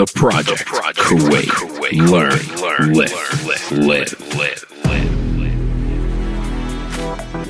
The 0.00 0.06
Project, 0.14 0.60
the 0.60 0.64
project 0.64 0.98
Kuwait. 0.98 1.44
Kuwait. 1.44 2.08
Learn, 2.08 2.38
learn, 2.62 2.94
live, 2.94 3.12
live, 3.76 4.16
live, 4.34 4.66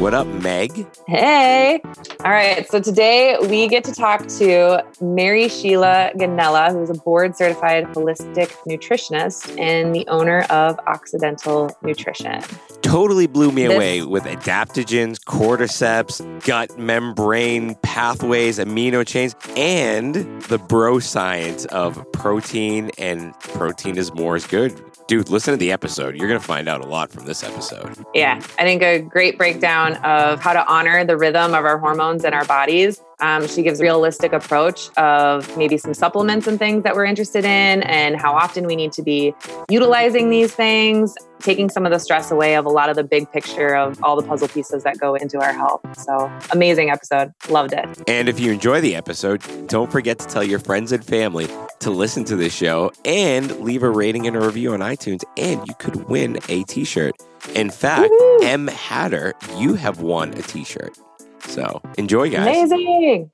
What 0.01 0.15
up, 0.15 0.27
Meg? 0.27 0.85
Hey. 1.07 1.81
All 2.25 2.33
right. 2.33 2.69
So 2.69 2.81
today 2.81 3.37
we 3.43 3.69
get 3.69 3.85
to 3.85 3.93
talk 3.93 4.27
to 4.39 4.85
Mary 5.01 5.49
Sheila 5.49 6.11
Gonnella, 6.17 6.73
who's 6.73 6.91
a 6.91 6.95
board 6.95 7.37
certified 7.37 7.85
holistic 7.95 8.49
nutritionist 8.67 9.57
and 9.57 9.95
the 9.95 10.05
owner 10.09 10.41
of 10.51 10.77
Occidental 10.89 11.71
Nutrition. 11.85 12.43
Totally 12.83 13.27
blew 13.27 13.53
me 13.53 13.67
this- 13.67 13.77
away 13.77 14.03
with 14.03 14.25
adaptogens, 14.25 15.19
cordyceps, 15.25 16.21
gut 16.45 16.79
membrane 16.79 17.75
pathways, 17.77 18.59
amino 18.59 19.07
chains, 19.07 19.35
and 19.57 20.15
the 20.43 20.59
bro 20.59 20.99
science 20.99 21.65
of 21.67 22.05
protein 22.13 22.91
and 22.99 23.39
protein 23.41 23.97
is 23.97 24.13
more 24.15 24.37
is 24.37 24.47
good 24.47 24.81
dude, 25.11 25.29
listen 25.29 25.53
to 25.53 25.59
the 25.59 25.73
episode. 25.73 26.15
You're 26.15 26.29
going 26.29 26.41
to 26.41 26.47
find 26.47 26.69
out 26.69 26.83
a 26.83 26.87
lot 26.87 27.11
from 27.11 27.27
this 27.27 27.43
episode. 27.43 27.97
Yeah, 28.15 28.37
I 28.61 28.63
think 28.63 28.81
a 28.81 29.01
great 29.01 29.37
breakdown 29.37 29.95
of 30.05 30.41
how 30.41 30.53
to 30.53 30.65
honor 30.69 31.05
the 31.05 31.17
rhythm 31.17 31.53
of 31.53 31.65
our 31.65 31.79
hormones 31.79 32.25
in 32.25 32.33
our 32.33 32.45
bodies 32.45 33.03
um, 33.21 33.47
she 33.47 33.63
gives 33.63 33.81
a 33.81 33.83
realistic 33.83 34.33
approach 34.33 34.91
of 34.97 35.57
maybe 35.57 35.77
some 35.77 35.95
supplements 35.95 36.47
and 36.47 36.59
things 36.59 36.83
that 36.85 36.95
we're 36.95 37.05
interested 37.05 37.45
in 37.45 37.83
and 37.83 38.17
how 38.21 38.33
often 38.33 38.67
we 38.67 38.77
need 38.77 38.93
to 38.93 39.03
be 39.03 39.35
utilizing 39.69 40.31
these 40.31 40.55
things, 40.55 41.15
taking 41.41 41.69
some 41.69 41.87
of 41.87 41.93
the 41.93 41.99
stress 41.99 42.31
away 42.31 42.57
of 42.57 42.67
a 42.67 42.69
lot 42.69 42.89
of 42.89 42.97
the 42.97 43.05
big 43.05 43.31
picture 43.31 43.75
of 43.75 44.03
all 44.03 44.21
the 44.21 44.27
puzzle 44.27 44.49
pieces 44.49 44.85
that 44.85 44.99
go 44.99 45.15
into 45.15 45.39
our 45.39 45.53
health. 45.53 45.81
So 45.99 46.31
amazing 46.53 46.91
episode. 46.91 47.33
Loved 47.49 47.73
it. 47.73 47.87
And 48.09 48.29
if 48.29 48.41
you 48.41 48.53
enjoy 48.53 48.81
the 48.81 48.95
episode, 48.95 49.43
don't 49.67 49.91
forget 49.91 50.19
to 50.21 50.27
tell 50.27 50.45
your 50.45 50.59
friends 50.59 50.93
and 50.93 51.05
family 51.05 51.49
to 51.81 51.91
listen 51.91 52.25
to 52.25 52.37
this 52.37 52.55
show 52.55 52.93
and 53.05 53.59
leave 53.61 53.83
a 53.83 53.91
rating 53.91 54.27
and 54.27 54.37
a 54.37 54.41
review 54.41 54.73
on 54.73 54.81
iTunes, 54.81 55.25
and 55.37 55.67
you 55.67 55.75
could 55.79 56.09
win 56.09 56.39
a 56.49 56.63
t 56.65 56.85
shirt. 56.85 57.15
In 57.55 57.71
fact, 57.71 58.11
Woo-hoo. 58.11 58.47
M. 58.47 58.67
Hatter, 58.67 59.35
you 59.57 59.75
have 59.75 60.01
won 60.01 60.35
a 60.35 60.43
t 60.43 60.65
shirt. 60.65 60.97
So 61.45 61.83
enjoy, 61.99 62.31
guys. 62.31 62.71
Amazing. 62.71 63.31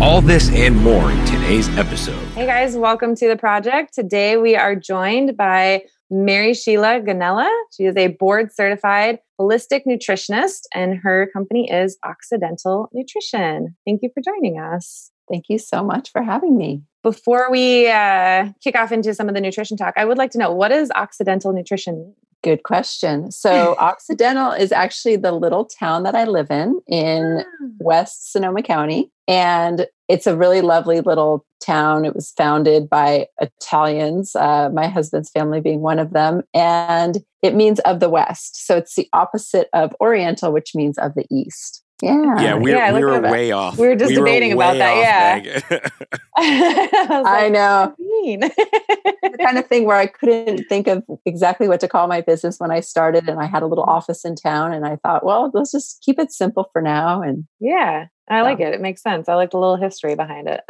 All 0.00 0.20
this 0.20 0.48
and 0.50 0.76
more 0.76 1.10
in 1.10 1.26
today's 1.26 1.68
episode. 1.76 2.24
Hey, 2.28 2.46
guys, 2.46 2.76
welcome 2.76 3.16
to 3.16 3.26
the 3.26 3.36
project. 3.36 3.94
Today 3.94 4.36
we 4.36 4.54
are 4.54 4.76
joined 4.76 5.36
by 5.36 5.82
Mary 6.10 6.54
Sheila 6.54 7.00
Gonnella. 7.00 7.50
She 7.76 7.84
is 7.84 7.96
a 7.96 8.08
board 8.08 8.52
certified 8.54 9.18
holistic 9.40 9.82
nutritionist, 9.88 10.62
and 10.74 10.98
her 11.02 11.28
company 11.32 11.70
is 11.70 11.98
Occidental 12.04 12.88
Nutrition. 12.92 13.76
Thank 13.84 14.02
you 14.02 14.10
for 14.14 14.22
joining 14.22 14.58
us. 14.58 15.10
Thank 15.30 15.46
you 15.48 15.58
so 15.58 15.84
much 15.84 16.10
for 16.10 16.22
having 16.22 16.56
me. 16.56 16.82
Before 17.02 17.50
we 17.50 17.88
uh, 17.88 18.50
kick 18.62 18.76
off 18.76 18.92
into 18.92 19.14
some 19.14 19.28
of 19.28 19.34
the 19.34 19.40
nutrition 19.40 19.76
talk, 19.76 19.94
I 19.96 20.04
would 20.04 20.18
like 20.18 20.30
to 20.32 20.38
know 20.38 20.52
what 20.52 20.72
is 20.72 20.90
Occidental 20.94 21.52
Nutrition? 21.52 22.14
Good 22.42 22.62
question. 22.62 23.30
So, 23.32 23.74
Occidental 23.78 24.52
is 24.52 24.72
actually 24.72 25.16
the 25.16 25.32
little 25.32 25.64
town 25.64 26.04
that 26.04 26.14
I 26.14 26.24
live 26.24 26.50
in, 26.50 26.80
in 26.86 27.44
ah. 27.44 27.66
West 27.78 28.32
Sonoma 28.32 28.62
County. 28.62 29.10
And 29.26 29.86
it's 30.08 30.26
a 30.26 30.36
really 30.36 30.60
lovely 30.60 31.00
little 31.00 31.44
town. 31.64 32.04
It 32.04 32.14
was 32.14 32.30
founded 32.30 32.88
by 32.88 33.26
Italians, 33.40 34.34
uh, 34.36 34.70
my 34.72 34.86
husband's 34.86 35.30
family 35.30 35.60
being 35.60 35.80
one 35.80 35.98
of 35.98 36.12
them. 36.12 36.42
And 36.54 37.18
it 37.42 37.54
means 37.54 37.80
of 37.80 38.00
the 38.00 38.08
West. 38.08 38.66
So, 38.66 38.76
it's 38.76 38.94
the 38.94 39.08
opposite 39.12 39.68
of 39.72 39.94
Oriental, 40.00 40.52
which 40.52 40.74
means 40.74 40.96
of 40.98 41.14
the 41.14 41.26
East. 41.30 41.82
Yeah. 42.02 42.40
Yeah, 42.40 42.54
we, 42.56 42.72
yeah, 42.72 42.92
we 42.92 43.04
were 43.04 43.20
way 43.20 43.50
off. 43.50 43.76
We 43.76 43.88
were 43.88 43.96
just 43.96 44.10
we 44.10 44.16
debating 44.16 44.50
were 44.50 44.62
about 44.62 44.76
that. 44.76 45.44
Yeah. 45.44 45.60
I, 46.36 47.20
like, 47.20 47.42
I, 47.44 47.48
know. 47.48 47.94
the 47.98 49.38
kind 49.40 49.58
of 49.58 49.66
thing 49.66 49.84
where 49.84 49.96
I 49.96 50.06
couldn't 50.06 50.64
think 50.68 50.86
of 50.86 51.02
exactly 51.26 51.66
what 51.66 51.80
to 51.80 51.88
call 51.88 52.06
my 52.06 52.20
business 52.20 52.60
when 52.60 52.70
I 52.70 52.80
started 52.80 53.28
and 53.28 53.40
I 53.40 53.46
had 53.46 53.62
a 53.62 53.66
little 53.66 53.84
mm. 53.84 53.88
office 53.88 54.24
in 54.24 54.36
town 54.36 54.72
and 54.72 54.86
I 54.86 54.96
thought, 54.96 55.24
well, 55.24 55.50
let's 55.52 55.72
just 55.72 56.00
keep 56.02 56.20
it 56.20 56.30
simple 56.30 56.70
for 56.72 56.80
now 56.80 57.20
and 57.20 57.46
Yeah. 57.58 58.06
I 58.30 58.42
like 58.42 58.60
it. 58.60 58.74
It 58.74 58.80
makes 58.80 59.02
sense. 59.02 59.28
I 59.28 59.34
like 59.34 59.50
the 59.50 59.58
little 59.58 59.76
history 59.76 60.14
behind 60.14 60.48
it. 60.48 60.60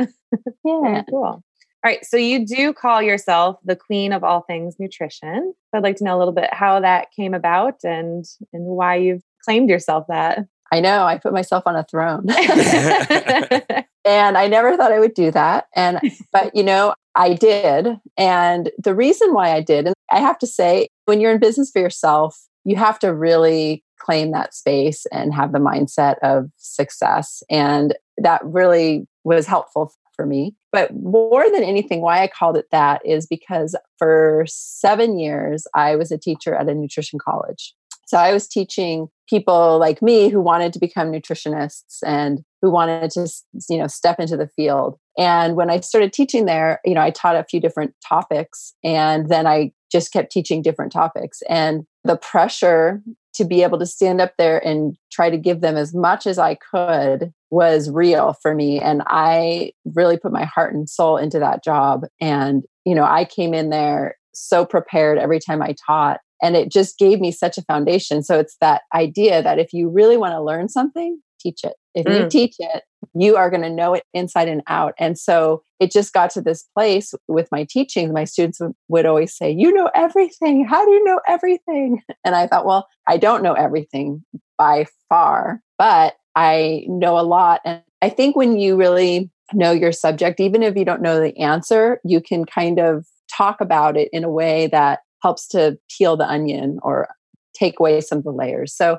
yeah. 0.65 1.03
cool. 1.11 1.43
All 1.84 1.84
right. 1.84 2.05
So 2.05 2.17
you 2.17 2.47
do 2.47 2.72
call 2.72 3.03
yourself 3.03 3.56
the 3.65 3.77
queen 3.77 4.12
of 4.12 4.25
all 4.25 4.43
things 4.43 4.77
nutrition. 4.78 5.55
I'd 5.72 5.83
like 5.83 5.97
to 5.97 6.05
know 6.05 6.17
a 6.17 6.19
little 6.19 6.33
bit 6.33 6.53
how 6.53 6.81
that 6.81 7.09
came 7.15 7.34
about 7.34 7.84
and 7.84 8.25
and 8.53 8.65
why 8.65 8.97
you've 8.97 9.22
claimed 9.44 9.71
yourself 9.71 10.06
that. 10.09 10.41
I 10.73 10.81
know 10.81 11.05
I 11.05 11.19
put 11.19 11.33
myself 11.33 11.65
on 11.67 11.77
a 11.77 11.84
throne. 11.84 12.27
and 14.05 14.39
I 14.39 14.49
never 14.49 14.77
thought 14.77 14.93
I 14.93 14.99
would 14.99 15.15
do 15.15 15.31
that. 15.31 15.67
And, 15.75 16.01
but 16.33 16.55
you 16.55 16.62
know, 16.62 16.95
I 17.15 17.34
did. 17.34 17.99
And 18.17 18.71
the 18.79 18.95
reason 18.95 19.34
why 19.34 19.53
I 19.53 19.61
did, 19.61 19.87
and 19.87 19.95
I 20.11 20.21
have 20.21 20.39
to 20.39 20.47
say, 20.47 20.89
when 21.06 21.21
you're 21.21 21.33
in 21.33 21.41
business 21.41 21.71
for 21.71 21.81
yourself, 21.81 22.39
you 22.65 22.77
have 22.77 22.99
to 23.01 23.15
really 23.15 23.83
claim 23.99 24.31
that 24.33 24.55
space 24.55 25.06
and 25.12 25.34
have 25.34 25.53
the 25.53 25.59
mindset 25.59 26.17
of 26.23 26.51
success. 26.56 27.43
And 27.50 27.95
that 28.19 28.41
really 28.45 29.06
was 29.25 29.47
helpful 29.47 29.93
for 30.15 30.27
me. 30.27 30.55
But 30.73 30.95
more 30.95 31.50
than 31.50 31.62
anything, 31.62 32.00
why 32.00 32.23
I 32.23 32.29
called 32.29 32.56
it 32.56 32.67
that 32.73 33.05
is 33.05 33.27
because 33.27 33.77
for 33.99 34.45
seven 34.49 35.19
years, 35.19 35.67
I 35.75 35.97
was 35.97 36.11
a 36.11 36.19
teacher 36.19 36.55
at 36.55 36.69
a 36.69 36.75
nutrition 36.75 37.19
college. 37.19 37.75
So 38.08 38.16
I 38.16 38.32
was 38.32 38.48
teaching 38.48 39.08
people 39.28 39.78
like 39.78 40.00
me 40.00 40.30
who 40.30 40.41
wanted 40.41 40.72
to 40.72 40.78
become 40.78 41.12
nutritionists 41.12 41.98
and 42.06 42.42
who 42.62 42.70
wanted 42.70 43.10
to 43.10 43.28
you 43.69 43.76
know 43.76 43.86
step 43.86 44.19
into 44.19 44.34
the 44.34 44.48
field. 44.48 44.98
And 45.19 45.56
when 45.56 45.69
I 45.69 45.80
started 45.80 46.14
teaching 46.14 46.46
there, 46.46 46.80
you 46.86 46.94
know, 46.94 47.02
I 47.02 47.10
taught 47.10 47.36
a 47.36 47.44
few 47.44 47.60
different 47.60 47.94
topics 48.08 48.72
and 48.82 49.28
then 49.28 49.46
I 49.46 49.72
just 49.92 50.10
kept 50.10 50.32
teaching 50.32 50.62
different 50.62 50.91
topics. 50.91 51.42
And 51.50 51.84
the 52.02 52.16
pressure 52.16 53.02
to 53.34 53.44
be 53.44 53.62
able 53.62 53.78
to 53.78 53.86
stand 53.86 54.22
up 54.22 54.32
there 54.38 54.66
and 54.66 54.96
try 55.12 55.28
to 55.28 55.36
give 55.36 55.60
them 55.60 55.76
as 55.76 55.94
much 55.94 56.26
as 56.26 56.38
I 56.38 56.54
could 56.54 57.30
was 57.50 57.90
real 57.90 58.32
for 58.40 58.54
me. 58.54 58.80
And 58.80 59.02
I 59.06 59.72
really 59.94 60.16
put 60.16 60.32
my 60.32 60.44
heart 60.44 60.72
and 60.72 60.88
soul 60.88 61.19
into 61.19 61.38
that 61.40 61.62
job. 61.62 62.06
And 62.22 62.64
you 62.86 62.94
know 62.94 63.04
I 63.04 63.26
came 63.26 63.52
in 63.52 63.69
there 63.69 64.16
so 64.32 64.64
prepared 64.64 65.19
every 65.19 65.40
time 65.40 65.60
I 65.60 65.75
taught 65.86 66.20
and 66.43 66.56
it 66.56 66.71
just 66.71 66.99
gave 66.99 67.21
me 67.21 67.32
such 67.32 67.59
a 67.59 67.62
foundation. 67.62 68.22
So 68.22 68.38
it's 68.38 68.56
that 68.60 68.82
idea 68.94 69.43
that 69.43 69.59
if 69.59 69.72
you 69.72 69.88
really 69.88 70.16
want 70.16 70.32
to 70.32 70.43
learn 70.43 70.69
something, 70.69 71.21
teach 71.41 71.65
it. 71.65 71.75
If 71.94 72.06
mm. 72.06 72.21
you 72.21 72.28
teach 72.28 72.56
it, 72.59 72.82
you 73.15 73.37
are 73.37 73.50
going 73.50 73.62
to 73.62 73.71
know 73.71 73.94
it 73.94 74.04
inside 74.12 74.49
and 74.49 74.62
out. 74.66 74.94
And 74.99 75.19
so 75.19 75.62
it 75.81 75.91
just 75.91 76.12
got 76.12 76.31
to 76.31 76.41
this 76.41 76.65
place 76.76 77.15
with 77.26 77.49
my 77.50 77.65
teaching. 77.69 78.12
My 78.12 78.25
students 78.25 78.60
would 78.88 79.06
always 79.06 79.37
say, 79.37 79.50
You 79.50 79.72
know 79.72 79.91
everything. 79.94 80.66
How 80.66 80.84
do 80.84 80.91
you 80.91 81.04
know 81.04 81.21
everything? 81.26 82.03
And 82.25 82.34
I 82.34 82.47
thought, 82.47 82.66
Well, 82.66 82.88
I 83.06 83.16
don't 83.16 83.43
know 83.43 83.55
everything 83.55 84.25
by 84.56 84.87
far, 85.09 85.62
but 85.78 86.16
I 86.34 86.84
know 86.88 87.19
a 87.19 87.22
lot. 87.22 87.60
And 87.65 87.82
I 88.03 88.10
think 88.10 88.37
when 88.37 88.59
you 88.59 88.76
really 88.76 89.31
know 89.55 89.72
your 89.72 89.93
subject, 89.93 90.41
even 90.41 90.62
if 90.62 90.76
you 90.76 90.84
don't 90.84 91.03
know 91.03 91.20
the 91.20 91.37
answer, 91.38 92.00
you 92.05 92.20
can 92.20 92.44
kind 92.44 92.78
of 92.78 93.06
talk 93.32 93.60
about 93.60 93.97
it 93.97 94.09
in 94.12 94.25
a 94.25 94.31
way 94.31 94.66
that 94.69 95.00
helps 95.23 95.49
to 95.49 95.79
peel 95.97 96.17
the 96.17 96.29
onion 96.29 96.79
or 96.83 97.09
take 97.55 97.81
away 97.81 98.01
some 98.01 98.19
of 98.19 98.25
the 98.25 98.33
layers. 98.33 98.75
So 98.75 98.99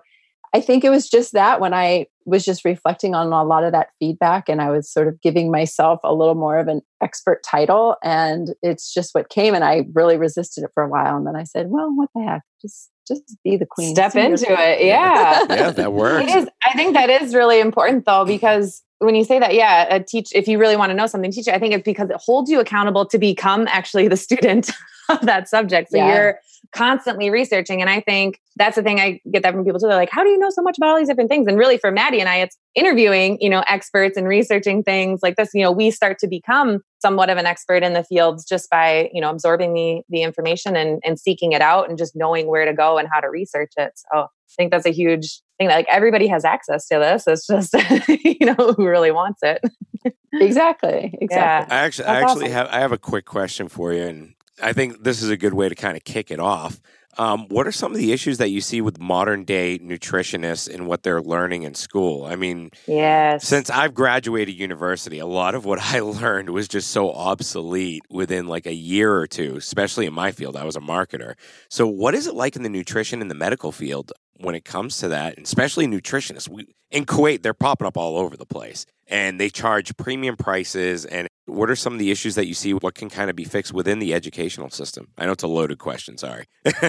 I 0.54 0.62
think 0.62 0.84
it 0.84 0.90
was 0.90 1.10
just 1.10 1.34
that 1.34 1.62
when 1.62 1.74
I 1.74 2.08
was 2.26 2.44
just 2.44 2.66
reflecting 2.66 3.14
on 3.16 3.32
a 3.32 3.44
lot 3.44 3.64
of 3.64 3.72
that 3.72 3.90
feedback 4.00 4.50
and 4.50 4.62
I 4.62 4.72
was 4.72 4.92
sort 4.92 5.08
of 5.08 5.22
giving 5.22 5.52
myself 5.52 6.00
a 6.04 6.14
little 6.14 6.36
more 6.36 6.58
of 6.58 6.68
an 6.68 6.82
expert 7.02 7.44
title 7.44 7.96
and 8.04 8.54
it's 8.62 8.94
just 8.94 9.14
what 9.14 9.30
came 9.30 9.54
and 9.54 9.64
I 9.64 9.86
really 9.94 10.18
resisted 10.18 10.64
it 10.64 10.72
for 10.74 10.84
a 10.84 10.90
while 10.90 11.18
and 11.18 11.28
then 11.28 11.36
I 11.36 11.44
said, 11.44 11.68
well, 11.70 11.92
what 11.96 12.10
the 12.16 12.24
heck? 12.24 12.42
Just 12.62 12.90
just 13.08 13.24
be 13.44 13.58
the 13.58 13.66
queen. 13.66 13.96
Step 13.96 14.16
into 14.16 14.46
it. 14.50 14.82
Yeah. 14.86 15.44
yeah, 15.50 15.72
that 15.72 15.94
works. 15.94 16.32
It 16.32 16.36
is, 16.36 16.50
I 16.64 16.74
think 16.74 16.94
that 16.94 17.10
is 17.10 17.34
really 17.34 17.60
important 17.60 18.06
though 18.06 18.26
because 18.26 18.84
when 19.00 19.16
you 19.16 19.24
say 19.24 19.40
that, 19.40 19.54
yeah, 19.54 19.96
a 19.96 20.04
teach 20.04 20.30
if 20.34 20.48
you 20.48 20.60
really 20.60 20.76
want 20.76 20.92
to 20.92 20.94
know 20.94 21.08
something, 21.08 21.32
teach 21.32 21.48
it. 21.48 21.54
I 21.54 21.60
think 21.60 21.74
it's 21.74 21.84
because 21.84 22.10
it 22.10 22.18
holds 22.18 22.50
you 22.50 22.60
accountable 22.60 23.06
to 23.08 23.18
become 23.18 23.68
actually 23.68 24.08
the 24.08 24.18
student 24.28 24.72
of 25.10 25.22
that 25.22 25.50
subject. 25.50 25.92
So 25.92 25.98
yeah. 25.98 26.14
you're 26.14 26.40
constantly 26.72 27.30
researching. 27.30 27.82
And 27.82 27.90
I 27.90 28.02
think 28.02 28.40
that's 28.56 28.76
the 28.76 28.84
thing 28.84 29.00
I 29.00 29.20
get 29.32 29.42
that 29.44 29.54
from 29.54 29.64
people 29.64 29.80
too. 29.80 29.88
They're 29.88 29.96
like, 29.96 30.12
how 30.12 30.24
do 30.24 30.30
you 30.30 30.38
know 30.38 30.50
so 30.52 30.62
much 30.62 30.78
about 30.78 30.90
all 30.90 30.98
these 30.98 31.08
different 31.08 31.30
things? 31.30 31.48
And 31.48 31.58
really 31.58 31.78
for 31.78 31.92
Maddie 31.92 32.20
and 32.20 32.30
I, 32.30 32.38
it's 32.38 32.58
interviewing, 32.76 33.38
you 33.42 33.50
know, 33.50 33.64
experts 33.68 34.18
and 34.18 34.28
researching 34.28 34.84
things 34.84 35.22
like 35.24 35.36
this. 35.36 35.50
You 35.54 35.64
know, 35.64 35.72
we 35.72 35.90
start 35.90 36.20
to 36.20 36.28
become 36.28 36.82
somewhat 37.02 37.30
of 37.30 37.38
an 37.38 37.46
expert 37.46 37.82
in 37.82 37.94
the 37.94 38.04
fields 38.04 38.46
just 38.46 38.70
by, 38.70 39.10
you 39.14 39.22
know, 39.22 39.30
absorbing 39.30 39.74
the 39.74 40.02
the 40.10 40.22
information 40.22 40.76
and, 40.76 41.02
and 41.04 41.20
seeking 41.20 41.54
it 41.54 41.62
out 41.62 41.90
and 41.90 41.98
just 41.98 42.16
knowing 42.16 42.48
where 42.48 42.66
to 42.66 42.74
go 42.74 42.98
and 42.98 43.08
how 43.12 43.20
to 43.20 43.30
research 43.30 43.72
it. 43.78 43.94
So 43.96 44.20
I 44.20 44.28
think 44.58 44.72
that's 44.72 44.86
a 44.86 44.92
huge 44.92 45.42
thing 45.60 45.68
that 45.68 45.76
like 45.76 45.88
everybody 45.90 46.28
has 46.28 46.44
access 46.46 46.88
to 46.88 46.98
this. 46.98 47.28
It's 47.28 47.46
just, 47.46 47.74
you 48.24 48.46
know, 48.46 48.74
who 48.74 48.88
really 48.88 49.12
wants 49.12 49.42
it. 49.44 49.64
exactly. 50.34 51.16
Exactly. 51.22 51.28
Yeah. 51.30 51.66
I 51.70 51.86
actually, 51.86 52.06
I 52.06 52.22
actually 52.22 52.46
awesome. 52.46 52.52
have, 52.54 52.68
I 52.70 52.80
have 52.80 52.92
a 52.92 52.98
quick 52.98 53.26
question 53.26 53.68
for 53.68 53.94
you. 53.94 54.04
And 54.04 54.34
I 54.62 54.74
think 54.74 55.04
this 55.04 55.22
is 55.22 55.30
a 55.30 55.38
good 55.38 55.54
way 55.54 55.70
to 55.70 55.76
kind 55.76 55.96
of 55.96 56.04
kick 56.04 56.32
it 56.32 56.40
off. 56.40 56.82
Um, 57.18 57.48
what 57.50 57.68
are 57.68 57.72
some 57.74 57.92
of 57.92 57.98
the 57.98 58.14
issues 58.14 58.38
that 58.38 58.50
you 58.50 58.62
see 58.62 58.80
with 58.80 58.98
modern 58.98 59.44
day 59.44 59.78
nutritionists 59.80 60.74
and 60.74 60.88
what 60.88 61.04
they're 61.04 61.22
learning 61.22 61.64
in 61.64 61.74
school? 61.74 62.24
I 62.24 62.38
mean, 62.38 62.70
yes. 62.88 63.46
Since 63.46 63.70
I've 63.70 63.94
graduated 63.94 64.56
university, 64.56 65.20
a 65.20 65.26
lot 65.26 65.54
of 65.54 65.66
what 65.66 65.80
I 65.94 66.00
learned 66.00 66.52
was 66.52 66.70
just 66.70 66.92
so 66.92 67.12
obsolete 67.12 68.04
within 68.10 68.48
like 68.48 68.66
a 68.66 68.74
year 68.74 69.14
or 69.14 69.28
two, 69.28 69.58
especially 69.58 70.06
in 70.06 70.14
my 70.14 70.32
field. 70.32 70.56
I 70.56 70.64
was 70.64 70.78
a 70.78 70.82
marketer. 70.82 71.34
So, 71.68 71.88
what 71.88 72.16
is 72.16 72.26
it 72.26 72.36
like 72.36 72.56
in 72.56 72.64
the 72.64 72.70
nutrition 72.70 73.22
and 73.22 73.30
the 73.30 73.36
medical 73.36 73.74
field 73.74 74.14
when 74.40 74.56
it 74.56 74.66
comes 74.66 74.98
to 75.00 75.08
that, 75.10 75.38
especially 75.40 75.88
nutritionists? 75.88 76.50
We, 76.50 76.68
in 76.92 77.06
Kuwait, 77.06 77.44
they're 77.44 77.54
popping 77.54 77.88
up 77.88 77.98
all 77.98 78.18
over 78.18 78.36
the 78.36 78.46
place 78.46 78.86
and 79.08 79.40
they 79.40 79.50
charge 79.50 79.96
premium 79.98 80.38
prices. 80.38 81.06
And 81.06 81.28
what 81.46 81.70
are 81.70 81.76
some 81.76 81.94
of 81.94 82.00
the 82.00 82.12
issues 82.12 82.36
that 82.36 82.48
you 82.48 82.54
see? 82.54 82.74
What 82.74 82.96
can 82.96 83.10
kind 83.10 83.30
of 83.30 83.36
be 83.36 83.44
fixed 83.44 83.74
within 83.74 84.00
the 84.00 84.14
educational 84.14 84.70
system? 84.70 85.10
I 85.18 85.26
know 85.26 85.34
it's 85.34 85.44
a 85.44 85.48
loaded 85.48 85.80
question. 85.80 86.18
Sorry. 86.18 86.46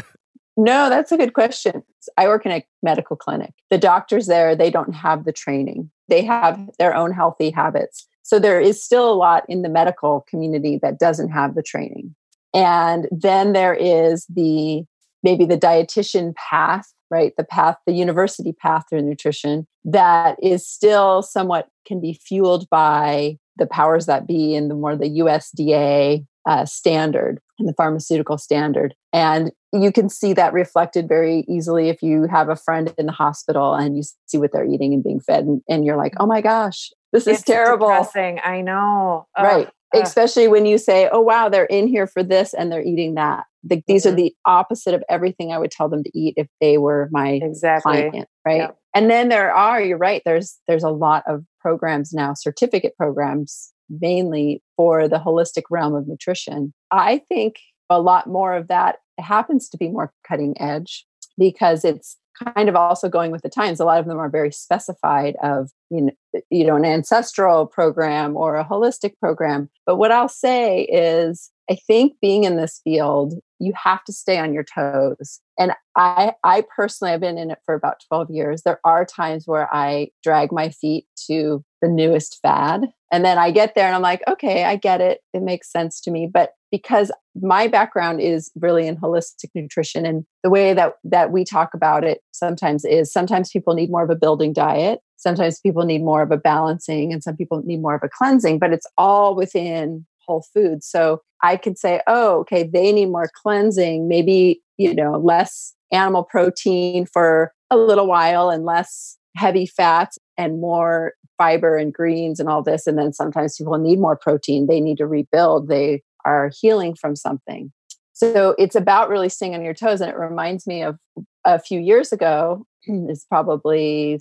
no, 0.56 0.88
that's 0.88 1.12
a 1.12 1.16
good 1.16 1.32
question. 1.32 1.82
I 2.16 2.26
work 2.26 2.46
in 2.46 2.52
a 2.52 2.64
medical 2.82 3.16
clinic. 3.16 3.52
The 3.70 3.78
doctors 3.78 4.26
there, 4.26 4.54
they 4.54 4.70
don't 4.70 4.94
have 4.94 5.24
the 5.24 5.32
training, 5.32 5.90
they 6.08 6.24
have 6.24 6.58
their 6.78 6.94
own 6.94 7.12
healthy 7.12 7.50
habits. 7.50 8.06
So 8.22 8.38
there 8.38 8.60
is 8.60 8.82
still 8.82 9.10
a 9.10 9.14
lot 9.14 9.44
in 9.48 9.62
the 9.62 9.68
medical 9.68 10.24
community 10.28 10.78
that 10.82 10.98
doesn't 10.98 11.30
have 11.30 11.54
the 11.54 11.62
training. 11.62 12.14
And 12.54 13.08
then 13.10 13.52
there 13.52 13.74
is 13.74 14.26
the 14.26 14.84
maybe 15.22 15.44
the 15.44 15.58
dietitian 15.58 16.34
path 16.36 16.92
right? 17.10 17.32
The 17.36 17.44
path 17.44 17.76
the 17.86 17.92
university 17.92 18.52
path 18.52 18.84
through 18.88 19.02
nutrition 19.02 19.66
that 19.84 20.36
is 20.42 20.66
still 20.66 21.22
somewhat 21.22 21.68
can 21.86 22.00
be 22.00 22.14
fueled 22.14 22.68
by 22.70 23.38
the 23.56 23.66
powers 23.66 24.06
that 24.06 24.26
be 24.26 24.54
and 24.54 24.70
the 24.70 24.74
more 24.74 24.96
the 24.96 25.10
usda 25.20 26.24
uh, 26.46 26.64
standard 26.64 27.40
and 27.58 27.68
the 27.68 27.74
pharmaceutical 27.74 28.38
standard. 28.38 28.94
And 29.12 29.52
you 29.72 29.92
can 29.92 30.08
see 30.08 30.32
that 30.32 30.52
reflected 30.52 31.06
very 31.06 31.44
easily 31.48 31.90
if 31.90 32.02
you 32.02 32.26
have 32.26 32.48
a 32.48 32.56
friend 32.56 32.92
in 32.96 33.06
the 33.06 33.12
hospital 33.12 33.74
and 33.74 33.96
you 33.96 34.02
see 34.26 34.38
what 34.38 34.52
they're 34.52 34.64
eating 34.64 34.94
and 34.94 35.04
being 35.04 35.20
fed 35.20 35.44
and, 35.44 35.62
and 35.68 35.84
you're 35.84 35.96
like 35.96 36.14
oh 36.18 36.26
my 36.26 36.40
gosh 36.40 36.90
this 37.12 37.26
is 37.26 37.38
it's 37.38 37.42
terrible. 37.42 37.88
depressing. 37.88 38.40
i 38.42 38.60
know. 38.62 39.26
Right 39.38 39.68
especially 39.94 40.48
when 40.48 40.66
you 40.66 40.78
say 40.78 41.08
oh 41.12 41.20
wow 41.20 41.48
they're 41.48 41.64
in 41.66 41.86
here 41.86 42.06
for 42.06 42.22
this 42.22 42.54
and 42.54 42.70
they're 42.70 42.82
eating 42.82 43.14
that. 43.14 43.44
The, 43.62 43.82
these 43.86 44.04
mm-hmm. 44.04 44.14
are 44.14 44.16
the 44.16 44.34
opposite 44.46 44.94
of 44.94 45.04
everything 45.08 45.52
i 45.52 45.58
would 45.58 45.70
tell 45.70 45.88
them 45.88 46.02
to 46.02 46.18
eat 46.18 46.34
if 46.36 46.48
they 46.60 46.78
were 46.78 47.08
my 47.10 47.40
exactly. 47.42 48.08
client 48.08 48.28
right? 48.46 48.70
And 48.94 49.10
then 49.10 49.28
there 49.28 49.52
are 49.52 49.80
you're 49.80 49.98
right 49.98 50.22
there's 50.24 50.58
there's 50.66 50.82
a 50.82 50.90
lot 50.90 51.24
of 51.26 51.44
programs 51.60 52.12
now 52.12 52.34
certificate 52.34 52.96
programs 52.96 53.72
mainly 53.90 54.62
for 54.76 55.08
the 55.08 55.18
holistic 55.18 55.64
realm 55.70 55.94
of 55.94 56.06
nutrition. 56.06 56.72
I 56.90 57.22
think 57.28 57.56
a 57.90 58.00
lot 58.00 58.28
more 58.28 58.54
of 58.54 58.68
that 58.68 58.98
happens 59.18 59.68
to 59.68 59.76
be 59.76 59.88
more 59.88 60.12
cutting 60.26 60.54
edge 60.60 61.04
because 61.36 61.84
it's 61.84 62.16
kind 62.44 62.68
of 62.68 62.76
also 62.76 63.08
going 63.08 63.30
with 63.30 63.42
the 63.42 63.48
times. 63.48 63.80
A 63.80 63.84
lot 63.84 64.00
of 64.00 64.06
them 64.06 64.18
are 64.18 64.28
very 64.28 64.52
specified 64.52 65.36
of 65.42 65.70
you 65.90 66.02
know, 66.02 66.40
you 66.50 66.64
know 66.64 66.76
an 66.76 66.84
ancestral 66.84 67.66
program 67.66 68.36
or 68.36 68.56
a 68.56 68.64
holistic 68.64 69.18
program. 69.18 69.68
But 69.86 69.96
what 69.96 70.12
I'll 70.12 70.28
say 70.28 70.82
is, 70.82 71.50
I 71.70 71.76
think 71.86 72.14
being 72.20 72.44
in 72.44 72.56
this 72.56 72.80
field, 72.82 73.34
you 73.60 73.72
have 73.76 74.02
to 74.04 74.12
stay 74.12 74.38
on 74.38 74.52
your 74.52 74.64
toes. 74.64 75.40
And 75.58 75.72
I, 75.96 76.32
I 76.42 76.64
personally, 76.74 77.12
have 77.12 77.20
been 77.20 77.38
in 77.38 77.50
it 77.50 77.58
for 77.64 77.74
about 77.74 78.02
twelve 78.08 78.30
years. 78.30 78.62
There 78.62 78.80
are 78.84 79.04
times 79.04 79.46
where 79.46 79.72
I 79.72 80.08
drag 80.22 80.50
my 80.50 80.70
feet 80.70 81.06
to 81.28 81.64
the 81.80 81.88
newest 81.88 82.40
fad, 82.42 82.88
and 83.12 83.24
then 83.24 83.38
I 83.38 83.50
get 83.50 83.74
there 83.74 83.86
and 83.86 83.94
I'm 83.94 84.02
like, 84.02 84.22
okay, 84.28 84.64
I 84.64 84.76
get 84.76 85.00
it. 85.00 85.20
It 85.32 85.42
makes 85.42 85.70
sense 85.70 86.00
to 86.02 86.10
me. 86.10 86.28
But 86.32 86.54
because 86.70 87.12
my 87.40 87.68
background 87.68 88.20
is 88.20 88.50
really 88.56 88.86
in 88.86 88.96
holistic 88.96 89.50
nutrition 89.54 90.04
and 90.06 90.24
the 90.42 90.50
way 90.50 90.72
that 90.72 90.94
that 91.04 91.30
we 91.30 91.44
talk 91.44 91.74
about 91.74 92.04
it 92.04 92.20
sometimes 92.32 92.84
is 92.84 93.12
sometimes 93.12 93.50
people 93.50 93.74
need 93.74 93.90
more 93.90 94.02
of 94.02 94.10
a 94.10 94.16
building 94.16 94.52
diet 94.52 95.00
sometimes 95.16 95.60
people 95.60 95.84
need 95.84 96.02
more 96.02 96.22
of 96.22 96.32
a 96.32 96.36
balancing 96.36 97.12
and 97.12 97.22
some 97.22 97.36
people 97.36 97.62
need 97.64 97.80
more 97.80 97.94
of 97.94 98.02
a 98.02 98.08
cleansing 98.08 98.58
but 98.58 98.72
it's 98.72 98.86
all 98.98 99.36
within 99.36 100.04
whole 100.30 100.44
foods 100.54 100.86
so 100.86 101.20
i 101.42 101.56
could 101.56 101.78
say 101.78 102.00
oh 102.06 102.40
okay 102.40 102.62
they 102.62 102.92
need 102.92 103.06
more 103.06 103.30
cleansing 103.42 104.08
maybe 104.08 104.60
you 104.76 104.94
know 104.94 105.18
less 105.18 105.74
animal 105.92 106.24
protein 106.24 107.06
for 107.06 107.52
a 107.70 107.76
little 107.76 108.06
while 108.06 108.50
and 108.50 108.64
less 108.64 109.16
heavy 109.36 109.66
fats 109.66 110.18
and 110.36 110.60
more 110.60 111.12
fiber 111.38 111.76
and 111.76 111.94
greens 111.94 112.38
and 112.38 112.48
all 112.48 112.62
this 112.62 112.86
and 112.86 112.98
then 112.98 113.12
sometimes 113.12 113.56
people 113.56 113.78
need 113.78 113.98
more 113.98 114.16
protein 114.16 114.66
they 114.66 114.80
need 114.80 114.98
to 114.98 115.06
rebuild 115.06 115.68
they 115.68 116.02
are 116.24 116.50
healing 116.60 116.94
from 116.94 117.16
something. 117.16 117.72
So 118.12 118.54
it's 118.58 118.76
about 118.76 119.08
really 119.08 119.28
staying 119.28 119.54
on 119.54 119.64
your 119.64 119.74
toes. 119.74 120.00
And 120.00 120.10
it 120.10 120.16
reminds 120.16 120.66
me 120.66 120.82
of 120.82 120.96
a 121.44 121.58
few 121.58 121.80
years 121.80 122.12
ago, 122.12 122.66
it's 122.82 123.24
probably 123.24 124.20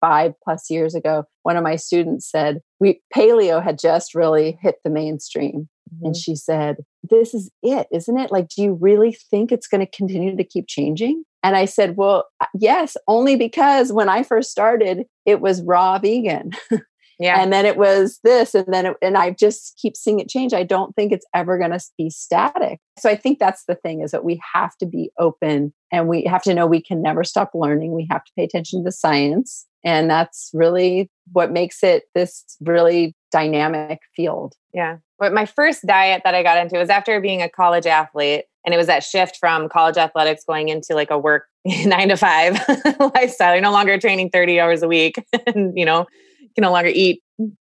five 0.00 0.32
plus 0.42 0.70
years 0.70 0.94
ago, 0.94 1.24
one 1.42 1.56
of 1.56 1.62
my 1.62 1.76
students 1.76 2.30
said, 2.30 2.60
we 2.84 3.00
paleo 3.14 3.62
had 3.62 3.78
just 3.78 4.14
really 4.14 4.58
hit 4.60 4.76
the 4.84 4.90
mainstream. 4.90 5.68
Mm-hmm. 5.92 6.06
And 6.06 6.16
she 6.16 6.36
said, 6.36 6.76
This 7.02 7.32
is 7.32 7.50
it, 7.62 7.86
isn't 7.90 8.18
it? 8.18 8.30
Like, 8.30 8.48
do 8.48 8.62
you 8.62 8.74
really 8.74 9.16
think 9.30 9.50
it's 9.50 9.66
going 9.66 9.84
to 9.84 9.90
continue 9.90 10.36
to 10.36 10.44
keep 10.44 10.66
changing? 10.68 11.24
And 11.42 11.56
I 11.56 11.64
said, 11.64 11.96
Well, 11.96 12.26
yes, 12.54 12.96
only 13.08 13.36
because 13.36 13.92
when 13.92 14.10
I 14.10 14.22
first 14.22 14.50
started, 14.50 15.04
it 15.24 15.40
was 15.40 15.62
raw 15.62 15.98
vegan. 15.98 16.52
Yeah. 17.18 17.40
And 17.40 17.52
then 17.52 17.64
it 17.66 17.76
was 17.76 18.18
this, 18.24 18.54
and 18.54 18.66
then 18.72 18.86
it, 18.86 18.96
and 19.00 19.16
I 19.16 19.30
just 19.30 19.78
keep 19.80 19.96
seeing 19.96 20.20
it 20.20 20.28
change. 20.28 20.52
I 20.52 20.64
don't 20.64 20.94
think 20.94 21.12
it's 21.12 21.26
ever 21.34 21.58
going 21.58 21.70
to 21.70 21.80
be 21.96 22.10
static. 22.10 22.80
So 22.98 23.08
I 23.08 23.16
think 23.16 23.38
that's 23.38 23.64
the 23.66 23.76
thing 23.76 24.02
is 24.02 24.10
that 24.10 24.24
we 24.24 24.40
have 24.52 24.76
to 24.78 24.86
be 24.86 25.10
open 25.18 25.72
and 25.92 26.08
we 26.08 26.24
have 26.24 26.42
to 26.42 26.54
know 26.54 26.66
we 26.66 26.82
can 26.82 27.02
never 27.02 27.24
stop 27.24 27.50
learning. 27.54 27.92
We 27.92 28.06
have 28.10 28.24
to 28.24 28.32
pay 28.36 28.44
attention 28.44 28.80
to 28.80 28.84
the 28.84 28.92
science. 28.92 29.66
And 29.84 30.08
that's 30.08 30.50
really 30.54 31.10
what 31.32 31.52
makes 31.52 31.82
it 31.82 32.04
this 32.14 32.44
really 32.60 33.14
dynamic 33.30 34.00
field. 34.16 34.54
Yeah. 34.72 34.96
But 35.18 35.32
my 35.32 35.46
first 35.46 35.86
diet 35.86 36.22
that 36.24 36.34
I 36.34 36.42
got 36.42 36.58
into 36.58 36.78
was 36.78 36.88
after 36.88 37.20
being 37.20 37.42
a 37.42 37.48
college 37.48 37.86
athlete. 37.86 38.44
And 38.64 38.74
it 38.74 38.78
was 38.78 38.86
that 38.86 39.04
shift 39.04 39.36
from 39.38 39.68
college 39.68 39.98
athletics 39.98 40.42
going 40.46 40.70
into 40.70 40.94
like 40.94 41.10
a 41.10 41.18
work 41.18 41.44
nine 41.66 42.08
to 42.08 42.16
five 42.16 42.58
lifestyle. 43.14 43.54
You're 43.54 43.62
no 43.62 43.72
longer 43.72 43.98
training 43.98 44.30
30 44.30 44.58
hours 44.58 44.82
a 44.82 44.88
week 44.88 45.16
and, 45.46 45.76
you 45.76 45.84
know, 45.84 46.06
can 46.54 46.62
no 46.62 46.72
longer 46.72 46.90
eat 46.92 47.22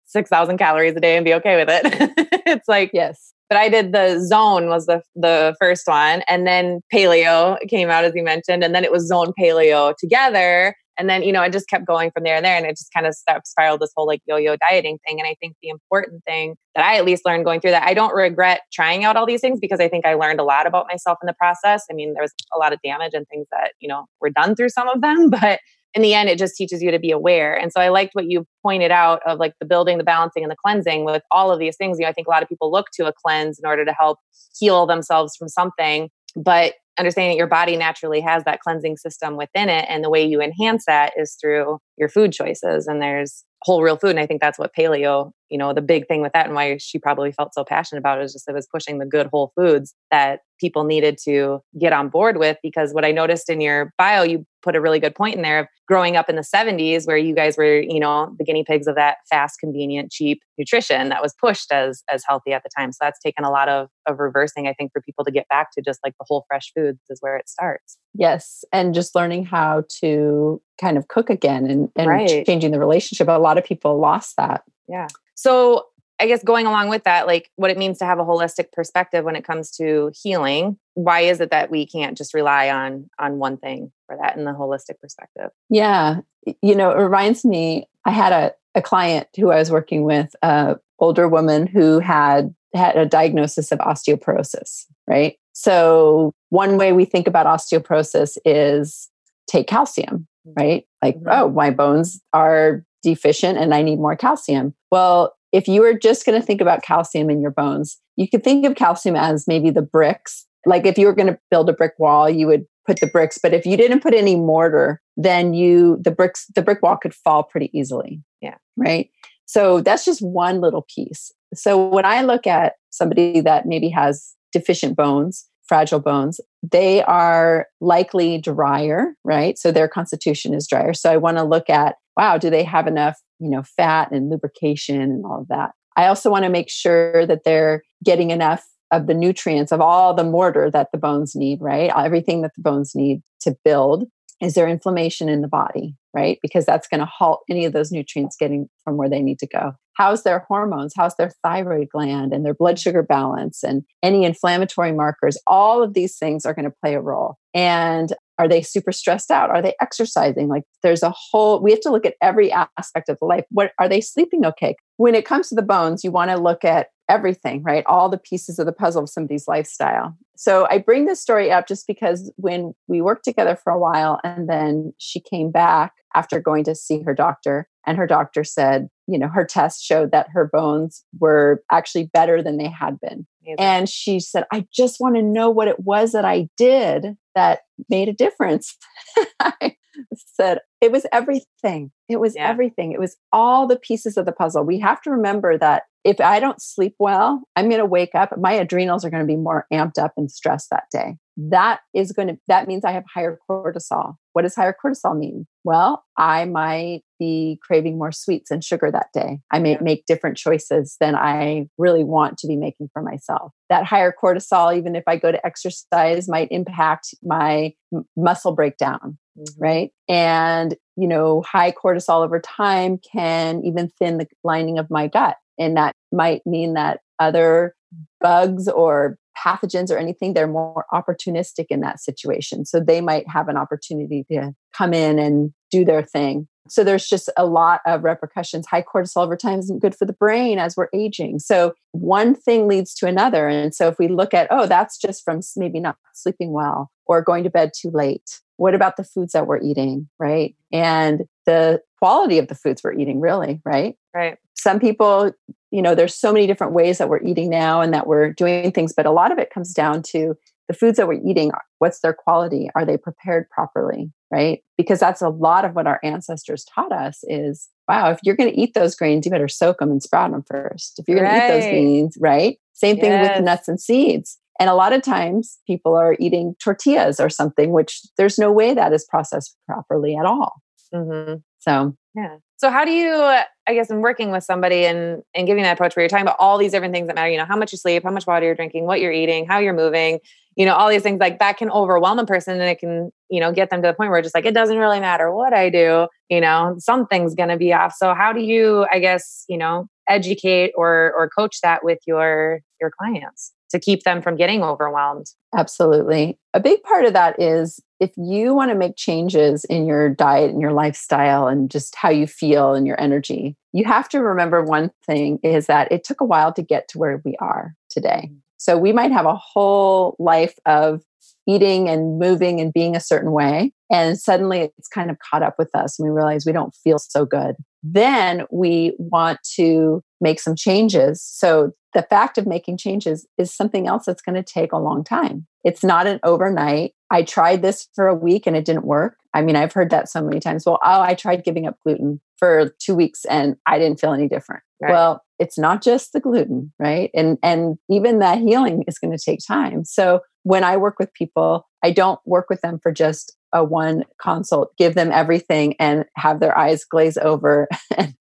6,000 0.06 0.58
calories 0.58 0.96
a 0.96 1.00
day 1.00 1.16
and 1.16 1.24
be 1.24 1.34
okay 1.34 1.56
with 1.56 1.68
it. 1.70 2.12
it's 2.46 2.68
like, 2.68 2.90
yes. 2.92 3.32
But 3.48 3.58
I 3.58 3.68
did 3.68 3.92
the 3.92 4.20
zone 4.20 4.68
was 4.68 4.86
the 4.86 5.02
the 5.16 5.56
first 5.58 5.86
one, 5.86 6.22
and 6.28 6.46
then 6.46 6.80
paleo 6.92 7.56
came 7.68 7.88
out 7.88 8.04
as 8.04 8.12
you 8.14 8.22
mentioned, 8.22 8.62
and 8.62 8.74
then 8.74 8.84
it 8.84 8.92
was 8.92 9.08
zone 9.08 9.32
paleo 9.40 9.94
together, 9.98 10.74
and 10.98 11.08
then 11.08 11.22
you 11.22 11.32
know 11.32 11.40
it 11.42 11.50
just 11.50 11.66
kept 11.66 11.86
going 11.86 12.10
from 12.10 12.24
there 12.24 12.36
and 12.36 12.44
there, 12.44 12.58
and 12.58 12.66
it 12.66 12.76
just 12.76 12.92
kind 12.92 13.06
of 13.06 13.14
spiraled 13.46 13.80
this 13.80 13.90
whole 13.96 14.06
like 14.06 14.20
yo-yo 14.26 14.56
dieting 14.56 14.98
thing. 15.06 15.18
And 15.18 15.26
I 15.26 15.34
think 15.40 15.54
the 15.62 15.70
important 15.70 16.24
thing 16.24 16.56
that 16.74 16.84
I 16.84 16.98
at 16.98 17.06
least 17.06 17.24
learned 17.24 17.46
going 17.46 17.60
through 17.62 17.70
that, 17.70 17.84
I 17.84 17.94
don't 17.94 18.14
regret 18.14 18.60
trying 18.70 19.04
out 19.04 19.16
all 19.16 19.24
these 19.24 19.40
things 19.40 19.60
because 19.60 19.80
I 19.80 19.88
think 19.88 20.04
I 20.04 20.12
learned 20.12 20.40
a 20.40 20.44
lot 20.44 20.66
about 20.66 20.86
myself 20.86 21.16
in 21.22 21.26
the 21.26 21.34
process. 21.34 21.84
I 21.90 21.94
mean, 21.94 22.12
there 22.12 22.22
was 22.22 22.34
a 22.54 22.58
lot 22.58 22.74
of 22.74 22.80
damage 22.84 23.14
and 23.14 23.26
things 23.28 23.46
that 23.50 23.72
you 23.80 23.88
know 23.88 24.04
were 24.20 24.30
done 24.30 24.56
through 24.56 24.68
some 24.68 24.88
of 24.88 25.00
them, 25.00 25.30
but 25.40 25.60
in 25.94 26.02
the 26.02 26.14
end, 26.14 26.28
it 26.28 26.38
just 26.38 26.56
teaches 26.56 26.82
you 26.82 26.90
to 26.90 26.98
be 26.98 27.10
aware. 27.10 27.58
And 27.58 27.72
so 27.72 27.80
I 27.80 27.88
liked 27.88 28.14
what 28.14 28.26
you 28.26 28.46
pointed 28.62 28.90
out 28.90 29.20
of 29.26 29.38
like 29.38 29.54
the 29.60 29.66
building, 29.66 29.98
the 29.98 30.04
balancing, 30.04 30.42
and 30.42 30.50
the 30.50 30.56
cleansing 30.56 31.04
with 31.04 31.22
all 31.30 31.50
of 31.50 31.58
these 31.58 31.76
things. 31.76 31.98
You 31.98 32.04
know, 32.04 32.10
I 32.10 32.12
think 32.12 32.26
a 32.26 32.30
lot 32.30 32.42
of 32.42 32.48
people 32.48 32.70
look 32.70 32.86
to 32.94 33.06
a 33.06 33.12
cleanse 33.12 33.58
in 33.58 33.66
order 33.66 33.84
to 33.84 33.92
help 33.92 34.18
heal 34.58 34.86
themselves 34.86 35.34
from 35.36 35.48
something. 35.48 36.10
But 36.36 36.74
understanding 36.98 37.32
that 37.32 37.38
your 37.38 37.46
body 37.46 37.76
naturally 37.76 38.20
has 38.20 38.44
that 38.44 38.60
cleansing 38.60 38.96
system 38.96 39.36
within 39.36 39.68
it. 39.68 39.86
And 39.88 40.04
the 40.04 40.10
way 40.10 40.24
you 40.24 40.42
enhance 40.42 40.84
that 40.86 41.12
is 41.16 41.36
through 41.40 41.78
your 41.96 42.08
food 42.08 42.32
choices. 42.32 42.86
And 42.86 43.00
there's 43.00 43.44
whole 43.62 43.82
real 43.82 43.96
food. 43.96 44.10
And 44.10 44.20
I 44.20 44.26
think 44.26 44.40
that's 44.40 44.58
what 44.58 44.72
paleo, 44.76 45.30
you 45.48 45.58
know, 45.58 45.72
the 45.72 45.82
big 45.82 46.06
thing 46.06 46.22
with 46.22 46.32
that 46.32 46.46
and 46.46 46.54
why 46.54 46.76
she 46.78 46.98
probably 46.98 47.32
felt 47.32 47.54
so 47.54 47.64
passionate 47.64 48.00
about 48.00 48.20
it 48.20 48.24
is 48.24 48.32
just 48.32 48.48
it 48.48 48.54
was 48.54 48.68
pushing 48.72 48.98
the 48.98 49.06
good 49.06 49.28
whole 49.32 49.52
foods 49.56 49.94
that 50.10 50.40
people 50.60 50.84
needed 50.84 51.18
to 51.24 51.60
get 51.80 51.92
on 51.92 52.08
board 52.08 52.36
with. 52.36 52.56
Because 52.62 52.92
what 52.92 53.04
I 53.04 53.12
noticed 53.12 53.48
in 53.48 53.60
your 53.60 53.92
bio, 53.96 54.22
you 54.22 54.44
put 54.62 54.76
a 54.76 54.80
really 54.80 55.00
good 55.00 55.14
point 55.14 55.36
in 55.36 55.42
there 55.42 55.60
of 55.60 55.66
growing 55.86 56.16
up 56.16 56.28
in 56.28 56.36
the 56.36 56.42
70s 56.42 57.06
where 57.06 57.16
you 57.16 57.34
guys 57.34 57.56
were 57.56 57.80
you 57.80 58.00
know 58.00 58.34
the 58.38 58.44
guinea 58.44 58.64
pigs 58.64 58.86
of 58.86 58.94
that 58.94 59.18
fast 59.30 59.58
convenient 59.60 60.10
cheap 60.10 60.40
nutrition 60.56 61.08
that 61.08 61.22
was 61.22 61.34
pushed 61.34 61.72
as 61.72 62.02
as 62.08 62.22
healthy 62.26 62.52
at 62.52 62.62
the 62.62 62.70
time. 62.76 62.92
So 62.92 62.98
that's 63.00 63.20
taken 63.20 63.44
a 63.44 63.50
lot 63.50 63.68
of 63.68 63.88
of 64.06 64.18
reversing 64.18 64.66
i 64.66 64.72
think 64.72 64.90
for 64.92 65.02
people 65.02 65.24
to 65.24 65.30
get 65.30 65.46
back 65.48 65.68
to 65.72 65.82
just 65.82 66.00
like 66.04 66.14
the 66.18 66.24
whole 66.26 66.44
fresh 66.48 66.72
foods 66.74 66.98
is 67.10 67.18
where 67.20 67.36
it 67.36 67.48
starts. 67.48 67.96
Yes 68.14 68.64
and 68.72 68.94
just 68.94 69.14
learning 69.14 69.44
how 69.44 69.84
to 70.00 70.60
kind 70.80 70.96
of 70.96 71.08
cook 71.08 71.30
again 71.30 71.66
and, 71.66 71.90
and 71.96 72.08
right. 72.08 72.46
changing 72.46 72.70
the 72.70 72.78
relationship 72.78 73.28
a 73.28 73.32
lot 73.32 73.58
of 73.58 73.64
people 73.64 73.98
lost 73.98 74.36
that. 74.36 74.62
Yeah. 74.88 75.08
So 75.34 75.84
I 76.20 76.26
guess 76.26 76.42
going 76.42 76.66
along 76.66 76.88
with 76.88 77.04
that, 77.04 77.26
like 77.26 77.50
what 77.56 77.70
it 77.70 77.78
means 77.78 77.98
to 77.98 78.04
have 78.04 78.18
a 78.18 78.24
holistic 78.24 78.72
perspective 78.72 79.24
when 79.24 79.36
it 79.36 79.44
comes 79.44 79.70
to 79.72 80.10
healing. 80.20 80.78
Why 80.94 81.20
is 81.20 81.40
it 81.40 81.50
that 81.50 81.70
we 81.70 81.86
can't 81.86 82.16
just 82.16 82.34
rely 82.34 82.70
on 82.70 83.08
on 83.18 83.38
one 83.38 83.56
thing 83.56 83.92
for 84.06 84.16
that 84.20 84.36
in 84.36 84.44
the 84.44 84.52
holistic 84.52 84.98
perspective? 85.00 85.50
Yeah, 85.70 86.20
you 86.62 86.74
know, 86.74 86.90
it 86.90 87.00
reminds 87.02 87.44
me. 87.44 87.88
I 88.04 88.10
had 88.10 88.32
a 88.32 88.52
a 88.74 88.82
client 88.82 89.28
who 89.36 89.50
I 89.50 89.58
was 89.58 89.70
working 89.70 90.04
with, 90.04 90.34
a 90.42 90.76
older 90.98 91.28
woman 91.28 91.66
who 91.66 92.00
had 92.00 92.54
had 92.74 92.96
a 92.96 93.06
diagnosis 93.06 93.70
of 93.72 93.78
osteoporosis. 93.78 94.86
Right, 95.06 95.38
so 95.52 96.32
one 96.50 96.78
way 96.78 96.92
we 96.92 97.04
think 97.04 97.26
about 97.26 97.46
osteoporosis 97.46 98.38
is 98.44 99.08
take 99.48 99.66
calcium, 99.66 100.26
right? 100.56 100.84
Like, 101.02 101.16
mm-hmm. 101.16 101.28
oh, 101.30 101.50
my 101.50 101.70
bones 101.70 102.20
are 102.32 102.84
deficient 103.02 103.58
and 103.58 103.74
I 103.74 103.82
need 103.82 103.96
more 103.96 104.16
calcium. 104.16 104.74
Well, 104.90 105.34
if 105.52 105.68
you 105.68 105.80
were 105.80 105.94
just 105.94 106.26
going 106.26 106.38
to 106.38 106.46
think 106.46 106.60
about 106.60 106.82
calcium 106.82 107.30
in 107.30 107.40
your 107.40 107.50
bones, 107.50 107.98
you 108.16 108.28
could 108.28 108.44
think 108.44 108.66
of 108.66 108.74
calcium 108.74 109.16
as 109.16 109.46
maybe 109.46 109.70
the 109.70 109.82
bricks. 109.82 110.46
Like 110.66 110.84
if 110.86 110.98
you 110.98 111.06
were 111.06 111.14
going 111.14 111.28
to 111.28 111.38
build 111.50 111.70
a 111.70 111.72
brick 111.72 111.94
wall, 111.98 112.28
you 112.28 112.46
would 112.46 112.66
put 112.86 113.00
the 113.00 113.06
bricks, 113.06 113.38
but 113.38 113.54
if 113.54 113.66
you 113.66 113.76
didn't 113.76 114.02
put 114.02 114.14
any 114.14 114.34
mortar, 114.34 115.00
then 115.16 115.54
you 115.54 115.98
the 116.02 116.10
bricks 116.10 116.46
the 116.54 116.62
brick 116.62 116.82
wall 116.82 116.96
could 116.96 117.14
fall 117.14 117.42
pretty 117.42 117.70
easily. 117.78 118.22
Yeah. 118.40 118.56
Right? 118.76 119.10
So 119.46 119.80
that's 119.80 120.04
just 120.04 120.20
one 120.20 120.60
little 120.60 120.86
piece. 120.94 121.32
So 121.54 121.86
when 121.86 122.04
I 122.04 122.22
look 122.22 122.46
at 122.46 122.74
somebody 122.90 123.40
that 123.40 123.66
maybe 123.66 123.88
has 123.90 124.34
deficient 124.52 124.96
bones, 124.96 125.46
fragile 125.66 126.00
bones, 126.00 126.40
they 126.62 127.02
are 127.02 127.66
likely 127.80 128.38
drier, 128.38 129.14
right? 129.24 129.58
So 129.58 129.70
their 129.70 129.88
constitution 129.88 130.54
is 130.54 130.66
drier. 130.66 130.94
So 130.94 131.10
I 131.10 131.16
want 131.16 131.38
to 131.38 131.44
look 131.44 131.70
at 131.70 131.96
wow, 132.16 132.36
do 132.36 132.50
they 132.50 132.64
have 132.64 132.88
enough, 132.88 133.16
you 133.38 133.48
know, 133.48 133.62
fat 133.62 134.10
and 134.12 134.30
lubrication 134.30 135.00
and 135.00 135.24
all 135.24 135.40
of 135.40 135.48
that? 135.48 135.72
I 135.96 136.06
also 136.06 136.30
want 136.30 136.44
to 136.44 136.50
make 136.50 136.70
sure 136.70 137.26
that 137.26 137.44
they're 137.44 137.82
getting 138.04 138.30
enough 138.30 138.64
of 138.90 139.06
the 139.06 139.14
nutrients 139.14 139.72
of 139.72 139.80
all 139.80 140.14
the 140.14 140.24
mortar 140.24 140.70
that 140.70 140.88
the 140.92 140.98
bones 140.98 141.34
need, 141.34 141.60
right? 141.60 141.92
Everything 141.96 142.42
that 142.42 142.52
the 142.56 142.62
bones 142.62 142.94
need 142.94 143.22
to 143.40 143.56
build. 143.64 144.06
Is 144.40 144.54
there 144.54 144.68
inflammation 144.68 145.28
in 145.28 145.42
the 145.42 145.48
body, 145.48 145.96
right? 146.14 146.38
Because 146.40 146.64
that's 146.64 146.86
going 146.86 147.00
to 147.00 147.06
halt 147.06 147.40
any 147.50 147.64
of 147.64 147.72
those 147.72 147.90
nutrients 147.90 148.36
getting 148.36 148.68
from 148.84 148.96
where 148.96 149.08
they 149.08 149.20
need 149.20 149.40
to 149.40 149.48
go. 149.48 149.72
How's 149.94 150.22
their 150.22 150.44
hormones? 150.46 150.92
How's 150.96 151.16
their 151.16 151.32
thyroid 151.42 151.88
gland 151.88 152.32
and 152.32 152.46
their 152.46 152.54
blood 152.54 152.78
sugar 152.78 153.02
balance 153.02 153.64
and 153.64 153.82
any 154.00 154.24
inflammatory 154.24 154.92
markers? 154.92 155.36
All 155.48 155.82
of 155.82 155.94
these 155.94 156.16
things 156.16 156.46
are 156.46 156.54
going 156.54 156.66
to 156.66 156.74
play 156.80 156.94
a 156.94 157.00
role. 157.00 157.36
And 157.52 158.12
are 158.38 158.48
they 158.48 158.62
super 158.62 158.92
stressed 158.92 159.30
out? 159.30 159.50
Are 159.50 159.60
they 159.60 159.74
exercising? 159.80 160.48
Like 160.48 160.64
there's 160.82 161.02
a 161.02 161.10
whole, 161.10 161.60
we 161.60 161.70
have 161.70 161.80
to 161.80 161.90
look 161.90 162.06
at 162.06 162.14
every 162.22 162.52
aspect 162.52 163.08
of 163.08 163.18
life. 163.20 163.44
What 163.50 163.72
are 163.78 163.88
they 163.88 164.00
sleeping 164.00 164.46
okay? 164.46 164.76
When 164.96 165.14
it 165.14 165.26
comes 165.26 165.48
to 165.48 165.54
the 165.54 165.62
bones, 165.62 166.04
you 166.04 166.10
want 166.10 166.30
to 166.30 166.36
look 166.36 166.64
at 166.64 166.88
everything, 167.08 167.62
right? 167.62 167.84
All 167.86 168.08
the 168.08 168.18
pieces 168.18 168.58
of 168.58 168.66
the 168.66 168.72
puzzle 168.72 169.02
of 169.02 169.08
somebody's 169.08 169.48
lifestyle. 169.48 170.16
So 170.36 170.66
I 170.70 170.78
bring 170.78 171.06
this 171.06 171.20
story 171.20 171.50
up 171.50 171.66
just 171.66 171.86
because 171.86 172.30
when 172.36 172.74
we 172.86 173.00
worked 173.00 173.24
together 173.24 173.56
for 173.56 173.72
a 173.72 173.78
while 173.78 174.20
and 174.22 174.48
then 174.48 174.92
she 174.98 175.18
came 175.18 175.50
back 175.50 175.94
after 176.14 176.40
going 176.40 176.64
to 176.64 176.74
see 176.74 177.02
her 177.02 177.14
doctor, 177.14 177.68
and 177.86 177.96
her 177.96 178.06
doctor 178.06 178.44
said, 178.44 178.88
you 179.08 179.18
know, 179.18 179.28
her 179.28 179.44
test 179.44 179.82
showed 179.82 180.12
that 180.12 180.28
her 180.32 180.46
bones 180.52 181.02
were 181.18 181.62
actually 181.72 182.04
better 182.04 182.42
than 182.42 182.58
they 182.58 182.68
had 182.68 183.00
been. 183.00 183.26
Amazing. 183.42 183.56
And 183.58 183.88
she 183.88 184.20
said, 184.20 184.44
I 184.52 184.66
just 184.72 185.00
want 185.00 185.16
to 185.16 185.22
know 185.22 185.48
what 185.48 185.66
it 185.66 185.80
was 185.80 186.12
that 186.12 186.26
I 186.26 186.48
did 186.58 187.16
that 187.34 187.60
made 187.88 188.08
a 188.08 188.12
difference. 188.12 188.76
I 189.40 189.76
said, 190.14 190.60
it 190.82 190.92
was 190.92 191.06
everything. 191.10 191.90
It 192.08 192.20
was 192.20 192.36
yeah. 192.36 192.48
everything. 192.48 192.92
It 192.92 193.00
was 193.00 193.16
all 193.32 193.66
the 193.66 193.78
pieces 193.78 194.18
of 194.18 194.26
the 194.26 194.32
puzzle. 194.32 194.64
We 194.64 194.78
have 194.80 195.00
to 195.02 195.10
remember 195.10 195.56
that 195.56 195.84
if 196.08 196.22
I 196.22 196.40
don't 196.40 196.62
sleep 196.62 196.94
well, 196.98 197.42
I'm 197.54 197.68
going 197.68 197.80
to 197.80 197.84
wake 197.84 198.14
up, 198.14 198.30
my 198.38 198.52
adrenals 198.52 199.04
are 199.04 199.10
going 199.10 199.22
to 199.22 199.26
be 199.26 199.36
more 199.36 199.66
amped 199.70 199.98
up 199.98 200.14
and 200.16 200.30
stressed 200.30 200.70
that 200.70 200.84
day. 200.90 201.16
That 201.36 201.80
is 201.94 202.12
going 202.12 202.28
to, 202.28 202.38
that 202.48 202.66
means 202.66 202.82
I 202.82 202.92
have 202.92 203.04
higher 203.14 203.38
cortisol. 203.48 204.14
What 204.32 204.42
does 204.42 204.54
higher 204.54 204.74
cortisol 204.82 205.18
mean? 205.18 205.46
Well, 205.64 206.02
I 206.16 206.46
might 206.46 207.02
be 207.18 207.60
craving 207.62 207.98
more 207.98 208.10
sweets 208.10 208.50
and 208.50 208.64
sugar 208.64 208.90
that 208.90 209.08
day. 209.12 209.40
I 209.52 209.58
may 209.58 209.76
make 209.82 210.06
different 210.06 210.38
choices 210.38 210.96
than 210.98 211.14
I 211.14 211.66
really 211.76 212.04
want 212.04 212.38
to 212.38 212.46
be 212.46 212.56
making 212.56 212.88
for 212.94 213.02
myself. 213.02 213.52
That 213.68 213.84
higher 213.84 214.12
cortisol, 214.12 214.74
even 214.76 214.96
if 214.96 215.04
I 215.06 215.16
go 215.18 215.30
to 215.30 215.46
exercise, 215.46 216.26
might 216.26 216.48
impact 216.50 217.14
my 217.22 217.74
m- 217.92 218.06
muscle 218.16 218.52
breakdown 218.52 219.18
mm-hmm. 219.38 219.62
right? 219.62 219.90
And, 220.08 220.74
you 220.96 221.08
know, 221.08 221.42
high 221.42 221.72
cortisol 221.72 222.24
over 222.24 222.40
time 222.40 222.98
can 222.98 223.62
even 223.64 223.90
thin 223.98 224.18
the 224.18 224.26
lining 224.44 224.78
of 224.78 224.90
my 224.90 225.08
gut. 225.08 225.36
And 225.58 225.76
that 225.76 225.94
might 226.12 226.46
mean 226.46 226.74
that 226.74 227.00
other 227.18 227.74
bugs 228.20 228.68
or 228.68 229.18
pathogens 229.36 229.90
or 229.90 229.96
anything, 229.96 230.34
they're 230.34 230.48
more 230.48 230.84
opportunistic 230.92 231.66
in 231.70 231.80
that 231.80 232.00
situation. 232.00 232.64
So 232.64 232.80
they 232.80 233.00
might 233.00 233.28
have 233.28 233.48
an 233.48 233.56
opportunity 233.56 234.24
to 234.30 234.52
come 234.72 234.92
in 234.92 235.18
and 235.18 235.52
do 235.70 235.84
their 235.84 236.02
thing. 236.02 236.48
So 236.68 236.84
there's 236.84 237.08
just 237.08 237.30
a 237.36 237.46
lot 237.46 237.80
of 237.86 238.04
repercussions. 238.04 238.66
High 238.66 238.82
cortisol 238.82 239.24
over 239.24 239.36
time 239.36 239.60
isn't 239.60 239.80
good 239.80 239.94
for 239.94 240.04
the 240.04 240.12
brain 240.12 240.58
as 240.58 240.76
we're 240.76 240.90
aging. 240.92 241.38
So 241.38 241.74
one 241.92 242.34
thing 242.34 242.68
leads 242.68 242.94
to 242.96 243.06
another. 243.06 243.48
And 243.48 243.74
so 243.74 243.88
if 243.88 243.98
we 243.98 244.08
look 244.08 244.34
at, 244.34 244.48
oh, 244.50 244.66
that's 244.66 244.98
just 244.98 245.24
from 245.24 245.40
maybe 245.56 245.80
not 245.80 245.96
sleeping 246.12 246.52
well 246.52 246.90
or 247.06 247.22
going 247.22 247.44
to 247.44 247.50
bed 247.50 247.70
too 247.74 247.90
late 247.90 248.40
what 248.58 248.74
about 248.74 248.96
the 248.96 249.04
foods 249.04 249.32
that 249.32 249.46
we're 249.46 249.60
eating, 249.60 250.08
right? 250.18 250.54
And 250.72 251.22
the 251.46 251.80
quality 252.00 252.38
of 252.38 252.48
the 252.48 252.54
foods 252.54 252.82
we're 252.82 252.92
eating, 252.92 253.20
really, 253.20 253.62
right? 253.64 253.96
Right. 254.14 254.36
Some 254.54 254.80
people, 254.80 255.32
you 255.70 255.82
know, 255.82 255.94
there's 255.94 256.14
so 256.14 256.32
many 256.32 256.46
different 256.46 256.72
ways 256.72 256.98
that 256.98 257.08
we're 257.08 257.22
eating 257.22 257.50
now 257.50 257.80
and 257.80 257.92
that 257.92 258.06
we're 258.06 258.32
doing 258.32 258.72
things, 258.72 258.92
but 258.96 259.06
a 259.06 259.10
lot 259.10 259.32
of 259.32 259.38
it 259.38 259.50
comes 259.50 259.72
down 259.72 260.02
to 260.02 260.34
the 260.68 260.74
foods 260.74 260.96
that 260.96 261.08
we're 261.08 261.20
eating. 261.24 261.50
What's 261.78 262.00
their 262.00 262.12
quality? 262.12 262.68
Are 262.74 262.84
they 262.84 262.96
prepared 262.96 263.48
properly? 263.50 264.12
Right? 264.30 264.62
Because 264.76 265.00
that's 265.00 265.22
a 265.22 265.30
lot 265.30 265.64
of 265.64 265.74
what 265.74 265.86
our 265.86 266.00
ancestors 266.02 266.64
taught 266.64 266.92
us 266.92 267.20
is 267.24 267.68
wow, 267.88 268.10
if 268.10 268.18
you're 268.22 268.36
going 268.36 268.50
to 268.50 268.60
eat 268.60 268.74
those 268.74 268.94
grains, 268.94 269.24
you 269.24 269.32
better 269.32 269.48
soak 269.48 269.78
them 269.78 269.90
and 269.90 270.02
sprout 270.02 270.30
them 270.30 270.44
first. 270.48 270.98
If 270.98 271.08
you're 271.08 271.18
going 271.18 271.30
right. 271.30 271.48
to 271.48 271.56
eat 271.56 271.60
those 271.60 271.70
beans, 271.70 272.18
right? 272.20 272.58
Same 272.74 272.96
thing 272.96 273.10
yes. 273.10 273.38
with 273.38 273.44
nuts 273.44 273.66
and 273.66 273.80
seeds. 273.80 274.38
And 274.60 274.68
a 274.68 274.74
lot 274.74 274.92
of 274.92 275.02
times 275.02 275.58
people 275.66 275.94
are 275.94 276.16
eating 276.18 276.54
tortillas 276.62 277.18
or 277.18 277.30
something, 277.30 277.72
which 277.72 278.02
there's 278.16 278.38
no 278.38 278.52
way 278.52 278.74
that 278.74 278.92
is 278.92 279.06
processed 279.08 279.56
properly 279.66 280.16
at 280.16 280.26
all. 280.26 280.60
Mm-hmm. 280.94 281.36
So, 281.60 281.96
yeah. 282.14 282.36
So, 282.58 282.70
how 282.70 282.84
do 282.84 282.90
you, 282.90 283.12
I 283.12 283.74
guess, 283.74 283.88
in 283.88 284.00
working 284.00 284.32
with 284.32 284.42
somebody 284.42 284.84
and, 284.84 285.22
and 285.34 285.46
giving 285.46 285.62
that 285.62 285.74
approach 285.74 285.94
where 285.94 286.02
you're 286.02 286.08
talking 286.08 286.26
about 286.26 286.36
all 286.40 286.58
these 286.58 286.72
different 286.72 286.92
things 286.92 287.06
that 287.06 287.14
matter, 287.14 287.30
you 287.30 287.38
know, 287.38 287.44
how 287.44 287.56
much 287.56 287.70
you 287.70 287.78
sleep, 287.78 288.02
how 288.02 288.10
much 288.10 288.26
water 288.26 288.46
you're 288.46 288.56
drinking, 288.56 288.84
what 288.84 289.00
you're 289.00 289.12
eating, 289.12 289.46
how 289.46 289.58
you're 289.58 289.72
moving, 289.72 290.18
you 290.56 290.66
know, 290.66 290.74
all 290.74 290.88
these 290.88 291.02
things 291.02 291.20
like 291.20 291.38
that 291.38 291.56
can 291.56 291.70
overwhelm 291.70 292.18
a 292.18 292.26
person 292.26 292.54
and 292.54 292.68
it 292.68 292.80
can, 292.80 293.12
you 293.30 293.38
know, 293.38 293.52
get 293.52 293.70
them 293.70 293.80
to 293.80 293.86
the 293.86 293.94
point 293.94 294.10
where 294.10 294.20
just 294.22 294.34
like, 294.34 294.44
it 294.44 294.54
doesn't 294.54 294.76
really 294.76 294.98
matter 294.98 295.32
what 295.32 295.54
I 295.54 295.70
do, 295.70 296.08
you 296.28 296.40
know, 296.40 296.74
something's 296.80 297.36
to 297.36 297.56
be 297.56 297.72
off. 297.72 297.94
So, 297.96 298.12
how 298.12 298.32
do 298.32 298.40
you, 298.40 298.86
I 298.92 298.98
guess, 298.98 299.44
you 299.48 299.56
know, 299.56 299.86
educate 300.08 300.72
or, 300.76 301.12
or 301.16 301.28
coach 301.28 301.60
that 301.62 301.84
with 301.84 302.00
your, 302.06 302.60
your 302.80 302.90
clients? 302.90 303.52
to 303.70 303.78
keep 303.78 304.02
them 304.04 304.22
from 304.22 304.36
getting 304.36 304.62
overwhelmed. 304.62 305.26
Absolutely. 305.54 306.38
A 306.54 306.60
big 306.60 306.82
part 306.82 307.04
of 307.04 307.12
that 307.12 307.40
is 307.40 307.80
if 308.00 308.10
you 308.16 308.54
want 308.54 308.70
to 308.70 308.76
make 308.76 308.96
changes 308.96 309.64
in 309.64 309.86
your 309.86 310.08
diet 310.08 310.50
and 310.50 310.60
your 310.60 310.72
lifestyle 310.72 311.48
and 311.48 311.70
just 311.70 311.94
how 311.94 312.10
you 312.10 312.26
feel 312.26 312.74
and 312.74 312.86
your 312.86 313.00
energy, 313.00 313.56
you 313.72 313.84
have 313.84 314.08
to 314.10 314.22
remember 314.22 314.62
one 314.62 314.90
thing 315.06 315.38
is 315.42 315.66
that 315.66 315.90
it 315.90 316.04
took 316.04 316.20
a 316.20 316.24
while 316.24 316.52
to 316.52 316.62
get 316.62 316.88
to 316.88 316.98
where 316.98 317.20
we 317.24 317.36
are 317.40 317.74
today. 317.90 318.28
Mm. 318.30 318.36
So 318.60 318.76
we 318.76 318.92
might 318.92 319.12
have 319.12 319.26
a 319.26 319.36
whole 319.36 320.16
life 320.18 320.54
of 320.66 321.02
eating 321.48 321.88
and 321.88 322.18
moving 322.18 322.60
and 322.60 322.72
being 322.72 322.94
a 322.94 323.00
certain 323.00 323.32
way. 323.32 323.72
And 323.90 324.18
suddenly 324.18 324.70
it's 324.78 324.88
kind 324.88 325.10
of 325.10 325.18
caught 325.18 325.42
up 325.42 325.54
with 325.58 325.74
us 325.74 325.98
and 325.98 326.08
we 326.08 326.14
realize 326.14 326.44
we 326.44 326.52
don't 326.52 326.74
feel 326.74 326.98
so 326.98 327.24
good. 327.24 327.56
Then 327.82 328.42
we 328.50 328.94
want 328.98 329.38
to 329.54 330.02
make 330.20 330.40
some 330.40 330.56
changes. 330.56 331.22
So 331.22 331.72
the 331.94 332.02
fact 332.02 332.36
of 332.36 332.46
making 332.46 332.76
changes 332.76 333.26
is 333.38 333.54
something 333.54 333.86
else 333.86 334.04
that's 334.04 334.22
going 334.22 334.34
to 334.34 334.42
take 334.42 334.72
a 334.72 334.78
long 334.78 335.04
time. 335.04 335.46
It's 335.64 335.82
not 335.82 336.06
an 336.06 336.20
overnight. 336.22 336.92
I 337.10 337.22
tried 337.22 337.62
this 337.62 337.88
for 337.94 338.06
a 338.06 338.14
week 338.14 338.46
and 338.46 338.56
it 338.56 338.64
didn't 338.64 338.84
work. 338.84 339.16
I 339.32 339.42
mean, 339.42 339.56
I've 339.56 339.72
heard 339.72 339.90
that 339.90 340.08
so 340.08 340.22
many 340.22 340.40
times. 340.40 340.64
Well, 340.66 340.78
oh, 340.82 341.00
I 341.00 341.14
tried 341.14 341.44
giving 341.44 341.66
up 341.66 341.76
gluten 341.82 342.20
for 342.36 342.74
2 342.80 342.94
weeks 342.94 343.24
and 343.24 343.56
I 343.66 343.78
didn't 343.78 344.00
feel 344.00 344.12
any 344.12 344.28
different. 344.28 344.62
Right. 344.80 344.92
Well, 344.92 345.22
it's 345.38 345.58
not 345.58 345.82
just 345.82 346.12
the 346.12 346.20
gluten, 346.20 346.72
right? 346.78 347.10
And 347.14 347.38
and 347.42 347.78
even 347.90 348.18
that 348.20 348.38
healing 348.38 348.84
is 348.86 348.98
going 348.98 349.16
to 349.16 349.22
take 349.22 349.40
time. 349.46 349.84
So 349.84 350.20
when 350.42 350.64
I 350.64 350.76
work 350.76 350.98
with 350.98 351.12
people, 351.14 351.66
I 351.82 351.90
don't 351.90 352.20
work 352.24 352.46
with 352.48 352.60
them 352.60 352.78
for 352.82 352.92
just 352.92 353.36
a 353.52 353.64
one 353.64 354.04
consult, 354.20 354.76
give 354.76 354.94
them 354.94 355.10
everything 355.12 355.74
and 355.78 356.04
have 356.16 356.40
their 356.40 356.56
eyes 356.56 356.84
glaze 356.84 357.16
over 357.18 357.68
and 357.96 358.14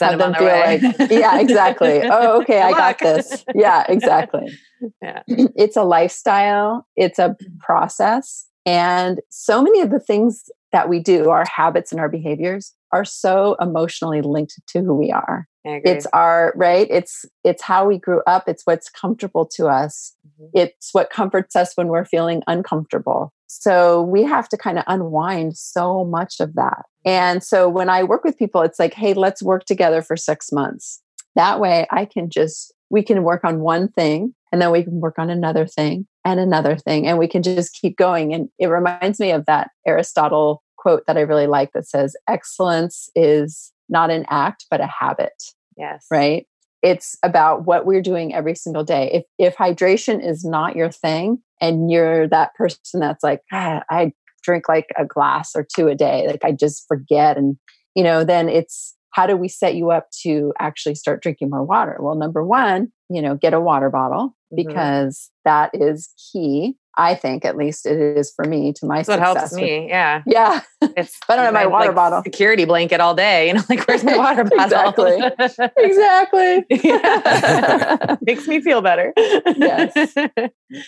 have 0.00 0.18
them 0.18 0.34
feel 0.34 0.46
way. 0.46 0.80
like, 0.80 1.10
yeah, 1.10 1.38
exactly. 1.38 2.02
oh, 2.04 2.40
okay, 2.42 2.60
I 2.60 2.72
got 2.72 2.98
this. 2.98 3.44
Yeah, 3.54 3.84
exactly. 3.88 4.52
yeah. 5.02 5.22
It's 5.28 5.76
a 5.76 5.82
lifestyle, 5.82 6.86
it's 6.96 7.18
a 7.18 7.36
process. 7.60 8.46
And 8.64 9.20
so 9.28 9.62
many 9.62 9.80
of 9.80 9.90
the 9.90 9.98
things 9.98 10.44
that 10.70 10.88
we 10.88 11.00
do, 11.00 11.30
our 11.30 11.44
habits 11.44 11.90
and 11.90 12.00
our 12.00 12.08
behaviors, 12.08 12.72
are 12.92 13.04
so 13.04 13.56
emotionally 13.60 14.22
linked 14.22 14.54
to 14.68 14.80
who 14.80 14.94
we 14.94 15.10
are. 15.10 15.48
It's 15.64 16.06
our 16.12 16.52
right. 16.56 16.88
It's 16.90 17.24
it's 17.44 17.62
how 17.62 17.86
we 17.86 17.98
grew 17.98 18.20
up. 18.26 18.48
It's 18.48 18.62
what's 18.64 18.88
comfortable 18.88 19.46
to 19.54 19.66
us. 19.66 20.14
Mm-hmm. 20.26 20.58
It's 20.58 20.88
what 20.92 21.10
comforts 21.10 21.54
us 21.54 21.76
when 21.76 21.88
we're 21.88 22.04
feeling 22.04 22.42
uncomfortable. 22.46 23.32
So 23.46 24.02
we 24.02 24.24
have 24.24 24.48
to 24.48 24.56
kind 24.56 24.78
of 24.78 24.84
unwind 24.86 25.56
so 25.56 26.04
much 26.04 26.40
of 26.40 26.54
that. 26.54 26.84
And 27.04 27.44
so 27.44 27.68
when 27.68 27.88
I 27.88 28.02
work 28.02 28.24
with 28.24 28.38
people, 28.38 28.62
it's 28.62 28.78
like, 28.78 28.94
hey, 28.94 29.14
let's 29.14 29.42
work 29.42 29.64
together 29.64 30.02
for 30.02 30.16
six 30.16 30.50
months. 30.50 31.02
That 31.36 31.60
way 31.60 31.86
I 31.90 32.06
can 32.06 32.28
just 32.28 32.72
we 32.90 33.02
can 33.02 33.22
work 33.22 33.42
on 33.42 33.60
one 33.60 33.88
thing 33.88 34.34
and 34.52 34.60
then 34.60 34.70
we 34.70 34.84
can 34.84 35.00
work 35.00 35.18
on 35.18 35.30
another 35.30 35.66
thing 35.66 36.06
and 36.24 36.38
another 36.38 36.76
thing 36.76 37.06
and 37.06 37.18
we 37.18 37.26
can 37.26 37.42
just 37.42 37.72
keep 37.72 37.96
going 37.96 38.34
and 38.34 38.48
it 38.58 38.66
reminds 38.66 39.18
me 39.18 39.32
of 39.32 39.46
that 39.46 39.70
aristotle 39.86 40.62
quote 40.76 41.02
that 41.06 41.16
i 41.16 41.20
really 41.20 41.46
like 41.46 41.72
that 41.72 41.88
says 41.88 42.14
excellence 42.28 43.08
is 43.16 43.71
not 43.92 44.10
an 44.10 44.24
act 44.28 44.66
but 44.70 44.80
a 44.80 44.86
habit 44.86 45.32
yes. 45.76 46.06
right? 46.10 46.46
It's 46.82 47.16
about 47.22 47.64
what 47.64 47.86
we're 47.86 48.02
doing 48.02 48.34
every 48.34 48.56
single 48.56 48.82
day. 48.82 49.10
If 49.12 49.24
if 49.38 49.56
hydration 49.56 50.26
is 50.26 50.44
not 50.44 50.74
your 50.74 50.90
thing 50.90 51.38
and 51.60 51.90
you're 51.90 52.26
that 52.28 52.54
person 52.54 53.00
that's 53.00 53.22
like 53.22 53.40
ah, 53.52 53.82
i 53.88 54.12
drink 54.42 54.68
like 54.68 54.88
a 54.98 55.04
glass 55.04 55.52
or 55.54 55.64
two 55.76 55.86
a 55.86 55.94
day 55.94 56.26
like 56.26 56.44
i 56.44 56.50
just 56.50 56.84
forget 56.88 57.36
and 57.36 57.56
you 57.94 58.02
know 58.02 58.24
then 58.24 58.48
it's 58.48 58.96
how 59.12 59.26
do 59.26 59.36
we 59.36 59.46
set 59.46 59.76
you 59.76 59.92
up 59.92 60.08
to 60.22 60.52
actually 60.58 60.94
start 60.94 61.22
drinking 61.22 61.50
more 61.50 61.62
water? 61.62 61.98
Well 62.00 62.16
number 62.16 62.44
one 62.44 62.90
you 63.08 63.22
know 63.22 63.36
get 63.36 63.54
a 63.54 63.60
water 63.60 63.90
bottle 63.90 64.34
mm-hmm. 64.52 64.56
because 64.56 65.30
that 65.44 65.70
is 65.72 66.12
key 66.32 66.74
I 66.98 67.14
think 67.14 67.44
at 67.44 67.56
least 67.56 67.86
it 67.86 67.98
is 67.98 68.30
for 68.30 68.44
me 68.44 68.72
to 68.74 68.86
my 68.86 68.98
That's 68.98 69.08
what 69.08 69.18
helps 69.18 69.52
me. 69.54 69.88
Yeah. 69.88 70.22
Yeah. 70.26 70.60
It's 70.96 71.18
I 71.28 71.36
don't 71.36 71.44
have 71.46 71.54
my, 71.54 71.64
my 71.64 71.66
water 71.66 71.86
like, 71.86 71.96
bottle. 71.96 72.22
Security 72.22 72.64
blanket 72.64 73.00
all 73.00 73.14
day. 73.14 73.48
You 73.48 73.54
know, 73.54 73.62
like 73.68 73.86
where's 73.86 74.04
my 74.04 74.16
water 74.16 74.44
bottle? 74.56 75.06
exactly. 75.78 76.64
exactly. 76.68 78.18
Makes 78.22 78.46
me 78.46 78.60
feel 78.60 78.82
better. 78.82 79.12
yes. 79.16 80.14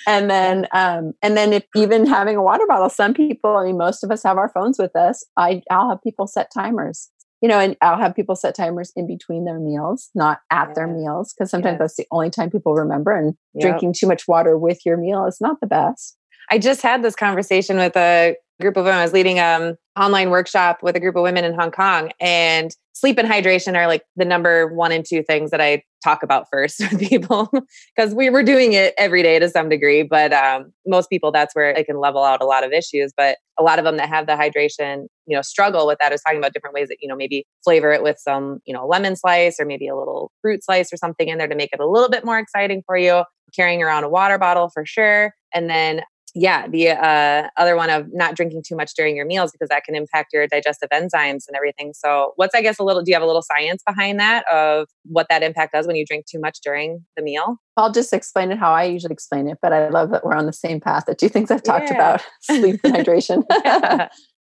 And 0.07 0.31
then 0.31 0.67
um 0.73 1.15
and 1.23 1.37
then 1.37 1.53
if 1.53 1.65
even 1.75 2.07
having 2.07 2.37
a 2.37 2.43
water 2.43 2.67
bottle, 2.67 2.91
some 2.91 3.15
people, 3.15 3.57
I 3.57 3.65
mean 3.65 3.79
most 3.79 4.05
of 4.05 4.11
us 4.11 4.23
have 4.25 4.37
our 4.37 4.51
phones 4.51 4.79
with 4.79 4.95
us. 4.95 5.25
I 5.37 5.63
I'll 5.71 5.89
have 5.89 6.03
people 6.03 6.27
set 6.27 6.51
timers 6.53 7.11
you 7.45 7.49
know, 7.49 7.59
and 7.61 7.77
I'll 7.83 7.99
have 7.99 8.17
people 8.17 8.37
set 8.37 8.55
timers 8.55 8.91
in 8.97 9.07
between 9.07 9.45
their 9.45 9.61
meals, 9.61 10.09
not 10.15 10.41
at 10.51 10.69
yeah. 10.69 10.73
their 10.73 10.87
meals, 10.87 11.35
because 11.35 11.51
sometimes 11.51 11.79
that's 11.79 11.95
the 11.95 12.07
only 12.11 12.31
time 12.31 12.51
people 12.51 12.73
remember. 12.73 13.15
And 13.15 13.35
yep. 13.53 13.69
drinking 13.69 13.93
too 13.99 14.07
much 14.07 14.27
water 14.27 14.57
with 14.57 14.81
your 14.87 14.97
meal 14.97 15.27
is 15.27 15.43
not 15.43 15.61
the 15.61 15.67
best. 15.67 16.17
I 16.51 16.59
just 16.59 16.81
had 16.81 17.03
this 17.03 17.15
conversation 17.15 17.77
with 17.77 17.99
a 17.99 18.35
group 18.63 18.79
of 18.79 18.87
women. 18.87 18.99
I 18.99 19.03
was 19.03 19.13
leading 19.13 19.41
um 19.41 19.77
online 19.95 20.31
workshop 20.31 20.79
with 20.83 20.97
a 20.97 21.01
group 21.01 21.17
of 21.17 21.23
women 21.23 21.45
in 21.45 21.53
Hong 21.53 21.71
Kong 21.71 22.13
and 22.19 22.75
sleep 22.95 23.19
and 23.19 23.29
hydration 23.29 23.77
are 23.77 23.89
like 23.89 24.05
the 24.17 24.25
number 24.25 24.69
one 24.69 24.91
and 24.91 25.05
two 25.05 25.23
things 25.23 25.51
that 25.51 25.61
I 25.61 25.83
talk 26.05 26.23
about 26.23 26.47
first 26.51 26.81
with 26.81 27.01
people 27.01 27.51
because 27.97 28.15
we 28.15 28.31
were 28.31 28.43
doing 28.43 28.75
it 28.75 28.95
every 28.99 29.23
day 29.23 29.39
to 29.39 29.49
some 29.49 29.69
degree. 29.69 30.03
But 30.03 30.33
um, 30.33 30.73
most 30.87 31.09
people, 31.09 31.33
that's 31.33 31.55
where 31.55 31.71
it 31.71 31.87
can 31.87 31.99
level 31.99 32.23
out 32.23 32.43
a 32.43 32.47
lot 32.47 32.65
of 32.65 32.73
issues. 32.73 33.13
But 33.17 33.39
a 33.59 33.63
lot 33.63 33.79
of 33.79 33.85
them 33.85 33.97
that 33.97 34.09
have 34.09 34.27
the 34.27 34.33
hydration, 34.33 35.07
you 35.27 35.37
know, 35.37 35.43
struggle 35.43 35.87
with 35.87 35.99
that 36.01 36.13
is 36.13 36.21
talking 36.23 36.39
about 36.39 36.53
different 36.53 36.75
ways 36.75 36.89
that, 36.89 36.99
you 37.01 37.09
know, 37.09 37.17
maybe 37.17 37.47
flavor 37.65 37.93
it 37.93 38.03
with 38.03 38.19
some, 38.19 38.61
you 38.65 38.75
know, 38.75 38.87
lemon 38.87 39.17
slice 39.17 39.59
or 39.59 39.65
maybe 39.65 39.89
a 39.89 39.97
little 39.97 40.31
fruit 40.43 40.63
slice 40.63 40.93
or 40.93 40.97
something 40.97 41.29
in 41.29 41.39
there 41.39 41.49
to 41.49 41.55
make 41.55 41.71
it 41.73 41.81
a 41.81 41.89
little 41.89 42.09
bit 42.11 42.25
more 42.25 42.39
exciting 42.39 42.83
for 42.85 42.97
you. 42.97 43.25
Carrying 43.55 43.83
around 43.83 44.03
a 44.05 44.09
water 44.09 44.37
bottle 44.37 44.69
for 44.69 44.85
sure. 44.85 45.33
And 45.55 45.71
then 45.71 46.03
yeah, 46.35 46.67
the 46.67 46.91
uh, 46.91 47.49
other 47.57 47.77
one 47.77 47.91
of 47.91 48.09
not 48.13 48.35
drinking 48.35 48.63
too 48.67 48.75
much 48.75 48.95
during 48.95 49.17
your 49.17 49.25
meals 49.25 49.53
because 49.53 49.69
that 49.69 49.85
can 49.85 49.95
impact 49.95 50.33
your 50.33 50.49
digestive 50.49 50.89
enzymes 50.91 51.45
and 51.47 51.57
everything. 51.57 51.93
So, 51.95 52.33
what's 52.35 52.55
I 52.55 52.61
guess 52.61 52.79
a 52.81 52.83
little? 52.83 53.03
Do 53.03 53.11
you 53.11 53.15
have 53.15 53.23
a 53.23 53.27
little 53.27 53.43
science 53.43 53.83
behind 53.87 54.19
that 54.19 54.45
of 54.51 54.89
what 55.05 55.27
that 55.31 55.45
impact 55.45 55.75
does 55.75 55.87
when 55.87 55.95
you 55.95 56.05
drink 56.05 56.27
too 56.27 56.41
much 56.41 56.59
during 56.63 57.05
the 57.17 57.23
meal? 57.23 57.59
I'll 57.77 57.93
just 57.93 58.13
explain 58.13 58.51
it 58.51 58.59
how 58.59 58.73
I 58.73 58.85
usually 58.85 59.13
explain 59.13 59.49
it, 59.49 59.59
but 59.63 59.73
I 59.73 59.89
love 59.89 60.11
that 60.11 60.25
we're 60.25 60.35
on 60.35 60.47
the 60.47 60.53
same 60.53 60.81
path. 60.81 61.05
The 61.07 61.15
two 61.15 61.29
things 61.29 61.53
I've 61.53 61.63
talked 61.63 61.91
yeah. 61.91 61.95
about: 61.95 62.25
sleep 62.43 62.81
and 62.83 62.95
hydration. 62.95 63.45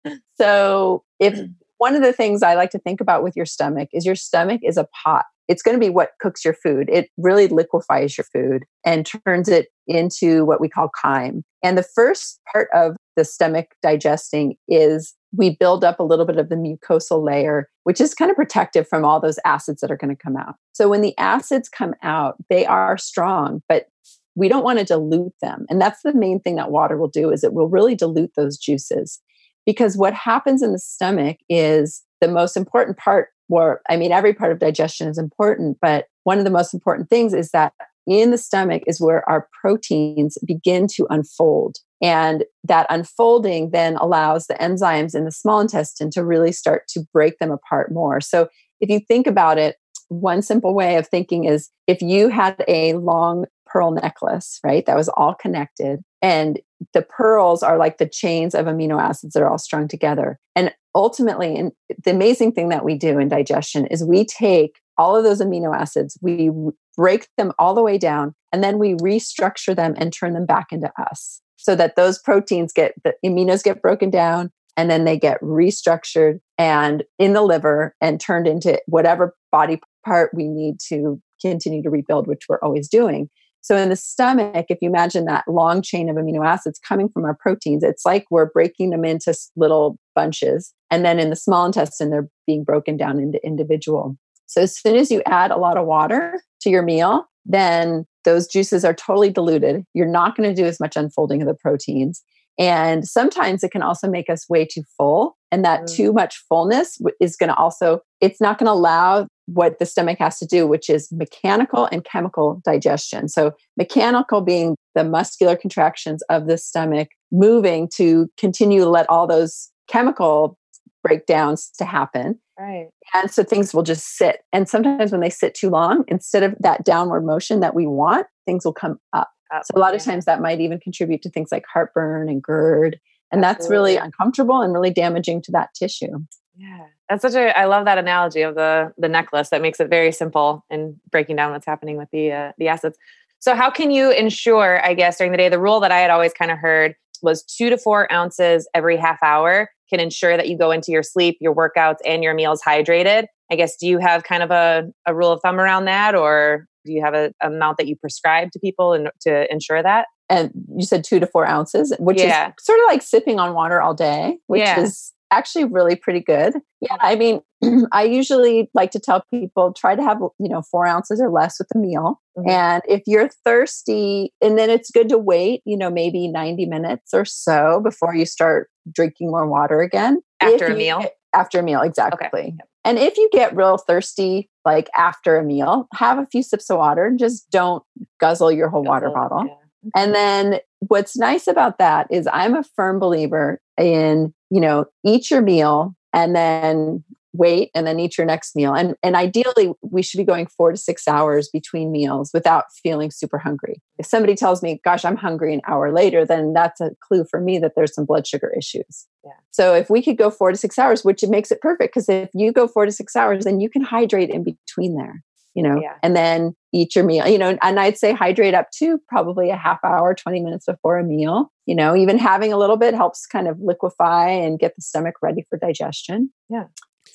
so, 0.38 1.04
if 1.20 1.40
one 1.78 1.96
of 1.96 2.02
the 2.02 2.14
things 2.14 2.42
I 2.42 2.56
like 2.56 2.72
to 2.72 2.80
think 2.80 3.02
about 3.02 3.24
with 3.24 3.36
your 3.36 3.46
stomach 3.46 3.90
is 3.94 4.04
your 4.06 4.16
stomach 4.16 4.62
is 4.64 4.78
a 4.78 4.88
pot 5.04 5.26
it's 5.48 5.62
going 5.62 5.76
to 5.76 5.86
be 5.86 5.90
what 5.90 6.12
cooks 6.20 6.46
your 6.46 6.54
food. 6.54 6.90
It 6.90 7.10
really 7.18 7.48
liquefies 7.48 8.18
your 8.18 8.26
food 8.26 8.64
and 8.86 9.06
turns 9.06 9.50
it 9.50 9.68
into 9.88 10.46
what 10.46 10.62
we 10.62 10.70
call 10.70 10.90
chyme. 11.02 11.44
And 11.64 11.78
the 11.78 11.84
first 11.84 12.40
part 12.52 12.70
of 12.74 12.96
the 13.16 13.26
stomach 13.26 13.68
digesting 13.82 14.56
is 14.68 15.14
we 15.36 15.56
build 15.56 15.84
up 15.84 16.00
a 16.00 16.04
little 16.04 16.26
bit 16.26 16.38
of 16.38 16.50
the 16.50 16.56
mucosal 16.56 17.24
layer, 17.24 17.70
which 17.84 18.00
is 18.00 18.14
kind 18.14 18.30
of 18.30 18.38
protective 18.38 18.88
from 18.88 19.04
all 19.04 19.20
those 19.20 19.40
acids 19.46 19.82
that 19.82 19.92
are 19.92 19.98
going 19.98 20.16
to 20.16 20.22
come 20.22 20.38
out. 20.38 20.56
So 20.74 20.88
when 20.90 21.02
the 21.02 21.18
acids 21.18 21.70
come 21.70 21.96
out, 22.04 22.36
they 22.50 22.66
are 22.66 22.98
strong, 22.98 23.62
but 23.68 23.88
we 24.36 24.48
don't 24.48 24.64
want 24.64 24.80
to 24.80 24.86
dilute 24.86 25.34
them. 25.42 25.66
And 25.70 25.80
that's 25.80 26.02
the 26.04 26.14
main 26.14 26.40
thing 26.40 26.56
that 26.56 26.72
water 26.72 26.98
will 26.98 27.08
do 27.08 27.32
is 27.32 27.44
it 27.44 27.54
will 27.54 27.70
really 27.70 27.96
dilute 27.96 28.32
those 28.36 28.58
juices. 28.58 29.22
Because 29.66 29.96
what 29.96 30.14
happens 30.14 30.62
in 30.62 30.74
the 30.74 30.80
stomach 30.80 31.38
is 31.50 32.04
the 32.20 32.28
most 32.28 32.58
important 32.58 32.98
part 32.98 33.30
or 33.50 33.82
I 33.88 33.98
mean, 33.98 34.12
every 34.12 34.34
part 34.34 34.52
of 34.52 34.60
digestion 34.60 35.08
is 35.08 35.18
important, 35.18 35.78
but 35.80 36.06
one 36.24 36.40
of 36.40 36.44
the 36.44 36.50
most 36.50 36.74
important 36.74 37.10
things 37.10 37.34
is 37.34 37.52
that 37.52 37.74
in 38.08 38.32
the 38.32 38.38
stomach 38.38 38.84
is 38.88 39.00
where 39.00 39.28
our 39.30 39.48
proteins 39.62 40.38
begin 40.46 40.88
to 40.96 41.08
unfold. 41.10 41.78
And 42.02 42.44
that 42.66 42.88
unfolding 42.90 43.72
then 43.72 43.96
allows 43.96 44.48
the 44.48 44.56
enzymes 44.56 45.16
in 45.16 45.26
the 45.26 45.32
small 45.32 45.62
intestine 45.62 46.10
to 46.12 46.24
really 46.24 46.52
start 46.52 46.88
to 46.90 47.06
break 47.14 47.40
them 47.40 47.52
apart 47.52 47.92
more. 47.94 48.20
So 48.20 48.50
if 48.82 48.90
you 48.90 49.00
think 49.00 49.26
about 49.26 49.58
it, 49.58 49.78
one 50.10 50.42
simple 50.42 50.74
way 50.74 50.98
of 50.98 51.08
thinking 51.08 51.46
is 51.46 51.70
if 51.88 52.02
you 52.02 52.28
had 52.30 52.64
a 52.68 52.94
long 52.96 53.46
pearl 53.66 53.92
necklace, 53.92 54.60
right, 54.64 54.86
that 54.86 54.98
was 54.98 55.10
all 55.10 55.34
connected, 55.34 56.02
and 56.22 56.60
the 56.94 57.02
pearls 57.02 57.64
are 57.64 57.78
like 57.78 57.98
the 57.98 58.08
chains 58.08 58.54
of 58.54 58.66
amino 58.66 59.02
acids 59.02 59.34
that 59.34 59.42
are 59.42 59.50
all 59.50 59.58
strung 59.58 59.88
together. 59.88 60.38
And 60.56 60.74
ultimately, 60.94 61.56
and 61.56 61.72
the 62.04 62.12
amazing 62.12 62.52
thing 62.52 62.70
that 62.70 62.86
we 62.86 62.96
do 62.96 63.18
in 63.18 63.30
digestion 63.30 63.88
is 63.88 64.04
we 64.04 64.26
take 64.26 64.80
all 64.98 65.16
of 65.16 65.24
those 65.24 65.42
amino 65.42 65.76
acids, 65.76 66.18
we 66.22 66.52
break 66.96 67.28
them 67.38 67.52
all 67.60 67.74
the 67.74 67.82
way 67.82 67.98
down, 67.98 68.36
and 68.52 68.64
then 68.64 68.80
we 68.80 68.96
restructure 68.96 69.76
them 69.76 69.96
and 69.98 70.14
turn 70.14 70.34
them 70.34 70.46
back 70.46 70.68
into 70.72 70.92
us 71.12 71.42
so 71.58 71.76
that 71.76 71.96
those 71.96 72.20
proteins 72.20 72.74
get 72.74 72.94
the 73.04 73.14
aminos 73.26 73.64
get 73.64 73.82
broken 73.82 74.10
down 74.10 74.52
and 74.76 74.90
then 74.90 75.06
they 75.06 75.18
get 75.18 75.40
restructured 75.42 76.40
and 76.58 77.04
in 77.20 77.34
the 77.34 77.42
liver 77.42 77.96
and 78.02 78.20
turned 78.20 78.48
into 78.48 78.80
whatever 78.88 79.36
body 79.52 79.80
part 80.06 80.32
we 80.34 80.48
need 80.48 80.76
to 80.90 81.22
continue 81.42 81.84
to 81.84 81.90
rebuild, 81.90 82.28
which 82.28 82.44
we're 82.50 82.60
always 82.62 82.88
doing. 82.88 83.30
So 83.62 83.78
in 83.78 83.88
the 83.88 83.96
stomach, 83.96 84.66
if 84.68 84.80
you 84.82 84.90
imagine 84.90 85.24
that 85.26 85.46
long 85.48 85.82
chain 85.82 86.10
of 86.10 86.18
amino 86.18 86.46
acids 86.46 86.80
coming 86.80 87.08
from 87.08 87.24
our 87.24 87.38
proteins, 87.40 87.82
it's 87.82 88.06
like 88.06 88.26
we're 88.30 88.50
breaking 88.50 88.90
them 88.90 89.06
into 89.06 89.34
little 89.56 89.98
bunches. 90.16 90.74
And 90.92 91.06
then 91.06 91.18
in 91.18 91.30
the 91.30 91.36
small 91.38 91.66
intestine, 91.66 92.10
they're 92.10 92.28
being 92.46 92.66
broken 92.66 92.98
down 92.98 93.20
into 93.20 93.44
individual. 93.46 94.18
So 94.48 94.62
as 94.62 94.78
soon 94.78 94.96
as 94.96 95.12
you 95.12 95.22
add 95.26 95.52
a 95.52 95.58
lot 95.58 95.78
of 95.78 95.86
water 95.86 96.42
to 96.62 96.70
your 96.70 96.84
meal, 96.84 97.26
then 97.46 98.06
those 98.24 98.48
juices 98.48 98.86
are 98.86 98.94
totally 98.94 99.30
diluted. 99.30 99.84
You're 99.94 100.08
not 100.08 100.36
going 100.36 100.50
to 100.50 100.62
do 100.62 100.68
as 100.68 100.80
much 100.80 100.96
unfolding 100.96 101.42
of 101.42 101.48
the 101.48 101.54
proteins. 101.54 102.24
And 102.60 103.08
sometimes 103.08 103.64
it 103.64 103.72
can 103.72 103.82
also 103.82 104.08
make 104.08 104.30
us 104.30 104.48
way 104.48 104.66
too 104.66 104.84
full. 104.98 105.38
And 105.52 105.66
that 105.66 105.82
mm. 105.82 105.96
too 105.96 106.14
much 106.14 106.38
fullness 106.48 107.00
is 107.20 107.36
going 107.36 107.50
to 107.50 107.56
also, 107.56 108.02
it's 108.22 108.40
not 108.40 108.60
going 108.60 108.68
to 108.68 108.74
allow 108.74 109.28
what 109.46 109.80
the 109.80 109.86
stomach 109.86 110.20
has 110.20 110.40
to 110.40 110.46
do, 110.46 110.68
which 110.68 110.90
is 110.90 111.12
mechanical 111.12 111.88
and 111.92 112.04
chemical 112.04 112.62
digestion. 112.64 113.28
So, 113.28 113.54
mechanical 113.76 114.42
being 114.42 114.76
the 114.96 115.04
muscular 115.04 115.56
contractions 115.56 116.24
of 116.30 116.48
the 116.48 116.58
stomach 116.58 117.10
moving 117.32 117.90
to 117.96 118.30
continue 118.38 118.82
to 118.82 118.90
let 118.90 119.10
all 119.10 119.28
those 119.28 119.70
chemical 119.90 120.58
breakdowns 121.04 121.70
to 121.78 121.86
happen. 121.86 122.40
Right. 122.60 122.90
And 123.14 123.32
so 123.32 123.44
things 123.44 123.74
will 123.74 123.84
just 123.84 124.18
sit. 124.18 124.44
And 124.54 124.70
sometimes 124.70 125.12
when 125.12 125.22
they 125.22 125.30
sit 125.30 125.56
too 125.56 125.70
long, 125.70 126.04
instead 126.08 126.44
of 126.44 126.56
that 126.60 126.84
downward 126.84 127.26
motion 127.26 127.60
that 127.62 127.76
we 127.76 127.88
want, 127.88 128.28
things 128.46 128.64
will 128.64 128.74
come 128.74 129.00
up. 129.14 129.32
up 129.52 129.64
so 129.66 129.78
a 129.78 129.80
lot 129.80 129.94
yeah. 129.94 129.98
of 129.98 130.04
times 130.04 130.26
that 130.26 130.42
might 130.42 130.60
even 130.60 130.80
contribute 130.80 131.22
to 131.24 131.30
things 131.30 131.52
like 131.52 131.66
heartburn 131.72 132.30
and 132.30 132.44
GERD. 132.44 133.00
And 133.32 133.44
Absolutely. 133.44 133.44
that's 133.44 133.70
really 133.70 133.98
uncomfortable 133.98 134.62
and 134.62 134.74
really 134.74 134.92
damaging 134.92 135.42
to 135.44 135.52
that 135.54 135.70
tissue. 135.74 136.20
Yeah. 136.56 136.86
That's 137.10 137.24
such 137.24 137.34
a 137.34 137.58
I 137.58 137.66
love 137.66 137.86
that 137.86 137.98
analogy 137.98 138.42
of 138.42 138.56
the 138.56 138.94
the 138.98 139.10
necklace 139.10 139.50
that 139.50 139.62
makes 139.62 139.80
it 139.80 139.90
very 139.90 140.12
simple 140.12 140.64
in 140.70 141.00
breaking 141.12 141.36
down 141.36 141.52
what's 141.52 141.66
happening 141.66 141.98
with 141.98 142.10
the 142.12 142.32
uh, 142.32 142.52
the 142.58 142.68
acids. 142.68 142.98
So 143.40 143.56
how 143.56 143.70
can 143.70 143.92
you 143.92 144.12
ensure, 144.12 144.84
I 144.86 144.94
guess, 144.94 145.18
during 145.18 145.32
the 145.32 145.38
day, 145.38 145.50
the 145.50 145.60
rule 145.60 145.80
that 145.82 145.92
I 145.92 146.00
had 146.00 146.12
always 146.12 146.32
kind 146.32 146.50
of 146.50 146.58
heard 146.58 146.96
was 147.24 147.44
two 147.44 147.70
to 147.70 147.78
four 147.78 148.12
ounces 148.12 148.68
every 148.74 148.98
half 148.98 149.18
hour 149.24 149.70
can 149.90 150.00
ensure 150.00 150.38
that 150.38 150.48
you 150.48 150.58
go 150.58 150.72
into 150.72 150.92
your 150.92 151.04
sleep, 151.04 151.38
your 151.40 151.56
workouts, 151.56 151.98
and 152.06 152.24
your 152.24 152.34
meals 152.34 152.62
hydrated. 152.66 153.26
I 153.52 153.56
guess, 153.56 153.76
do 153.78 153.88
you 153.88 154.00
have 154.00 154.24
kind 154.24 154.44
of 154.44 154.52
a, 154.52 154.92
a 155.06 155.16
rule 155.16 155.32
of 155.32 155.40
thumb 155.42 155.60
around 155.60 155.86
that, 155.86 156.16
or 156.16 156.68
do 156.86 156.92
you 156.92 157.04
have 157.04 157.14
an 157.14 157.34
amount 157.42 157.78
that 157.78 157.88
you 157.88 157.96
prescribe 157.96 158.52
to 158.52 158.60
people 158.60 158.94
in, 158.94 159.08
to 159.22 159.52
ensure 159.52 159.84
that? 159.84 160.08
And 160.30 160.52
you 160.76 160.86
said 160.86 161.04
two 161.04 161.20
to 161.20 161.28
four 161.28 161.46
ounces, 161.48 161.94
which 162.00 162.18
yeah. 162.18 162.48
is 162.48 162.66
sort 162.66 162.80
of 162.80 162.86
like 162.88 163.02
sipping 163.02 163.40
on 163.40 163.54
water 163.54 163.82
all 163.82 163.94
day, 163.94 164.38
which 164.48 164.60
yeah. 164.60 164.80
is 164.80 165.14
actually 165.34 165.66
really 165.66 165.96
pretty 165.96 166.20
good. 166.20 166.54
Yeah, 166.82 166.98
I 167.00 167.16
mean, 167.16 167.42
I 167.92 168.04
usually 168.04 168.70
like 168.74 168.92
to 168.92 169.00
tell 169.00 169.24
people 169.34 169.74
try 169.74 169.96
to 169.96 170.04
have, 170.04 170.20
you 170.40 170.50
know, 170.50 170.62
four 170.62 170.86
ounces 170.86 171.20
or 171.22 171.30
less 171.30 171.60
with 171.60 171.68
a 171.76 171.78
meal. 171.78 172.22
Mm-hmm. 172.38 172.50
And 172.50 172.84
if 172.88 173.02
you're 173.08 173.30
thirsty, 173.44 174.34
and 174.42 174.58
then 174.58 174.70
it's 174.70 174.92
good 174.92 175.10
to 175.10 175.18
wait, 175.18 175.62
you 175.66 175.78
know, 175.78 175.90
maybe 175.90 176.28
90 176.28 176.66
minutes 176.66 177.14
or 177.14 177.26
so 177.26 177.82
before 177.84 178.16
you 178.16 178.26
start 178.26 178.70
drinking 178.92 179.32
more 179.32 179.48
water 179.48 179.82
again. 179.82 180.22
After 180.40 180.68
a 180.68 180.76
meal? 180.76 181.06
After 181.34 181.60
a 181.60 181.64
meal, 181.64 181.82
exactly. 181.82 182.42
Okay. 182.42 182.56
And 182.86 183.00
if 183.00 183.18
you 183.18 183.30
get 183.32 183.56
real 183.56 183.78
thirsty, 183.78 184.50
like 184.66 184.90
after 184.96 185.38
a 185.38 185.44
meal, 185.44 185.88
have 185.94 186.20
a 186.20 186.26
few 186.26 186.44
sips 186.44 186.70
of 186.70 186.78
water 186.78 187.06
and 187.06 187.18
just 187.18 187.50
don't 187.50 187.84
guzzle 188.20 188.52
your 188.52 188.70
whole 188.70 188.84
guzzle, 188.84 188.92
water 188.92 189.10
bottle. 189.10 189.46
Yeah. 189.48 189.54
And 189.96 190.14
then 190.14 190.60
what's 190.80 191.18
nice 191.18 191.48
about 191.48 191.78
that 191.78 192.08
is 192.10 192.28
I'm 192.32 192.56
a 192.56 192.64
firm 192.76 193.00
believer 193.00 193.60
in, 193.78 194.34
you 194.50 194.62
know, 194.62 194.86
eat 195.06 195.32
your 195.32 195.42
meal 195.42 195.96
and 196.14 196.36
then 196.36 197.04
wait 197.36 197.72
and 197.74 197.88
then 197.88 198.00
eat 198.00 198.16
your 198.16 198.28
next 198.28 198.56
meal. 198.56 198.74
And 198.74 198.96
and 199.02 199.16
ideally 199.16 199.74
we 199.82 200.04
should 200.04 200.20
be 200.20 200.24
going 200.24 200.46
4 200.46 200.72
to 200.72 200.78
6 200.78 201.08
hours 201.08 201.50
between 201.52 201.92
meals 201.92 202.30
without 202.32 202.66
feeling 202.84 203.10
super 203.10 203.40
hungry. 203.40 203.82
If 203.98 204.06
somebody 204.06 204.36
tells 204.36 204.62
me, 204.62 204.80
"Gosh, 204.84 205.04
I'm 205.04 205.16
hungry 205.16 205.54
an 205.54 205.62
hour 205.68 205.92
later," 205.92 206.26
then 206.26 206.54
that's 206.54 206.80
a 206.80 206.92
clue 207.02 207.26
for 207.30 207.42
me 207.42 207.58
that 207.60 207.74
there's 207.76 207.96
some 207.96 208.06
blood 208.06 208.28
sugar 208.28 208.54
issues. 208.56 209.08
Yeah. 209.26 209.32
So 209.50 209.74
if 209.74 209.90
we 209.90 210.04
could 210.04 210.18
go 210.18 210.30
4 210.30 210.52
to 210.52 210.58
6 210.58 210.78
hours, 210.78 211.04
which 211.04 211.24
it 211.24 211.30
makes 211.30 211.52
it 211.52 211.60
perfect 211.60 211.94
because 211.94 212.08
if 212.08 212.30
you 212.36 212.52
go 212.52 212.68
4 212.68 212.86
to 212.86 212.92
6 212.92 213.16
hours 213.16 213.46
then 213.46 213.60
you 213.60 213.70
can 213.70 213.82
hydrate 213.82 214.30
in 214.30 214.44
between 214.44 214.96
there 214.96 215.24
you 215.54 215.64
know, 215.64 215.80
yeah. 215.80 215.96
and 216.02 216.16
then 216.16 216.56
eat 216.74 216.96
your 216.96 217.06
meal, 217.06 217.28
you 217.28 217.38
know, 217.38 217.58
and 217.62 217.80
I'd 217.80 217.98
say 217.98 218.12
hydrate 218.12 218.54
up 218.54 218.72
to 218.80 219.00
probably 219.08 219.50
a 219.50 219.56
half 219.56 219.80
hour, 219.84 220.14
20 220.14 220.42
minutes 220.42 220.66
before 220.66 220.98
a 220.98 221.04
meal. 221.04 221.52
You 221.66 221.76
know, 221.76 221.96
even 221.96 222.18
having 222.18 222.52
a 222.52 222.58
little 222.58 222.76
bit 222.76 222.94
helps 222.94 223.26
kind 223.26 223.48
of 223.48 223.60
liquefy 223.62 224.30
and 224.30 224.60
get 224.60 224.76
the 224.76 224.82
stomach 224.82 225.16
ready 225.22 225.46
for 225.50 225.58
digestion. 225.58 226.32
Yeah. 226.50 226.66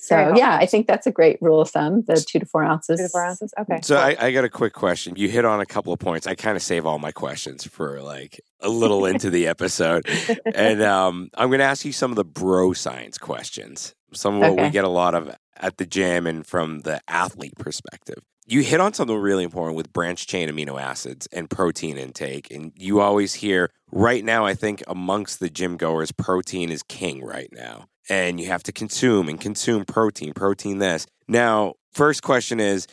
So 0.00 0.32
yeah, 0.36 0.56
I 0.56 0.64
think 0.64 0.86
that's 0.86 1.06
a 1.06 1.10
great 1.10 1.38
rule 1.42 1.60
of 1.60 1.70
thumb. 1.70 2.04
The 2.06 2.24
two 2.26 2.38
to 2.38 2.46
four 2.46 2.62
ounces. 2.62 2.98
Two 2.98 3.06
to 3.06 3.08
four 3.10 3.24
ounces. 3.24 3.52
Okay. 3.58 3.80
So 3.82 3.96
I, 3.96 4.16
I 4.18 4.32
got 4.32 4.44
a 4.44 4.48
quick 4.48 4.72
question. 4.72 5.14
You 5.16 5.28
hit 5.28 5.44
on 5.44 5.60
a 5.60 5.66
couple 5.66 5.92
of 5.92 5.98
points. 5.98 6.26
I 6.26 6.34
kind 6.34 6.56
of 6.56 6.62
save 6.62 6.86
all 6.86 6.98
my 6.98 7.10
questions 7.10 7.66
for 7.66 8.00
like 8.00 8.40
a 8.60 8.68
little 8.68 9.04
into 9.06 9.28
the 9.28 9.48
episode, 9.48 10.08
and 10.54 10.82
um, 10.82 11.30
I'm 11.34 11.48
going 11.48 11.58
to 11.58 11.64
ask 11.64 11.84
you 11.84 11.92
some 11.92 12.12
of 12.12 12.16
the 12.16 12.24
bro 12.24 12.72
science 12.72 13.18
questions. 13.18 13.94
Some 14.14 14.36
of 14.36 14.40
what 14.40 14.50
okay. 14.52 14.64
we 14.64 14.70
get 14.70 14.84
a 14.84 14.88
lot 14.88 15.14
of 15.14 15.34
at 15.56 15.78
the 15.78 15.84
gym 15.84 16.26
and 16.26 16.46
from 16.46 16.80
the 16.80 17.00
athlete 17.08 17.56
perspective. 17.58 18.22
You 18.50 18.62
hit 18.62 18.80
on 18.80 18.94
something 18.94 19.14
really 19.14 19.44
important 19.44 19.76
with 19.76 19.92
branch 19.92 20.26
chain 20.26 20.48
amino 20.48 20.80
acids 20.80 21.28
and 21.34 21.50
protein 21.50 21.98
intake. 21.98 22.50
And 22.50 22.72
you 22.74 22.98
always 22.98 23.34
hear 23.34 23.68
right 23.92 24.24
now, 24.24 24.46
I 24.46 24.54
think 24.54 24.82
amongst 24.88 25.38
the 25.38 25.50
gym 25.50 25.76
goers, 25.76 26.12
protein 26.12 26.70
is 26.70 26.82
king 26.82 27.22
right 27.22 27.50
now 27.52 27.88
and 28.08 28.40
you 28.40 28.46
have 28.46 28.62
to 28.62 28.72
consume 28.72 29.28
and 29.28 29.38
consume 29.38 29.84
protein, 29.84 30.32
protein 30.32 30.78
this. 30.78 31.06
Now, 31.28 31.74
first 31.92 32.22
question 32.22 32.58
is 32.58 32.86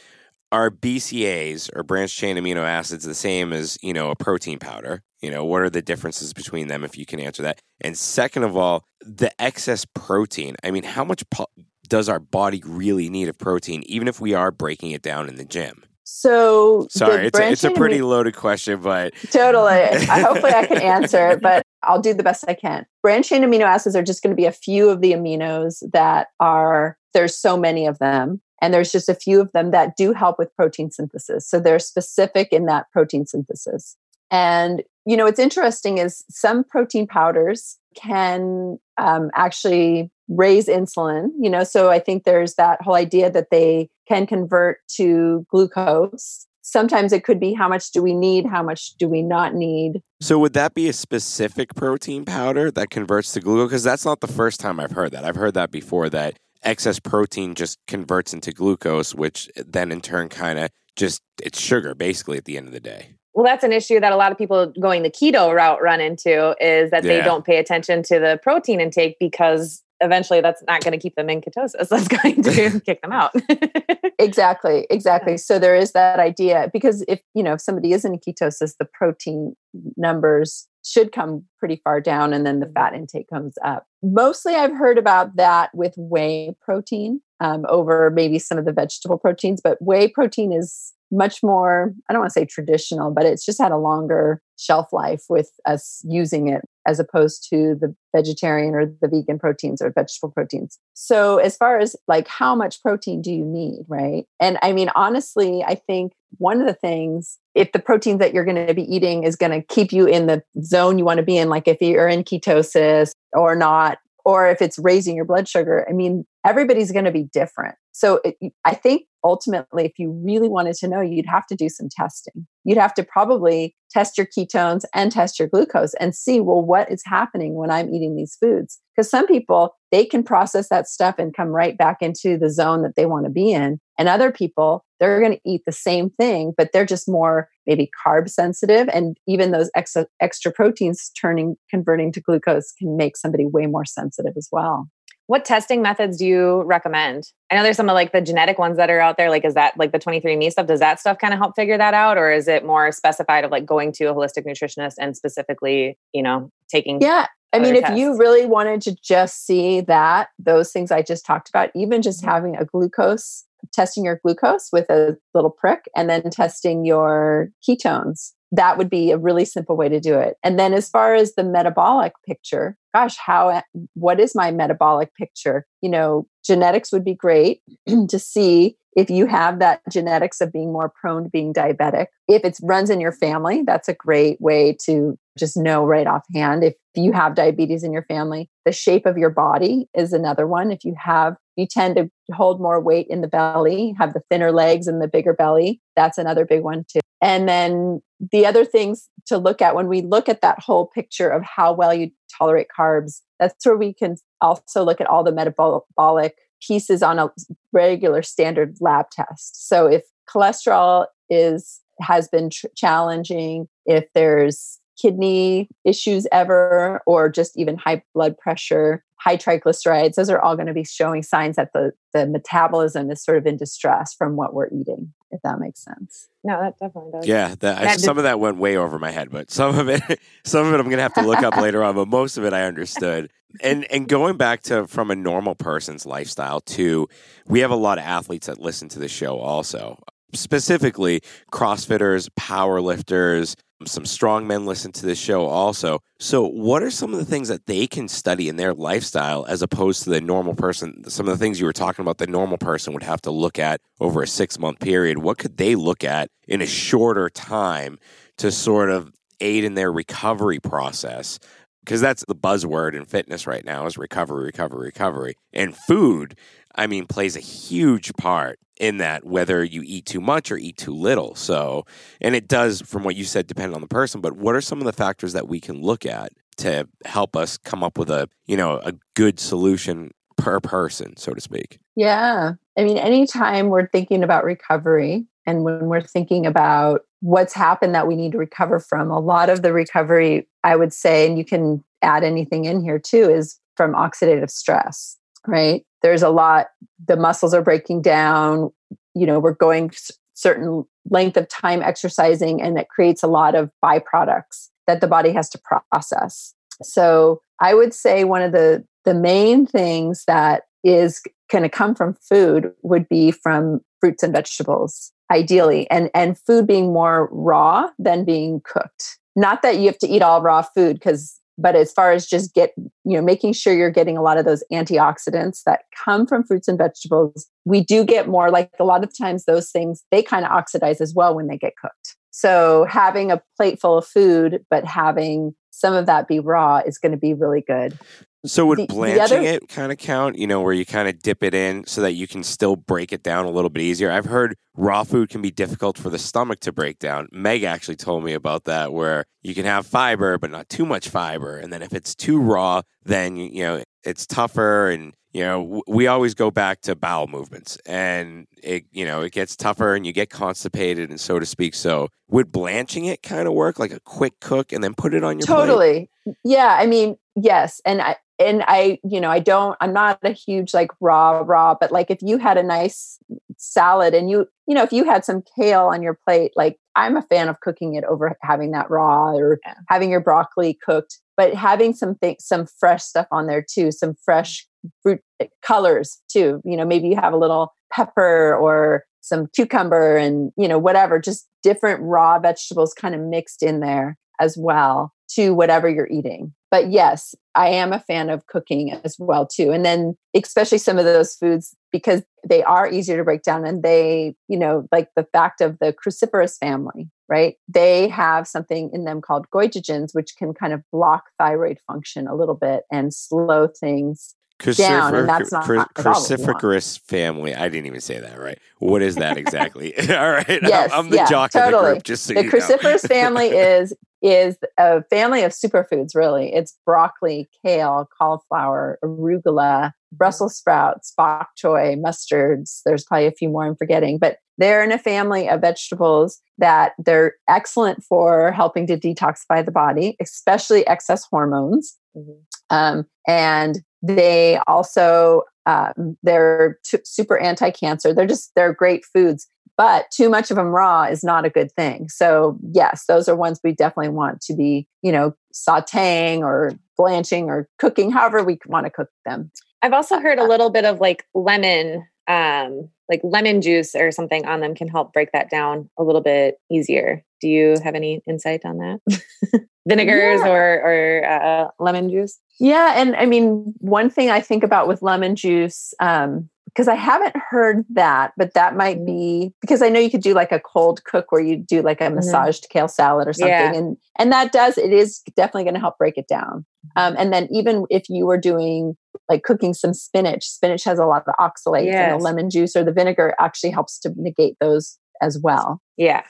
are 0.51 0.69
BCAs 0.69 1.69
or 1.73 1.83
branch 1.83 2.13
chain 2.13 2.35
amino 2.35 2.65
acids 2.65 3.05
the 3.05 3.13
same 3.13 3.53
as, 3.53 3.77
you 3.81 3.93
know, 3.93 4.11
a 4.11 4.15
protein 4.15 4.59
powder? 4.59 5.03
You 5.21 5.31
know, 5.31 5.45
what 5.45 5.61
are 5.61 5.69
the 5.69 5.81
differences 5.81 6.33
between 6.33 6.67
them 6.67 6.83
if 6.83 6.97
you 6.97 7.05
can 7.05 7.21
answer 7.21 7.43
that? 7.43 7.61
And 7.79 7.97
second 7.97 8.43
of 8.43 8.57
all, 8.57 8.83
the 8.99 9.31
excess 9.41 9.85
protein. 9.85 10.57
I 10.65 10.71
mean, 10.71 10.83
how 10.83 11.05
much 11.05 11.23
po- 11.29 11.47
does 11.87 12.09
our 12.09 12.19
body 12.19 12.61
really 12.65 13.09
need 13.09 13.29
of 13.29 13.37
protein 13.37 13.83
even 13.85 14.07
if 14.07 14.19
we 14.19 14.33
are 14.33 14.51
breaking 14.51 14.91
it 14.91 15.01
down 15.01 15.29
in 15.29 15.35
the 15.35 15.45
gym? 15.45 15.83
So 16.07 16.87
sorry, 16.91 17.25
it's 17.25 17.39
a, 17.39 17.51
it's 17.51 17.63
a 17.63 17.71
pretty 17.71 18.01
loaded 18.01 18.35
question, 18.35 18.79
but 18.79 19.13
totally. 19.31 19.71
I, 19.71 20.21
hopefully, 20.21 20.53
I 20.53 20.65
can 20.67 20.79
answer 20.79 21.29
it, 21.29 21.41
but 21.41 21.63
I'll 21.81 21.99
do 21.99 22.13
the 22.13 22.21
best 22.21 22.45
I 22.47 22.53
can. 22.53 22.85
Branch 23.01 23.27
chain 23.27 23.41
amino 23.41 23.63
acids 23.63 23.95
are 23.95 24.03
just 24.03 24.21
going 24.21 24.29
to 24.29 24.35
be 24.35 24.45
a 24.45 24.51
few 24.51 24.89
of 24.89 25.01
the 25.01 25.13
aminos 25.13 25.83
that 25.93 26.27
are 26.39 26.97
there's 27.15 27.35
so 27.35 27.57
many 27.57 27.87
of 27.87 27.97
them, 27.97 28.39
and 28.61 28.71
there's 28.71 28.91
just 28.91 29.09
a 29.09 29.15
few 29.15 29.41
of 29.41 29.51
them 29.53 29.71
that 29.71 29.97
do 29.97 30.13
help 30.13 30.37
with 30.37 30.55
protein 30.55 30.91
synthesis. 30.91 31.49
So 31.49 31.59
they're 31.59 31.79
specific 31.79 32.49
in 32.51 32.65
that 32.67 32.85
protein 32.91 33.25
synthesis. 33.25 33.97
And 34.29 34.83
you 35.05 35.15
know, 35.15 35.25
what's 35.25 35.39
interesting 35.39 35.97
is 35.97 36.23
some 36.29 36.63
protein 36.63 37.07
powders 37.07 37.77
can 37.95 38.77
um, 38.97 39.29
actually 39.35 40.11
raise 40.27 40.67
insulin. 40.67 41.29
You 41.39 41.49
know, 41.49 41.63
so 41.63 41.89
I 41.89 41.99
think 41.99 42.23
there's 42.23 42.55
that 42.55 42.81
whole 42.81 42.95
idea 42.95 43.29
that 43.29 43.49
they 43.51 43.89
can 44.07 44.25
convert 44.25 44.79
to 44.95 45.45
glucose. 45.49 46.47
Sometimes 46.61 47.13
it 47.13 47.23
could 47.23 47.39
be 47.39 47.53
how 47.53 47.69
much 47.69 47.91
do 47.91 48.01
we 48.01 48.15
need, 48.15 48.47
how 48.47 48.63
much 48.63 48.95
do 48.97 49.07
we 49.07 49.21
not 49.21 49.53
need. 49.53 50.01
So, 50.19 50.39
would 50.39 50.53
that 50.53 50.73
be 50.73 50.89
a 50.89 50.93
specific 50.93 51.75
protein 51.75 52.25
powder 52.25 52.71
that 52.71 52.89
converts 52.89 53.33
to 53.33 53.39
glucose? 53.39 53.69
Because 53.69 53.83
that's 53.83 54.05
not 54.05 54.21
the 54.21 54.27
first 54.27 54.59
time 54.59 54.79
I've 54.79 54.91
heard 54.91 55.11
that. 55.11 55.25
I've 55.25 55.35
heard 55.35 55.53
that 55.53 55.69
before 55.69 56.09
that 56.09 56.37
excess 56.63 56.99
protein 56.99 57.53
just 57.53 57.77
converts 57.87 58.33
into 58.33 58.51
glucose, 58.51 59.13
which 59.13 59.47
then 59.55 59.91
in 59.91 60.01
turn 60.01 60.29
kind 60.29 60.57
of 60.57 60.71
just 60.95 61.21
it's 61.43 61.59
sugar 61.59 61.93
basically 61.93 62.37
at 62.37 62.45
the 62.45 62.57
end 62.57 62.67
of 62.67 62.73
the 62.73 62.79
day. 62.79 63.14
Well, 63.35 63.43
that's 63.43 63.65
an 63.65 63.73
issue 63.73 63.99
that 63.99 64.13
a 64.13 64.15
lot 64.15 64.31
of 64.31 64.37
people 64.37 64.73
going 64.79 65.03
the 65.03 65.11
keto 65.11 65.53
route 65.53 65.81
run 65.81 65.99
into 65.99 66.55
is 66.61 66.89
that 66.91 67.03
yeah. 67.03 67.17
they 67.17 67.21
don't 67.21 67.45
pay 67.45 67.57
attention 67.57 68.01
to 68.03 68.17
the 68.17 68.39
protein 68.41 68.79
intake 68.79 69.17
because 69.19 69.83
eventually 69.99 70.39
that's 70.39 70.63
not 70.67 70.81
going 70.81 70.93
to 70.93 70.97
keep 70.97 71.15
them 71.15 71.29
in 71.29 71.41
ketosis. 71.41 71.87
That's 71.89 72.07
going 72.07 72.41
to 72.43 72.79
kick 72.85 73.01
them 73.01 73.11
out. 73.11 73.33
exactly. 74.19 74.87
Exactly. 74.89 75.37
So 75.37 75.59
there 75.59 75.75
is 75.75 75.91
that 75.93 76.19
idea 76.19 76.69
because 76.71 77.03
if, 77.07 77.21
you 77.33 77.43
know, 77.43 77.53
if 77.53 77.61
somebody 77.61 77.93
is 77.93 78.05
in 78.05 78.17
ketosis, 78.19 78.75
the 78.77 78.87
protein 78.93 79.55
numbers 79.97 80.67
should 80.85 81.11
come 81.11 81.45
pretty 81.59 81.81
far 81.83 81.99
down 81.99 82.33
and 82.33 82.45
then 82.45 82.59
the 82.59 82.67
fat 82.67 82.91
mm-hmm. 82.91 83.01
intake 83.01 83.29
comes 83.29 83.55
up. 83.63 83.85
Mostly 84.03 84.55
I've 84.55 84.75
heard 84.75 84.97
about 84.97 85.35
that 85.35 85.73
with 85.73 85.93
whey 85.97 86.55
protein 86.61 87.21
um, 87.39 87.65
over 87.67 88.11
maybe 88.11 88.37
some 88.39 88.57
of 88.57 88.65
the 88.65 88.73
vegetable 88.73 89.17
proteins, 89.17 89.61
but 89.61 89.81
whey 89.81 90.07
protein 90.07 90.53
is 90.53 90.93
much 91.15 91.41
more, 91.41 91.93
I 92.09 92.13
don't 92.13 92.21
want 92.21 92.33
to 92.33 92.39
say 92.39 92.45
traditional, 92.45 93.11
but 93.11 93.25
it's 93.25 93.45
just 93.45 93.61
had 93.61 93.71
a 93.71 93.77
longer 93.77 94.41
shelf 94.57 94.93
life 94.93 95.23
with 95.29 95.51
us 95.65 96.01
using 96.07 96.47
it 96.47 96.61
as 96.87 96.99
opposed 96.99 97.47
to 97.49 97.75
the 97.79 97.93
vegetarian 98.15 98.73
or 98.73 98.85
the 98.85 99.07
vegan 99.07 99.39
proteins 99.39 99.81
or 99.81 99.91
vegetable 99.91 100.31
proteins. 100.31 100.79
So, 100.93 101.37
as 101.37 101.57
far 101.57 101.79
as 101.79 101.95
like 102.07 102.27
how 102.27 102.55
much 102.55 102.81
protein 102.81 103.21
do 103.21 103.31
you 103.31 103.43
need, 103.43 103.85
right? 103.87 104.25
And 104.39 104.57
I 104.61 104.71
mean, 104.71 104.89
honestly, 104.95 105.63
I 105.63 105.75
think 105.75 106.13
one 106.37 106.59
of 106.59 106.67
the 106.67 106.73
things, 106.73 107.37
if 107.53 107.71
the 107.71 107.79
proteins 107.79 108.19
that 108.19 108.33
you're 108.33 108.45
going 108.45 108.67
to 108.67 108.73
be 108.73 108.83
eating 108.83 109.23
is 109.23 109.35
going 109.35 109.51
to 109.51 109.65
keep 109.65 109.91
you 109.91 110.05
in 110.05 110.27
the 110.27 110.43
zone 110.61 110.97
you 110.97 111.05
want 111.05 111.17
to 111.17 111.23
be 111.23 111.37
in, 111.37 111.49
like 111.49 111.67
if 111.67 111.81
you're 111.81 112.07
in 112.07 112.23
ketosis 112.23 113.11
or 113.33 113.55
not, 113.55 113.97
or 114.25 114.49
if 114.49 114.61
it's 114.61 114.79
raising 114.79 115.15
your 115.15 115.25
blood 115.25 115.47
sugar, 115.47 115.85
I 115.87 115.93
mean, 115.93 116.25
everybody's 116.45 116.91
going 116.91 117.05
to 117.05 117.11
be 117.11 117.23
different. 117.23 117.75
So 117.95 118.19
it, 118.25 118.35
I 118.65 118.73
think 118.73 119.03
ultimately, 119.23 119.85
if 119.85 119.93
you 119.97 120.11
really 120.21 120.49
wanted 120.49 120.75
to 120.75 120.87
know, 120.89 120.99
you'd 120.99 121.25
have 121.25 121.47
to 121.47 121.55
do 121.55 121.69
some 121.69 121.87
testing. 121.89 122.45
You'd 122.65 122.77
have 122.77 122.93
to 122.95 123.03
probably 123.05 123.73
test 123.89 124.17
your 124.17 124.27
ketones 124.27 124.83
and 124.93 125.13
test 125.13 125.39
your 125.39 125.47
glucose 125.47 125.93
and 125.93 126.13
see, 126.13 126.41
well, 126.41 126.61
what 126.61 126.91
is 126.91 127.01
happening 127.05 127.55
when 127.55 127.71
I'm 127.71 127.93
eating 127.93 128.17
these 128.17 128.35
foods? 128.37 128.81
Because 128.93 129.09
some 129.09 129.27
people, 129.27 129.77
they 129.93 130.05
can 130.05 130.23
process 130.23 130.67
that 130.67 130.89
stuff 130.89 131.15
and 131.17 131.33
come 131.33 131.47
right 131.47 131.77
back 131.77 132.01
into 132.01 132.37
the 132.37 132.51
zone 132.51 132.81
that 132.81 132.97
they 132.97 133.05
want 133.05 133.27
to 133.27 133.31
be 133.31 133.53
in. 133.53 133.79
And 133.97 134.09
other 134.09 134.29
people, 134.29 134.83
they're 134.99 135.21
going 135.21 135.31
to 135.31 135.49
eat 135.49 135.61
the 135.65 135.71
same 135.71 136.09
thing, 136.09 136.51
but 136.57 136.71
they're 136.73 136.85
just 136.85 137.07
more 137.07 137.47
maybe 137.65 137.89
carb 138.05 138.29
sensitive. 138.29 138.89
And 138.89 139.15
even 139.25 139.51
those 139.51 139.71
extra, 139.73 140.05
extra 140.19 140.51
proteins 140.51 141.11
turning, 141.19 141.55
converting 141.69 142.11
to 142.11 142.19
glucose 142.19 142.73
can 142.77 142.97
make 142.97 143.15
somebody 143.15 143.45
way 143.45 143.67
more 143.67 143.85
sensitive 143.85 144.33
as 144.35 144.49
well. 144.51 144.89
What 145.27 145.43
testing 145.43 145.81
methods 145.81 146.17
do 146.17 146.25
you 146.25 146.61
recommend? 146.63 147.31
I 147.51 147.55
know 147.55 147.63
there's 147.63 147.77
some 147.77 147.89
of 147.89 147.93
like 147.93 148.11
the 148.11 148.21
genetic 148.21 148.59
ones 148.59 148.77
that 148.77 148.89
are 148.89 148.99
out 148.99 149.17
there. 149.17 149.29
Like, 149.29 149.43
is 149.43 149.55
that 149.55 149.75
like 149.77 149.91
the 149.91 149.99
23andMe 149.99 150.51
stuff? 150.51 150.67
Does 150.67 150.79
that 150.79 150.99
stuff 150.99 151.17
kind 151.17 151.33
of 151.33 151.39
help 151.39 151.55
figure 151.55 151.77
that 151.77 151.93
out? 151.93 152.17
Or 152.17 152.31
is 152.31 152.47
it 152.47 152.65
more 152.65 152.91
specified 152.91 153.43
of 153.43 153.51
like 153.51 153.65
going 153.65 153.91
to 153.93 154.05
a 154.05 154.13
holistic 154.13 154.45
nutritionist 154.45 154.95
and 154.99 155.17
specifically, 155.17 155.97
you 156.13 156.21
know, 156.21 156.51
taking? 156.69 157.01
Yeah. 157.01 157.27
I 157.53 157.59
mean, 157.59 157.73
tests? 157.73 157.91
if 157.91 157.97
you 157.97 158.17
really 158.17 158.45
wanted 158.45 158.81
to 158.81 158.95
just 159.01 159.45
see 159.45 159.81
that, 159.81 160.29
those 160.37 160.71
things 160.71 160.91
I 160.91 161.01
just 161.01 161.25
talked 161.25 161.49
about, 161.49 161.69
even 161.73 162.01
just 162.01 162.21
mm-hmm. 162.21 162.29
having 162.29 162.55
a 162.57 162.65
glucose, 162.65 163.45
testing 163.73 164.05
your 164.05 164.19
glucose 164.23 164.69
with 164.71 164.89
a 164.89 165.17
little 165.33 165.49
prick 165.49 165.85
and 165.95 166.09
then 166.09 166.29
testing 166.29 166.85
your 166.85 167.49
ketones 167.67 168.31
that 168.51 168.77
would 168.77 168.89
be 168.89 169.11
a 169.11 169.17
really 169.17 169.45
simple 169.45 169.75
way 169.75 169.89
to 169.89 169.99
do 169.99 170.17
it. 170.17 170.37
And 170.43 170.59
then 170.59 170.73
as 170.73 170.89
far 170.89 171.15
as 171.15 171.33
the 171.33 171.43
metabolic 171.43 172.13
picture, 172.25 172.77
gosh, 172.93 173.17
how 173.17 173.61
what 173.93 174.19
is 174.19 174.35
my 174.35 174.51
metabolic 174.51 175.13
picture? 175.15 175.65
You 175.81 175.89
know, 175.89 176.27
genetics 176.45 176.91
would 176.91 177.03
be 177.03 177.15
great 177.15 177.61
to 178.09 178.19
see 178.19 178.77
if 178.95 179.09
you 179.09 179.25
have 179.25 179.59
that 179.59 179.81
genetics 179.91 180.39
of 180.39 180.53
being 180.53 180.71
more 180.71 180.89
prone 180.89 181.25
to 181.25 181.29
being 181.29 181.53
diabetic. 181.53 182.07
If 182.29 182.45
it 182.45 182.57
runs 182.63 182.89
in 182.89 183.01
your 183.01 183.11
family, 183.11 183.61
that's 183.65 183.89
a 183.89 183.93
great 183.93 184.39
way 184.39 184.77
to 184.85 185.17
just 185.37 185.57
know 185.57 185.85
right 185.85 186.07
offhand 186.07 186.63
if 186.63 186.75
you 186.95 187.11
have 187.11 187.35
diabetes 187.35 187.83
in 187.83 187.91
your 187.91 188.03
family. 188.03 188.49
The 188.63 188.71
shape 188.71 189.05
of 189.05 189.17
your 189.17 189.29
body 189.29 189.89
is 189.93 190.13
another 190.13 190.47
one. 190.47 190.71
If 190.71 190.85
you 190.85 190.95
have 190.97 191.35
you 191.55 191.67
tend 191.67 191.95
to 191.95 192.09
hold 192.33 192.59
more 192.59 192.79
weight 192.79 193.07
in 193.09 193.21
the 193.21 193.27
belly, 193.27 193.95
have 193.97 194.13
the 194.13 194.21
thinner 194.29 194.51
legs 194.51 194.87
and 194.87 195.01
the 195.01 195.07
bigger 195.07 195.33
belly. 195.33 195.81
That's 195.95 196.17
another 196.17 196.45
big 196.45 196.63
one 196.63 196.85
too. 196.91 196.99
And 197.21 197.47
then 197.47 198.01
the 198.31 198.45
other 198.45 198.65
things 198.65 199.09
to 199.27 199.37
look 199.37 199.61
at 199.61 199.75
when 199.75 199.87
we 199.87 200.01
look 200.01 200.29
at 200.29 200.41
that 200.41 200.59
whole 200.59 200.87
picture 200.87 201.29
of 201.29 201.43
how 201.43 201.73
well 201.73 201.93
you 201.93 202.11
tolerate 202.37 202.67
carbs, 202.77 203.21
that's 203.39 203.65
where 203.65 203.77
we 203.77 203.93
can 203.93 204.17
also 204.41 204.83
look 204.83 205.01
at 205.01 205.07
all 205.07 205.23
the 205.23 205.31
metabolic 205.31 206.35
pieces 206.65 207.01
on 207.03 207.19
a 207.19 207.31
regular 207.71 208.21
standard 208.21 208.77
lab 208.79 209.09
test. 209.11 209.67
So 209.67 209.87
if 209.87 210.03
cholesterol 210.29 211.07
is 211.29 211.81
has 212.01 212.27
been 212.27 212.49
tr- 212.49 212.67
challenging, 212.75 213.67
if 213.85 214.05
there's 214.13 214.79
kidney 215.01 215.69
issues 215.83 216.27
ever 216.31 217.01
or 217.05 217.29
just 217.29 217.57
even 217.57 217.77
high 217.77 218.03
blood 218.13 218.37
pressure, 218.37 219.03
high 219.25 219.37
triglycerides, 219.37 220.13
those 220.13 220.29
are 220.29 220.39
all 220.39 220.55
going 220.55 220.67
to 220.67 220.73
be 220.73 220.83
showing 220.83 221.23
signs 221.23 221.55
that 221.55 221.73
the, 221.73 221.91
the 222.13 222.27
metabolism 222.27 223.09
is 223.09 223.23
sort 223.23 223.39
of 223.39 223.47
in 223.47 223.57
distress 223.57 224.13
from 224.13 224.35
what 224.35 224.53
we're 224.53 224.67
eating, 224.67 225.13
if 225.31 225.41
that 225.43 225.59
makes 225.59 225.83
sense. 225.83 226.27
No, 226.43 226.61
that 226.61 226.77
definitely 226.79 227.11
does. 227.11 227.27
Yeah, 227.27 227.55
that, 227.59 227.83
I, 227.83 227.95
some 227.97 228.17
of 228.19 228.23
that 228.23 228.39
went 228.39 228.57
way 228.57 228.77
over 228.77 228.99
my 228.99 229.09
head, 229.09 229.31
but 229.31 229.49
some 229.49 229.79
of 229.79 229.89
it, 229.89 230.01
some 230.45 230.67
of 230.67 230.73
it, 230.73 230.79
I'm 230.79 230.85
going 230.85 230.97
to 230.97 231.03
have 231.03 231.15
to 231.15 231.25
look 231.25 231.41
up 231.41 231.57
later 231.57 231.83
on. 231.83 231.95
But 231.95 232.07
most 232.07 232.37
of 232.37 232.45
it, 232.45 232.53
I 232.53 232.65
understood. 232.65 233.31
And 233.61 233.85
and 233.85 234.07
going 234.07 234.35
back 234.35 234.63
to 234.63 234.85
from 234.85 235.11
a 235.11 235.15
normal 235.15 235.55
person's 235.55 236.05
lifestyle 236.05 236.59
too, 236.59 237.07
we 237.47 237.61
have 237.61 237.71
a 237.71 237.75
lot 237.75 237.97
of 237.97 238.03
athletes 238.03 238.47
that 238.47 238.59
listen 238.59 238.89
to 238.89 238.99
the 238.99 239.07
show 239.07 239.37
also. 239.37 239.97
Specifically, 240.35 241.21
CrossFitters, 241.51 242.29
powerlifters, 242.39 243.55
some 243.83 244.05
strong 244.05 244.47
men 244.47 244.65
listen 244.65 244.91
to 244.93 245.05
this 245.05 245.19
show 245.19 245.45
also. 245.45 245.99
So, 246.19 246.47
what 246.47 246.81
are 246.81 246.89
some 246.89 247.13
of 247.13 247.19
the 247.19 247.25
things 247.25 247.49
that 247.49 247.65
they 247.65 247.87
can 247.87 248.07
study 248.07 248.47
in 248.47 248.55
their 248.55 248.73
lifestyle 248.73 249.45
as 249.45 249.61
opposed 249.61 250.03
to 250.03 250.09
the 250.09 250.21
normal 250.21 250.55
person? 250.55 251.07
Some 251.09 251.27
of 251.27 251.37
the 251.37 251.43
things 251.43 251.59
you 251.59 251.65
were 251.65 251.73
talking 251.73 252.03
about, 252.03 252.17
the 252.17 252.27
normal 252.27 252.57
person 252.57 252.93
would 252.93 253.03
have 253.03 253.21
to 253.23 253.31
look 253.31 253.59
at 253.59 253.81
over 253.99 254.23
a 254.23 254.27
six 254.27 254.57
month 254.57 254.79
period. 254.79 255.17
What 255.17 255.37
could 255.37 255.57
they 255.57 255.75
look 255.75 256.03
at 256.03 256.29
in 256.47 256.61
a 256.61 256.67
shorter 256.67 257.29
time 257.29 257.99
to 258.37 258.51
sort 258.51 258.89
of 258.89 259.11
aid 259.41 259.65
in 259.65 259.73
their 259.73 259.91
recovery 259.91 260.59
process? 260.59 261.37
Because 261.83 262.01
that's 262.01 262.25
the 262.25 262.35
buzzword 262.35 262.95
in 262.95 263.05
fitness 263.05 263.45
right 263.45 263.63
now 263.63 263.85
is 263.85 263.97
recovery, 263.97 264.45
recovery, 264.45 264.87
recovery. 264.87 265.35
And 265.53 265.75
food, 265.75 266.35
I 266.77 266.87
mean, 266.87 267.07
plays 267.07 267.35
a 267.35 267.41
huge 267.41 268.13
part 268.15 268.59
in 268.79 268.97
that 268.97 269.25
whether 269.25 269.63
you 269.63 269.81
eat 269.85 270.05
too 270.05 270.21
much 270.21 270.51
or 270.51 270.57
eat 270.57 270.77
too 270.77 270.93
little. 270.93 271.35
So, 271.35 271.85
and 272.21 272.35
it 272.35 272.47
does, 272.47 272.81
from 272.81 273.03
what 273.03 273.15
you 273.15 273.23
said, 273.23 273.47
depend 273.47 273.73
on 273.73 273.81
the 273.81 273.87
person. 273.87 274.21
But 274.21 274.35
what 274.35 274.55
are 274.55 274.61
some 274.61 274.79
of 274.79 274.85
the 274.85 274.93
factors 274.93 275.33
that 275.33 275.47
we 275.47 275.59
can 275.59 275.81
look 275.81 276.05
at 276.05 276.33
to 276.57 276.87
help 277.05 277.35
us 277.35 277.57
come 277.57 277.83
up 277.83 277.97
with 277.97 278.09
a 278.09 278.29
you 278.45 278.55
know 278.55 278.79
a 278.83 278.93
good 279.13 279.39
solution 279.39 280.11
per 280.37 280.59
person, 280.59 281.15
so 281.17 281.33
to 281.33 281.41
speak? 281.41 281.79
Yeah, 281.95 282.53
I 282.77 282.83
mean, 282.83 282.97
anytime 282.97 283.67
we're 283.67 283.87
thinking 283.87 284.23
about 284.23 284.43
recovery, 284.43 285.25
and 285.45 285.63
when 285.63 285.85
we're 285.85 286.01
thinking 286.01 286.45
about 286.45 287.01
what's 287.21 287.53
happened 287.53 287.95
that 287.95 288.07
we 288.07 288.15
need 288.15 288.33
to 288.33 288.37
recover 288.37 288.79
from, 288.79 289.09
a 289.09 289.19
lot 289.19 289.49
of 289.49 289.61
the 289.61 289.71
recovery, 289.71 290.47
I 290.63 290.75
would 290.75 290.93
say, 290.93 291.25
and 291.25 291.37
you 291.37 291.45
can 291.45 291.83
add 292.01 292.23
anything 292.23 292.65
in 292.65 292.83
here 292.83 292.99
too, 292.99 293.29
is 293.29 293.59
from 293.75 293.93
oxidative 293.93 294.49
stress 294.49 295.17
right? 295.47 295.85
There's 296.01 296.23
a 296.23 296.29
lot, 296.29 296.67
the 297.07 297.17
muscles 297.17 297.53
are 297.53 297.61
breaking 297.61 298.01
down, 298.01 298.71
you 299.13 299.25
know, 299.25 299.39
we're 299.39 299.53
going 299.53 299.91
certain 300.33 300.85
length 301.09 301.37
of 301.37 301.47
time 301.47 301.81
exercising, 301.81 302.61
and 302.61 302.77
it 302.77 302.89
creates 302.89 303.23
a 303.23 303.27
lot 303.27 303.55
of 303.55 303.71
byproducts 303.83 304.69
that 304.87 305.01
the 305.01 305.07
body 305.07 305.31
has 305.31 305.49
to 305.49 305.59
process. 305.91 306.53
So 306.83 307.41
I 307.59 307.73
would 307.73 307.93
say 307.93 308.23
one 308.23 308.41
of 308.41 308.51
the 308.51 308.85
the 309.05 309.13
main 309.13 309.65
things 309.67 310.23
that 310.25 310.63
is 310.83 311.21
going 311.51 311.63
to 311.63 311.69
come 311.69 311.95
from 311.95 312.15
food 312.15 312.71
would 312.81 313.07
be 313.07 313.31
from 313.31 313.81
fruits 313.99 314.23
and 314.23 314.33
vegetables 314.33 315.11
ideally 315.31 315.89
and 315.89 316.09
and 316.13 316.37
food 316.37 316.67
being 316.67 316.91
more 316.91 317.29
raw 317.31 317.87
than 317.97 318.25
being 318.25 318.61
cooked 318.63 319.19
not 319.35 319.61
that 319.61 319.77
you 319.77 319.85
have 319.85 319.97
to 319.97 320.07
eat 320.07 320.21
all 320.21 320.41
raw 320.41 320.61
food 320.61 320.95
because 320.95 321.39
but 321.57 321.75
as 321.75 321.91
far 321.91 322.11
as 322.11 322.25
just 322.25 322.53
get 322.53 322.73
you 322.77 323.15
know 323.17 323.21
making 323.21 323.53
sure 323.53 323.73
you're 323.73 323.89
getting 323.89 324.17
a 324.17 324.21
lot 324.21 324.37
of 324.37 324.45
those 324.45 324.63
antioxidants 324.71 325.63
that 325.65 325.81
come 326.03 326.25
from 326.25 326.43
fruits 326.43 326.67
and 326.67 326.77
vegetables 326.77 327.47
we 327.65 327.81
do 327.81 328.03
get 328.03 328.27
more 328.27 328.49
like 328.49 328.69
a 328.79 328.83
lot 328.83 329.03
of 329.03 329.17
times 329.17 329.45
those 329.45 329.71
things 329.71 330.03
they 330.11 330.21
kind 330.21 330.45
of 330.45 330.51
oxidize 330.51 331.01
as 331.01 331.13
well 331.15 331.35
when 331.35 331.47
they 331.47 331.57
get 331.57 331.73
cooked 331.81 332.15
so 332.35 332.85
having 332.89 333.31
a 333.31 333.41
plate 333.55 333.79
full 333.79 333.97
of 333.97 334.05
food 334.05 334.65
but 334.69 334.85
having 334.85 335.55
some 335.71 335.93
of 335.93 336.05
that 336.05 336.27
be 336.27 336.39
raw 336.39 336.81
is 336.85 336.97
going 336.97 337.11
to 337.11 337.17
be 337.17 337.33
really 337.33 337.61
good 337.61 337.97
so 338.45 338.65
would 338.67 338.77
the, 338.77 338.85
blanching 338.85 339.17
the 339.17 339.23
other, 339.23 339.41
it 339.41 339.69
kind 339.69 339.91
of 339.91 339.97
count, 339.97 340.37
you 340.37 340.47
know, 340.47 340.61
where 340.61 340.73
you 340.73 340.85
kind 340.85 341.07
of 341.07 341.19
dip 341.21 341.43
it 341.43 341.53
in 341.53 341.85
so 341.85 342.01
that 342.01 342.13
you 342.13 342.27
can 342.27 342.43
still 342.43 342.75
break 342.75 343.11
it 343.11 343.23
down 343.23 343.45
a 343.45 343.49
little 343.49 343.69
bit 343.69 343.81
easier? 343.81 344.11
I've 344.11 344.25
heard 344.25 344.55
raw 344.75 345.03
food 345.03 345.29
can 345.29 345.41
be 345.41 345.51
difficult 345.51 345.97
for 345.97 346.09
the 346.09 346.19
stomach 346.19 346.59
to 346.61 346.71
break 346.71 346.99
down. 346.99 347.27
Meg 347.31 347.63
actually 347.63 347.95
told 347.95 348.23
me 348.23 348.33
about 348.33 348.65
that 348.65 348.93
where 348.93 349.25
you 349.41 349.55
can 349.55 349.65
have 349.65 349.87
fiber 349.87 350.37
but 350.37 350.51
not 350.51 350.69
too 350.69 350.85
much 350.85 351.09
fiber 351.09 351.57
and 351.57 351.71
then 351.73 351.81
if 351.81 351.93
it's 351.93 352.13
too 352.13 352.39
raw, 352.39 352.81
then 353.03 353.35
you 353.35 353.63
know, 353.63 353.83
it's 354.03 354.25
tougher 354.27 354.89
and 354.89 355.13
you 355.35 355.43
know, 355.43 355.83
we 355.85 356.07
always 356.07 356.33
go 356.33 356.49
back 356.49 356.79
to 356.83 356.95
bowel 356.95 357.27
movements 357.27 357.77
and 357.85 358.47
it, 358.63 358.85
you 358.93 359.03
know, 359.03 359.19
it 359.19 359.33
gets 359.33 359.57
tougher 359.57 359.93
and 359.93 360.07
you 360.07 360.13
get 360.13 360.29
constipated 360.29 361.09
and 361.09 361.19
so 361.19 361.39
to 361.39 361.45
speak. 361.45 361.75
So 361.75 362.07
would 362.29 362.53
blanching 362.53 363.03
it 363.03 363.21
kind 363.21 363.45
of 363.45 363.53
work 363.53 363.77
like 363.77 363.91
a 363.91 363.99
quick 363.99 364.39
cook 364.39 364.71
and 364.71 364.81
then 364.81 364.93
put 364.93 365.13
it 365.13 365.25
on 365.25 365.37
your 365.37 365.45
plate? 365.45 365.55
totally. 365.57 366.09
Plate? 366.23 366.37
Yeah. 366.45 366.77
I 366.79 366.85
mean, 366.85 367.17
yes. 367.35 367.81
And 367.83 368.01
I, 368.01 368.15
and 368.39 368.63
I, 368.65 368.97
you 369.03 369.19
know, 369.19 369.29
I 369.29 369.39
don't, 369.39 369.75
I'm 369.81 369.91
not 369.91 370.19
a 370.23 370.31
huge 370.31 370.73
like 370.73 370.91
raw, 371.01 371.43
raw, 371.45 371.75
but 371.77 371.91
like 371.91 372.09
if 372.09 372.19
you 372.21 372.37
had 372.37 372.57
a 372.57 372.63
nice 372.63 373.19
salad 373.57 374.13
and 374.13 374.29
you, 374.29 374.47
you 374.69 374.73
know, 374.73 374.83
if 374.83 374.93
you 374.93 375.03
had 375.03 375.25
some 375.25 375.43
kale 375.57 375.87
on 375.87 376.01
your 376.01 376.17
plate, 376.25 376.53
like 376.55 376.79
I'm 376.95 377.17
a 377.17 377.21
fan 377.21 377.49
of 377.49 377.59
cooking 377.59 377.95
it 377.95 378.05
over 378.05 378.37
having 378.41 378.71
that 378.71 378.89
raw 378.89 379.33
or 379.33 379.59
having 379.89 380.11
your 380.11 380.21
broccoli 380.21 380.79
cooked, 380.81 381.19
but 381.35 381.53
having 381.53 381.93
some 381.93 382.15
things, 382.15 382.45
some 382.45 382.65
fresh 382.65 383.03
stuff 383.03 383.27
on 383.31 383.47
there 383.47 383.61
too, 383.61 383.91
some 383.91 384.15
fresh 384.23 384.65
fruit 385.03 385.21
eh, 385.39 385.47
colors 385.61 386.21
too. 386.29 386.61
You 386.63 386.77
know, 386.77 386.85
maybe 386.85 387.07
you 387.07 387.15
have 387.15 387.33
a 387.33 387.37
little 387.37 387.73
pepper 387.91 388.55
or 388.55 389.03
some 389.21 389.47
cucumber 389.55 390.17
and, 390.17 390.51
you 390.57 390.67
know, 390.67 390.77
whatever, 390.77 391.19
just 391.19 391.47
different 391.63 392.01
raw 392.03 392.39
vegetables 392.39 392.93
kind 392.93 393.15
of 393.15 393.21
mixed 393.21 393.63
in 393.63 393.79
there 393.79 394.17
as 394.39 394.55
well 394.57 395.13
to 395.29 395.51
whatever 395.51 395.89
you're 395.89 396.09
eating. 396.09 396.53
But 396.69 396.91
yes, 396.91 397.33
I 397.55 397.69
am 397.69 397.93
a 397.93 397.99
fan 397.99 398.29
of 398.29 398.47
cooking 398.47 398.91
as 399.03 399.15
well 399.17 399.47
too. 399.47 399.71
And 399.71 399.85
then 399.85 400.15
especially 400.35 400.77
some 400.77 400.97
of 400.97 401.05
those 401.05 401.35
foods 401.35 401.75
because 401.91 402.21
they 402.47 402.63
are 402.63 402.89
easier 402.89 403.17
to 403.17 403.23
break 403.23 403.43
down 403.43 403.65
and 403.65 403.81
they, 403.81 404.35
you 404.47 404.59
know, 404.59 404.87
like 404.91 405.09
the 405.15 405.27
fact 405.31 405.61
of 405.61 405.79
the 405.79 405.93
cruciferous 405.93 406.57
family, 406.59 407.09
right? 407.29 407.55
They 407.67 408.09
have 408.09 408.47
something 408.47 408.91
in 408.93 409.05
them 409.05 409.21
called 409.21 409.49
goitrogens 409.49 410.13
which 410.13 410.35
can 410.37 410.53
kind 410.53 410.73
of 410.73 410.83
block 410.91 411.23
thyroid 411.39 411.79
function 411.87 412.27
a 412.27 412.35
little 412.35 412.55
bit 412.55 412.83
and 412.91 413.13
slow 413.13 413.67
things 413.67 414.35
down, 414.59 415.15
and 415.15 415.29
that's 415.29 415.51
not 415.51 415.65
cru- 415.65 415.85
cruciferous 415.95 416.99
family. 416.99 417.55
I 417.55 417.69
didn't 417.69 417.87
even 417.87 418.01
say 418.01 418.19
that 418.19 418.39
right. 418.39 418.59
What 418.79 419.01
is 419.01 419.15
that 419.15 419.37
exactly? 419.37 419.97
All 420.09 420.31
right, 420.31 420.47
yes, 420.47 420.91
I'm, 420.91 421.05
I'm 421.05 421.09
the 421.09 421.17
yeah, 421.17 421.29
jock 421.29 421.51
totally. 421.51 421.73
of 421.75 421.81
the 421.81 421.91
group. 421.93 422.03
Just 422.03 422.23
so 422.23 422.33
the 422.33 422.43
cruciferous 422.43 423.07
family 423.07 423.47
is 423.49 423.93
is 424.21 424.57
a 424.77 425.03
family 425.03 425.43
of 425.43 425.51
superfoods. 425.51 426.15
Really, 426.15 426.53
it's 426.53 426.77
broccoli, 426.85 427.49
kale, 427.63 428.09
cauliflower, 428.17 428.99
arugula, 429.03 429.91
Brussels 430.11 430.57
sprouts, 430.57 431.13
bok 431.15 431.49
choy, 431.57 431.95
mustards. 431.97 432.81
There's 432.85 433.03
probably 433.03 433.27
a 433.27 433.31
few 433.31 433.49
more 433.49 433.65
I'm 433.65 433.75
forgetting, 433.75 434.17
but 434.17 434.37
they're 434.57 434.83
in 434.83 434.91
a 434.91 434.97
family 434.97 435.49
of 435.49 435.61
vegetables 435.61 436.41
that 436.57 436.93
they're 436.97 437.33
excellent 437.47 438.03
for 438.03 438.51
helping 438.51 438.87
to 438.87 438.97
detoxify 438.97 439.65
the 439.65 439.71
body, 439.71 440.15
especially 440.21 440.87
excess 440.87 441.25
hormones. 441.25 441.97
Mm-hmm. 442.15 442.31
Um, 442.69 443.05
and 443.27 443.81
they 444.07 444.59
also 444.67 445.43
um, 445.65 446.17
they're 446.21 446.77
t- 446.85 446.99
super 447.03 447.37
anti-cancer. 447.37 448.13
They're 448.13 448.27
just 448.27 448.51
they're 448.55 448.73
great 448.73 449.03
foods, 449.05 449.47
but 449.77 450.09
too 450.11 450.29
much 450.29 450.51
of 450.51 450.57
them 450.57 450.67
raw 450.67 451.03
is 451.03 451.23
not 451.23 451.45
a 451.45 451.49
good 451.49 451.71
thing. 451.71 452.07
So 452.09 452.57
yes, 452.71 453.05
those 453.07 453.27
are 453.27 453.35
ones 453.35 453.59
we 453.63 453.71
definitely 453.71 454.09
want 454.09 454.41
to 454.41 454.55
be 454.55 454.87
you 455.01 455.11
know 455.11 455.35
sautéing 455.53 456.39
or 456.39 456.73
blanching 456.97 457.49
or 457.49 457.67
cooking, 457.79 458.11
however 458.11 458.43
we 458.43 458.59
want 458.67 458.85
to 458.85 458.91
cook 458.91 459.09
them. 459.25 459.51
I've 459.81 459.93
also 459.93 460.19
heard 460.19 460.39
a 460.39 460.43
uh, 460.43 460.47
little 460.47 460.69
bit 460.69 460.85
of 460.85 460.99
like 460.99 461.25
lemon, 461.33 462.07
um, 462.27 462.89
like 463.09 463.21
lemon 463.23 463.61
juice 463.61 463.95
or 463.95 464.11
something 464.11 464.45
on 464.45 464.59
them 464.59 464.75
can 464.75 464.87
help 464.87 465.13
break 465.13 465.31
that 465.31 465.49
down 465.49 465.89
a 465.97 466.03
little 466.03 466.21
bit 466.21 466.57
easier. 466.71 467.23
Do 467.41 467.47
you 467.47 467.77
have 467.83 467.95
any 467.95 468.21
insight 468.27 468.61
on 468.65 468.77
that? 468.77 469.61
Vinegars 469.87 470.41
yeah. 470.43 470.49
or 470.49 470.81
or 470.81 471.25
uh, 471.25 471.67
lemon 471.79 472.09
juice? 472.09 472.39
Yeah, 472.59 472.93
and 472.95 473.15
I 473.15 473.25
mean, 473.25 473.73
one 473.79 474.09
thing 474.09 474.29
I 474.29 474.41
think 474.41 474.63
about 474.63 474.87
with 474.87 475.01
lemon 475.01 475.35
juice, 475.35 475.93
um, 475.99 476.49
because 476.65 476.87
I 476.89 476.95
haven't 476.95 477.35
heard 477.37 477.85
that, 477.93 478.33
but 478.35 478.53
that 478.53 478.75
might 478.75 478.97
mm-hmm. 478.97 479.05
be 479.05 479.53
because 479.61 479.81
I 479.81 479.89
know 479.89 479.99
you 479.99 480.09
could 480.09 480.21
do 480.21 480.33
like 480.33 480.51
a 480.51 480.59
cold 480.59 481.03
cook 481.05 481.31
where 481.31 481.41
you 481.41 481.57
do 481.57 481.81
like 481.81 482.01
a 482.01 482.05
mm-hmm. 482.05 482.15
massaged 482.15 482.67
kale 482.69 482.87
salad 482.87 483.27
or 483.27 483.33
something, 483.33 483.49
yeah. 483.49 483.73
and 483.73 483.97
and 484.19 484.31
that 484.31 484.51
does 484.51 484.77
it 484.77 484.91
is 484.91 485.21
definitely 485.35 485.63
going 485.63 485.75
to 485.75 485.79
help 485.79 485.97
break 485.97 486.17
it 486.17 486.27
down. 486.27 486.65
Um, 486.95 487.15
and 487.17 487.33
then 487.33 487.47
even 487.51 487.85
if 487.89 488.09
you 488.09 488.25
were 488.25 488.37
doing 488.37 488.95
like 489.29 489.43
cooking 489.43 489.73
some 489.73 489.93
spinach, 489.93 490.45
spinach 490.45 490.83
has 490.83 490.99
a 490.99 491.05
lot 491.05 491.23
of 491.27 491.35
oxalates, 491.35 491.85
yes. 491.85 492.11
and 492.11 492.19
the 492.19 492.23
lemon 492.23 492.49
juice 492.49 492.75
or 492.75 492.83
the 492.83 492.91
vinegar 492.93 493.35
actually 493.39 493.71
helps 493.71 493.97
to 493.99 494.13
negate 494.17 494.57
those 494.59 494.97
as 495.21 495.39
well. 495.39 495.81
Yeah. 495.97 496.23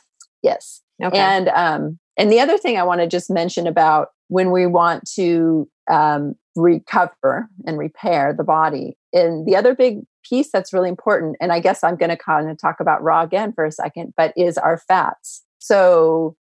Yes. 0.43 0.81
Okay. 1.03 1.17
And 1.17 1.49
um, 1.49 1.99
and 2.17 2.31
the 2.31 2.39
other 2.39 2.57
thing 2.57 2.77
I 2.77 2.83
want 2.83 3.01
to 3.01 3.07
just 3.07 3.29
mention 3.29 3.67
about 3.67 4.09
when 4.27 4.51
we 4.51 4.65
want 4.65 5.09
to 5.15 5.67
um, 5.89 6.35
recover 6.55 7.47
and 7.65 7.77
repair 7.77 8.33
the 8.33 8.43
body. 8.43 8.97
And 9.13 9.45
the 9.45 9.55
other 9.55 9.75
big 9.75 9.99
piece 10.23 10.51
that's 10.51 10.73
really 10.73 10.89
important, 10.89 11.37
and 11.39 11.51
I 11.51 11.59
guess 11.59 11.83
I'm 11.83 11.95
going 11.95 12.09
to 12.09 12.17
kind 12.17 12.49
of 12.49 12.59
talk 12.59 12.79
about 12.79 13.03
raw 13.03 13.23
again 13.23 13.53
for 13.53 13.65
a 13.65 13.71
second, 13.71 14.13
but 14.17 14.33
is 14.35 14.57
our 14.57 14.77
fats. 14.77 15.43
So 15.59 16.35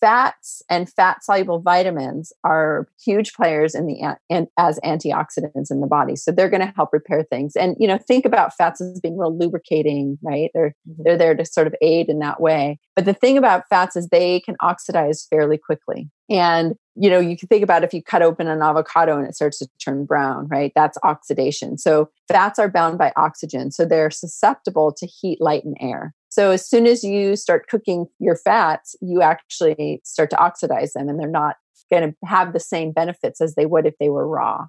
fats 0.00 0.62
and 0.68 0.90
fat 0.90 1.24
soluble 1.24 1.60
vitamins 1.60 2.32
are 2.44 2.86
huge 3.02 3.32
players 3.32 3.74
in 3.74 3.86
the 3.86 4.16
and 4.30 4.46
as 4.58 4.78
antioxidants 4.84 5.70
in 5.70 5.80
the 5.80 5.86
body 5.86 6.16
so 6.16 6.30
they're 6.30 6.50
going 6.50 6.60
to 6.60 6.72
help 6.76 6.90
repair 6.92 7.24
things 7.24 7.56
and 7.56 7.76
you 7.78 7.88
know 7.88 7.98
think 7.98 8.24
about 8.24 8.54
fats 8.54 8.80
as 8.80 9.00
being 9.00 9.16
real 9.16 9.36
lubricating 9.36 10.18
right 10.22 10.50
they're 10.54 10.74
mm-hmm. 10.88 11.02
they're 11.04 11.16
there 11.16 11.34
to 11.34 11.44
sort 11.44 11.66
of 11.66 11.74
aid 11.80 12.08
in 12.08 12.18
that 12.18 12.40
way 12.40 12.78
but 12.94 13.04
the 13.04 13.14
thing 13.14 13.38
about 13.38 13.64
fats 13.68 13.96
is 13.96 14.08
they 14.08 14.40
can 14.40 14.56
oxidize 14.60 15.26
fairly 15.28 15.58
quickly 15.58 16.10
and 16.28 16.74
you 16.96 17.10
know 17.10 17.20
you 17.20 17.36
can 17.36 17.48
think 17.48 17.62
about 17.62 17.84
if 17.84 17.92
you 17.92 18.02
cut 18.02 18.22
open 18.22 18.48
an 18.48 18.62
avocado 18.62 19.16
and 19.18 19.26
it 19.26 19.34
starts 19.34 19.58
to 19.58 19.68
turn 19.78 20.04
brown 20.04 20.46
right 20.48 20.72
that's 20.74 20.98
oxidation 21.02 21.76
so 21.78 22.08
fats 22.28 22.58
are 22.58 22.68
bound 22.68 22.98
by 22.98 23.12
oxygen 23.16 23.70
so 23.70 23.84
they're 23.84 24.10
susceptible 24.10 24.92
to 24.92 25.06
heat 25.06 25.40
light 25.40 25.64
and 25.64 25.76
air 25.80 26.14
so 26.36 26.50
as 26.50 26.68
soon 26.68 26.86
as 26.86 27.02
you 27.02 27.34
start 27.34 27.66
cooking 27.66 28.08
your 28.18 28.36
fats, 28.36 28.94
you 29.00 29.22
actually 29.22 30.02
start 30.04 30.28
to 30.28 30.38
oxidize 30.38 30.92
them 30.92 31.08
and 31.08 31.18
they're 31.18 31.26
not 31.26 31.56
going 31.90 32.10
to 32.10 32.26
have 32.26 32.52
the 32.52 32.60
same 32.60 32.92
benefits 32.92 33.40
as 33.40 33.54
they 33.54 33.64
would 33.64 33.86
if 33.86 33.94
they 33.98 34.10
were 34.10 34.28
raw. 34.28 34.66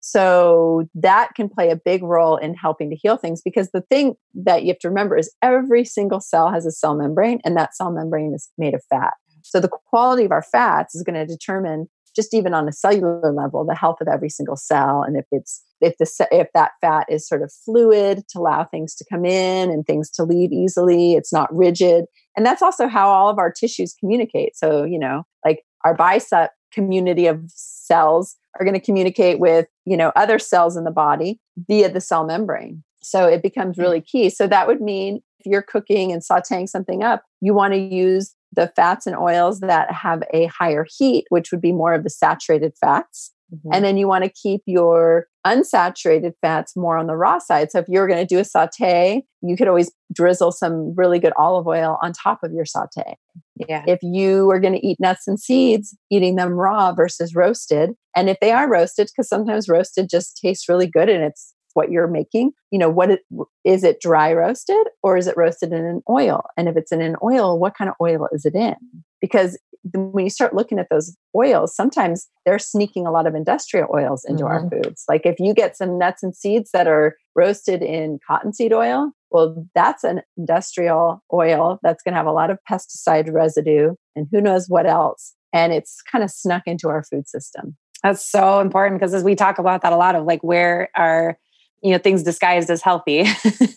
So 0.00 0.88
that 0.94 1.30
can 1.34 1.48
play 1.48 1.70
a 1.70 1.76
big 1.76 2.02
role 2.02 2.36
in 2.36 2.52
helping 2.52 2.90
to 2.90 2.96
heal 2.96 3.16
things 3.16 3.40
because 3.40 3.70
the 3.70 3.80
thing 3.80 4.14
that 4.34 4.62
you 4.62 4.68
have 4.68 4.78
to 4.80 4.90
remember 4.90 5.16
is 5.16 5.34
every 5.40 5.86
single 5.86 6.20
cell 6.20 6.50
has 6.50 6.66
a 6.66 6.70
cell 6.70 6.94
membrane 6.94 7.40
and 7.46 7.56
that 7.56 7.74
cell 7.74 7.90
membrane 7.90 8.34
is 8.34 8.50
made 8.58 8.74
of 8.74 8.82
fat. 8.90 9.14
So 9.42 9.60
the 9.60 9.68
quality 9.68 10.24
of 10.24 10.32
our 10.32 10.42
fats 10.42 10.94
is 10.94 11.02
going 11.02 11.14
to 11.14 11.26
determine 11.26 11.88
just 12.14 12.34
even 12.34 12.54
on 12.54 12.68
a 12.68 12.72
cellular 12.72 13.32
level 13.32 13.64
the 13.64 13.74
health 13.74 14.00
of 14.00 14.08
every 14.08 14.28
single 14.28 14.56
cell 14.56 15.02
and 15.02 15.16
if 15.16 15.24
it's 15.30 15.62
if 15.80 15.96
the 15.98 16.28
if 16.30 16.48
that 16.54 16.72
fat 16.80 17.06
is 17.08 17.26
sort 17.26 17.42
of 17.42 17.52
fluid 17.64 18.24
to 18.28 18.38
allow 18.38 18.64
things 18.64 18.94
to 18.96 19.04
come 19.10 19.24
in 19.24 19.70
and 19.70 19.86
things 19.86 20.10
to 20.10 20.24
leave 20.24 20.52
easily 20.52 21.14
it's 21.14 21.32
not 21.32 21.54
rigid. 21.54 22.04
And 22.36 22.44
that's 22.44 22.62
also 22.62 22.88
how 22.88 23.08
all 23.08 23.28
of 23.28 23.38
our 23.38 23.52
tissues 23.52 23.94
communicate. 23.98 24.56
So 24.56 24.84
you 24.84 24.98
know 24.98 25.24
like 25.44 25.62
our 25.84 25.94
bicep 25.94 26.50
community 26.72 27.26
of 27.26 27.42
cells 27.48 28.36
are 28.58 28.64
going 28.64 28.78
to 28.78 28.84
communicate 28.84 29.38
with 29.38 29.66
you 29.84 29.96
know 29.96 30.12
other 30.16 30.38
cells 30.38 30.76
in 30.76 30.84
the 30.84 30.90
body 30.90 31.40
via 31.68 31.90
the 31.90 32.00
cell 32.00 32.24
membrane. 32.24 32.82
So 33.02 33.26
it 33.26 33.42
becomes 33.42 33.76
hmm. 33.76 33.82
really 33.82 34.00
key. 34.00 34.30
So 34.30 34.46
that 34.46 34.66
would 34.66 34.80
mean 34.80 35.22
if 35.38 35.46
you're 35.46 35.62
cooking 35.62 36.12
and 36.12 36.22
sauteing 36.22 36.68
something 36.68 37.02
up 37.02 37.24
you 37.40 37.54
want 37.54 37.72
to 37.72 37.78
use 37.78 38.34
the 38.54 38.72
fats 38.74 39.06
and 39.06 39.16
oils 39.16 39.60
that 39.60 39.92
have 39.92 40.22
a 40.32 40.46
higher 40.46 40.86
heat 40.98 41.24
which 41.28 41.50
would 41.50 41.60
be 41.60 41.72
more 41.72 41.94
of 41.94 42.04
the 42.04 42.10
saturated 42.10 42.72
fats 42.80 43.32
Mm-hmm. 43.54 43.70
And 43.72 43.84
then 43.84 43.96
you 43.96 44.06
want 44.06 44.24
to 44.24 44.30
keep 44.30 44.62
your 44.66 45.26
unsaturated 45.46 46.32
fats 46.40 46.76
more 46.76 46.98
on 46.98 47.06
the 47.06 47.16
raw 47.16 47.38
side. 47.38 47.70
So 47.70 47.78
if 47.78 47.86
you're 47.88 48.06
going 48.06 48.20
to 48.20 48.26
do 48.26 48.38
a 48.38 48.44
saute, 48.44 49.22
you 49.42 49.56
could 49.56 49.68
always 49.68 49.90
drizzle 50.12 50.52
some 50.52 50.94
really 50.96 51.18
good 51.18 51.32
olive 51.36 51.66
oil 51.66 51.98
on 52.02 52.12
top 52.12 52.40
of 52.42 52.52
your 52.52 52.64
saute. 52.64 53.16
Yeah. 53.56 53.84
If 53.86 54.00
you 54.02 54.50
are 54.50 54.60
going 54.60 54.74
to 54.74 54.86
eat 54.86 54.98
nuts 55.00 55.26
and 55.26 55.40
seeds, 55.40 55.96
eating 56.10 56.36
them 56.36 56.52
raw 56.52 56.92
versus 56.92 57.34
roasted. 57.34 57.90
And 58.14 58.28
if 58.28 58.38
they 58.40 58.52
are 58.52 58.70
roasted, 58.70 59.08
because 59.08 59.28
sometimes 59.28 59.68
roasted 59.68 60.08
just 60.10 60.38
tastes 60.42 60.68
really 60.68 60.86
good 60.86 61.08
and 61.08 61.24
it's 61.24 61.54
what 61.74 61.90
you're 61.90 62.08
making 62.08 62.52
you 62.70 62.78
know 62.78 62.90
what 62.90 63.10
it, 63.10 63.20
is 63.64 63.84
it 63.84 64.00
dry 64.00 64.32
roasted 64.32 64.86
or 65.02 65.16
is 65.16 65.26
it 65.26 65.36
roasted 65.36 65.72
in 65.72 65.84
an 65.84 66.02
oil 66.08 66.42
and 66.56 66.68
if 66.68 66.76
it's 66.76 66.92
in 66.92 67.00
an 67.00 67.16
oil 67.22 67.58
what 67.58 67.76
kind 67.76 67.88
of 67.88 67.96
oil 68.00 68.28
is 68.32 68.44
it 68.44 68.54
in 68.54 68.76
because 69.20 69.58
when 69.94 70.24
you 70.24 70.30
start 70.30 70.54
looking 70.54 70.78
at 70.78 70.88
those 70.90 71.16
oils, 71.34 71.74
sometimes 71.74 72.28
they're 72.44 72.58
sneaking 72.58 73.06
a 73.06 73.10
lot 73.10 73.26
of 73.26 73.34
industrial 73.34 73.88
oils 73.94 74.24
into 74.24 74.44
mm-hmm. 74.44 74.64
our 74.64 74.70
foods. 74.70 75.04
Like 75.08 75.22
if 75.24 75.36
you 75.38 75.54
get 75.54 75.76
some 75.76 75.98
nuts 75.98 76.22
and 76.22 76.36
seeds 76.36 76.70
that 76.72 76.86
are 76.86 77.16
roasted 77.34 77.82
in 77.82 78.18
cottonseed 78.26 78.72
oil, 78.72 79.12
well, 79.30 79.66
that's 79.74 80.04
an 80.04 80.22
industrial 80.36 81.22
oil 81.32 81.78
that's 81.82 82.02
going 82.02 82.12
to 82.12 82.18
have 82.18 82.26
a 82.26 82.32
lot 82.32 82.50
of 82.50 82.58
pesticide 82.70 83.32
residue 83.32 83.94
and 84.16 84.26
who 84.30 84.40
knows 84.40 84.66
what 84.68 84.86
else. 84.86 85.34
And 85.52 85.72
it's 85.72 86.02
kind 86.02 86.22
of 86.22 86.30
snuck 86.30 86.62
into 86.66 86.88
our 86.88 87.04
food 87.04 87.28
system. 87.28 87.76
That's 88.02 88.28
so 88.28 88.60
important 88.60 89.00
because 89.00 89.14
as 89.14 89.24
we 89.24 89.34
talk 89.34 89.58
about 89.58 89.82
that 89.82 89.92
a 89.92 89.96
lot 89.96 90.14
of 90.14 90.24
like 90.24 90.42
where 90.42 90.88
are 90.96 91.38
you 91.82 91.92
know 91.92 91.98
things 91.98 92.22
disguised 92.22 92.70
as 92.70 92.82
healthy 92.82 93.24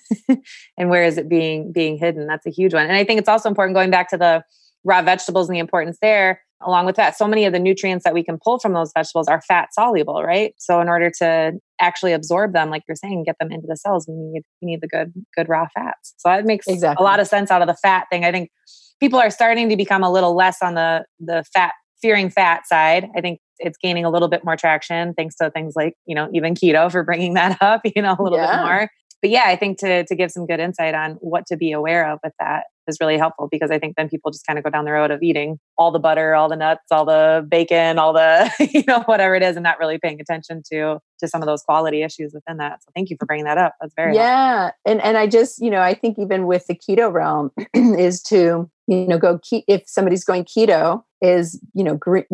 and 0.78 0.90
where 0.90 1.04
is 1.04 1.18
it 1.18 1.30
being 1.30 1.72
being 1.72 1.98
hidden? 1.98 2.28
That's 2.28 2.46
a 2.46 2.52
huge 2.52 2.74
one. 2.74 2.84
And 2.84 2.96
i 2.96 3.04
think 3.04 3.20
it's 3.20 3.30
also 3.30 3.50
important 3.50 3.76
going 3.76 3.92
back 3.92 4.10
to 4.10 4.18
the 4.18 4.44
raw 4.84 5.02
vegetables 5.02 5.48
and 5.48 5.56
the 5.56 5.60
importance 5.60 5.98
there 6.02 6.42
along 6.66 6.86
with 6.86 6.96
that 6.96 7.18
so 7.18 7.28
many 7.28 7.46
of 7.46 7.54
the 7.54 7.60
nutrients 7.60 8.04
that 8.04 8.14
we 8.14 8.24
can 8.24 8.38
pull 8.42 8.58
from 8.60 8.74
those 8.74 8.92
vegetables 8.96 9.28
are 9.28 9.42
fat 9.42 9.74
soluble 9.74 10.24
right? 10.24 10.54
So 10.58 10.80
in 10.82 10.90
order 10.90 11.12
to 11.20 11.54
actually 11.80 12.14
absorb 12.14 12.54
them 12.54 12.70
like 12.70 12.84
you're 12.88 12.96
saying 12.96 13.24
get 13.26 13.38
them 13.40 13.52
into 13.52 13.68
the 13.68 13.78
cells 13.78 14.08
we 14.08 14.16
need 14.16 14.44
we 14.62 14.66
need 14.66 14.82
the 14.82 14.88
good 14.88 15.14
good 15.36 15.50
raw 15.50 15.68
fats. 15.74 16.14
So 16.18 16.30
that 16.30 16.46
makes 16.46 16.68
exactly. 16.68 17.02
a 17.02 17.06
lot 17.06 17.20
of 17.20 17.28
sense 17.28 17.52
out 17.52 17.62
of 17.62 17.68
the 17.68 17.76
fat 17.76 18.08
thing. 18.12 18.26
I 18.26 18.32
think 18.32 18.50
people 19.00 19.20
are 19.20 19.30
starting 19.30 19.70
to 19.70 19.78
become 19.78 20.04
a 20.04 20.12
little 20.12 20.36
less 20.36 20.58
on 20.62 20.76
the 20.76 21.06
the 21.20 21.44
fat 21.54 21.74
fearing 22.04 22.30
fat 22.30 22.68
side 22.68 23.10
i 23.16 23.22
think 23.22 23.40
it's 23.60 23.78
gaining 23.82 24.04
a 24.04 24.10
little 24.10 24.28
bit 24.28 24.44
more 24.44 24.58
traction 24.58 25.14
thanks 25.16 25.36
to 25.36 25.50
things 25.50 25.74
like 25.76 25.96
you 26.06 26.14
know 26.14 26.30
even 26.34 26.54
keto 26.54 26.92
for 26.92 27.04
bringing 27.04 27.34
that 27.34 27.58
up 27.62 27.82
you 27.96 28.02
know 28.02 28.16
a 28.20 28.22
little 28.22 28.38
yeah. 28.38 28.58
bit 28.58 28.64
more 28.64 28.90
but 29.24 29.30
yeah, 29.30 29.46
I 29.46 29.56
think 29.56 29.80
to 29.80 30.04
to 30.04 30.16
give 30.16 30.32
some 30.32 30.46
good 30.46 30.60
insight 30.60 30.94
on 30.94 31.14
what 31.22 31.46
to 31.48 31.56
be 31.56 31.72
aware 31.72 32.12
of 32.12 32.20
with 32.24 32.34
that 32.42 32.66
is 32.88 32.98
really 33.00 33.18
helpful 33.18 33.48
because 33.52 33.72
I 33.72 33.80
think 33.80 33.96
then 33.96 34.10
people 34.10 34.32
just 34.32 34.46
kind 34.46 34.58
of 34.58 34.64
go 34.64 34.70
down 34.70 34.86
the 34.86 34.92
road 34.92 35.12
of 35.12 35.22
eating 35.22 35.60
all 35.78 35.92
the 35.92 36.00
butter, 36.00 36.36
all 36.36 36.50
the 36.50 36.56
nuts, 36.56 36.84
all 36.92 37.06
the 37.06 37.46
bacon, 37.48 38.00
all 38.00 38.14
the 38.14 38.52
you 38.74 38.84
know 38.88 39.02
whatever 39.04 39.36
it 39.36 39.44
is, 39.44 39.56
and 39.56 39.64
not 39.64 39.80
really 39.80 39.98
paying 39.98 40.20
attention 40.20 40.62
to 40.72 41.00
to 41.20 41.28
some 41.28 41.42
of 41.42 41.48
those 41.48 41.62
quality 41.62 42.04
issues 42.04 42.34
within 42.34 42.58
that. 42.58 42.84
So 42.84 42.92
thank 42.96 43.10
you 43.10 43.18
for 43.20 43.26
bringing 43.26 43.46
that 43.46 43.58
up. 43.58 43.76
That's 43.80 43.94
very 43.96 44.16
yeah, 44.16 44.62
helpful. 44.62 44.80
and 44.86 45.02
and 45.02 45.18
I 45.18 45.28
just 45.28 45.62
you 45.62 45.70
know 45.70 45.82
I 45.82 45.94
think 45.94 46.18
even 46.20 46.46
with 46.46 46.68
the 46.68 46.76
keto 46.76 47.12
realm 47.12 47.52
is 47.74 48.22
to 48.24 48.70
you 48.88 49.08
know 49.08 49.18
go 49.18 49.40
keep 49.42 49.66
if 49.68 49.84
somebody's 49.86 50.24
going 50.24 50.46
keto 50.46 51.04
is 51.22 51.60
you 51.74 51.84
know 51.84 51.96
gre- 51.96 52.28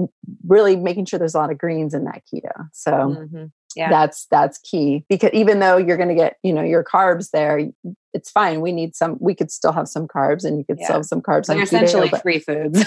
really 0.48 0.76
making 0.76 1.06
sure 1.06 1.20
there's 1.20 1.36
a 1.36 1.40
lot 1.40 1.52
of 1.52 1.58
greens 1.58 1.94
in 1.94 2.06
that 2.06 2.24
keto. 2.32 2.70
So. 2.74 2.92
Mm-hmm 2.92 3.46
yeah. 3.76 3.90
that's 3.90 4.26
that's 4.28 4.58
key 4.60 5.04
because 5.10 5.30
even 5.34 5.60
though 5.60 5.78
you're 5.78 5.98
going 5.98 6.10
to 6.10 6.16
get 6.16 6.38
you 6.44 6.54
know 6.54 6.64
your 6.64 6.84
carbs 6.84 7.32
there 7.32 7.70
it's 8.14 8.30
fine 8.32 8.62
we 8.62 8.72
need 8.72 8.96
some 8.96 9.18
we 9.20 9.36
could 9.36 9.52
still 9.52 9.72
have 9.72 9.88
some 9.88 10.08
carbs 10.08 10.44
and 10.44 10.58
you 10.58 10.64
could 10.64 10.78
yeah. 10.80 10.86
still 10.86 10.96
have 10.98 11.06
some 11.06 11.22
carbs 11.22 11.46
they're 11.46 11.62
essentially 11.62 12.10
keto, 12.10 12.22
free 12.22 12.40
foods 12.40 12.84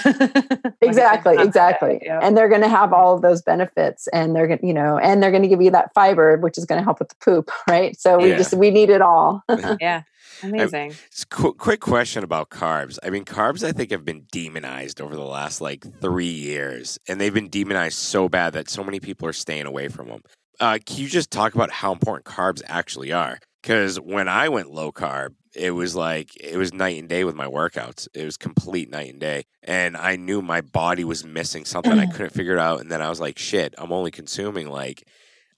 exactly 0.80 1.36
exactly 1.38 2.00
yeah. 2.02 2.18
and 2.22 2.36
they're 2.36 2.48
going 2.48 2.60
to 2.60 2.68
have 2.68 2.90
mm-hmm. 2.90 2.94
all 2.94 3.14
of 3.14 3.22
those 3.22 3.42
benefits 3.42 4.08
and 4.08 4.34
they're 4.34 4.46
going 4.46 4.58
to 4.58 4.66
you 4.66 4.74
know 4.74 4.98
and 4.98 5.22
they're 5.22 5.30
going 5.30 5.42
to 5.42 5.48
give 5.48 5.62
you 5.62 5.70
that 5.70 5.92
fiber 5.94 6.36
which 6.38 6.58
is 6.58 6.64
going 6.64 6.78
to 6.78 6.84
help 6.84 6.98
with 6.98 7.08
the 7.08 7.16
poop 7.24 7.50
right 7.68 7.98
so 7.98 8.18
we 8.18 8.30
just 8.30 8.54
we 8.54 8.70
need 8.70 8.90
it 8.90 9.02
all 9.02 9.42
yeah 9.80 10.02
Amazing. 10.42 10.94
qu- 11.30 11.54
quick 11.54 11.80
question 11.80 12.24
about 12.24 12.50
carbs. 12.50 12.98
I 13.02 13.10
mean, 13.10 13.24
carbs 13.24 13.66
I 13.66 13.72
think 13.72 13.90
have 13.90 14.04
been 14.04 14.26
demonized 14.32 15.00
over 15.00 15.14
the 15.14 15.22
last 15.22 15.60
like 15.60 15.86
three 16.00 16.26
years, 16.26 16.98
and 17.08 17.20
they've 17.20 17.32
been 17.32 17.48
demonized 17.48 17.96
so 17.96 18.28
bad 18.28 18.54
that 18.54 18.68
so 18.68 18.82
many 18.82 18.98
people 18.98 19.28
are 19.28 19.32
staying 19.32 19.66
away 19.66 19.88
from 19.88 20.08
them. 20.08 20.22
Uh, 20.60 20.78
can 20.84 20.98
you 20.98 21.08
just 21.08 21.30
talk 21.30 21.54
about 21.54 21.70
how 21.70 21.92
important 21.92 22.24
carbs 22.24 22.62
actually 22.66 23.12
are? 23.12 23.38
Because 23.62 23.98
when 24.00 24.28
I 24.28 24.48
went 24.48 24.70
low 24.70 24.92
carb, 24.92 25.34
it 25.54 25.72
was 25.72 25.94
like 25.94 26.36
it 26.36 26.56
was 26.56 26.72
night 26.72 26.98
and 26.98 27.08
day 27.08 27.24
with 27.24 27.34
my 27.34 27.46
workouts. 27.46 28.08
It 28.14 28.24
was 28.24 28.36
complete 28.36 28.90
night 28.90 29.10
and 29.10 29.20
day, 29.20 29.44
and 29.62 29.96
I 29.96 30.16
knew 30.16 30.42
my 30.42 30.60
body 30.60 31.04
was 31.04 31.24
missing 31.24 31.64
something. 31.64 31.98
I 31.98 32.06
couldn't 32.06 32.32
figure 32.34 32.54
it 32.54 32.58
out, 32.58 32.80
and 32.80 32.90
then 32.90 33.02
I 33.02 33.08
was 33.08 33.20
like, 33.20 33.38
"Shit, 33.38 33.74
I'm 33.78 33.92
only 33.92 34.10
consuming 34.10 34.68
like." 34.68 35.06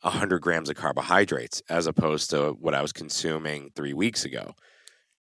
100 0.03 0.41
grams 0.41 0.69
of 0.69 0.77
carbohydrates 0.77 1.63
as 1.71 1.87
opposed 1.87 2.29
to 2.29 2.51
what 2.61 2.75
I 2.75 2.83
was 2.83 2.93
consuming 2.93 3.71
three 3.75 3.95
weeks 3.95 4.27
ago. 4.27 4.55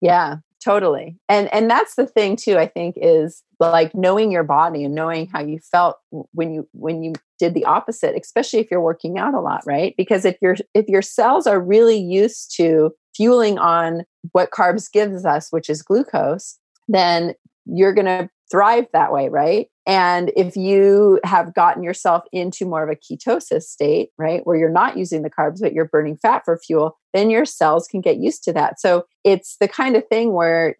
Yeah, 0.01 0.37
totally. 0.63 1.17
And 1.29 1.53
and 1.53 1.69
that's 1.69 1.95
the 1.95 2.07
thing 2.07 2.35
too. 2.35 2.57
I 2.57 2.67
think 2.67 2.95
is 2.97 3.43
like 3.59 3.93
knowing 3.93 4.31
your 4.31 4.43
body 4.43 4.83
and 4.83 4.95
knowing 4.95 5.27
how 5.27 5.41
you 5.41 5.59
felt 5.59 5.97
when 6.31 6.53
you 6.53 6.67
when 6.73 7.03
you 7.03 7.13
did 7.39 7.53
the 7.53 7.65
opposite, 7.65 8.15
especially 8.19 8.59
if 8.59 8.71
you're 8.71 8.81
working 8.81 9.17
out 9.17 9.33
a 9.33 9.39
lot, 9.39 9.63
right? 9.65 9.93
Because 9.97 10.25
if 10.25 10.37
your 10.41 10.55
if 10.73 10.87
your 10.87 11.01
cells 11.01 11.47
are 11.47 11.59
really 11.59 11.97
used 11.97 12.55
to 12.57 12.91
fueling 13.15 13.57
on 13.57 14.03
what 14.31 14.51
carbs 14.51 14.91
gives 14.91 15.25
us, 15.25 15.49
which 15.51 15.69
is 15.69 15.81
glucose, 15.81 16.57
then 16.87 17.33
you're 17.65 17.93
going 17.93 18.05
to 18.05 18.29
thrive 18.53 18.85
that 18.93 19.11
way, 19.11 19.29
right? 19.29 19.67
And 19.87 20.31
if 20.35 20.55
you 20.55 21.19
have 21.23 21.55
gotten 21.55 21.81
yourself 21.81 22.23
into 22.31 22.67
more 22.67 22.87
of 22.87 22.89
a 22.89 22.95
ketosis 22.95 23.63
state, 23.63 24.09
right, 24.15 24.45
where 24.45 24.55
you're 24.55 24.69
not 24.69 24.95
using 24.95 25.23
the 25.23 25.31
carbs, 25.31 25.59
but 25.59 25.73
you're 25.73 25.87
burning 25.87 26.17
fat 26.17 26.43
for 26.45 26.59
fuel, 26.59 26.95
then 27.15 27.31
your 27.31 27.45
cells 27.45 27.87
can 27.87 27.99
get 27.99 28.17
used 28.17 28.43
to 28.43 28.53
that. 28.53 28.79
So 28.79 29.05
it's 29.23 29.57
the 29.59 29.67
kind 29.67 29.95
of 29.95 30.07
thing 30.07 30.33
where, 30.33 30.75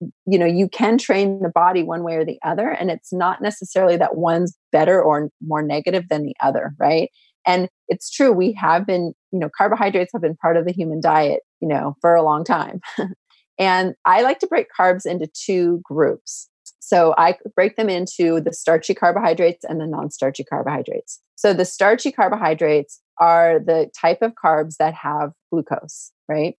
you 0.00 0.38
know, 0.38 0.46
you 0.46 0.70
can 0.70 0.96
train 0.96 1.42
the 1.42 1.50
body 1.50 1.82
one 1.82 2.02
way 2.02 2.14
or 2.14 2.24
the 2.24 2.38
other. 2.42 2.70
And 2.70 2.90
it's 2.90 3.12
not 3.12 3.42
necessarily 3.42 3.98
that 3.98 4.16
one's 4.16 4.56
better 4.72 5.00
or 5.00 5.28
more 5.46 5.62
negative 5.62 6.04
than 6.08 6.22
the 6.22 6.34
other, 6.40 6.72
right? 6.78 7.10
And 7.46 7.68
it's 7.88 8.10
true, 8.10 8.32
we 8.32 8.54
have 8.54 8.86
been, 8.86 9.12
you 9.32 9.38
know, 9.38 9.50
carbohydrates 9.54 10.12
have 10.14 10.22
been 10.22 10.36
part 10.36 10.56
of 10.56 10.64
the 10.64 10.72
human 10.72 11.02
diet, 11.02 11.40
you 11.60 11.68
know, 11.68 11.94
for 12.00 12.14
a 12.14 12.22
long 12.22 12.42
time. 12.42 12.80
and 13.58 13.94
I 14.06 14.22
like 14.22 14.38
to 14.38 14.46
break 14.46 14.68
carbs 14.78 15.04
into 15.04 15.28
two 15.34 15.82
groups. 15.84 16.48
So 16.88 17.14
I 17.18 17.36
break 17.54 17.76
them 17.76 17.90
into 17.90 18.40
the 18.40 18.50
starchy 18.50 18.94
carbohydrates 18.94 19.62
and 19.62 19.78
the 19.78 19.86
non 19.86 20.10
starchy 20.10 20.42
carbohydrates. 20.42 21.20
So 21.34 21.52
the 21.52 21.66
starchy 21.66 22.10
carbohydrates 22.10 23.02
are 23.20 23.58
the 23.58 23.90
type 23.94 24.22
of 24.22 24.32
carbs 24.42 24.78
that 24.78 24.94
have 24.94 25.32
glucose, 25.52 26.12
right? 26.30 26.56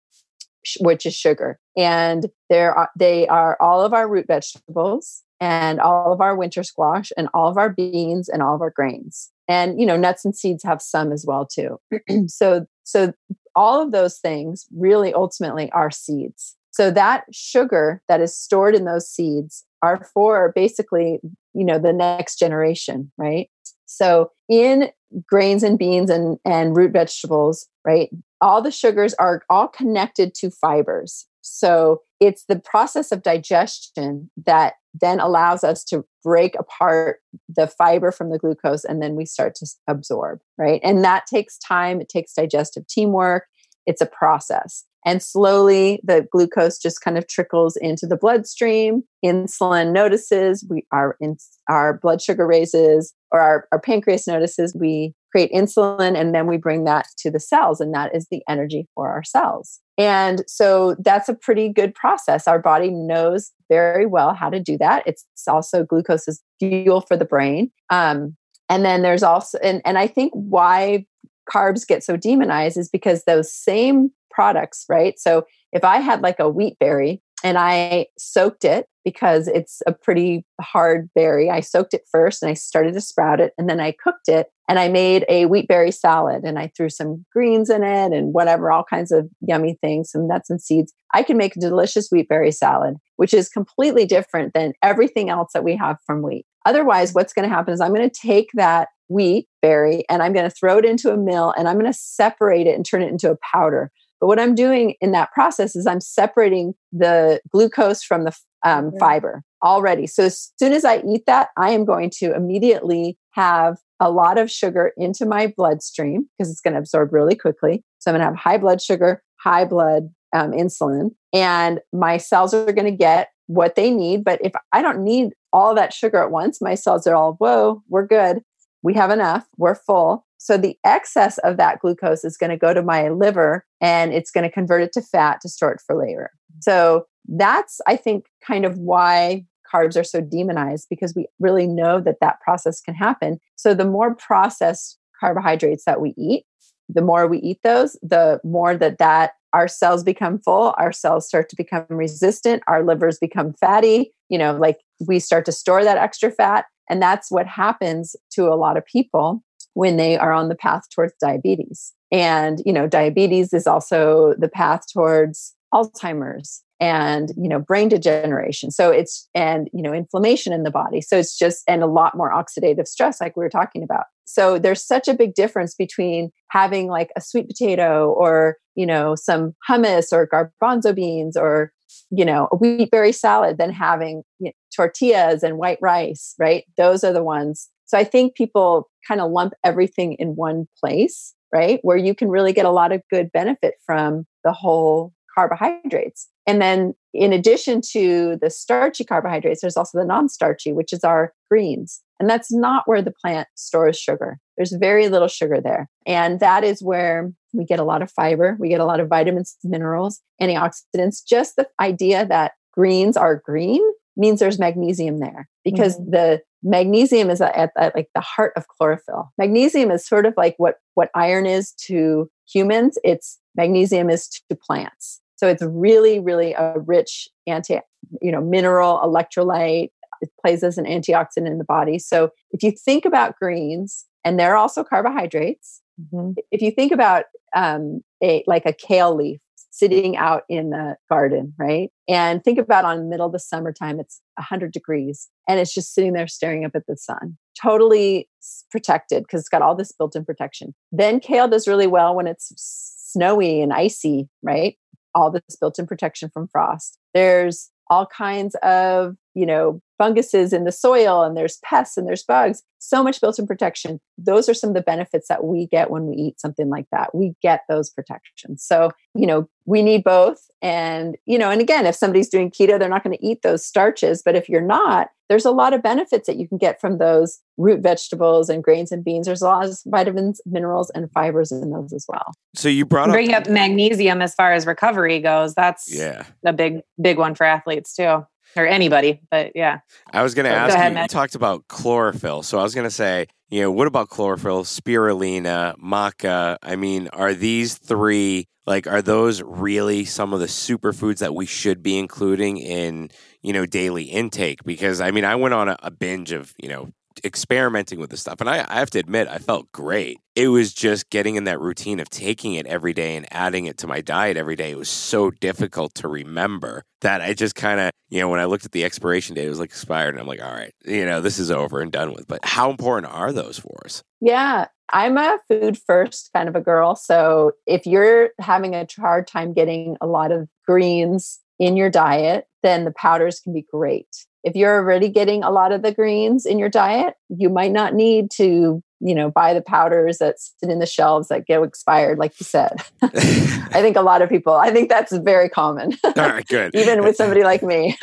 Which 0.81 1.07
is 1.07 1.15
sugar. 1.15 1.57
And 1.75 2.27
are, 2.51 2.91
they 2.95 3.27
are 3.27 3.57
all 3.59 3.81
of 3.81 3.91
our 3.91 4.07
root 4.07 4.27
vegetables. 4.27 5.23
and 5.39 5.79
all 5.79 6.13
of 6.13 6.21
our 6.21 6.35
winter 6.35 6.61
squash 6.61 7.11
and 7.17 7.27
all 7.33 7.47
of 7.49 7.57
our 7.57 7.69
beans 7.69 8.29
and 8.29 8.43
all 8.43 8.53
of 8.53 8.61
our 8.61 8.69
grains. 8.69 9.31
And 9.47 9.79
you 9.79 9.85
know, 9.87 9.97
nuts 9.97 10.25
and 10.25 10.35
seeds 10.35 10.63
have 10.63 10.79
some 10.79 11.11
as 11.11 11.25
well 11.25 11.47
too. 11.47 11.79
so 12.27 12.67
so 12.83 13.13
all 13.55 13.81
of 13.81 13.91
those 13.91 14.19
things 14.19 14.67
really 14.77 15.11
ultimately 15.11 15.71
are 15.71 15.89
seeds. 15.89 16.55
So 16.79 16.91
that 16.91 17.25
sugar 17.33 18.01
that 18.07 18.21
is 18.21 18.33
stored 18.33 18.73
in 18.73 18.85
those 18.85 19.09
seeds 19.09 19.65
are 19.81 20.01
for 20.13 20.53
basically, 20.55 21.19
you 21.53 21.65
know, 21.65 21.77
the 21.77 21.91
next 21.91 22.39
generation, 22.39 23.11
right? 23.17 23.49
So 23.85 24.31
in 24.47 24.89
grains 25.27 25.61
and 25.61 25.77
beans 25.77 26.09
and, 26.09 26.37
and 26.45 26.77
root 26.77 26.93
vegetables, 26.93 27.67
right? 27.85 28.09
All 28.39 28.61
the 28.61 28.71
sugars 28.71 29.13
are 29.15 29.43
all 29.49 29.67
connected 29.67 30.33
to 30.35 30.49
fibers. 30.49 31.27
So 31.41 31.99
it's 32.21 32.45
the 32.47 32.59
process 32.59 33.11
of 33.11 33.23
digestion 33.23 34.31
that 34.45 34.75
then 34.93 35.19
allows 35.19 35.65
us 35.65 35.83
to 35.83 36.05
break 36.23 36.55
apart 36.57 37.17
the 37.49 37.67
fiber 37.67 38.09
from 38.09 38.29
the 38.29 38.39
glucose 38.39 38.85
and 38.85 39.01
then 39.01 39.15
we 39.15 39.25
start 39.25 39.53
to 39.55 39.67
absorb, 39.89 40.39
right? 40.57 40.79
And 40.81 41.03
that 41.03 41.27
takes 41.27 41.57
time, 41.57 41.99
it 41.99 42.07
takes 42.07 42.35
digestive 42.35 42.87
teamwork, 42.87 43.47
it's 43.85 43.99
a 43.99 44.05
process. 44.05 44.85
And 45.05 45.23
slowly 45.23 46.01
the 46.03 46.27
glucose 46.31 46.77
just 46.77 47.01
kind 47.01 47.17
of 47.17 47.27
trickles 47.27 47.77
into 47.77 48.05
the 48.05 48.17
bloodstream. 48.17 49.03
Insulin 49.23 49.93
notices, 49.93 50.65
we 50.69 50.85
our 50.91 51.15
in, 51.19 51.37
our 51.69 51.97
blood 51.97 52.21
sugar 52.21 52.45
raises, 52.45 53.13
or 53.31 53.39
our, 53.39 53.67
our 53.71 53.79
pancreas 53.79 54.27
notices, 54.27 54.75
we 54.77 55.13
create 55.31 55.51
insulin 55.51 56.19
and 56.19 56.33
then 56.33 56.47
we 56.47 56.57
bring 56.57 56.83
that 56.85 57.05
to 57.19 57.29
the 57.29 57.39
cells, 57.39 57.79
and 57.79 57.93
that 57.93 58.13
is 58.15 58.27
the 58.31 58.41
energy 58.49 58.87
for 58.95 59.09
our 59.09 59.23
cells. 59.23 59.79
And 59.97 60.43
so 60.47 60.95
that's 60.99 61.29
a 61.29 61.35
pretty 61.35 61.69
good 61.69 61.93
process. 61.93 62.47
Our 62.47 62.59
body 62.59 62.89
knows 62.89 63.51
very 63.69 64.05
well 64.05 64.33
how 64.33 64.49
to 64.49 64.59
do 64.59 64.77
that. 64.79 65.03
It's 65.05 65.25
also 65.47 65.83
glucose 65.83 66.27
is 66.27 66.41
fuel 66.59 67.01
for 67.01 67.15
the 67.17 67.25
brain. 67.25 67.71
Um, 67.89 68.35
and 68.69 68.85
then 68.85 69.01
there's 69.01 69.23
also, 69.23 69.57
and, 69.59 69.81
and 69.85 69.97
I 69.97 70.07
think 70.07 70.31
why 70.33 71.05
carbs 71.51 71.85
get 71.85 72.03
so 72.03 72.15
demonized 72.15 72.77
is 72.77 72.89
because 72.89 73.23
those 73.23 73.53
same 73.53 74.11
products, 74.39 74.85
right? 74.87 75.19
So 75.19 75.43
if 75.73 75.83
I 75.83 75.97
had 75.97 76.21
like 76.21 76.39
a 76.39 76.47
wheat 76.47 76.79
berry 76.79 77.21
and 77.43 77.57
I 77.57 78.05
soaked 78.17 78.63
it 78.63 78.85
because 79.03 79.49
it's 79.49 79.81
a 79.85 79.91
pretty 79.91 80.45
hard 80.61 81.09
berry, 81.13 81.49
I 81.49 81.59
soaked 81.59 81.93
it 81.93 82.03
first 82.09 82.41
and 82.41 82.49
I 82.49 82.53
started 82.53 82.93
to 82.93 83.01
sprout 83.01 83.41
it 83.41 83.51
and 83.57 83.69
then 83.69 83.81
I 83.81 83.93
cooked 84.01 84.29
it 84.29 84.47
and 84.69 84.79
I 84.79 84.87
made 84.87 85.25
a 85.27 85.45
wheat 85.45 85.67
berry 85.67 85.91
salad 85.91 86.43
and 86.45 86.57
I 86.57 86.71
threw 86.73 86.87
some 86.89 87.25
greens 87.33 87.69
in 87.69 87.83
it 87.83 88.13
and 88.13 88.33
whatever, 88.33 88.71
all 88.71 88.85
kinds 88.85 89.11
of 89.11 89.27
yummy 89.41 89.77
things, 89.81 90.09
some 90.09 90.25
nuts 90.25 90.49
and 90.49 90.61
seeds. 90.61 90.93
I 91.13 91.21
can 91.21 91.35
make 91.35 91.57
a 91.57 91.59
delicious 91.59 92.07
wheat 92.09 92.29
berry 92.29 92.53
salad, 92.53 92.95
which 93.17 93.33
is 93.33 93.49
completely 93.49 94.05
different 94.05 94.53
than 94.53 94.71
everything 94.81 95.29
else 95.29 95.51
that 95.53 95.65
we 95.65 95.75
have 95.75 95.97
from 96.05 96.21
wheat. 96.21 96.45
Otherwise, 96.65 97.13
what's 97.13 97.33
going 97.33 97.47
to 97.47 97.53
happen 97.53 97.73
is 97.73 97.81
I'm 97.81 97.93
going 97.93 98.09
to 98.09 98.21
take 98.27 98.51
that 98.53 98.87
wheat 99.09 99.47
berry 99.61 100.05
and 100.09 100.23
I'm 100.23 100.31
going 100.31 100.49
to 100.49 100.55
throw 100.55 100.77
it 100.77 100.85
into 100.85 101.11
a 101.11 101.17
mill 101.17 101.53
and 101.57 101.67
I'm 101.67 101.77
going 101.77 101.91
to 101.91 101.99
separate 101.99 102.67
it 102.67 102.75
and 102.75 102.85
turn 102.85 103.01
it 103.01 103.09
into 103.09 103.29
a 103.29 103.37
powder. 103.51 103.91
But 104.19 104.27
what 104.27 104.39
I'm 104.39 104.55
doing 104.55 104.95
in 105.01 105.11
that 105.11 105.31
process 105.31 105.75
is 105.75 105.87
I'm 105.87 106.01
separating 106.01 106.73
the 106.91 107.39
glucose 107.51 108.03
from 108.03 108.25
the 108.25 108.35
um, 108.65 108.91
fiber 108.99 109.43
already. 109.63 110.07
So 110.07 110.25
as 110.25 110.51
soon 110.59 110.73
as 110.73 110.85
I 110.85 111.01
eat 111.07 111.25
that, 111.27 111.49
I 111.57 111.71
am 111.71 111.85
going 111.85 112.09
to 112.17 112.33
immediately 112.35 113.17
have 113.31 113.77
a 113.99 114.09
lot 114.09 114.37
of 114.37 114.51
sugar 114.51 114.91
into 114.97 115.25
my 115.25 115.53
bloodstream 115.55 116.27
because 116.37 116.51
it's 116.51 116.61
going 116.61 116.73
to 116.73 116.79
absorb 116.79 117.13
really 117.13 117.35
quickly. 117.35 117.83
So 117.99 118.11
I'm 118.11 118.13
going 118.13 118.21
to 118.21 118.25
have 118.25 118.35
high 118.35 118.57
blood 118.57 118.81
sugar, 118.81 119.21
high 119.37 119.65
blood 119.65 120.09
um, 120.33 120.51
insulin, 120.51 121.11
and 121.33 121.79
my 121.91 122.17
cells 122.17 122.53
are 122.53 122.71
going 122.71 122.85
to 122.85 122.91
get 122.91 123.29
what 123.47 123.75
they 123.75 123.91
need. 123.91 124.23
But 124.23 124.39
if 124.43 124.53
I 124.71 124.81
don't 124.81 125.03
need 125.03 125.33
all 125.51 125.75
that 125.75 125.93
sugar 125.93 126.21
at 126.21 126.31
once, 126.31 126.61
my 126.61 126.75
cells 126.75 127.07
are 127.07 127.15
all, 127.15 127.33
whoa, 127.33 127.83
we're 127.89 128.05
good. 128.05 128.41
We 128.83 128.93
have 128.93 129.11
enough. 129.11 129.45
We're 129.57 129.75
full. 129.75 130.25
So 130.39 130.57
the 130.57 130.77
excess 130.83 131.37
of 131.39 131.57
that 131.57 131.79
glucose 131.79 132.23
is 132.23 132.37
going 132.37 132.49
to 132.49 132.57
go 132.57 132.73
to 132.73 132.81
my 132.81 133.09
liver 133.09 133.65
and 133.81 134.13
it's 134.13 134.31
going 134.31 134.45
to 134.45 134.51
convert 134.51 134.81
it 134.81 134.93
to 134.93 135.01
fat 135.01 135.41
to 135.41 135.49
store 135.49 135.73
it 135.73 135.81
for 135.85 135.95
later. 135.95 136.31
Mm. 136.51 136.63
So 136.63 137.05
that's, 137.27 137.79
I 137.85 137.95
think, 137.95 138.25
kind 138.45 138.65
of 138.65 138.77
why 138.79 139.45
carbs 139.71 139.99
are 139.99 140.03
so 140.03 140.21
demonized 140.21 140.87
because 140.89 141.13
we 141.15 141.27
really 141.39 141.67
know 141.67 141.99
that 142.01 142.19
that 142.21 142.39
process 142.41 142.81
can 142.81 142.95
happen. 142.95 143.39
So 143.55 143.73
the 143.73 143.85
more 143.85 144.15
processed 144.15 144.97
carbohydrates 145.19 145.83
that 145.85 146.01
we 146.01 146.13
eat, 146.17 146.45
the 146.87 147.01
more 147.01 147.27
we 147.27 147.39
eat 147.39 147.59
those, 147.63 147.93
the 148.01 148.39
more 148.43 148.75
that 148.75 148.97
that 148.97 149.33
our 149.53 149.67
cells 149.67 150.03
become 150.03 150.39
full, 150.39 150.73
our 150.77 150.91
cells 150.91 151.27
start 151.27 151.49
to 151.49 151.55
become 151.55 151.85
resistant, 151.89 152.63
our 152.67 152.83
livers 152.83 153.19
become 153.19 153.53
fatty, 153.53 154.11
you 154.29 154.37
know, 154.37 154.55
like 154.55 154.79
we 155.05 155.19
start 155.19 155.45
to 155.45 155.51
store 155.51 155.83
that 155.83 155.97
extra 155.97 156.31
fat 156.31 156.65
and 156.89 157.01
that's 157.01 157.29
what 157.29 157.45
happens 157.45 158.15
to 158.31 158.47
a 158.47 158.55
lot 158.55 158.77
of 158.77 158.85
people 158.85 159.43
when 159.79 159.95
they 159.95 160.17
are 160.17 160.33
on 160.33 160.49
the 160.49 160.55
path 160.55 160.83
towards 160.93 161.13
diabetes. 161.21 161.93
And, 162.11 162.61
you 162.65 162.73
know, 162.73 162.85
diabetes 162.85 163.53
is 163.53 163.65
also 163.65 164.33
the 164.37 164.49
path 164.49 164.81
towards 164.91 165.55
Alzheimer's 165.73 166.61
and, 166.81 167.29
you 167.37 167.47
know, 167.47 167.59
brain 167.59 167.87
degeneration. 167.87 168.71
So 168.71 168.91
it's, 168.91 169.29
and, 169.33 169.69
you 169.71 169.81
know, 169.81 169.93
inflammation 169.93 170.51
in 170.51 170.63
the 170.63 170.69
body. 170.69 170.99
So 170.99 171.17
it's 171.17 171.37
just, 171.37 171.63
and 171.65 171.81
a 171.81 171.87
lot 171.87 172.17
more 172.17 172.29
oxidative 172.29 172.87
stress, 172.87 173.21
like 173.21 173.37
we 173.37 173.43
were 173.45 173.49
talking 173.49 173.81
about. 173.81 174.03
So 174.25 174.59
there's 174.59 174.85
such 174.85 175.07
a 175.07 175.13
big 175.13 175.33
difference 175.33 175.75
between 175.75 176.31
having 176.49 176.89
like 176.89 177.11
a 177.15 177.21
sweet 177.21 177.47
potato 177.47 178.11
or, 178.11 178.57
you 178.75 178.85
know, 178.85 179.15
some 179.15 179.55
hummus 179.69 180.11
or 180.11 180.27
garbanzo 180.27 180.93
beans 180.93 181.37
or, 181.37 181.71
you 182.11 182.25
know, 182.25 182.49
a 182.51 182.57
wheat 182.57 182.91
berry 182.91 183.13
salad 183.13 183.57
than 183.57 183.71
having 183.71 184.23
you 184.39 184.47
know, 184.47 184.51
tortillas 184.75 185.41
and 185.41 185.57
white 185.57 185.79
rice, 185.81 186.35
right? 186.37 186.65
Those 186.75 187.05
are 187.05 187.13
the 187.13 187.23
ones. 187.23 187.69
So 187.85 187.97
I 187.97 188.03
think 188.03 188.35
people 188.35 188.88
kind 189.07 189.21
of 189.21 189.31
lump 189.31 189.53
everything 189.63 190.13
in 190.13 190.35
one 190.35 190.67
place, 190.79 191.33
right? 191.53 191.79
Where 191.81 191.97
you 191.97 192.13
can 192.13 192.29
really 192.29 192.53
get 192.53 192.65
a 192.65 192.71
lot 192.71 192.91
of 192.91 193.01
good 193.09 193.31
benefit 193.31 193.75
from 193.85 194.25
the 194.43 194.53
whole 194.53 195.13
carbohydrates. 195.33 196.27
And 196.47 196.61
then, 196.61 196.93
in 197.13 197.33
addition 197.33 197.81
to 197.91 198.37
the 198.41 198.49
starchy 198.49 199.03
carbohydrates, 199.03 199.61
there's 199.61 199.77
also 199.77 199.97
the 199.97 200.05
non 200.05 200.29
starchy, 200.29 200.73
which 200.73 200.93
is 200.93 201.03
our 201.03 201.33
greens. 201.49 202.01
And 202.19 202.29
that's 202.29 202.51
not 202.51 202.83
where 202.85 203.01
the 203.01 203.13
plant 203.13 203.47
stores 203.55 203.97
sugar. 203.97 204.39
There's 204.57 204.73
very 204.73 205.07
little 205.07 205.27
sugar 205.27 205.61
there. 205.61 205.87
And 206.05 206.39
that 206.41 206.63
is 206.63 206.83
where 206.83 207.31
we 207.53 207.65
get 207.65 207.79
a 207.79 207.83
lot 207.83 208.01
of 208.01 208.11
fiber, 208.11 208.57
we 208.59 208.69
get 208.69 208.81
a 208.81 208.85
lot 208.85 208.99
of 208.99 209.07
vitamins, 209.07 209.55
minerals, 209.63 210.21
antioxidants. 210.41 211.23
Just 211.25 211.55
the 211.55 211.67
idea 211.79 212.25
that 212.25 212.53
greens 212.73 213.15
are 213.15 213.41
green 213.43 213.81
means 214.17 214.39
there's 214.39 214.59
magnesium 214.59 215.19
there 215.19 215.47
because 215.63 215.97
mm-hmm. 215.97 216.11
the 216.11 216.41
magnesium 216.63 217.29
is 217.29 217.41
at, 217.41 217.71
at, 217.77 217.95
like 217.95 218.09
the 218.13 218.21
heart 218.21 218.53
of 218.55 218.67
chlorophyll. 218.67 219.31
Magnesium 219.37 219.91
is 219.91 220.05
sort 220.05 220.25
of 220.25 220.33
like 220.37 220.55
what 220.57 220.75
what 220.95 221.09
iron 221.15 221.45
is 221.45 221.71
to 221.87 222.29
humans. 222.51 222.97
It's 223.03 223.39
magnesium 223.55 224.09
is 224.09 224.27
to 224.27 224.55
plants. 224.55 225.21
So 225.35 225.47
it's 225.47 225.63
really 225.63 226.19
really 226.19 226.53
a 226.53 226.75
rich 226.85 227.29
anti 227.47 227.79
you 228.21 228.31
know 228.31 228.41
mineral 228.41 228.99
electrolyte. 229.03 229.89
It 230.21 230.29
plays 230.41 230.63
as 230.63 230.77
an 230.77 230.85
antioxidant 230.85 231.47
in 231.47 231.59
the 231.59 231.63
body. 231.63 231.97
So 231.97 232.31
if 232.51 232.61
you 232.61 232.71
think 232.71 233.05
about 233.05 233.37
greens 233.37 234.05
and 234.25 234.37
they're 234.37 234.57
also 234.57 234.83
carbohydrates 234.83 235.81
mm-hmm. 235.99 236.31
if 236.51 236.61
you 236.61 236.71
think 236.71 236.91
about 236.91 237.25
um, 237.55 238.01
a 238.21 238.43
like 238.47 238.65
a 238.65 238.73
kale 238.73 239.15
leaf 239.15 239.39
sitting 239.79 240.17
out 240.17 240.43
in 240.49 240.71
the 240.71 240.97
garden, 241.09 241.53
right? 241.57 241.89
And 242.07 242.43
think 242.43 242.59
about 242.59 242.85
on 242.85 242.97
the 242.97 243.05
middle 243.05 243.25
of 243.25 243.31
the 243.31 243.39
summertime, 243.39 243.99
it's 243.99 244.21
100 244.35 244.71
degrees 244.71 245.29
and 245.47 245.59
it's 245.59 245.73
just 245.73 245.93
sitting 245.93 246.13
there 246.13 246.27
staring 246.27 246.65
up 246.65 246.75
at 246.75 246.85
the 246.87 246.97
sun, 246.97 247.37
totally 247.59 248.27
protected 248.69 249.23
because 249.23 249.39
it's 249.39 249.49
got 249.49 249.61
all 249.61 249.75
this 249.75 249.91
built 249.91 250.15
in 250.15 250.25
protection. 250.25 250.75
Then 250.91 251.19
kale 251.19 251.47
does 251.47 251.67
really 251.67 251.87
well 251.87 252.13
when 252.13 252.27
it's 252.27 252.51
snowy 252.57 253.61
and 253.61 253.71
icy, 253.73 254.27
right? 254.43 254.75
All 255.15 255.31
this 255.31 255.55
built 255.59 255.79
in 255.79 255.87
protection 255.87 256.29
from 256.29 256.47
frost. 256.51 256.97
There's 257.13 257.71
all 257.89 258.05
kinds 258.05 258.55
of, 258.61 259.15
you 259.33 259.45
know, 259.45 259.81
funguses 259.99 260.53
in 260.53 260.63
the 260.63 260.71
soil 260.71 261.23
and 261.23 261.37
there's 261.37 261.57
pests 261.57 261.97
and 261.97 262.07
there's 262.07 262.23
bugs 262.23 262.63
so 262.79 263.03
much 263.03 263.19
built-in 263.21 263.45
protection. 263.45 263.99
Those 264.17 264.49
are 264.49 264.53
some 264.53 264.69
of 264.69 264.73
the 264.73 264.81
benefits 264.81 265.27
that 265.27 265.43
we 265.43 265.67
get 265.67 265.91
when 265.91 266.07
we 266.07 266.15
eat 266.15 266.39
something 266.39 266.69
like 266.69 266.85
that. 266.91 267.13
We 267.13 267.35
get 267.41 267.65
those 267.69 267.89
protections. 267.89 268.63
So 268.63 268.91
you 269.13 269.27
know 269.27 269.47
we 269.65 269.83
need 269.83 270.03
both. 270.03 270.49
And 270.61 271.17
you 271.25 271.37
know 271.37 271.51
and 271.51 271.61
again 271.61 271.85
if 271.85 271.95
somebody's 271.95 272.29
doing 272.29 272.49
keto 272.49 272.79
they're 272.79 272.89
not 272.89 273.03
going 273.03 273.15
to 273.15 273.25
eat 273.25 273.41
those 273.43 273.65
starches. 273.65 274.23
But 274.23 274.35
if 274.35 274.49
you're 274.49 274.61
not 274.61 275.09
there's 275.27 275.45
a 275.45 275.51
lot 275.51 275.73
of 275.73 275.83
benefits 275.83 276.25
that 276.25 276.37
you 276.37 276.47
can 276.47 276.57
get 276.57 276.81
from 276.81 276.97
those 276.97 277.39
root 277.57 277.81
vegetables 277.81 278.49
and 278.49 278.63
grains 278.63 278.91
and 278.91 279.03
beans. 279.03 279.27
There's 279.27 279.43
a 279.43 279.47
lot 279.47 279.65
of 279.65 279.77
vitamins 279.85 280.41
minerals 280.45 280.89
and 280.91 281.11
fibers 281.11 281.51
in 281.51 281.69
those 281.69 281.93
as 281.93 282.05
well. 282.09 282.33
So 282.55 282.67
you 282.67 282.85
brought 282.85 283.11
bring 283.11 283.33
up, 283.33 283.43
up 283.43 283.49
magnesium 283.49 284.21
as 284.21 284.33
far 284.33 284.53
as 284.53 284.65
recovery 284.65 285.19
goes. 285.19 285.53
That's 285.53 285.93
yeah. 285.93 286.23
a 286.45 286.53
big 286.53 286.81
big 287.01 287.17
one 287.17 287.35
for 287.35 287.43
athletes 287.43 287.93
too 287.93 288.25
or 288.55 288.65
anybody, 288.65 289.21
but 289.29 289.51
yeah. 289.55 289.79
I 290.11 290.23
was 290.23 290.33
going 290.33 290.45
to 290.45 290.51
so 290.51 290.57
ask 290.57 290.69
go 290.69 290.75
ahead, 290.75 290.93
you, 290.93 291.01
you 291.01 291.07
talked 291.07 291.35
about 291.35 291.67
chlorophyll. 291.67 292.43
So 292.43 292.59
I 292.59 292.63
was 292.63 292.75
going 292.75 292.87
to 292.87 292.91
say, 292.91 293.27
you 293.49 293.61
know, 293.61 293.71
what 293.71 293.87
about 293.87 294.09
chlorophyll, 294.09 294.63
spirulina, 294.63 295.75
maca? 295.77 296.57
I 296.61 296.75
mean, 296.75 297.09
are 297.13 297.33
these 297.33 297.77
three 297.77 298.47
like 298.65 298.85
are 298.85 299.01
those 299.01 299.41
really 299.41 300.05
some 300.05 300.31
of 300.31 300.39
the 300.39 300.45
superfoods 300.45 301.17
that 301.17 301.33
we 301.33 301.47
should 301.47 301.81
be 301.81 301.97
including 301.97 302.57
in 302.57 303.09
you 303.41 303.51
know 303.51 303.65
daily 303.65 304.03
intake? 304.03 304.63
Because 304.63 305.01
I 305.01 305.11
mean, 305.11 305.25
I 305.25 305.35
went 305.35 305.55
on 305.55 305.69
a, 305.69 305.77
a 305.81 305.91
binge 305.91 306.31
of 306.31 306.53
you 306.61 306.69
know 306.69 306.91
experimenting 307.23 307.99
with 307.99 308.09
this 308.09 308.21
stuff. 308.21 308.39
And 308.39 308.49
I, 308.49 308.65
I, 308.67 308.79
have 308.79 308.89
to 308.91 308.99
admit, 308.99 309.27
I 309.27 309.37
felt 309.37 309.71
great. 309.71 310.19
It 310.35 310.49
was 310.49 310.73
just 310.73 311.09
getting 311.09 311.35
in 311.35 311.43
that 311.45 311.59
routine 311.59 311.99
of 311.99 312.09
taking 312.09 312.53
it 312.53 312.65
every 312.67 312.93
day 312.93 313.15
and 313.15 313.25
adding 313.31 313.65
it 313.65 313.77
to 313.79 313.87
my 313.87 314.01
diet 314.01 314.37
every 314.37 314.55
day. 314.55 314.71
It 314.71 314.77
was 314.77 314.89
so 314.89 315.31
difficult 315.31 315.93
to 315.95 316.07
remember 316.07 316.83
that 317.01 317.21
I 317.21 317.33
just 317.33 317.55
kind 317.55 317.79
of, 317.79 317.91
you 318.09 318.19
know, 318.19 318.29
when 318.29 318.39
I 318.39 318.45
looked 318.45 318.65
at 318.65 318.71
the 318.71 318.83
expiration 318.83 319.35
date, 319.35 319.45
it 319.45 319.49
was 319.49 319.59
like 319.59 319.69
expired. 319.69 320.15
And 320.15 320.19
I'm 320.19 320.27
like, 320.27 320.43
all 320.43 320.53
right, 320.53 320.73
you 320.85 321.05
know, 321.05 321.21
this 321.21 321.39
is 321.39 321.51
over 321.51 321.81
and 321.81 321.91
done 321.91 322.13
with. 322.13 322.27
But 322.27 322.39
how 322.43 322.69
important 322.69 323.11
are 323.13 323.31
those 323.31 323.59
for 323.59 323.77
us? 323.85 324.03
Yeah. 324.21 324.67
I'm 324.91 325.17
a 325.17 325.37
food 325.47 325.77
first 325.77 326.31
kind 326.33 326.49
of 326.49 326.55
a 326.55 326.61
girl. 326.61 326.95
So 326.95 327.51
if 327.67 327.85
you're 327.85 328.31
having 328.39 328.73
a 328.73 328.87
hard 328.97 329.27
time 329.27 329.53
getting 329.53 329.97
a 330.01 330.07
lot 330.07 330.31
of 330.31 330.47
greens 330.65 331.39
in 331.59 331.77
your 331.77 331.89
diet, 331.89 332.47
then 332.63 332.85
the 332.85 332.91
powders 332.91 333.39
can 333.39 333.53
be 333.53 333.65
great. 333.71 334.07
If 334.43 334.55
you're 334.55 334.75
already 334.75 335.09
getting 335.09 335.43
a 335.43 335.51
lot 335.51 335.71
of 335.71 335.81
the 335.81 335.93
greens 335.93 336.45
in 336.45 336.59
your 336.59 336.69
diet, 336.69 337.15
you 337.29 337.49
might 337.49 337.71
not 337.71 337.93
need 337.93 338.31
to 338.31 338.81
you 339.01 339.15
know 339.15 339.31
buy 339.31 339.53
the 339.53 339.61
powders 339.61 340.17
that 340.17 340.39
sit 340.39 340.69
in 340.69 340.79
the 340.79 340.85
shelves 340.85 341.29
that 341.29 341.45
get 341.45 341.63
expired 341.63 342.17
like 342.17 342.37
you 342.39 342.43
said. 342.43 342.73
I 343.01 343.81
think 343.81 343.95
a 343.95 344.01
lot 344.01 344.21
of 344.21 344.29
people 344.29 344.53
i 344.53 344.71
think 344.71 344.89
that's 344.89 345.15
very 345.17 345.47
common 345.47 345.93
all 346.03 346.13
right 346.15 346.47
good. 346.47 346.71
even 346.75 347.03
with 347.03 347.15
somebody 347.15 347.43
like 347.43 347.61
me 347.63 347.95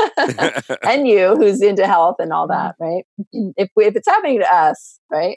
and 0.82 1.09
you 1.09 1.37
who's 1.37 1.61
into 1.61 1.87
health 1.87 2.16
and 2.18 2.32
all 2.32 2.47
that 2.49 2.76
right? 2.78 3.05
If, 3.32 3.70
if 3.76 3.97
it's 3.97 4.09
happening 4.09 4.41
to 4.41 4.55
us 4.55 4.99
right? 5.11 5.37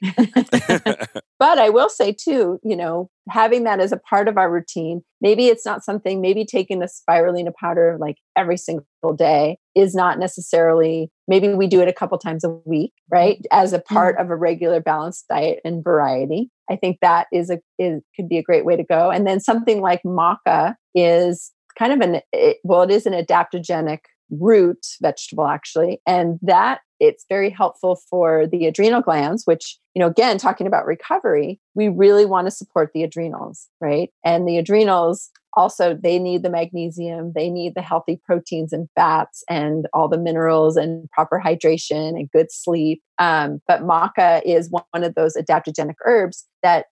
But 1.39 1.57
i 1.59 1.69
will 1.69 1.89
say 1.89 2.13
too 2.13 2.59
you 2.63 2.75
know 2.75 3.09
having 3.29 3.63
that 3.63 3.79
as 3.79 3.91
a 3.91 3.97
part 3.97 4.27
of 4.27 4.37
our 4.37 4.51
routine 4.51 5.01
maybe 5.21 5.47
it's 5.47 5.65
not 5.65 5.83
something 5.83 6.21
maybe 6.21 6.45
taking 6.45 6.79
the 6.79 6.87
spirulina 6.87 7.53
powder 7.53 7.97
like 7.99 8.17
every 8.35 8.57
single 8.57 8.85
day 9.15 9.57
is 9.79 9.95
not 9.95 10.19
necessarily 10.19 11.09
maybe 11.27 11.47
we 11.49 11.67
do 11.67 11.81
it 11.81 11.87
a 11.87 11.93
couple 11.93 12.17
times 12.17 12.43
a 12.43 12.49
week 12.65 12.91
right? 13.11 13.45
As 13.51 13.73
a 13.73 13.79
part 13.79 14.15
mm-hmm. 14.15 14.25
of 14.25 14.31
a 14.31 14.35
regular 14.35 14.79
balanced 14.79 15.27
diet 15.27 15.59
and 15.65 15.83
variety. 15.83 16.49
I 16.69 16.75
think 16.75 16.99
that 17.01 17.27
is 17.33 17.49
a 17.49 17.59
is, 17.77 18.01
could 18.15 18.29
be 18.29 18.37
a 18.37 18.43
great 18.43 18.65
way 18.65 18.75
to 18.75 18.83
go. 18.83 19.09
And 19.09 19.25
then 19.25 19.39
something 19.39 19.81
like 19.81 20.01
maca 20.03 20.75
is 20.93 21.51
kind 21.77 21.93
of 21.93 22.01
an 22.01 22.21
it, 22.31 22.57
well 22.63 22.83
it 22.83 22.91
is 22.91 23.05
an 23.05 23.13
adaptogenic 23.13 23.99
root 24.29 24.85
vegetable 25.01 25.47
actually. 25.47 26.01
And 26.05 26.39
that 26.41 26.81
it's 26.99 27.25
very 27.29 27.49
helpful 27.49 27.99
for 28.09 28.45
the 28.45 28.67
adrenal 28.67 29.01
glands 29.01 29.43
which 29.45 29.77
you 29.95 30.01
know 30.01 30.07
again 30.07 30.37
talking 30.37 30.67
about 30.67 30.85
recovery 30.85 31.59
we 31.73 31.87
really 31.87 32.25
want 32.25 32.45
to 32.45 32.51
support 32.51 32.91
the 32.93 33.03
adrenals 33.03 33.67
right? 33.81 34.09
And 34.23 34.47
the 34.47 34.57
adrenals 34.57 35.29
also 35.59 35.93
they 35.93 36.17
need 36.17 36.41
the 36.41 36.49
magnesium 36.49 37.33
they 37.35 37.49
need 37.49 37.75
the 37.75 37.81
healthy 37.81 38.19
proteins 38.25 38.71
and 38.71 38.87
fats 38.95 39.43
and 39.49 39.87
all 39.93 40.07
the 40.07 40.17
minerals 40.17 40.77
and 40.77 41.09
proper 41.11 41.39
hydration 41.43 42.09
and 42.17 42.31
good 42.31 42.49
sleep 42.49 43.01
um, 43.19 43.61
but 43.67 43.81
maca 43.81 44.41
is 44.45 44.71
one 44.71 45.03
of 45.03 45.13
those 45.15 45.35
adaptogenic 45.35 45.95
herbs 46.05 46.47
that 46.63 46.85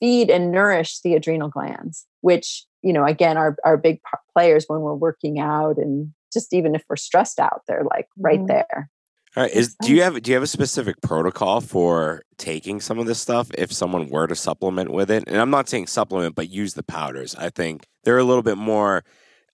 feed 0.00 0.28
and 0.28 0.52
nourish 0.52 1.00
the 1.00 1.14
adrenal 1.14 1.48
glands 1.48 2.06
which 2.20 2.64
you 2.82 2.92
know 2.92 3.04
again 3.04 3.38
are, 3.38 3.56
are 3.64 3.78
big 3.78 3.98
players 4.36 4.66
when 4.68 4.80
we're 4.80 4.94
working 4.94 5.40
out 5.40 5.78
and 5.78 6.12
just 6.30 6.52
even 6.52 6.74
if 6.74 6.84
we're 6.90 6.96
stressed 6.96 7.40
out 7.40 7.62
they're 7.66 7.86
like 7.90 8.06
right 8.18 8.40
mm-hmm. 8.40 8.48
there 8.48 8.90
all 9.36 9.44
right. 9.44 9.52
Is 9.52 9.76
do 9.82 9.94
you 9.94 10.02
have 10.02 10.20
do 10.22 10.30
you 10.30 10.34
have 10.34 10.42
a 10.42 10.48
specific 10.48 11.00
protocol 11.02 11.60
for 11.60 12.22
taking 12.36 12.80
some 12.80 12.98
of 12.98 13.06
this 13.06 13.20
stuff 13.20 13.48
if 13.56 13.72
someone 13.72 14.08
were 14.08 14.26
to 14.26 14.34
supplement 14.34 14.90
with 14.90 15.08
it? 15.10 15.24
And 15.28 15.36
I'm 15.36 15.50
not 15.50 15.68
saying 15.68 15.86
supplement, 15.86 16.34
but 16.34 16.50
use 16.50 16.74
the 16.74 16.82
powders. 16.82 17.36
I 17.36 17.50
think 17.50 17.86
they're 18.02 18.18
a 18.18 18.24
little 18.24 18.42
bit 18.42 18.58
more 18.58 19.04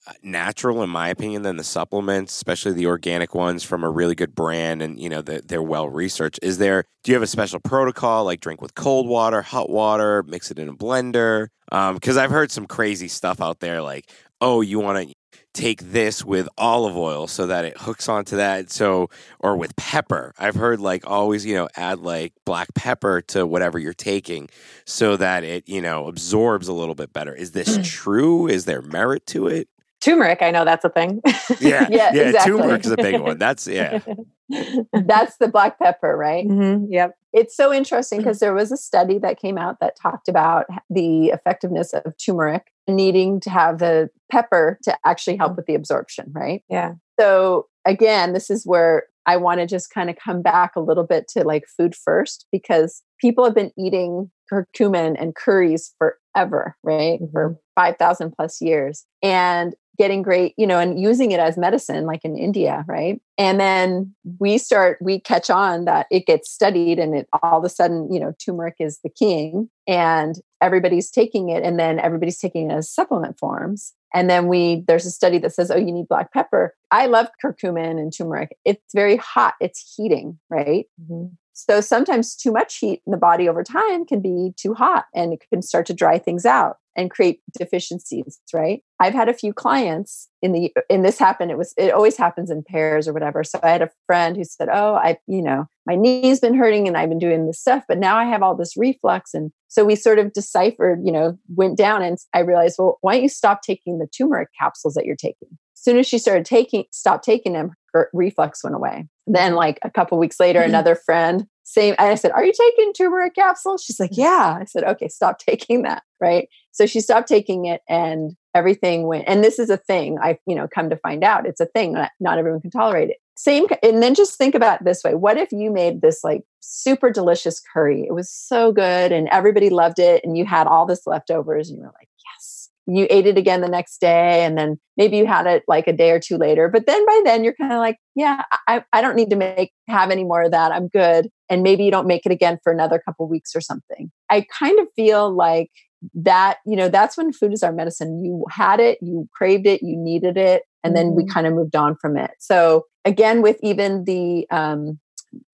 uh, 0.06 0.12
natural 0.22 0.82
in 0.82 0.88
my 0.88 1.08
opinion 1.08 1.42
than 1.42 1.56
the 1.56 1.64
supplements 1.64 2.32
especially 2.32 2.72
the 2.72 2.86
organic 2.86 3.34
ones 3.34 3.64
from 3.64 3.82
a 3.82 3.90
really 3.90 4.14
good 4.14 4.36
brand 4.36 4.80
and 4.80 5.00
you 5.00 5.08
know 5.08 5.20
they're, 5.20 5.40
they're 5.40 5.62
well 5.62 5.88
researched 5.88 6.38
is 6.42 6.58
there 6.58 6.84
do 7.02 7.10
you 7.10 7.16
have 7.16 7.24
a 7.24 7.26
special 7.26 7.58
protocol 7.58 8.24
like 8.24 8.38
drink 8.38 8.62
with 8.62 8.72
cold 8.76 9.08
water 9.08 9.42
hot 9.42 9.68
water 9.68 10.22
mix 10.22 10.48
it 10.52 10.60
in 10.60 10.68
a 10.68 10.74
blender 10.74 11.48
because 11.70 12.16
um, 12.16 12.22
i've 12.22 12.30
heard 12.30 12.52
some 12.52 12.66
crazy 12.66 13.08
stuff 13.08 13.40
out 13.40 13.58
there 13.58 13.82
like 13.82 14.08
oh 14.40 14.60
you 14.60 14.78
want 14.78 15.08
to 15.08 15.14
take 15.56 15.80
this 15.90 16.24
with 16.24 16.48
olive 16.58 16.96
oil 16.96 17.26
so 17.26 17.46
that 17.46 17.64
it 17.64 17.76
hooks 17.78 18.08
onto 18.08 18.36
that. 18.36 18.70
So, 18.70 19.10
or 19.40 19.56
with 19.56 19.74
pepper. 19.76 20.34
I've 20.38 20.54
heard 20.54 20.80
like 20.80 21.08
always, 21.08 21.46
you 21.46 21.54
know, 21.54 21.68
add 21.76 22.00
like 22.00 22.34
black 22.44 22.74
pepper 22.74 23.22
to 23.28 23.46
whatever 23.46 23.78
you're 23.78 23.94
taking 23.94 24.48
so 24.84 25.16
that 25.16 25.42
it, 25.44 25.68
you 25.68 25.80
know, 25.80 26.06
absorbs 26.06 26.68
a 26.68 26.72
little 26.72 26.94
bit 26.94 27.12
better. 27.12 27.34
Is 27.34 27.52
this 27.52 27.78
mm. 27.78 27.84
true? 27.84 28.46
Is 28.46 28.66
there 28.66 28.82
merit 28.82 29.26
to 29.28 29.46
it? 29.46 29.68
Turmeric, 30.00 30.42
I 30.42 30.50
know 30.50 30.64
that's 30.64 30.84
a 30.84 30.90
thing. 30.90 31.22
yeah, 31.24 31.34
yeah, 31.60 31.86
yeah 31.90 32.12
exactly. 32.12 32.52
turmeric 32.52 32.84
is 32.84 32.92
a 32.92 32.96
big 32.96 33.20
one. 33.20 33.38
That's 33.38 33.66
yeah. 33.66 34.00
that's 34.92 35.38
the 35.38 35.48
black 35.48 35.78
pepper, 35.78 36.16
right? 36.16 36.46
Mm-hmm, 36.46 36.92
yep. 36.92 37.16
It's 37.32 37.56
so 37.56 37.72
interesting 37.72 38.18
because 38.18 38.38
there 38.38 38.54
was 38.54 38.70
a 38.70 38.76
study 38.76 39.18
that 39.18 39.40
came 39.40 39.56
out 39.56 39.80
that 39.80 39.96
talked 39.96 40.28
about 40.28 40.66
the 40.90 41.28
effectiveness 41.28 41.92
of 41.94 42.14
turmeric 42.18 42.72
needing 42.88 43.40
to 43.40 43.50
have 43.50 43.78
the 43.78 44.10
pepper 44.30 44.78
to 44.84 44.96
actually 45.04 45.36
help 45.36 45.52
mm. 45.52 45.56
with 45.56 45.66
the 45.66 45.74
absorption, 45.74 46.32
right? 46.34 46.62
Yeah. 46.68 46.94
So 47.18 47.66
again, 47.84 48.32
this 48.32 48.50
is 48.50 48.64
where 48.64 49.04
I 49.26 49.36
want 49.36 49.60
to 49.60 49.66
just 49.66 49.90
kind 49.90 50.08
of 50.08 50.16
come 50.16 50.40
back 50.40 50.76
a 50.76 50.80
little 50.80 51.04
bit 51.04 51.26
to 51.28 51.42
like 51.42 51.64
food 51.76 51.94
first 51.94 52.46
because 52.52 53.02
people 53.20 53.44
have 53.44 53.54
been 53.54 53.72
eating 53.76 54.30
curcumin 54.52 55.16
and 55.18 55.34
curries 55.34 55.92
forever, 55.98 56.76
right? 56.84 57.20
Mm-hmm. 57.20 57.32
For 57.32 57.56
5,000 57.74 58.32
plus 58.32 58.60
years 58.60 59.04
and 59.22 59.74
getting 59.96 60.22
great, 60.22 60.54
you 60.56 60.66
know, 60.66 60.78
and 60.78 61.00
using 61.00 61.32
it 61.32 61.40
as 61.40 61.56
medicine, 61.56 62.06
like 62.06 62.24
in 62.24 62.36
India, 62.36 62.84
right? 62.86 63.20
And 63.38 63.60
then 63.60 64.14
we 64.38 64.58
start, 64.58 64.98
we 65.00 65.20
catch 65.20 65.50
on 65.50 65.84
that 65.84 66.06
it 66.10 66.26
gets 66.26 66.50
studied 66.50 66.98
and 66.98 67.14
it 67.14 67.28
all 67.42 67.58
of 67.58 67.64
a 67.64 67.68
sudden, 67.68 68.12
you 68.12 68.20
know, 68.20 68.34
turmeric 68.44 68.76
is 68.78 69.00
the 69.02 69.10
king 69.10 69.68
and 69.86 70.36
everybody's 70.60 71.10
taking 71.10 71.50
it 71.50 71.62
and 71.62 71.78
then 71.78 71.98
everybody's 72.00 72.38
taking 72.38 72.70
it 72.70 72.74
as 72.74 72.90
supplement 72.90 73.38
forms. 73.38 73.92
And 74.14 74.30
then 74.30 74.46
we, 74.46 74.84
there's 74.86 75.04
a 75.04 75.10
study 75.10 75.38
that 75.38 75.52
says, 75.52 75.70
oh, 75.70 75.76
you 75.76 75.92
need 75.92 76.08
black 76.08 76.32
pepper. 76.32 76.74
I 76.90 77.06
love 77.06 77.28
curcumin 77.42 77.98
and 77.98 78.16
turmeric. 78.16 78.56
It's 78.64 78.94
very 78.94 79.16
hot, 79.16 79.54
it's 79.60 79.94
heating, 79.96 80.38
right? 80.48 80.86
Mm-hmm. 81.02 81.34
So 81.52 81.80
sometimes 81.80 82.36
too 82.36 82.52
much 82.52 82.76
heat 82.76 83.00
in 83.06 83.12
the 83.12 83.16
body 83.16 83.48
over 83.48 83.64
time 83.64 84.04
can 84.04 84.20
be 84.20 84.52
too 84.58 84.74
hot 84.74 85.06
and 85.14 85.32
it 85.32 85.42
can 85.50 85.62
start 85.62 85.86
to 85.86 85.94
dry 85.94 86.18
things 86.18 86.44
out 86.44 86.76
and 86.94 87.10
create 87.10 87.40
deficiencies, 87.58 88.40
right? 88.52 88.82
I've 88.98 89.14
had 89.14 89.28
a 89.28 89.34
few 89.34 89.52
clients 89.52 90.28
in 90.40 90.52
the 90.52 90.72
in 90.88 91.02
this 91.02 91.18
happened 91.18 91.50
it 91.50 91.58
was 91.58 91.74
it 91.76 91.92
always 91.92 92.16
happens 92.16 92.50
in 92.50 92.62
pairs 92.62 93.06
or 93.06 93.12
whatever. 93.12 93.44
So 93.44 93.60
I 93.62 93.68
had 93.68 93.82
a 93.82 93.90
friend 94.06 94.36
who 94.36 94.44
said, 94.44 94.68
"Oh, 94.72 94.94
I 94.94 95.18
you 95.26 95.42
know, 95.42 95.66
my 95.86 95.94
knee's 95.94 96.40
been 96.40 96.54
hurting 96.54 96.88
and 96.88 96.96
I've 96.96 97.08
been 97.08 97.18
doing 97.18 97.46
this 97.46 97.60
stuff, 97.60 97.84
but 97.88 97.98
now 97.98 98.16
I 98.16 98.24
have 98.24 98.42
all 98.42 98.56
this 98.56 98.76
reflux 98.76 99.34
and 99.34 99.52
so 99.68 99.84
we 99.84 99.96
sort 99.96 100.18
of 100.18 100.32
deciphered, 100.32 101.00
you 101.04 101.12
know, 101.12 101.38
went 101.54 101.76
down 101.76 102.02
and 102.02 102.16
I 102.32 102.40
realized, 102.40 102.76
well, 102.78 102.98
why 103.02 103.14
don't 103.14 103.22
you 103.22 103.28
stop 103.28 103.62
taking 103.62 103.98
the 103.98 104.06
turmeric 104.06 104.48
capsules 104.58 104.94
that 104.94 105.04
you're 105.04 105.16
taking? 105.16 105.48
As 105.76 105.82
soon 105.82 105.98
as 105.98 106.06
she 106.06 106.18
started 106.18 106.46
taking 106.46 106.84
stopped 106.90 107.24
taking 107.24 107.52
them, 107.52 107.72
her 107.92 108.08
reflux 108.14 108.64
went 108.64 108.76
away. 108.76 109.06
Then 109.26 109.54
like 109.54 109.78
a 109.82 109.90
couple 109.90 110.18
weeks 110.18 110.40
later, 110.40 110.60
mm-hmm. 110.60 110.70
another 110.70 110.94
friend 110.94 111.46
same. 111.66 111.96
And 111.98 112.08
I 112.08 112.14
said, 112.14 112.30
Are 112.30 112.44
you 112.44 112.52
taking 112.52 112.92
turmeric 112.92 113.34
capsules? 113.34 113.82
She's 113.82 113.98
like, 114.00 114.12
Yeah. 114.12 114.56
I 114.60 114.64
said, 114.64 114.84
Okay, 114.84 115.08
stop 115.08 115.38
taking 115.46 115.82
that. 115.82 116.04
Right. 116.20 116.48
So 116.72 116.86
she 116.86 117.00
stopped 117.00 117.28
taking 117.28 117.66
it 117.66 117.82
and 117.88 118.36
everything 118.56 119.06
went. 119.06 119.24
And 119.28 119.44
this 119.44 119.58
is 119.58 119.68
a 119.68 119.76
thing 119.76 120.18
I, 120.20 120.38
you 120.46 120.54
know, 120.54 120.66
come 120.66 120.88
to 120.90 120.96
find 120.96 121.22
out 121.22 121.46
it's 121.46 121.60
a 121.60 121.66
thing. 121.66 121.92
Not, 121.92 122.10
not 122.18 122.38
everyone 122.38 122.62
can 122.62 122.70
tolerate 122.70 123.10
it. 123.10 123.18
Same. 123.36 123.66
And 123.82 124.02
then 124.02 124.14
just 124.14 124.38
think 124.38 124.54
about 124.54 124.84
this 124.84 125.04
way 125.04 125.14
what 125.14 125.36
if 125.36 125.52
you 125.52 125.70
made 125.70 126.00
this 126.00 126.24
like 126.24 126.42
super 126.60 127.10
delicious 127.10 127.60
curry? 127.72 128.06
It 128.08 128.14
was 128.14 128.30
so 128.30 128.72
good 128.72 129.12
and 129.12 129.28
everybody 129.28 129.68
loved 129.68 129.98
it. 129.98 130.24
And 130.24 130.38
you 130.38 130.46
had 130.46 130.66
all 130.66 130.86
this 130.86 131.06
leftovers 131.06 131.68
and 131.68 131.76
you 131.76 131.82
were 131.84 131.92
like, 131.98 132.08
yes. 132.24 132.70
you 132.86 133.06
ate 133.10 133.26
it 133.26 133.36
again 133.36 133.60
the 133.60 133.68
next 133.68 134.00
day 134.00 134.44
and 134.44 134.56
then 134.56 134.78
maybe 134.96 135.18
you 135.18 135.26
had 135.26 135.46
it 135.46 135.64
like 135.68 135.86
a 135.86 135.92
day 135.92 136.10
or 136.10 136.20
two 136.20 136.36
later 136.36 136.68
but 136.68 136.86
then 136.86 137.04
by 137.04 137.20
then 137.24 137.44
you're 137.44 137.54
kind 137.54 137.72
of 137.72 137.78
like 137.78 137.98
yeah 138.14 138.42
I, 138.68 138.84
I 138.92 139.02
don't 139.02 139.16
need 139.16 139.30
to 139.30 139.36
make 139.36 139.72
have 139.88 140.10
any 140.10 140.24
more 140.24 140.42
of 140.42 140.52
that 140.52 140.72
i'm 140.72 140.88
good 140.88 141.28
and 141.48 141.62
maybe 141.62 141.84
you 141.84 141.90
don't 141.90 142.06
make 142.06 142.26
it 142.26 142.32
again 142.32 142.58
for 142.62 142.72
another 142.72 142.98
couple 142.98 143.28
weeks 143.28 143.54
or 143.54 143.60
something 143.60 144.10
i 144.30 144.46
kind 144.58 144.78
of 144.78 144.86
feel 144.96 145.30
like 145.30 145.70
that 146.14 146.58
you 146.66 146.76
know 146.76 146.88
that's 146.88 147.16
when 147.16 147.32
food 147.32 147.52
is 147.52 147.62
our 147.62 147.72
medicine 147.72 148.24
you 148.24 148.44
had 148.50 148.80
it 148.80 148.98
you 149.00 149.28
craved 149.32 149.66
it 149.66 149.82
you 149.82 149.96
needed 149.96 150.36
it 150.36 150.62
and 150.84 150.96
then 150.96 151.14
we 151.14 151.22
mm-hmm. 151.22 151.32
kind 151.32 151.46
of 151.46 151.54
moved 151.54 151.76
on 151.76 151.96
from 151.96 152.16
it 152.16 152.30
so 152.38 152.84
again 153.04 153.42
with 153.42 153.58
even 153.62 154.04
the 154.04 154.46
um 154.50 154.98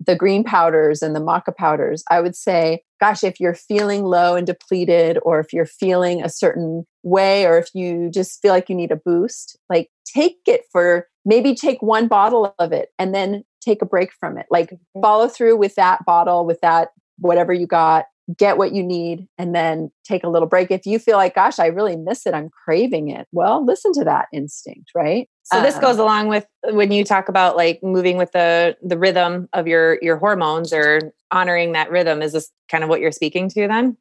the 0.00 0.16
green 0.16 0.44
powders 0.44 1.02
and 1.02 1.14
the 1.14 1.20
maca 1.20 1.54
powders, 1.54 2.04
I 2.10 2.20
would 2.20 2.36
say, 2.36 2.82
gosh, 3.00 3.24
if 3.24 3.40
you're 3.40 3.54
feeling 3.54 4.04
low 4.04 4.36
and 4.36 4.46
depleted, 4.46 5.18
or 5.22 5.40
if 5.40 5.52
you're 5.52 5.66
feeling 5.66 6.22
a 6.22 6.28
certain 6.28 6.84
way, 7.02 7.46
or 7.46 7.58
if 7.58 7.68
you 7.74 8.10
just 8.10 8.40
feel 8.40 8.52
like 8.52 8.68
you 8.68 8.76
need 8.76 8.92
a 8.92 8.96
boost, 8.96 9.58
like 9.68 9.88
take 10.04 10.38
it 10.46 10.62
for 10.70 11.08
maybe 11.24 11.54
take 11.54 11.80
one 11.82 12.08
bottle 12.08 12.54
of 12.58 12.72
it 12.72 12.90
and 12.98 13.14
then 13.14 13.44
take 13.60 13.82
a 13.82 13.86
break 13.86 14.12
from 14.18 14.36
it. 14.36 14.46
Like 14.50 14.72
follow 15.00 15.28
through 15.28 15.56
with 15.56 15.74
that 15.76 16.04
bottle, 16.04 16.44
with 16.44 16.60
that 16.60 16.88
whatever 17.18 17.52
you 17.52 17.66
got, 17.66 18.06
get 18.36 18.56
what 18.56 18.72
you 18.72 18.82
need, 18.82 19.26
and 19.38 19.54
then 19.54 19.90
take 20.04 20.24
a 20.24 20.28
little 20.28 20.48
break. 20.48 20.70
If 20.70 20.86
you 20.86 20.98
feel 20.98 21.16
like, 21.16 21.34
gosh, 21.34 21.58
I 21.58 21.66
really 21.66 21.96
miss 21.96 22.26
it, 22.26 22.34
I'm 22.34 22.50
craving 22.50 23.08
it, 23.08 23.26
well, 23.32 23.64
listen 23.64 23.92
to 23.94 24.04
that 24.04 24.26
instinct, 24.32 24.90
right? 24.94 25.28
So 25.44 25.60
this 25.60 25.76
goes 25.78 25.96
um, 25.96 26.02
along 26.02 26.28
with 26.28 26.46
when 26.70 26.92
you 26.92 27.04
talk 27.04 27.28
about 27.28 27.56
like 27.56 27.80
moving 27.82 28.16
with 28.16 28.32
the 28.32 28.76
the 28.80 28.96
rhythm 28.96 29.48
of 29.52 29.66
your 29.66 29.98
your 30.00 30.16
hormones 30.16 30.72
or 30.72 31.12
honoring 31.30 31.72
that 31.72 31.90
rhythm. 31.90 32.22
Is 32.22 32.32
this 32.32 32.50
kind 32.70 32.84
of 32.84 32.90
what 32.90 33.00
you're 33.00 33.12
speaking 33.12 33.48
to 33.50 33.66
then? 33.66 33.96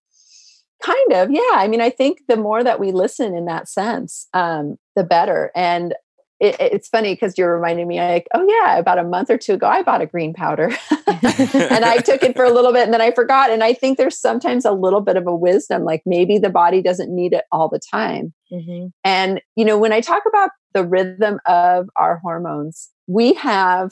Kind 0.83 1.13
of, 1.13 1.31
yeah. 1.31 1.41
I 1.53 1.67
mean, 1.67 1.81
I 1.81 1.89
think 1.89 2.21
the 2.27 2.37
more 2.37 2.63
that 2.63 2.79
we 2.79 2.91
listen 2.91 3.35
in 3.35 3.45
that 3.45 3.69
sense, 3.69 4.27
um, 4.33 4.77
the 4.95 5.03
better. 5.03 5.51
And 5.55 5.93
it, 6.41 6.57
it's 6.59 6.89
funny 6.89 7.13
because 7.13 7.37
you're 7.37 7.55
reminding 7.55 7.87
me, 7.87 7.99
like, 7.99 8.27
oh 8.33 8.45
yeah, 8.45 8.77
about 8.77 8.97
a 8.97 9.03
month 9.03 9.29
or 9.29 9.37
two 9.37 9.53
ago, 9.53 9.67
I 9.67 9.83
bought 9.83 10.01
a 10.01 10.07
green 10.07 10.33
powder, 10.33 10.71
and 11.07 11.85
I 11.85 11.97
took 12.03 12.23
it 12.23 12.35
for 12.35 12.43
a 12.43 12.51
little 12.51 12.73
bit, 12.73 12.83
and 12.83 12.93
then 12.93 13.01
I 13.01 13.11
forgot. 13.11 13.51
And 13.51 13.63
I 13.63 13.73
think 13.73 13.97
there's 13.97 14.17
sometimes 14.17 14.65
a 14.65 14.71
little 14.71 15.01
bit 15.01 15.17
of 15.17 15.27
a 15.27 15.35
wisdom, 15.35 15.83
like 15.83 16.01
maybe 16.05 16.39
the 16.39 16.49
body 16.49 16.81
doesn't 16.81 17.13
need 17.13 17.33
it 17.33 17.45
all 17.51 17.69
the 17.69 17.79
time. 17.79 18.33
Mm-hmm. 18.51 18.87
And 19.03 19.41
you 19.55 19.63
know, 19.63 19.77
when 19.77 19.93
I 19.93 20.01
talk 20.01 20.23
about 20.27 20.49
the 20.73 20.83
rhythm 20.83 21.39
of 21.45 21.89
our 21.95 22.17
hormones, 22.17 22.89
we 23.05 23.33
have 23.33 23.91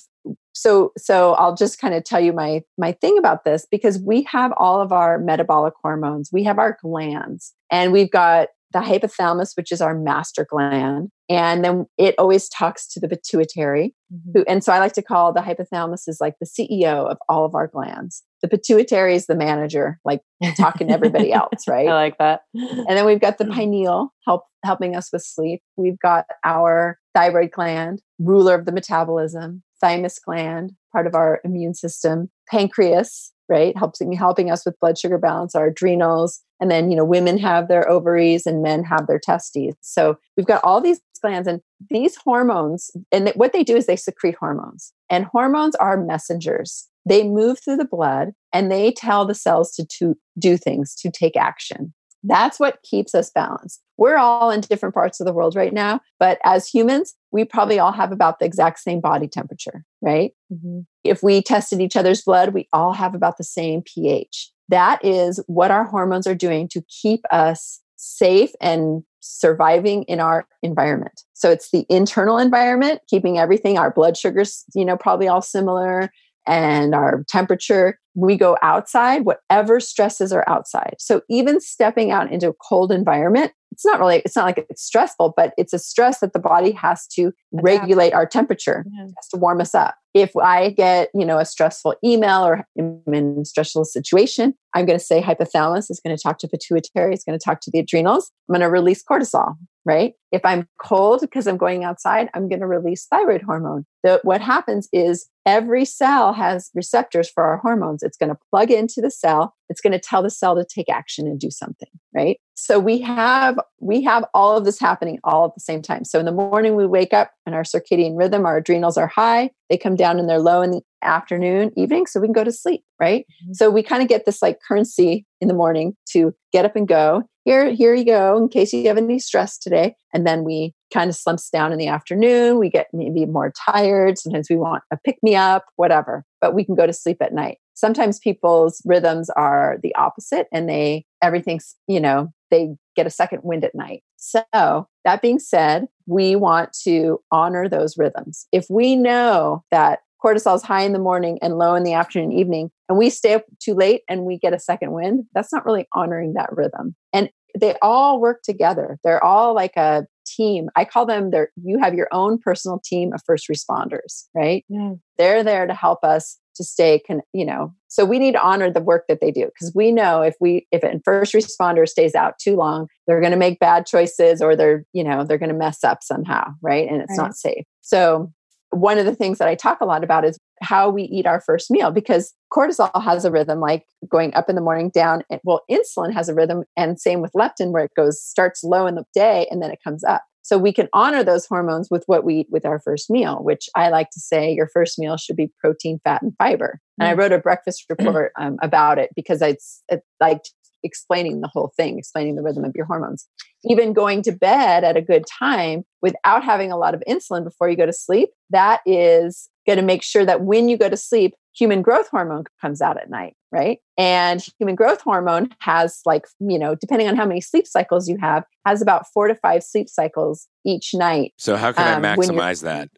so 0.54 0.92
so 0.98 1.34
i'll 1.36 1.56
just 1.56 1.80
kind 1.80 1.94
of 1.94 2.04
tell 2.04 2.20
you 2.20 2.34
my 2.34 2.62
my 2.78 2.92
thing 2.92 3.18
about 3.18 3.44
this 3.44 3.66
because 3.70 4.00
we 4.00 4.24
have 4.24 4.52
all 4.58 4.82
of 4.82 4.92
our 4.92 5.18
metabolic 5.18 5.74
hormones 5.82 6.32
we 6.34 6.44
have 6.44 6.60
our 6.60 6.78
glands 6.82 7.54
and 7.72 7.92
we've 7.92 8.12
got 8.12 8.50
the 8.72 8.80
hypothalamus 8.80 9.56
which 9.56 9.72
is 9.72 9.82
our 9.82 9.96
master 9.96 10.46
gland 10.50 11.10
and 11.30 11.64
then 11.64 11.86
it 11.98 12.16
always 12.18 12.50
talks 12.50 12.88
to 12.88 13.00
the 13.00 13.08
pituitary 13.08 13.94
mm-hmm. 14.14 14.40
who, 14.40 14.46
and 14.48 14.64
so 14.64 14.72
i 14.72 14.80
like 14.80 14.94
to 14.94 15.02
call 15.02 15.34
the 15.34 15.42
hypothalamus 15.42 16.08
is 16.08 16.20
like 16.20 16.36
the 16.40 16.46
ceo 16.46 17.10
of 17.10 17.18
all 17.28 17.46
of 17.46 17.56
our 17.56 17.68
glands. 17.68 18.24
The 18.42 18.48
pituitary 18.48 19.16
is 19.16 19.28
the 19.28 19.36
manager 19.36 20.00
like 20.06 20.22
talking 20.58 20.88
to 20.88 20.94
everybody 20.94 21.32
else 21.34 21.68
right? 21.68 21.88
i 21.88 21.94
like 21.94 22.18
that. 22.18 22.42
And 22.54 22.90
then 22.90 23.06
we've 23.06 23.20
got 23.20 23.38
the 23.38 23.46
pineal 23.46 24.14
help 24.26 24.44
helping 24.64 24.96
us 24.96 25.10
with 25.12 25.24
sleep. 25.24 25.62
We've 25.78 26.00
got 26.00 26.26
our 26.44 27.00
thyroid 27.14 27.52
gland 27.52 28.02
ruler 28.20 28.56
of 28.56 28.66
the 28.66 28.72
metabolism 28.72 29.64
thymus 29.82 30.20
gland 30.20 30.74
part 30.92 31.08
of 31.08 31.16
our 31.16 31.40
immune 31.44 31.74
system 31.74 32.30
pancreas 32.50 33.32
right? 33.50 33.76
Helping 33.78 34.12
helping 34.14 34.52
us 34.52 34.66
with 34.66 34.80
blood 34.80 34.98
sugar 34.98 35.18
balance 35.18 35.56
our 35.56 35.68
adrenals. 35.68 36.42
And 36.60 36.70
then 36.70 36.92
you 36.92 36.98
know 36.98 37.06
women 37.06 37.38
have 37.38 37.68
their 37.68 37.90
ovaries 37.90 38.46
and 38.46 38.62
men 38.62 38.84
have 38.84 39.08
their 39.08 39.20
testes. 39.20 39.76
So 39.82 40.18
we've 40.38 40.46
got 40.46 40.64
all 40.64 40.82
these 40.82 41.00
glands 41.22 41.48
and 41.48 41.62
these 41.90 42.16
hormones 42.16 42.92
and 43.12 43.30
what 43.36 43.54
they 43.54 43.64
do 43.64 43.76
is 43.76 43.86
they 43.86 43.96
secrete 43.96 44.36
hormones. 44.40 44.94
And 45.10 45.26
hormones 45.26 45.76
are 45.76 45.98
messengers. 45.98 46.88
They 47.06 47.24
move 47.24 47.60
through 47.60 47.78
the 47.78 47.86
blood 47.86 48.32
and 48.54 48.72
they 48.72 48.92
tell 48.92 49.26
the 49.26 49.36
cells 49.36 49.72
to, 49.74 49.86
to 50.00 50.16
do 50.38 50.58
things 50.58 50.96
to 50.96 51.12
take 51.12 51.36
action. 51.36 51.94
That's 52.24 52.60
what 52.60 52.84
keeps 52.84 53.16
us 53.16 53.32
balanced. 53.32 53.82
We're 53.98 54.18
all 54.18 54.52
in 54.52 54.62
different 54.62 54.94
parts 54.94 55.20
of 55.20 55.26
the 55.26 55.34
world 55.34 55.56
right 55.56 55.74
now, 55.74 56.02
but 56.20 56.40
as 56.44 56.68
humans, 56.68 57.16
we 57.32 57.46
probably 57.46 57.80
all 57.80 57.92
have 57.92 58.12
about 58.12 58.40
the 58.40 58.46
exact 58.46 58.80
same 58.80 59.00
body 59.00 59.28
temperature, 59.28 59.86
right? 60.02 60.34
Mm-hmm. 60.52 60.82
If 61.04 61.22
we 61.22 61.42
tested 61.42 61.82
each 61.82 61.96
other's 61.96 62.22
blood, 62.22 62.54
we 62.54 62.68
all 62.74 62.94
have 62.94 63.14
about 63.14 63.38
the 63.38 63.44
same 63.44 63.82
pH. 63.82 64.52
That 64.70 65.04
is 65.04 65.44
what 65.48 65.72
our 65.72 65.84
hormones 65.84 66.28
are 66.28 66.36
doing 66.36 66.68
to 66.70 66.84
keep 67.02 67.22
us 67.32 67.80
safe 67.96 68.52
and 68.62 69.04
surviving 69.20 70.04
in 70.04 70.20
our 70.20 70.48
environment. 70.64 71.24
So 71.34 71.52
it's 71.52 71.72
the 71.72 71.86
internal 71.90 72.38
environment, 72.38 73.02
keeping 73.08 73.38
everything, 73.38 73.78
our 73.78 73.92
blood 73.92 74.18
sugars, 74.18 74.64
you 74.74 74.86
know, 74.86 74.96
probably 74.98 75.28
all 75.28 75.42
similar 75.42 76.10
and 76.48 76.96
our 76.96 77.24
temperature. 77.28 78.00
We 78.20 78.38
go 78.38 78.58
outside, 78.62 79.26
whatever 79.26 79.80
stresses 79.80 80.34
are 80.34 80.44
outside. 80.48 80.96
So 81.00 81.22
even 81.30 81.60
stepping 81.62 82.12
out 82.12 82.32
into 82.32 82.50
a 82.50 82.54
cold 82.54 82.92
environment, 82.92 83.54
it's 83.72 83.86
not 83.86 84.00
really, 84.00 84.18
it's 84.26 84.36
not 84.36 84.46
like 84.46 84.66
it's 84.70 84.84
stressful, 84.84 85.34
but 85.38 85.54
it's 85.58 85.74
a 85.74 85.80
stress 85.80 86.20
that 86.20 86.34
the 86.34 86.40
body 86.40 86.72
has 86.72 87.08
to 87.16 87.32
regulate 87.52 88.14
our 88.14 88.26
temperature, 88.26 88.84
yeah. 88.92 89.04
has 89.04 89.28
to 89.34 89.38
warm 89.38 89.62
us 89.62 89.74
up. 89.74 89.96
If 90.14 90.36
I 90.36 90.72
get, 90.72 91.10
you 91.14 91.24
know, 91.24 91.38
a 91.38 91.46
stressful 91.46 91.96
email 92.04 92.44
or 92.46 92.66
I'm 92.78 93.02
in 93.14 93.38
a 93.42 93.46
stressful 93.46 93.86
situation, 93.86 94.56
I'm 94.74 94.86
going 94.86 94.98
to 94.98 95.06
say 95.06 95.22
hypothalamus 95.22 95.92
is 95.92 96.02
going 96.04 96.16
to 96.18 96.22
talk 96.22 96.40
to 96.40 96.48
pituitary, 96.48 97.14
it's 97.14 97.24
going 97.24 97.38
to 97.38 97.44
talk 97.44 97.62
to 97.62 97.72
the 97.72 97.80
adrenals. 97.80 98.32
I'm 98.50 98.54
going 98.54 98.62
to 98.62 98.72
release 98.72 99.04
cortisol 99.04 99.56
right? 99.86 100.14
If 100.32 100.42
I'm 100.46 100.68
cold 100.80 101.22
because 101.22 101.48
I'm 101.48 101.58
going 101.58 101.84
outside, 101.84 102.30
I'm 102.36 102.48
going 102.48 102.60
to 102.60 102.68
release 102.68 103.08
thyroid 103.08 103.42
hormone. 103.42 103.86
The, 104.04 104.20
what 104.24 104.40
happens 104.40 104.88
is 104.94 105.28
every 105.50 105.84
cell 105.84 106.32
has 106.34 106.70
receptors 106.76 107.28
for 107.30 107.44
our 107.44 107.58
hormones. 107.58 108.04
It's 108.04 108.18
going 108.18 108.30
to 108.30 108.38
plug 108.52 108.70
into 108.70 109.02
the 109.02 109.10
cell. 109.10 109.56
It's 109.68 109.82
going 109.82 109.94
to 109.94 110.00
tell 110.00 110.22
the 110.22 110.30
cell 110.30 110.56
to 110.56 110.64
take 110.64 110.90
action 110.90 111.26
and 111.26 111.40
do 111.40 111.50
something, 111.50 111.90
right? 112.14 112.40
So 112.54 112.78
we 112.80 113.00
have 113.02 113.60
we 113.80 114.04
have 114.04 114.26
all 114.34 114.58
of 114.58 114.66
this 114.66 114.80
happening 114.80 115.20
all 115.24 115.46
at 115.46 115.56
the 115.56 115.62
same 115.62 115.82
time. 115.82 116.06
So 116.06 116.20
in 116.20 116.26
the 116.26 116.32
morning 116.32 116.76
we 116.76 116.86
wake 116.86 117.14
up 117.14 117.32
and 117.46 117.56
our 117.56 117.64
circadian 117.64 118.18
rhythm, 118.18 118.46
our 118.46 118.58
adrenals 118.58 118.98
are 118.98 119.08
high. 119.08 119.50
They 119.70 119.78
come 119.78 119.96
down 119.96 120.20
and 120.20 120.30
they're 120.30 120.40
low 120.40 120.62
in 120.62 120.72
the 120.72 120.82
afternoon, 121.02 121.72
evening, 121.76 122.06
so 122.06 122.20
we 122.20 122.28
can 122.28 122.34
go 122.34 122.44
to 122.44 122.52
sleep, 122.52 122.84
right? 123.00 123.26
Mm-hmm. 123.44 123.54
So 123.54 123.70
we 123.70 123.82
kind 123.82 124.04
of 124.04 124.10
get 124.10 124.26
this 124.26 124.42
like 124.42 124.60
currency 124.68 125.26
in 125.42 125.48
the 125.48 125.54
morning 125.54 125.96
to 126.12 126.34
get 126.52 126.66
up 126.66 126.76
and 126.76 126.88
go 126.88 127.24
here 127.50 127.72
here 127.72 127.96
you 127.96 128.06
go 128.06 128.38
in 128.38 128.48
case 128.48 128.72
you 128.74 128.88
have 128.88 128.98
any 128.98 129.18
stress 129.18 129.58
today 129.58 129.96
and 130.14 130.26
then 130.26 130.44
we 130.44 130.74
kind 130.94 131.10
of 131.10 131.16
slumps 131.16 131.50
down 131.50 131.72
in 131.72 131.78
the 131.78 131.88
afternoon 131.88 132.60
we 132.60 132.70
get 132.70 132.88
maybe 132.94 133.26
more 133.26 133.52
tired 133.66 134.18
sometimes 134.18 134.48
we 134.50 134.56
want 134.56 134.84
a 134.92 134.98
pick 135.06 135.18
me 135.22 135.36
up 135.36 135.66
whatever 135.76 136.26
but 136.42 136.54
we 136.54 136.64
can 136.64 136.76
go 136.76 136.86
to 136.86 136.94
sleep 136.94 137.18
at 137.22 137.34
night. 137.34 137.58
Sometimes 137.74 138.20
people's 138.20 138.82
rhythms 138.86 139.30
are 139.32 139.78
the 139.82 139.96
opposite 139.96 140.48
and 140.52 140.70
they 140.70 141.06
everything's 141.22 141.76
you 141.88 142.00
know 142.00 142.32
they 142.52 142.70
get 142.96 143.08
a 143.08 143.12
second 143.12 143.42
wind 143.44 143.64
at 143.64 143.76
night. 143.76 144.04
So 144.18 144.88
that 145.06 145.22
being 145.22 145.40
said 145.40 145.86
we 146.06 146.36
want 146.36 146.74
to 146.84 147.20
honor 147.32 147.70
those 147.70 147.98
rhythms. 147.98 148.48
If 148.52 148.66
we 148.70 148.96
know 148.96 149.64
that 149.72 150.00
cortisol 150.24 150.56
is 150.56 150.64
high 150.64 150.82
in 150.82 150.92
the 150.92 151.00
morning 151.00 151.40
and 151.42 151.58
low 151.58 151.76
in 151.76 151.84
the 151.84 151.94
afternoon 151.94 152.34
evening 152.34 152.72
and 152.90 152.98
we 152.98 153.10
stay 153.10 153.36
up 153.36 153.46
too 153.60 153.74
late 153.74 154.02
and 154.10 154.26
we 154.26 154.38
get 154.38 154.54
a 154.54 154.60
second 154.60 154.92
wind 154.92 155.26
that's 155.34 155.54
not 155.54 155.66
really 155.66 155.88
honoring 155.94 156.34
that 156.34 156.50
rhythm. 156.52 156.96
And 157.14 157.30
they 157.60 157.76
all 157.82 158.20
work 158.20 158.42
together. 158.44 159.00
They're 159.04 159.24
all 159.24 159.54
like 159.54 159.76
a 159.76 160.06
team. 160.26 160.70
I 160.76 160.86
call 160.86 161.06
them 161.06 161.32
there 161.32 161.50
you 161.62 161.80
have 161.80 161.94
your 161.94 162.08
own 162.12 162.38
personal 162.38 162.80
team 162.84 163.14
of 163.14 163.22
first 163.26 163.48
responders, 163.50 164.26
right? 164.34 164.64
Yeah. 164.70 164.94
They're 165.18 165.44
there 165.44 165.68
to 165.68 165.74
help 165.74 166.04
us 166.04 166.38
to 166.56 166.64
stay 166.64 167.00
con, 167.00 167.22
you 167.34 167.46
know. 167.46 167.74
So 167.88 168.06
we 168.06 168.20
need 168.20 168.34
to 168.34 168.42
honor 168.42 168.72
the 168.72 168.82
work 168.82 169.06
that 169.08 169.22
they 169.22 169.32
do 169.32 169.46
because 169.46 169.74
we 169.74 169.92
know 169.92 170.22
if 170.22 170.36
we 170.40 170.68
if 170.72 170.84
a 170.84 171.00
first 171.04 171.34
responder 171.34 171.88
stays 171.88 172.16
out 172.16 172.38
too 172.38 172.56
long, 172.56 172.88
they're 173.08 173.22
going 173.22 173.32
to 173.32 173.38
make 173.38 173.60
bad 173.60 173.86
choices 173.86 174.42
or 174.42 174.56
they're, 174.56 174.86
you 174.94 175.04
know, 175.04 175.24
they're 175.24 175.38
going 175.38 175.52
to 175.52 175.56
mess 175.56 175.84
up 175.84 176.04
somehow, 176.04 176.52
right? 176.62 176.88
And 176.90 177.02
it's 177.02 177.18
right. 177.18 177.26
not 177.26 177.36
safe. 177.36 177.66
So 177.82 178.32
one 178.72 178.98
of 178.98 179.06
the 179.06 179.16
things 179.16 179.40
that 179.40 179.48
I 179.48 179.56
talk 179.56 179.82
a 179.82 179.86
lot 179.86 180.04
about 180.04 180.26
is 180.26 180.38
how 180.62 180.90
we 180.90 181.04
eat 181.04 181.26
our 181.26 181.42
first 181.42 181.72
meal 181.72 181.92
because 181.92 182.34
cortisol 182.54 182.92
has 183.02 183.26
a 183.26 183.32
rhythm 183.32 183.60
like 183.60 183.86
going 184.10 184.34
up 184.34 184.50
in 184.50 184.56
the 184.56 184.62
morning 184.62 184.90
down 184.90 185.24
well 185.44 185.62
insulin 185.70 186.14
has 186.14 186.30
a 186.30 186.34
rhythm 186.34 186.64
and 186.76 187.00
same 187.00 187.22
with 187.22 187.32
leptin 187.34 187.72
where 187.72 187.86
it 187.86 187.92
goes 187.96 188.22
starts 188.22 188.64
low 188.64 188.86
in 188.86 188.96
the 188.96 189.06
day 189.14 189.48
and 189.50 189.62
then 189.62 189.72
it 189.72 189.80
comes 189.84 190.04
up 190.04 190.24
so 190.42 190.58
we 190.58 190.74
can 190.74 190.90
honor 190.94 191.24
those 191.24 191.46
hormones 191.46 191.90
with 191.92 192.04
what 192.08 192.24
we 192.24 192.40
eat 192.40 192.48
with 192.50 192.66
our 192.66 192.80
first 192.80 193.10
meal 193.10 193.38
which 193.42 193.70
i 193.76 193.90
like 193.90 194.10
to 194.10 194.20
say 194.20 194.52
your 194.52 194.68
first 194.74 195.00
meal 195.00 195.16
should 195.16 195.36
be 195.36 195.52
protein 195.60 196.00
fat 196.04 196.22
and 196.22 196.34
fiber 196.38 196.80
and 197.00 197.08
i 197.08 197.14
mm. 197.14 197.18
wrote 197.18 197.32
a 197.32 197.40
breakfast 197.40 197.86
report 197.90 198.32
um, 198.40 198.58
about 198.62 198.98
it 198.98 199.10
because 199.16 199.42
it's, 199.42 199.84
it's 199.90 200.06
like 200.20 200.42
explaining 200.84 201.42
the 201.42 201.48
whole 201.48 201.72
thing, 201.76 201.98
explaining 201.98 202.36
the 202.36 202.44
rhythm 202.44 202.64
of 202.64 202.76
your 202.76 202.86
hormones. 202.86 203.28
Even 203.64 203.94
going 203.94 204.22
to 204.24 204.32
bed 204.32 204.84
at 204.84 204.98
a 204.98 205.02
good 205.02 205.26
time 205.28 205.84
without 206.02 206.44
having 206.44 206.72
a 206.72 206.78
lot 206.78 206.94
of 206.94 207.04
insulin 207.08 207.44
before 207.44 207.70
you 207.70 207.76
go 207.76 207.86
to 207.86 207.94
sleep, 207.94 208.30
that 208.50 208.82
is 208.86 209.50
going 209.70 209.78
to 209.78 209.86
make 209.86 210.02
sure 210.02 210.26
that 210.26 210.42
when 210.42 210.68
you 210.68 210.78
go 210.78 210.90
to 210.90 210.98
sleep, 210.98 211.36
human 211.54 211.84
growth 211.84 212.08
hormone 212.10 212.46
comes 212.60 212.82
out 212.82 212.98
at 213.00 213.08
night, 213.08 213.36
right? 213.52 213.78
And 214.00 214.44
human 214.58 214.74
growth 214.74 215.02
hormone 215.02 215.50
has 215.60 216.02
like, 216.06 216.26
you 216.40 216.58
know, 216.58 216.74
depending 216.74 217.08
on 217.08 217.16
how 217.16 217.26
many 217.26 217.40
sleep 217.40 217.68
cycles 217.68 218.10
you 218.10 218.18
have, 218.18 218.46
has 218.66 218.82
about 218.82 219.06
four 219.14 219.28
to 219.28 219.36
five 219.36 219.62
sleep 219.62 219.88
cycles 219.88 220.48
each 220.66 220.96
night. 220.96 221.34
So 221.38 221.56
how 221.56 221.72
can 221.72 221.98
um, 221.98 222.04
I 222.04 222.16
maximize 222.16 222.64
that 222.64 222.90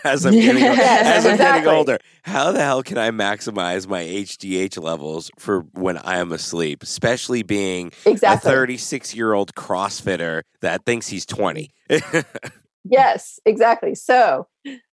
as 0.04 0.26
I'm 0.26 0.32
getting 0.32 0.62
yes, 0.62 1.06
as 1.06 1.26
I'm 1.26 1.32
exactly. 1.32 1.60
getting 1.60 1.78
older? 1.78 1.98
How 2.22 2.50
the 2.50 2.60
hell 2.60 2.82
can 2.82 2.98
I 2.98 3.10
maximize 3.10 3.86
my 3.86 4.02
HGH 4.02 4.82
levels 4.82 5.30
for 5.38 5.60
when 5.74 5.96
I 5.98 6.18
am 6.18 6.32
asleep, 6.32 6.82
especially 6.82 7.44
being 7.44 7.92
exactly. 8.04 8.50
a 8.50 8.52
36 8.52 9.14
year 9.14 9.32
old 9.32 9.54
CrossFitter 9.54 10.42
that 10.60 10.84
thinks 10.84 11.06
he's 11.06 11.24
20? 11.24 11.70
yes, 12.84 13.38
exactly. 13.46 13.94
So 13.94 14.48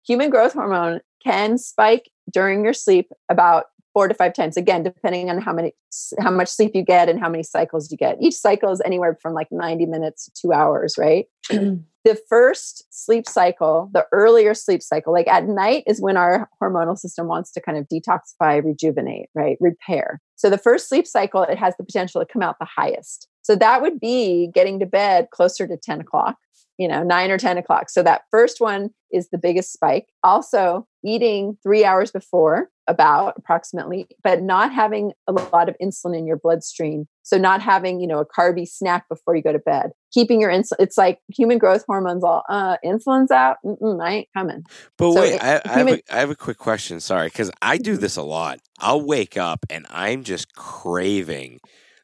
human 0.08 0.30
growth 0.30 0.54
hormone 0.54 1.02
can 1.24 1.58
spike 1.58 2.10
during 2.32 2.64
your 2.64 2.74
sleep 2.74 3.12
about 3.30 3.66
four 3.94 4.08
to 4.10 4.14
five 4.14 4.34
times 4.34 4.58
again 4.58 4.84
depending 4.84 5.30
on 5.30 5.42
how 5.42 5.54
many 5.54 5.74
how 6.20 6.30
much 6.30 6.50
sleep 6.50 6.72
you 6.76 6.84
get 6.84 7.08
and 7.08 7.20
how 7.20 7.30
many 7.30 7.44
cycles 7.44 7.90
you 7.90 7.98
get. 7.98 8.18
Each 8.22 8.36
cycle 8.36 8.72
is 8.72 8.82
anywhere 8.84 9.18
from 9.22 9.34
like 9.34 9.48
90 9.52 9.86
minutes 9.86 10.26
to 10.26 10.32
two 10.40 10.54
hours 10.54 10.96
right? 10.98 11.26
The 12.06 12.20
first 12.30 12.86
sleep 12.92 13.28
cycle 13.28 13.90
the 13.92 14.06
earlier 14.12 14.54
sleep 14.54 14.84
cycle 14.84 15.12
like 15.12 15.28
at 15.28 15.48
night 15.48 15.86
is 15.88 16.00
when 16.00 16.18
our 16.18 16.48
hormonal 16.62 16.96
system 16.96 17.26
wants 17.26 17.52
to 17.54 17.62
kind 17.62 17.80
of 17.80 17.88
detoxify 17.88 18.64
rejuvenate 18.64 19.30
right? 19.34 19.58
Repair. 19.60 20.22
So 20.36 20.52
the 20.52 20.60
first 20.60 20.88
sleep 20.88 21.08
cycle 21.08 21.42
it 21.42 21.58
has 21.58 21.76
the 21.78 21.84
potential 21.84 22.22
to 22.22 22.32
come 22.32 22.44
out 22.44 22.58
the 22.60 22.68
highest. 22.78 23.28
So 23.42 23.56
that 23.56 23.82
would 23.82 24.00
be 24.00 24.52
getting 24.54 24.80
to 24.82 24.86
bed 24.86 25.30
closer 25.32 25.68
to 25.68 25.78
10 25.78 26.02
o'clock 26.02 26.38
you 26.78 26.88
know, 26.88 27.04
nine 27.04 27.32
or 27.32 27.38
10 27.38 27.58
o'clock. 27.58 27.90
So 27.90 28.04
that 28.04 28.24
first 28.32 28.60
one 28.60 28.90
is 29.12 29.30
the 29.30 29.38
biggest 29.38 29.72
spike. 29.72 30.08
Also, 30.24 30.88
eating 31.04 31.58
three 31.64 31.86
hours 31.86 32.12
before, 32.12 32.70
about 32.88 33.34
approximately, 33.38 34.08
but 34.24 34.42
not 34.42 34.72
having 34.72 35.12
a 35.28 35.32
lot 35.32 35.70
of 35.70 35.76
insulin 35.82 36.18
in 36.18 36.28
your 36.28 36.38
bloodstream. 36.38 37.08
So, 37.24 37.38
not 37.38 37.62
having, 37.62 38.00
you 38.00 38.08
know, 38.08 38.20
a 38.20 38.26
carby 38.26 38.68
snack 38.68 39.10
before 39.10 39.36
you 39.36 39.42
go 39.42 39.52
to 39.52 39.60
bed. 39.60 39.92
Keeping 40.14 40.40
your 40.40 40.52
insulin, 40.52 40.76
it's 40.80 40.98
like 40.98 41.20
human 41.36 41.58
growth 41.58 41.84
hormones 41.88 42.24
all, 42.24 42.44
uh, 42.50 42.78
insulin's 42.86 43.32
out. 43.32 43.58
Mm-mm, 43.66 44.04
I 44.04 44.12
ain't 44.12 44.28
coming. 44.36 44.64
But 44.98 45.14
so 45.14 45.22
wait, 45.22 45.34
it, 45.34 45.44
I, 45.44 45.62
I, 45.66 45.78
human- 45.78 45.88
have 45.88 46.02
a, 46.10 46.16
I 46.16 46.20
have 46.20 46.30
a 46.30 46.36
quick 46.36 46.58
question. 46.58 47.00
Sorry, 47.00 47.28
because 47.28 47.52
I 47.62 47.78
do 47.78 47.98
this 47.98 48.18
a 48.18 48.24
lot. 48.24 48.60
I'll 48.80 49.02
wake 49.02 49.38
up 49.38 49.66
and 49.70 49.86
I'm 49.90 50.24
just 50.24 50.54
craving 50.56 51.60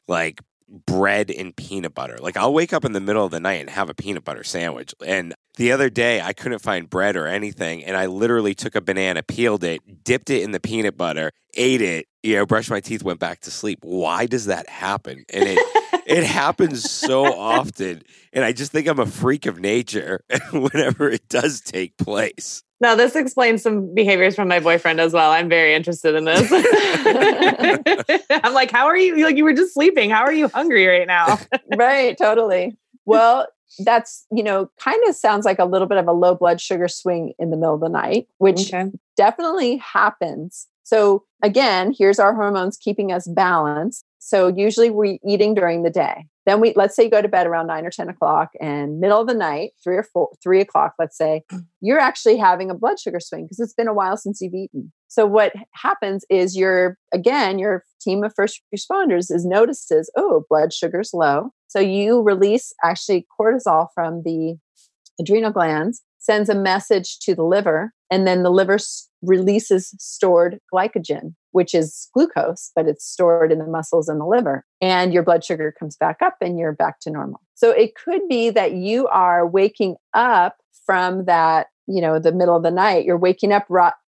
like 0.08 0.40
bread 0.86 1.30
and 1.30 1.54
peanut 1.54 1.94
butter. 1.94 2.16
Like 2.18 2.36
I'll 2.36 2.52
wake 2.52 2.72
up 2.72 2.84
in 2.84 2.92
the 2.92 3.00
middle 3.00 3.24
of 3.24 3.30
the 3.30 3.40
night 3.40 3.60
and 3.60 3.70
have 3.70 3.90
a 3.90 3.94
peanut 3.94 4.24
butter 4.24 4.42
sandwich. 4.42 4.94
And 5.06 5.34
the 5.56 5.70
other 5.72 5.90
day 5.90 6.20
I 6.20 6.32
couldn't 6.32 6.60
find 6.60 6.88
bread 6.88 7.16
or 7.16 7.26
anything 7.26 7.84
and 7.84 7.96
I 7.96 8.06
literally 8.06 8.54
took 8.54 8.74
a 8.74 8.80
banana, 8.80 9.22
peeled 9.22 9.64
it, 9.64 10.04
dipped 10.04 10.30
it 10.30 10.42
in 10.42 10.52
the 10.52 10.60
peanut 10.60 10.96
butter, 10.96 11.32
ate 11.54 11.82
it, 11.82 12.06
you 12.22 12.36
know, 12.36 12.46
brushed 12.46 12.70
my 12.70 12.80
teeth, 12.80 13.02
went 13.02 13.20
back 13.20 13.40
to 13.40 13.50
sleep. 13.50 13.80
Why 13.82 14.26
does 14.26 14.46
that 14.46 14.68
happen? 14.68 15.24
And 15.32 15.44
it 15.48 15.58
it 16.06 16.24
happens 16.24 16.90
so 16.90 17.24
often 17.24 18.02
and 18.32 18.44
I 18.44 18.52
just 18.52 18.72
think 18.72 18.88
I'm 18.88 18.98
a 18.98 19.06
freak 19.06 19.46
of 19.46 19.60
nature 19.60 20.24
whenever 20.52 21.10
it 21.10 21.28
does 21.28 21.60
take 21.60 21.96
place. 21.98 22.62
Now, 22.80 22.94
this 22.96 23.14
explains 23.14 23.62
some 23.62 23.94
behaviors 23.94 24.34
from 24.34 24.48
my 24.48 24.58
boyfriend 24.58 25.00
as 25.00 25.12
well. 25.12 25.30
I'm 25.30 25.48
very 25.48 25.74
interested 25.74 26.16
in 26.16 26.24
this. 26.24 26.50
I'm 28.30 28.54
like, 28.54 28.72
how 28.72 28.86
are 28.86 28.96
you? 28.96 29.24
Like, 29.24 29.36
you 29.36 29.44
were 29.44 29.52
just 29.52 29.72
sleeping. 29.72 30.10
How 30.10 30.22
are 30.22 30.32
you 30.32 30.48
hungry 30.48 30.86
right 30.86 31.06
now? 31.06 31.38
right, 31.76 32.18
totally. 32.18 32.76
Well, 33.04 33.46
that's, 33.84 34.26
you 34.32 34.42
know, 34.42 34.68
kind 34.80 35.00
of 35.08 35.14
sounds 35.14 35.44
like 35.44 35.60
a 35.60 35.64
little 35.64 35.86
bit 35.86 35.98
of 35.98 36.08
a 36.08 36.12
low 36.12 36.34
blood 36.34 36.60
sugar 36.60 36.88
swing 36.88 37.34
in 37.38 37.50
the 37.50 37.56
middle 37.56 37.74
of 37.74 37.80
the 37.80 37.88
night, 37.88 38.26
which 38.38 38.74
okay. 38.74 38.90
definitely 39.16 39.76
happens. 39.76 40.66
So, 40.82 41.24
again, 41.40 41.94
here's 41.96 42.18
our 42.18 42.34
hormones 42.34 42.76
keeping 42.76 43.12
us 43.12 43.28
balanced. 43.28 44.04
So, 44.24 44.46
usually 44.48 44.88
we're 44.88 45.18
eating 45.26 45.54
during 45.54 45.82
the 45.82 45.90
day. 45.90 46.26
Then 46.46 46.60
we 46.60 46.72
let's 46.74 46.94
say 46.94 47.04
you 47.04 47.10
go 47.10 47.22
to 47.22 47.28
bed 47.28 47.46
around 47.46 47.66
nine 47.66 47.84
or 47.84 47.90
ten 47.90 48.08
o'clock, 48.08 48.50
and 48.60 49.00
middle 49.00 49.20
of 49.20 49.26
the 49.26 49.34
night, 49.34 49.72
three 49.82 49.96
or 49.96 50.04
four, 50.04 50.30
three 50.42 50.60
o'clock, 50.60 50.94
let's 50.98 51.16
say, 51.16 51.42
you're 51.80 51.98
actually 51.98 52.36
having 52.36 52.70
a 52.70 52.74
blood 52.74 53.00
sugar 53.00 53.20
swing 53.20 53.44
because 53.44 53.58
it's 53.58 53.74
been 53.74 53.88
a 53.88 53.94
while 53.94 54.16
since 54.16 54.40
you've 54.40 54.54
eaten. 54.54 54.92
So 55.08 55.26
what 55.26 55.52
happens 55.72 56.24
is 56.30 56.56
your 56.56 56.98
again, 57.12 57.58
your 57.58 57.84
team 58.00 58.22
of 58.22 58.32
first 58.34 58.62
responders 58.74 59.30
is 59.30 59.44
notices, 59.44 60.10
oh, 60.16 60.44
blood 60.48 60.72
sugar's 60.72 61.12
low. 61.12 61.50
So 61.68 61.80
you 61.80 62.22
release 62.22 62.72
actually 62.84 63.26
cortisol 63.38 63.88
from 63.94 64.22
the 64.24 64.56
adrenal 65.20 65.50
glands, 65.50 66.02
sends 66.18 66.48
a 66.48 66.54
message 66.54 67.18
to 67.20 67.34
the 67.34 67.44
liver, 67.44 67.92
and 68.12 68.26
then 68.26 68.44
the 68.44 68.50
liver 68.50 68.78
releases 69.22 69.92
stored 69.98 70.60
glycogen 70.72 71.34
which 71.52 71.74
is 71.74 72.08
glucose, 72.12 72.72
but 72.74 72.88
it's 72.88 73.06
stored 73.06 73.52
in 73.52 73.58
the 73.58 73.66
muscles 73.66 74.08
and 74.08 74.20
the 74.20 74.26
liver. 74.26 74.64
And 74.80 75.12
your 75.12 75.22
blood 75.22 75.44
sugar 75.44 75.72
comes 75.78 75.96
back 75.96 76.20
up 76.20 76.36
and 76.40 76.58
you're 76.58 76.72
back 76.72 76.98
to 77.00 77.10
normal. 77.10 77.40
So 77.54 77.70
it 77.70 77.94
could 77.94 78.22
be 78.28 78.50
that 78.50 78.72
you 78.72 79.06
are 79.08 79.46
waking 79.46 79.96
up 80.14 80.56
from 80.84 81.26
that, 81.26 81.68
you 81.86 82.00
know, 82.00 82.18
the 82.18 82.32
middle 82.32 82.56
of 82.56 82.62
the 82.62 82.70
night. 82.70 83.04
You're 83.04 83.18
waking 83.18 83.52
up, 83.52 83.66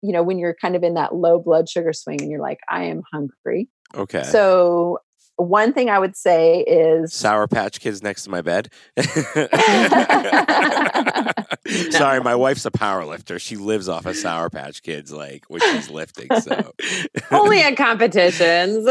you 0.02 0.12
know, 0.12 0.22
when 0.22 0.38
you're 0.38 0.56
kind 0.60 0.76
of 0.76 0.82
in 0.82 0.94
that 0.94 1.14
low 1.14 1.38
blood 1.38 1.68
sugar 1.68 1.92
swing 1.92 2.20
and 2.20 2.30
you're 2.30 2.42
like, 2.42 2.58
I 2.68 2.84
am 2.84 3.02
hungry. 3.10 3.68
Okay. 3.94 4.24
So 4.24 4.98
one 5.38 5.72
thing 5.72 5.88
I 5.88 5.98
would 5.98 6.16
say 6.16 6.60
is 6.60 7.14
Sour 7.14 7.46
Patch 7.46 7.80
Kids 7.80 8.02
next 8.02 8.24
to 8.24 8.30
my 8.30 8.42
bed. 8.42 8.68
Sorry, 11.90 12.20
my 12.20 12.34
wife's 12.34 12.64
a 12.64 12.70
power 12.70 13.04
lifter. 13.04 13.38
She 13.38 13.56
lives 13.56 13.88
off 13.88 14.04
of 14.04 14.16
Sour 14.16 14.50
Patch 14.50 14.82
Kids, 14.82 15.12
like 15.12 15.44
when 15.48 15.60
she's 15.60 15.90
lifting. 15.90 16.28
So 16.40 16.72
only 17.30 17.60
at 17.60 17.76
competitions. 17.76 18.86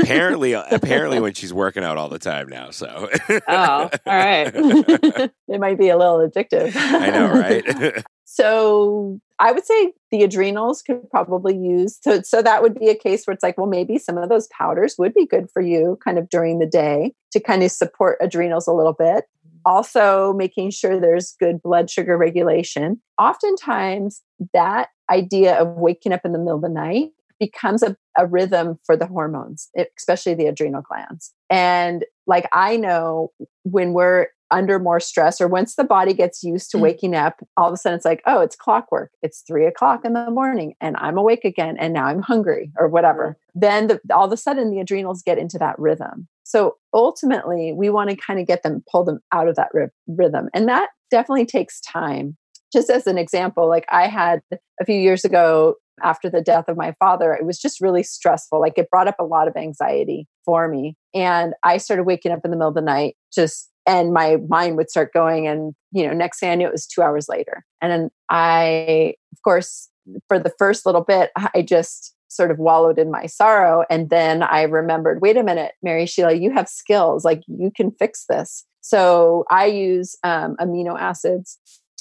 apparently, 0.00 0.54
apparently 0.54 1.20
when 1.20 1.34
she's 1.34 1.52
working 1.52 1.84
out 1.84 1.96
all 1.96 2.08
the 2.08 2.18
time 2.18 2.48
now. 2.48 2.70
So 2.70 3.08
oh, 3.48 3.48
all 3.48 3.90
right. 4.06 4.50
it 4.54 5.60
might 5.60 5.78
be 5.78 5.90
a 5.90 5.96
little 5.96 6.28
addictive. 6.28 6.72
I 6.74 7.10
know, 7.10 7.32
right? 7.32 8.04
So 8.34 9.20
I 9.38 9.52
would 9.52 9.64
say 9.64 9.92
the 10.10 10.24
adrenals 10.24 10.82
could 10.82 11.08
probably 11.08 11.56
use 11.56 12.00
so 12.02 12.20
so 12.22 12.42
that 12.42 12.62
would 12.62 12.76
be 12.76 12.88
a 12.88 12.96
case 12.96 13.26
where 13.26 13.34
it's 13.34 13.44
like, 13.44 13.56
well, 13.56 13.68
maybe 13.68 13.96
some 13.96 14.18
of 14.18 14.28
those 14.28 14.48
powders 14.48 14.96
would 14.98 15.14
be 15.14 15.24
good 15.24 15.46
for 15.52 15.62
you 15.62 15.96
kind 16.04 16.18
of 16.18 16.28
during 16.28 16.58
the 16.58 16.66
day 16.66 17.12
to 17.30 17.38
kind 17.38 17.62
of 17.62 17.70
support 17.70 18.18
adrenals 18.20 18.66
a 18.66 18.72
little 18.72 18.92
bit. 18.92 19.26
Also, 19.64 20.32
making 20.32 20.70
sure 20.70 21.00
there's 21.00 21.36
good 21.38 21.62
blood 21.62 21.88
sugar 21.88 22.18
regulation. 22.18 23.00
Oftentimes, 23.18 24.20
that 24.52 24.88
idea 25.08 25.54
of 25.54 25.68
waking 25.76 26.12
up 26.12 26.22
in 26.24 26.32
the 26.32 26.38
middle 26.38 26.56
of 26.56 26.62
the 26.62 26.68
night 26.68 27.10
becomes 27.38 27.84
a, 27.84 27.96
a 28.18 28.26
rhythm 28.26 28.80
for 28.84 28.96
the 28.96 29.06
hormones, 29.06 29.70
especially 29.96 30.34
the 30.34 30.46
adrenal 30.46 30.82
glands. 30.82 31.32
And 31.50 32.04
like 32.26 32.48
I 32.52 32.76
know 32.76 33.30
when 33.62 33.92
we're 33.92 34.28
under 34.54 34.78
more 34.78 35.00
stress 35.00 35.40
or 35.40 35.48
once 35.48 35.74
the 35.74 35.84
body 35.84 36.14
gets 36.14 36.44
used 36.44 36.70
to 36.70 36.76
mm. 36.76 36.82
waking 36.82 37.14
up 37.14 37.40
all 37.56 37.66
of 37.66 37.74
a 37.74 37.76
sudden 37.76 37.96
it's 37.96 38.04
like 38.04 38.22
oh 38.26 38.40
it's 38.40 38.54
clockwork. 38.54 39.10
It's 39.22 39.42
three 39.46 39.66
o'clock 39.66 40.04
in 40.04 40.12
the 40.12 40.30
morning 40.30 40.74
and 40.80 40.96
i'm 40.98 41.18
awake 41.18 41.44
again 41.44 41.76
and 41.78 41.92
now 41.92 42.06
i'm 42.06 42.22
hungry 42.22 42.70
or 42.78 42.88
whatever. 42.88 43.36
Then 43.54 43.88
the, 43.88 44.00
all 44.14 44.26
of 44.26 44.32
a 44.32 44.36
sudden 44.36 44.70
the 44.70 44.80
adrenals 44.80 45.22
get 45.22 45.38
into 45.38 45.58
that 45.58 45.78
rhythm. 45.78 46.28
So 46.44 46.76
ultimately 46.92 47.72
we 47.72 47.90
want 47.90 48.10
to 48.10 48.16
kind 48.16 48.38
of 48.38 48.46
get 48.46 48.62
them 48.62 48.84
pull 48.90 49.04
them 49.04 49.20
out 49.32 49.48
of 49.48 49.56
that 49.56 49.68
ry- 49.74 49.88
rhythm. 50.06 50.48
And 50.54 50.68
that 50.68 50.90
definitely 51.10 51.46
takes 51.46 51.80
time. 51.80 52.36
Just 52.72 52.90
as 52.90 53.06
an 53.06 53.18
example 53.18 53.68
like 53.68 53.86
i 53.90 54.06
had 54.06 54.40
a 54.80 54.84
few 54.84 54.96
years 54.96 55.24
ago 55.24 55.74
after 56.02 56.28
the 56.28 56.42
death 56.42 56.68
of 56.68 56.76
my 56.76 56.92
father 56.98 57.32
it 57.32 57.44
was 57.44 57.58
just 57.58 57.80
really 57.80 58.04
stressful. 58.04 58.60
Like 58.60 58.78
it 58.78 58.90
brought 58.90 59.08
up 59.08 59.16
a 59.18 59.24
lot 59.24 59.48
of 59.48 59.56
anxiety 59.56 60.28
for 60.44 60.68
me. 60.68 60.96
And 61.12 61.54
i 61.64 61.76
started 61.78 62.04
waking 62.04 62.30
up 62.30 62.44
in 62.44 62.52
the 62.52 62.56
middle 62.56 62.68
of 62.68 62.74
the 62.74 62.80
night 62.80 63.16
just 63.32 63.70
and 63.86 64.12
my 64.12 64.36
mind 64.48 64.76
would 64.76 64.90
start 64.90 65.12
going 65.12 65.46
and 65.46 65.74
you 65.92 66.06
know 66.06 66.12
next 66.12 66.40
thing 66.40 66.50
i 66.50 66.54
knew 66.54 66.66
it 66.66 66.72
was 66.72 66.86
two 66.86 67.02
hours 67.02 67.28
later. 67.28 67.64
And 67.80 68.10
i 68.30 69.14
of 69.32 69.42
course 69.42 69.88
for 70.28 70.38
the 70.38 70.52
first 70.58 70.86
little 70.86 71.02
bit 71.02 71.30
i 71.54 71.62
just 71.62 72.14
sort 72.28 72.50
of 72.50 72.58
wallowed 72.58 72.98
in 72.98 73.10
my 73.10 73.26
sorrow. 73.26 73.84
And 73.90 74.10
then 74.10 74.42
i 74.42 74.62
remembered 74.62 75.20
wait 75.20 75.36
a 75.36 75.42
minute 75.42 75.72
mary 75.82 76.06
sheila 76.06 76.32
you 76.32 76.52
have 76.52 76.68
skills. 76.68 77.24
Like 77.24 77.42
you 77.46 77.70
can 77.74 77.90
fix 77.92 78.24
this. 78.28 78.64
So 78.80 79.44
i 79.50 79.66
use 79.66 80.16
um, 80.24 80.56
amino 80.60 80.98
acids 80.98 81.58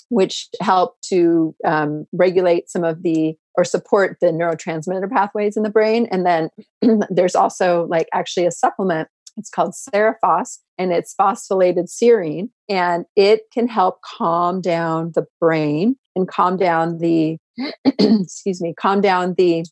which 0.09 0.47
help 0.61 0.95
to 1.01 1.55
um, 1.65 2.05
regulate 2.13 2.69
some 2.69 2.83
of 2.83 3.01
the 3.01 3.35
or 3.55 3.63
support 3.63 4.17
the 4.21 4.27
neurotransmitter 4.27 5.09
pathways 5.09 5.57
in 5.57 5.63
the 5.63 5.69
brain. 5.69 6.07
And 6.11 6.25
then 6.25 6.49
there's 7.09 7.35
also 7.35 7.87
like 7.87 8.07
actually 8.13 8.45
a 8.45 8.51
supplement 8.51 9.09
it's 9.37 9.49
called 9.49 9.73
Seriphos 9.73 10.59
and 10.77 10.91
it's 10.91 11.15
phosphorylated 11.19 11.89
serine. 11.89 12.49
And 12.69 13.05
it 13.15 13.41
can 13.51 13.67
help 13.67 14.01
calm 14.01 14.61
down 14.61 15.11
the 15.15 15.25
brain 15.39 15.95
and 16.15 16.27
calm 16.27 16.57
down 16.57 16.99
the, 16.99 17.37
excuse 17.99 18.61
me, 18.61 18.73
calm 18.79 19.01
down 19.01 19.35
the 19.37 19.65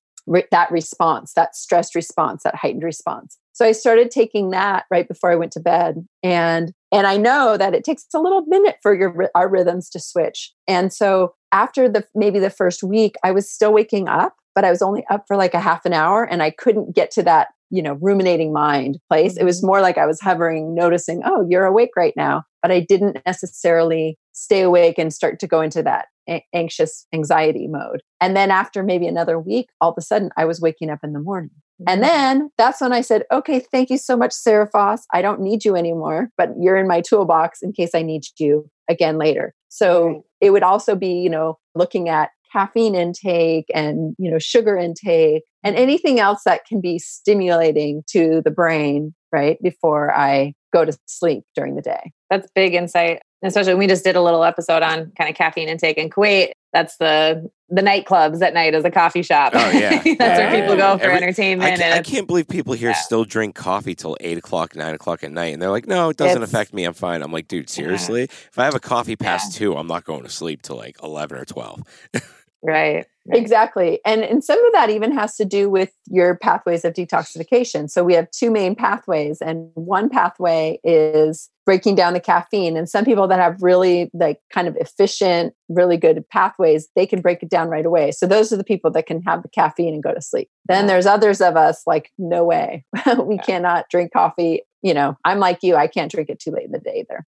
that 0.52 0.72
response, 0.72 1.34
that 1.34 1.56
stressed 1.56 1.96
response, 1.96 2.44
that 2.44 2.56
heightened 2.56 2.84
response. 2.84 3.38
So 3.54 3.66
I 3.66 3.72
started 3.74 4.12
taking 4.12 4.52
that 4.52 4.86
right 4.90 5.08
before 5.08 5.32
I 5.32 5.36
went 5.36 5.52
to 5.54 5.60
bed, 5.60 6.06
and 6.24 6.72
and 6.92 7.08
I 7.08 7.18
know 7.18 7.58
that 7.58 7.74
it 7.74 7.84
takes 7.84 8.06
a 8.14 8.20
little 8.20 8.46
minute 8.46 8.78
for 8.82 8.94
your 8.96 9.30
our 9.36 9.50
rhythms 9.50 9.90
to 9.90 10.00
switch. 10.00 10.54
And 10.68 10.94
so 10.94 11.34
after 11.52 11.90
the 11.90 12.06
maybe 12.16 12.40
the 12.40 12.50
first 12.50 12.84
week, 12.84 13.16
I 13.24 13.32
was 13.32 13.52
still 13.52 13.74
waking 13.74 14.08
up, 14.08 14.36
but 14.56 14.64
I 14.64 14.70
was 14.70 14.82
only 14.82 15.04
up 15.10 15.26
for 15.28 15.36
like 15.36 15.54
a 15.54 15.60
half 15.60 15.86
an 15.86 15.94
hour, 15.94 16.24
and 16.24 16.42
I 16.42 16.52
couldn't 16.52 16.96
get 16.96 17.12
to 17.12 17.24
that 17.24 17.50
you 17.72 17.82
know 17.82 17.98
ruminating 18.02 18.54
mind 18.54 18.98
place 19.10 19.38
it 19.38 19.44
was 19.44 19.60
mm-hmm. 19.60 19.68
more 19.68 19.82
like 19.82 19.98
i 19.98 20.06
was 20.06 20.20
hovering 20.22 20.76
noticing 20.76 21.22
oh 21.26 21.46
you're 21.50 21.66
awake 21.66 21.92
right 21.96 22.14
now 22.16 22.44
but 22.62 22.72
i 22.72 22.80
didn't 22.80 23.18
necessarily 23.26 24.18
stay 24.34 24.62
awake 24.62 24.98
and 24.98 25.14
start 25.14 25.40
to 25.40 25.48
go 25.48 25.62
into 25.62 25.82
that 25.82 26.06
a- 26.30 26.46
anxious 26.54 27.08
anxiety 27.14 27.68
mode 27.68 28.02
and 28.20 28.36
then 28.36 28.52
after 28.52 28.84
maybe 28.84 29.08
another 29.08 29.40
week 29.40 29.70
all 29.80 29.90
of 29.90 29.96
a 29.98 30.02
sudden 30.02 30.30
i 30.38 30.46
was 30.46 30.62
waking 30.62 30.90
up 30.90 31.00
in 31.04 31.14
the 31.14 31.20
morning 31.20 31.52
and 31.88 32.04
mm-hmm. 32.04 32.12
then 32.12 32.52
that's 32.60 32.80
when 32.80 32.94
I 32.94 33.02
said, 33.02 33.24
okay, 33.32 33.60
thank 33.60 33.90
you 33.90 33.98
so 33.98 34.16
much, 34.16 34.32
Seriphos. 34.32 35.02
I 35.14 35.24
don't 35.24 35.42
need 35.42 35.66
you 35.66 35.76
anymore, 35.76 36.30
but 36.38 36.50
you're 36.60 36.78
in 36.78 36.88
my 36.88 37.02
toolbox 37.02 37.64
in 37.64 37.74
case 37.74 37.96
I 37.96 38.04
need 38.04 38.22
you 38.38 38.70
again 38.88 39.18
later. 39.18 39.56
So 39.70 40.08
right. 40.08 40.22
it 40.42 40.50
would 40.52 40.62
also 40.62 40.96
be, 40.96 41.14
you 41.14 41.30
know, 41.30 41.58
looking 41.74 42.08
at 42.08 42.30
caffeine 42.52 42.96
intake 42.96 43.66
and 43.74 44.16
you 44.20 44.30
know 44.30 44.40
sugar 44.40 44.76
intake 44.78 45.44
and 45.64 45.76
anything 45.76 46.20
else 46.20 46.42
that 46.46 46.66
can 46.66 46.82
be 46.82 47.00
stimulating 47.00 48.04
to 48.08 48.42
the 48.44 48.52
brain, 48.52 49.14
right, 49.32 49.58
before 49.62 50.14
I 50.16 50.54
go 50.74 50.86
to 50.86 50.98
sleep 51.06 51.44
during 51.56 51.76
the 51.76 51.82
day. 51.82 52.12
That's 52.30 52.50
big 52.56 52.74
insight. 52.74 53.22
Especially 53.44 53.74
when 53.74 53.80
we 53.80 53.88
just 53.88 54.04
did 54.04 54.16
a 54.16 54.22
little 54.22 54.44
episode 54.44 54.84
on 54.84 55.12
kind 55.18 55.28
of 55.30 55.36
caffeine 55.36 55.68
intake 55.68 55.98
in 55.98 56.12
Kuwait. 56.12 56.52
That's 56.74 56.98
the 56.98 57.50
the 57.70 57.82
nightclubs 57.82 58.40
at 58.42 58.54
night 58.54 58.76
as 58.76 58.86
a 58.86 58.92
coffee 58.92 59.24
shop. 59.24 59.54
Oh 59.56 59.72
yeah, 59.72 59.90
that's 60.04 60.06
yeah, 60.06 60.38
where 60.52 60.62
people 60.62 60.78
go 60.78 60.98
for 61.00 61.06
Every- 61.06 61.18
entertainment. 61.18 61.74
I 61.74 61.76
can't, 61.78 61.94
I 61.96 62.02
can't 62.04 62.28
believe 62.28 62.48
people 62.48 62.74
here 62.74 62.92
Yeah. 62.92 62.96
still 62.98 63.26
drink 63.26 63.56
coffee 63.56 63.96
till 63.96 64.16
eight 64.22 64.38
o'clock, 64.38 64.76
nine 64.76 64.94
o'clock 64.94 65.24
at 65.24 65.32
night, 65.32 65.54
and 65.54 65.62
they're 65.62 65.72
like, 65.72 65.88
"No, 65.88 66.10
it 66.10 66.18
doesn't 66.18 66.38
It's- 66.44 66.50
affect 66.50 66.72
me. 66.72 66.84
I'm 66.84 66.94
fine." 66.94 67.24
I'm 67.24 67.32
like, 67.32 67.48
"Dude, 67.48 67.68
seriously? 67.68 68.24
If 68.24 68.60
I 68.60 68.66
have 68.66 68.76
a 68.76 68.80
coffee 68.80 69.16
past 69.16 69.56
two, 69.56 69.76
I'm 69.76 69.88
not 69.88 70.06
going 70.06 70.22
to 70.24 70.30
sleep 70.30 70.62
till 70.62 70.78
like 70.78 70.98
eleven 71.04 71.40
or 71.40 71.46
12. 71.46 71.82
right. 72.62 73.06
Exactly. 73.30 74.00
And 74.06 74.24
and 74.24 74.44
some 74.44 74.64
of 74.66 74.74
that 74.74 74.90
even 74.90 75.12
has 75.12 75.36
to 75.38 75.46
do 75.46 75.70
with 75.70 75.92
your 76.08 76.36
pathways 76.38 76.84
of 76.84 76.94
detoxification. 76.94 77.90
So 77.90 78.04
we 78.04 78.14
have 78.16 78.30
two 78.32 78.50
main 78.50 78.76
pathways 78.76 79.42
and 79.42 79.70
one 79.76 80.10
pathway 80.10 80.80
is 80.84 81.50
breaking 81.66 81.94
down 81.94 82.14
the 82.14 82.20
caffeine 82.20 82.76
and 82.76 82.90
some 82.90 83.06
people 83.06 83.28
that 83.28 83.40
have 83.40 83.62
really 83.62 84.10
like 84.14 84.40
kind 84.52 84.68
of 84.68 84.76
efficient, 84.78 85.54
really 85.70 85.98
good 85.98 86.28
pathways, 86.30 86.88
they 86.96 87.06
can 87.06 87.22
break 87.22 87.44
it 87.44 87.50
down 87.50 87.70
right 87.70 87.86
away. 87.86 88.12
So 88.12 88.26
those 88.26 88.52
are 88.52 88.58
the 88.58 88.64
people 88.64 88.90
that 88.92 89.06
can 89.06 89.22
have 89.22 89.44
the 89.44 89.50
caffeine 89.50 89.94
and 89.94 90.02
go 90.02 90.14
to 90.14 90.22
sleep. 90.22 90.50
Then 90.66 90.86
Yeah. 90.86 90.88
there's 90.88 91.06
others 91.06 91.42
of 91.42 91.56
us 91.56 91.84
like 91.86 92.12
no 92.18 92.44
way. 92.44 92.84
we 93.24 93.36
Yeah. 93.36 93.42
cannot 93.44 93.86
drink 93.92 94.12
coffee, 94.14 94.64
you 94.82 94.96
know. 94.96 95.16
I'm 95.24 95.38
like 95.40 95.60
you, 95.62 95.76
I 95.76 95.86
can't 95.86 96.12
drink 96.12 96.30
it 96.30 96.40
too 96.40 96.52
late 96.52 96.66
in 96.66 96.72
the 96.72 96.80
day 96.80 97.06
either. 97.08 97.26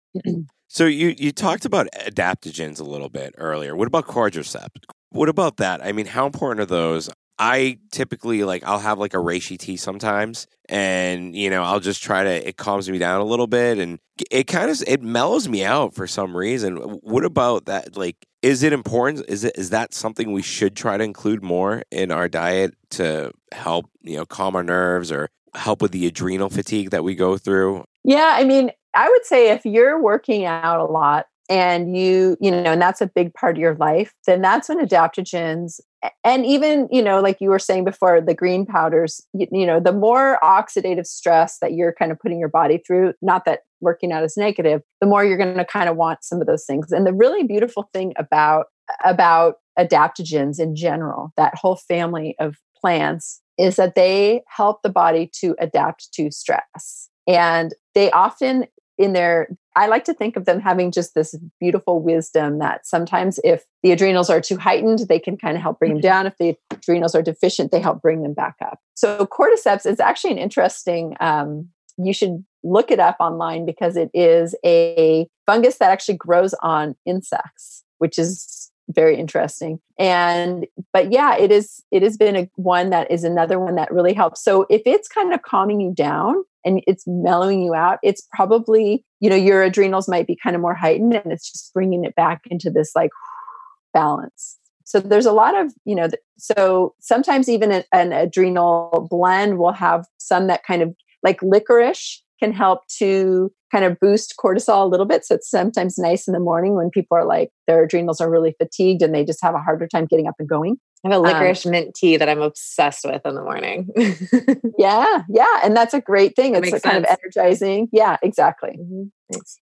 So 0.75 0.87
you 0.87 1.15
you 1.19 1.33
talked 1.33 1.67
about 1.67 1.87
adaptogens 2.01 2.81
a 2.81 2.83
little 2.83 3.11
bit 3.11 3.35
earlier. 3.37 3.77
What 3.77 3.87
about 3.89 4.07
cordyceps? 4.07 4.71
What 5.13 5.29
about 5.29 5.59
that? 5.59 5.85
I 5.85 5.93
mean, 5.93 6.07
how 6.07 6.27
important 6.27 6.61
are 6.61 6.67
those? 6.67 7.11
I 7.39 7.79
typically 7.91 8.45
like 8.45 8.63
I'll 8.65 8.79
have 8.79 8.99
like 8.99 9.15
a 9.15 9.19
reishi 9.19 9.59
tea 9.59 9.77
sometimes, 9.77 10.47
and 10.69 11.35
you 11.35 11.51
know 11.51 11.63
I'll 11.63 11.81
just 11.81 12.03
try 12.03 12.23
to 12.23 12.49
it 12.49 12.57
calms 12.57 12.89
me 12.89 12.99
down 12.99 13.21
a 13.21 13.25
little 13.25 13.47
bit, 13.47 13.79
and 13.79 13.99
it 14.31 14.45
kind 14.45 14.71
of 14.71 14.83
it 14.87 15.03
mellows 15.03 15.49
me 15.49 15.65
out 15.65 15.95
for 15.95 16.07
some 16.07 16.37
reason. 16.37 16.77
What 16.77 17.25
about 17.25 17.67
that? 17.67 17.97
Like, 17.97 18.17
is 18.43 18.63
it 18.63 18.73
important? 18.73 19.25
Is 19.29 19.45
it 19.45 19.57
is 19.57 19.71
that 19.71 19.93
something 19.93 20.33
we 20.33 20.43
should 20.43 20.77
try 20.77 20.97
to 20.97 21.05
include 21.05 21.43
more 21.43 21.83
in 21.91 22.13
our 22.13 22.29
diet 22.29 22.75
to 22.91 23.33
help 23.53 23.91
you 24.03 24.17
know 24.17 24.25
calm 24.25 24.55
our 24.55 24.63
nerves 24.63 25.11
or 25.11 25.29
help 25.55 25.83
with 25.83 25.93
the 25.93 26.07
adrenal 26.07 26.49
fatigue 26.49 26.91
that 26.91 27.03
we 27.03 27.15
go 27.15 27.37
through? 27.37 27.85
Yeah, 28.05 28.35
I 28.35 28.45
mean, 28.45 28.71
I 28.95 29.09
would 29.09 29.25
say 29.25 29.51
if 29.51 29.65
you're 29.65 30.01
working 30.01 30.45
out 30.45 30.81
a 30.81 30.85
lot 30.85 31.27
and 31.53 31.95
you, 31.95 32.39
you 32.41 32.51
know, 32.51 32.73
and 32.73 32.81
that's 32.81 33.03
a 33.03 33.07
big 33.07 33.35
part 33.35 33.57
of 33.57 33.61
your 33.61 33.75
life, 33.75 34.15
then 34.27 34.41
that's 34.41 34.71
when 34.71 34.85
adaptogens 34.85 35.81
and 36.25 36.47
even, 36.47 36.89
you 36.91 37.03
know, 37.03 37.21
like 37.21 37.37
you 37.41 37.51
were 37.51 37.59
saying 37.59 37.85
before, 37.85 38.21
the 38.21 38.35
green 38.35 38.65
powders, 38.65 39.21
you, 39.35 39.47
you 39.53 39.67
know, 39.67 39.79
the 39.79 39.93
more 39.93 40.39
oxidative 40.43 41.07
stress 41.07 41.59
that 41.61 41.75
you're 41.75 41.93
kind 41.93 42.11
of 42.11 42.19
putting 42.19 42.41
your 42.41 42.49
body 42.49 42.83
through, 42.85 43.13
not 43.21 43.45
that 43.45 43.61
working 43.81 44.13
out 44.13 44.25
is 44.25 44.37
negative, 44.37 44.81
the 45.01 45.07
more 45.07 45.25
you're 45.25 45.37
going 45.37 45.57
to 45.57 45.65
kind 45.65 45.89
of 45.89 45.97
want 45.97 46.25
some 46.25 46.41
of 46.41 46.47
those 46.47 46.65
things. 46.65 46.91
And 46.91 47.07
the 47.07 47.13
really 47.13 47.45
beautiful 47.45 47.89
thing 47.93 48.15
about 48.17 48.67
about 49.05 49.57
adaptogens 49.79 50.59
in 50.59 50.75
general, 50.75 51.33
that 51.37 51.55
whole 51.55 51.77
family 51.77 52.35
of 52.41 52.57
plants 52.81 53.41
is 53.59 53.77
that 53.77 53.95
they 53.95 54.43
help 54.49 54.83
the 54.83 54.91
body 54.91 55.31
to 55.41 55.55
adapt 55.61 56.13
to 56.15 56.31
stress. 56.31 57.09
And 57.29 57.73
they 57.95 58.11
often, 58.11 58.67
in 58.99 59.13
their, 59.13 59.49
I 59.75 59.87
like 59.87 60.05
to 60.05 60.15
think 60.15 60.37
of 60.37 60.45
them 60.45 60.61
having 60.61 60.91
just 60.91 61.15
this 61.15 61.35
beautiful 61.59 62.01
wisdom 62.01 62.59
that 62.59 62.87
sometimes 62.87 63.41
if 63.43 63.65
the 63.83 63.93
adrenals 63.93 64.31
are 64.31 64.41
too 64.41 64.57
heightened, 64.57 65.01
they 65.09 65.19
can 65.19 65.37
kind 65.37 65.57
of 65.57 65.63
help 65.63 65.79
bring 65.79 65.93
them 65.93 66.01
down. 66.01 66.27
If 66.27 66.37
the 66.39 66.57
adrenals 66.71 67.15
are 67.15 67.23
deficient, 67.23 67.73
they 67.73 67.81
help 67.81 68.03
bring 68.03 68.23
them 68.23 68.35
back 68.35 68.57
up. 68.61 68.79
So, 68.95 69.27
cordyceps 69.27 69.87
is 69.87 69.99
actually 69.99 70.33
an 70.33 70.39
interesting, 70.39 71.17
um, 71.21 71.69
you 71.97 72.13
should 72.13 72.45
look 72.63 72.91
it 72.91 73.01
up 73.01 73.17
online 73.19 73.67
because 73.67 73.97
it 73.97 74.11
is 74.15 74.55
a 74.65 75.27
fungus 75.47 75.79
that 75.79 75.91
actually 75.91 76.17
grows 76.17 76.55
on 76.63 76.95
insects, 77.07 77.85
which 77.99 78.19
is 78.19 78.62
very 78.89 79.17
interesting. 79.19 79.81
And 79.99 80.67
but 80.93 81.13
yeah 81.13 81.37
it 81.37 81.51
is 81.51 81.83
it 81.91 82.03
has 82.03 82.17
been 82.17 82.37
a 82.37 82.51
one 82.57 82.91
that 82.91 83.11
is 83.11 83.25
another 83.25 83.59
one 83.59 83.75
that 83.77 83.93
really 83.93 84.13
helps. 84.13 84.43
So 84.43 84.67
if 84.71 84.83
it's 84.87 85.09
kind 85.09 85.33
of 85.33 85.43
calming 85.43 85.81
you 85.81 85.93
down 85.95 86.43
and 86.65 86.83
it's 86.87 87.05
mellowing 87.07 87.63
you 87.63 87.75
out 87.75 87.99
it's 88.03 88.27
probably 88.33 89.05
you 89.21 89.29
know 89.29 89.37
your 89.37 89.63
adrenals 89.63 90.09
might 90.09 90.27
be 90.27 90.37
kind 90.37 90.55
of 90.55 90.63
more 90.63 90.75
heightened 90.75 91.15
and 91.15 91.33
it's 91.33 91.51
just 91.51 91.73
bringing 91.75 92.05
it 92.05 92.15
back 92.15 92.43
into 92.47 92.71
this 92.71 92.93
like 92.95 93.11
balance. 93.95 94.59
So 94.85 95.01
there's 95.01 95.27
a 95.27 95.33
lot 95.33 95.59
of 95.59 95.73
you 95.85 95.95
know 95.95 96.09
so 96.39 96.95
sometimes 97.01 97.49
even 97.49 97.85
an, 97.93 98.13
adrenal 98.13 99.07
blend 99.11 99.59
will 99.59 99.73
have 99.73 100.07
some 100.19 100.49
that 100.49 100.65
kind 100.65 100.83
of 100.83 100.95
like 101.23 101.41
licorice 101.43 102.23
can 102.43 102.53
help 102.53 102.81
to 102.99 103.53
kind 103.71 103.85
of 103.85 103.99
boost 104.01 104.35
cortisol 104.43 104.85
a 104.85 104.89
little 104.89 105.07
bit. 105.07 105.25
So 105.25 105.37
it's 105.37 105.49
sometimes 105.49 105.97
nice 105.97 106.27
in 106.27 106.35
the 106.35 106.41
morning 106.41 106.75
when 106.75 106.91
people 106.91 107.17
are 107.17 107.25
like, 107.25 107.51
their 107.67 107.85
adrenals 107.85 108.21
are 108.21 108.31
really 108.31 108.55
fatigued 108.59 109.01
and 109.01 109.15
they 109.15 109.25
just 109.25 109.43
have 109.43 109.55
a 109.55 109.59
harder 109.59 109.87
time 109.87 110.07
getting 110.07 110.27
up 110.27 110.35
and 110.39 110.49
going. 110.49 110.77
I 111.05 111.09
have 111.09 111.19
a 111.19 111.21
licorice 111.21 111.67
mint 111.67 111.95
tea 111.95 112.17
that 112.17 112.29
I'm 112.29 112.43
obsessed 112.43 113.05
with 113.05 113.23
in 113.25 113.35
the 113.35 113.43
morning. 113.43 113.89
Yeah, 114.79 115.23
yeah. 115.29 115.61
And 115.63 115.77
that's 115.77 115.95
a 115.95 116.01
great 116.01 116.35
thing. 116.35 116.53
That 116.53 116.65
It's 116.65 116.83
kind 116.83 116.97
of 116.97 117.05
energizing. 117.05 117.89
Yeah, 117.93 118.17
exactly. 118.23 118.77
Mhm. 118.81 119.11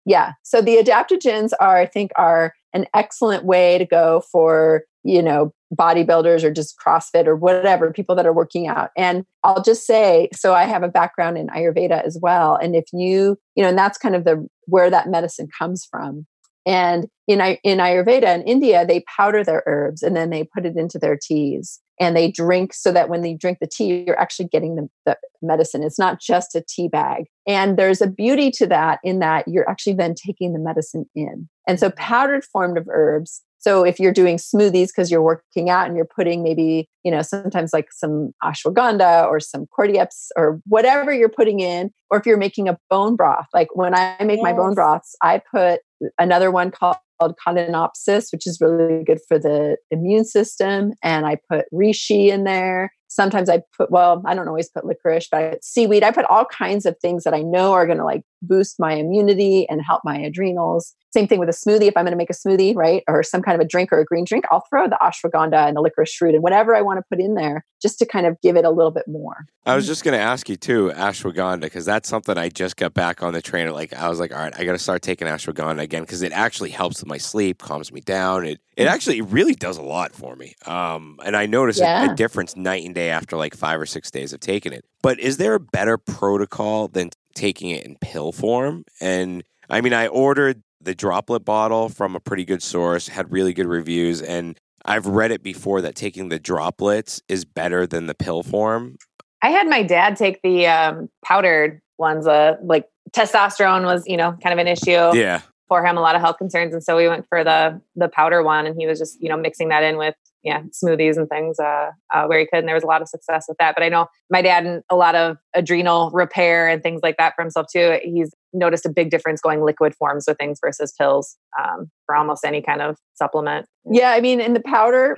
Yeah. 0.07 0.33
So 0.43 0.63
the 0.63 0.77
adaptogens 0.77 1.51
are, 1.61 1.77
I 1.77 1.87
think, 1.87 2.13
are 2.17 2.55
an 2.73 2.87
excellent 2.95 3.45
way 3.45 3.79
to 3.79 3.85
go 3.85 4.23
for, 4.33 4.85
you 5.05 5.23
know, 5.23 5.53
bodybuilders 5.75 6.45
or 6.45 6.51
just 6.51 6.77
CrossFit 6.79 7.27
or 7.27 7.37
whatever, 7.37 7.93
people 7.93 8.15
that 8.15 8.27
are 8.27 8.33
working 8.33 8.69
out. 8.69 8.91
And 8.97 9.25
I'll 9.43 9.63
just 9.63 9.87
say, 9.87 10.29
so 10.35 10.55
I 10.55 10.65
have 10.65 10.83
a 10.83 10.89
background 10.89 11.39
in 11.39 11.49
Ayurveda 11.49 12.05
as 12.05 12.19
well. 12.21 12.57
And 12.57 12.77
if 12.77 12.85
you, 12.93 13.39
you 13.55 13.63
know, 13.63 13.69
and 13.69 13.79
that's 13.79 13.99
kind 13.99 14.15
of 14.15 14.25
the 14.25 14.47
where 14.67 14.91
that 14.91 15.09
medicine 15.09 15.49
comes 15.59 15.87
from. 15.91 16.27
And 16.65 17.09
in 17.27 17.41
in 17.65 17.79
Ayurveda 17.79 18.35
in 18.35 18.43
India, 18.43 18.87
they 18.87 19.05
powder 19.17 19.43
their 19.43 19.63
herbs 19.67 20.03
and 20.03 20.15
then 20.15 20.31
they 20.31 20.45
put 20.45 20.67
it 20.67 20.77
into 20.77 20.99
their 20.99 21.19
teas 21.21 21.81
and 22.01 22.17
they 22.17 22.31
drink 22.31 22.75
so 22.75 22.91
that 22.93 23.09
when 23.09 23.23
they 23.23 23.35
drink 23.35 23.59
the 23.61 23.67
tea, 23.67 24.05
you're 24.07 24.19
actually 24.19 24.49
getting 24.49 24.77
the, 24.77 24.89
the 25.07 25.17
medicine. 25.41 25.83
It's 25.83 25.99
not 25.99 26.21
just 26.21 26.55
a 26.55 26.65
tea 26.67 26.89
bag. 26.89 27.27
And 27.47 27.77
there's 27.77 28.01
a 28.01 28.07
beauty 28.07 28.51
to 28.53 28.67
that 28.69 28.99
in 29.05 29.19
that 29.21 29.47
you're 29.47 29.69
actually 29.69 29.95
then 29.95 30.15
taking 30.15 30.53
the 30.53 30.59
medicine 30.59 31.07
in. 31.15 31.49
And 31.67 31.79
so 31.79 31.91
powdered 31.91 32.45
form 32.45 32.77
of 32.77 32.89
herbs. 32.91 33.43
So 33.63 33.85
if 33.85 34.01
you're 34.01 34.13
doing 34.13 34.37
smoothies 34.37 34.89
because 34.89 35.11
you're 35.11 35.23
working 35.23 35.71
out 35.71 35.87
and 35.87 35.97
you're 35.97 36.05
putting 36.05 36.43
maybe, 36.43 36.89
you 37.05 37.13
know, 37.13 37.23
sometimes 37.23 37.73
like 37.73 37.93
some 37.93 38.35
ashwagandha 38.43 39.27
or 39.29 39.39
some 39.39 39.67
cordyceps 39.67 40.29
or 40.37 40.61
whatever 40.67 41.13
you're 41.13 41.29
putting 41.29 41.61
in, 41.61 41.93
or 42.11 42.19
if 42.19 42.27
you're 42.27 42.37
making 42.37 42.69
a 42.69 42.77
bone 42.91 43.15
broth, 43.15 43.47
like 43.55 43.69
when 43.75 43.95
I 43.95 44.17
make 44.25 44.43
my 44.43 44.53
bone 44.53 44.75
broths, 44.75 45.15
I 45.23 45.41
put 45.55 45.81
another 46.19 46.51
one 46.51 46.73
called 46.73 46.97
Codonopsis, 47.31 48.33
which 48.33 48.47
is 48.47 48.61
really 48.61 49.05
good 49.05 49.21
for 49.29 49.39
the 49.39 49.77
immune 49.91 50.25
system. 50.25 50.93
And 51.03 51.27
I 51.27 51.39
put 51.49 51.67
reishi 51.73 52.29
in 52.29 52.45
there. 52.45 52.93
Sometimes 53.09 53.51
I 53.51 53.63
put, 53.77 53.91
well, 53.91 54.23
I 54.25 54.35
don't 54.35 54.49
always 54.49 54.71
put 54.71 54.87
licorice, 54.87 55.29
but 55.31 55.43
I 55.43 55.59
seaweed. 55.61 56.03
I 56.03 56.13
put 56.13 56.25
all 56.27 56.47
kinds 56.47 56.87
of 56.87 56.97
things 56.99 57.25
that 57.25 57.35
I 57.35 57.43
know 57.43 57.73
are 57.73 57.85
going 57.85 57.99
to 57.99 58.05
like 58.05 58.23
boost 58.41 58.81
my 58.81 58.95
immunity 58.95 59.69
and 59.69 59.83
help 59.83 60.01
my 60.03 60.17
adrenals. 60.17 60.95
Same 61.13 61.29
thing 61.29 61.39
with 61.39 61.51
a 61.51 61.53
smoothie. 61.53 61.89
If 61.89 61.97
I'm 61.97 62.05
going 62.05 62.13
to 62.13 62.17
make 62.17 62.31
a 62.31 62.33
smoothie, 62.33 62.75
right, 62.75 63.03
or 63.07 63.23
some 63.23 63.43
kind 63.43 63.55
of 63.55 63.61
a 63.61 63.69
drink 63.69 63.93
or 63.93 64.01
a 64.01 64.05
green 64.05 64.25
drink, 64.25 64.47
I'll 64.51 64.65
throw 64.71 64.89
the 64.89 64.99
ashwagandha 65.03 65.69
and 65.69 65.77
the 65.77 65.83
licorice 65.83 66.19
root 66.23 66.35
and 66.35 66.43
whatever 66.43 66.75
I 66.75 66.81
want 66.81 67.01
to 67.01 67.05
put 67.11 67.21
in 67.21 67.35
there 67.35 67.67
just 67.83 67.99
to 67.99 68.07
kind 68.07 68.25
of 68.25 68.41
give 68.41 68.57
it 68.57 68.65
a 68.65 68.71
little 68.71 68.91
bit 68.91 69.07
more. 69.07 69.45
I 69.67 69.77
was 69.77 69.87
just 69.87 70.05
going 70.05 70.17
to 70.17 70.25
ask 70.25 70.49
you 70.49 70.57
too, 70.57 70.91
ashwagandha, 70.95 71.61
because 71.61 71.85
that's 71.85 72.09
something 72.09 72.39
I 72.39 72.49
just 72.49 72.79
got 72.79 72.95
back 72.95 73.23
on 73.23 73.35
the 73.35 73.43
train. 73.43 73.71
Like 73.73 73.93
I 73.93 74.09
was 74.09 74.21
like, 74.21 74.33
all 74.33 74.39
right, 74.39 74.59
I 74.59 74.65
got 74.65 74.73
to 74.73 74.79
start 74.79 75.03
taking 75.03 75.29
ashwagandha 75.29 75.83
again 75.83 76.03
because 76.03 76.23
it 76.23 76.33
actually 76.33 76.71
helps 76.71 77.05
my 77.13 77.19
sleep, 77.19 77.59
calms 77.59 77.93
me 77.93 78.01
down. 78.01 78.47
It 78.47 78.61
it 78.77 78.87
actually 78.87 79.19
it 79.19 79.27
really 79.27 79.55
does 79.55 79.77
a 79.77 79.83
lot 79.83 80.15
for 80.15 80.35
me. 80.35 80.55
Um, 80.67 81.21
and 81.25 81.37
I 81.37 81.47
notice 81.47 81.79
a, 81.81 82.13
a 82.13 82.15
difference 82.15 82.57
night 82.57 82.85
and 82.85 82.95
day 82.95 83.11
after 83.11 83.37
like 83.37 83.55
five 83.55 83.79
or 83.81 83.87
six 83.87 84.11
days 84.11 84.33
of 84.33 84.41
taking 84.41 84.73
it. 84.73 84.85
But 85.03 85.21
is 85.21 85.37
there 85.37 85.55
a 85.55 85.61
better 85.61 85.99
protocol 85.99 86.89
than 86.89 87.11
taking 87.35 87.71
it 87.71 87.85
in 87.85 87.97
pill 88.01 88.33
form? 88.33 88.85
And 89.01 89.45
I 89.69 89.83
mean, 89.83 89.93
I 89.93 90.07
ordered 90.07 90.63
the 90.81 90.95
droplet 90.95 91.45
bottle 91.45 91.89
from 91.89 92.17
a 92.17 92.21
pretty 92.21 92.45
good 92.45 92.63
source, 92.63 93.09
had 93.09 93.31
really 93.31 93.53
good 93.53 93.67
reviews, 93.67 94.23
and 94.23 94.59
I've 94.85 95.07
read 95.07 95.31
it 95.31 95.43
before 95.43 95.81
that 95.83 95.95
taking 95.95 96.29
the 96.29 96.39
droplets 96.39 97.23
is 97.29 97.45
better 97.45 97.87
than 97.87 98.07
the 98.07 98.15
pill 98.15 98.43
form. 98.43 98.97
I 99.43 99.51
had 99.51 99.69
my 99.69 99.83
dad 99.83 100.17
take 100.17 100.41
the 100.43 100.67
um, 100.67 101.09
powdered 101.25 101.81
ones. 101.99 102.27
Uh, 102.27 102.57
like 102.63 102.89
testosterone 103.13 103.85
was, 103.85 104.05
you 104.07 104.17
know, 104.17 104.37
kind 104.43 104.53
of 104.53 104.59
an 104.59 104.69
issue 104.69 105.17
Yeah. 105.17 105.43
For 105.73 105.83
him. 105.83 105.97
A 105.97 106.03
lot 106.03 106.15
of 106.15 106.21
health 106.21 106.37
concerns, 106.37 106.75
and 106.75 106.85
so 106.85 106.99
we 106.99 107.09
went 107.09 107.27
for 107.31 107.43
the 107.43 107.81
the 107.97 108.09
powder 108.09 108.43
one, 108.43 108.67
and 108.67 108.77
he 108.79 108.87
was 108.87 108.99
just, 108.99 109.19
you 109.23 109.31
know, 109.31 109.39
mixing 109.39 109.71
that 109.71 109.83
in 109.83 109.97
with 109.97 110.15
yeah 110.43 110.65
smoothies 110.65 111.17
and 111.17 111.31
things 111.31 111.59
uh, 111.59 111.93
uh, 112.13 112.27
where 112.27 112.39
he 112.39 112.45
could, 112.45 112.59
and 112.59 112.69
there 112.69 112.75
was 112.75 112.85
a 112.85 112.87
lot 112.87 113.01
of 113.01 113.09
success 113.09 113.47
with 113.49 113.57
that. 113.57 113.75
But 113.75 113.83
I 113.83 113.89
know 113.89 114.09
my 114.29 114.43
dad 114.43 114.67
and 114.67 114.83
a 114.91 114.97
lot 114.97 115.15
of 115.15 115.39
adrenal 115.55 116.11
repair 116.11 116.69
and 116.69 116.83
things 116.83 117.01
like 117.03 117.17
that 117.17 117.33
for 117.35 117.41
himself 117.41 117.69
too. 117.73 117.99
He's 118.03 118.35
noticed 118.53 118.87
a 118.87 118.91
big 118.91 119.11
difference 119.11 119.41
going 119.41 119.63
liquid 119.63 119.95
forms 119.95 120.25
with 120.27 120.39
things 120.39 120.59
versus 120.63 120.93
pills 120.93 121.37
um, 121.59 121.91
for 122.07 122.15
almost 122.15 122.45
any 122.45 122.63
kind 122.63 122.83
of 122.83 122.97
supplement. 123.15 123.67
Yeah, 123.91 124.11
I 124.11 124.21
mean, 124.21 124.41
in 124.41 124.55
the 124.55 124.61
powder, 124.61 125.17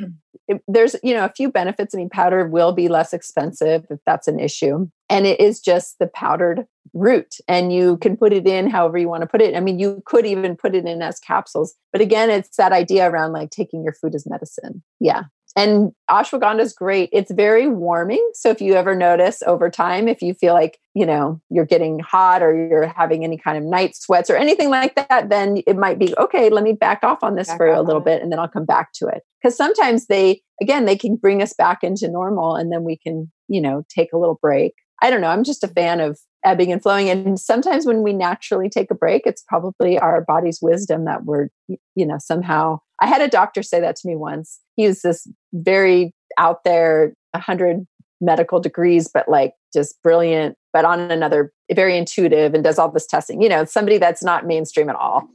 it, 0.49 0.62
there's 0.68 0.97
you 1.03 1.14
know 1.14 1.24
a 1.24 1.32
few 1.35 1.51
benefits. 1.51 1.95
I 1.95 1.99
mean, 1.99 2.09
powder 2.09 2.47
will 2.47 2.72
be 2.72 2.89
less 2.89 3.12
expensive 3.12 3.87
if 3.91 3.99
that's 4.07 4.28
an 4.28 4.39
issue, 4.39 4.89
and 5.09 5.26
it 5.26 5.41
is 5.41 5.61
just 5.61 5.99
the 5.99 6.07
powdered 6.07 6.66
root, 6.93 7.35
and 7.49 7.72
you 7.72 7.99
can 7.99 8.16
put 8.16 8.32
it 8.32 8.47
in 8.47 8.70
however 8.70 8.99
you 8.99 9.09
want 9.09 9.22
to 9.22 9.26
put 9.26 9.43
it. 9.43 9.57
I 9.57 9.61
mean, 9.61 9.78
you 9.78 10.03
could 10.07 10.26
even 10.26 10.57
put 10.57 10.74
it 10.74 10.87
in 10.87 11.03
as 11.03 11.18
capsules, 11.18 11.74
but 11.93 12.01
again, 12.01 12.30
it's 12.30 12.57
that 12.57 12.72
idea 12.72 13.09
around 13.09 13.32
like 13.32 13.51
taking 13.51 13.82
your 13.82 13.95
food 13.95 14.14
as 14.14 14.26
medicine. 14.26 14.82
Yeah, 15.01 15.24
and 15.57 15.92
ashwagandha 16.11 16.61
is 16.61 16.72
great. 16.72 17.11
It's 17.12 17.30
very 17.30 17.68
warming. 17.68 18.28
So 18.34 18.50
if 18.50 18.61
you 18.61 18.74
ever 18.74 18.94
notice 18.94 19.42
over 19.46 19.70
time, 19.70 20.09
if 20.09 20.20
you 20.20 20.34
feel 20.34 20.52
like, 20.52 20.78
you 20.94 21.07
know, 21.07 21.40
you're 21.48 21.64
getting 21.64 22.00
hot 22.00 22.42
or 22.42 22.55
you're 22.55 22.88
having 22.88 23.22
any 23.22 23.38
kind 23.38 23.57
of 23.57 23.62
night 23.62 23.94
sweats 23.94 24.28
or 24.30 24.36
anything 24.36 24.68
like 24.68 24.96
that, 24.96 25.28
then 25.28 25.62
it 25.66 25.76
might 25.76 25.98
be, 25.98 26.14
okay, 26.18 26.50
let 26.50 26.64
me 26.64 26.72
back 26.72 27.05
off 27.05 27.22
on 27.22 27.36
this 27.36 27.48
back 27.48 27.57
for 27.57 27.68
a 27.68 27.82
little 27.82 28.00
bit 28.00 28.20
and 28.20 28.32
then 28.32 28.40
I'll 28.40 28.48
come 28.48 28.64
back 28.64 28.92
to 28.94 29.07
it. 29.07 29.22
Because 29.40 29.57
sometimes 29.57 30.07
they, 30.07 30.42
again, 30.61 30.86
they 30.86 30.96
can 30.96 31.14
bring 31.14 31.40
us 31.40 31.52
back 31.52 31.84
into 31.84 32.09
normal 32.09 32.57
and 32.57 32.72
then 32.72 32.82
we 32.82 32.98
can, 32.98 33.30
you 33.46 33.61
know, 33.61 33.84
take 33.88 34.12
a 34.12 34.18
little 34.18 34.38
break. 34.42 34.74
I 35.03 35.11
don't 35.11 35.20
know. 35.20 35.28
I'm 35.28 35.45
just 35.45 35.64
a 35.64 35.68
fan 35.68 36.01
of 36.01 36.18
ebbing 36.45 36.72
and 36.72 36.82
flowing. 36.82 37.09
And 37.09 37.38
sometimes 37.40 37.86
when 37.86 38.03
we 38.03 38.12
naturally 38.12 38.68
take 38.68 38.90
a 38.90 38.95
break, 38.95 39.22
it's 39.26 39.42
probably 39.49 39.99
our 39.99 40.20
body's 40.22 40.61
wisdom 40.61 41.05
that 41.07 41.24
we're, 41.24 41.49
you 41.68 42.07
know, 42.07 42.18
somehow. 42.18 42.80
I 43.01 43.07
had 43.07 43.22
a 43.22 43.28
doctor 43.28 43.62
say 43.62 43.80
that 43.80 43.97
to 43.97 44.09
me 44.09 44.14
once. 44.16 44.61
He 44.76 44.86
was 44.86 45.03
this 45.03 45.26
very 45.53 46.14
out 46.38 46.64
there, 46.64 47.14
100 47.32 47.86
medical 48.20 48.61
degrees, 48.61 49.09
but 49.12 49.28
like 49.28 49.55
just 49.72 50.01
brilliant, 50.03 50.57
but 50.72 50.84
on 50.84 51.01
another, 51.11 51.53
very 51.72 51.97
intuitive 51.97 52.55
and 52.55 52.62
does 52.62 52.78
all 52.78 52.90
this 52.90 53.07
testing. 53.07 53.42
You 53.42 53.49
know, 53.49 53.64
somebody 53.64 53.99
that's 53.99 54.22
not 54.22 54.47
mainstream 54.47 54.88
at 54.88 54.97
all. 54.97 55.28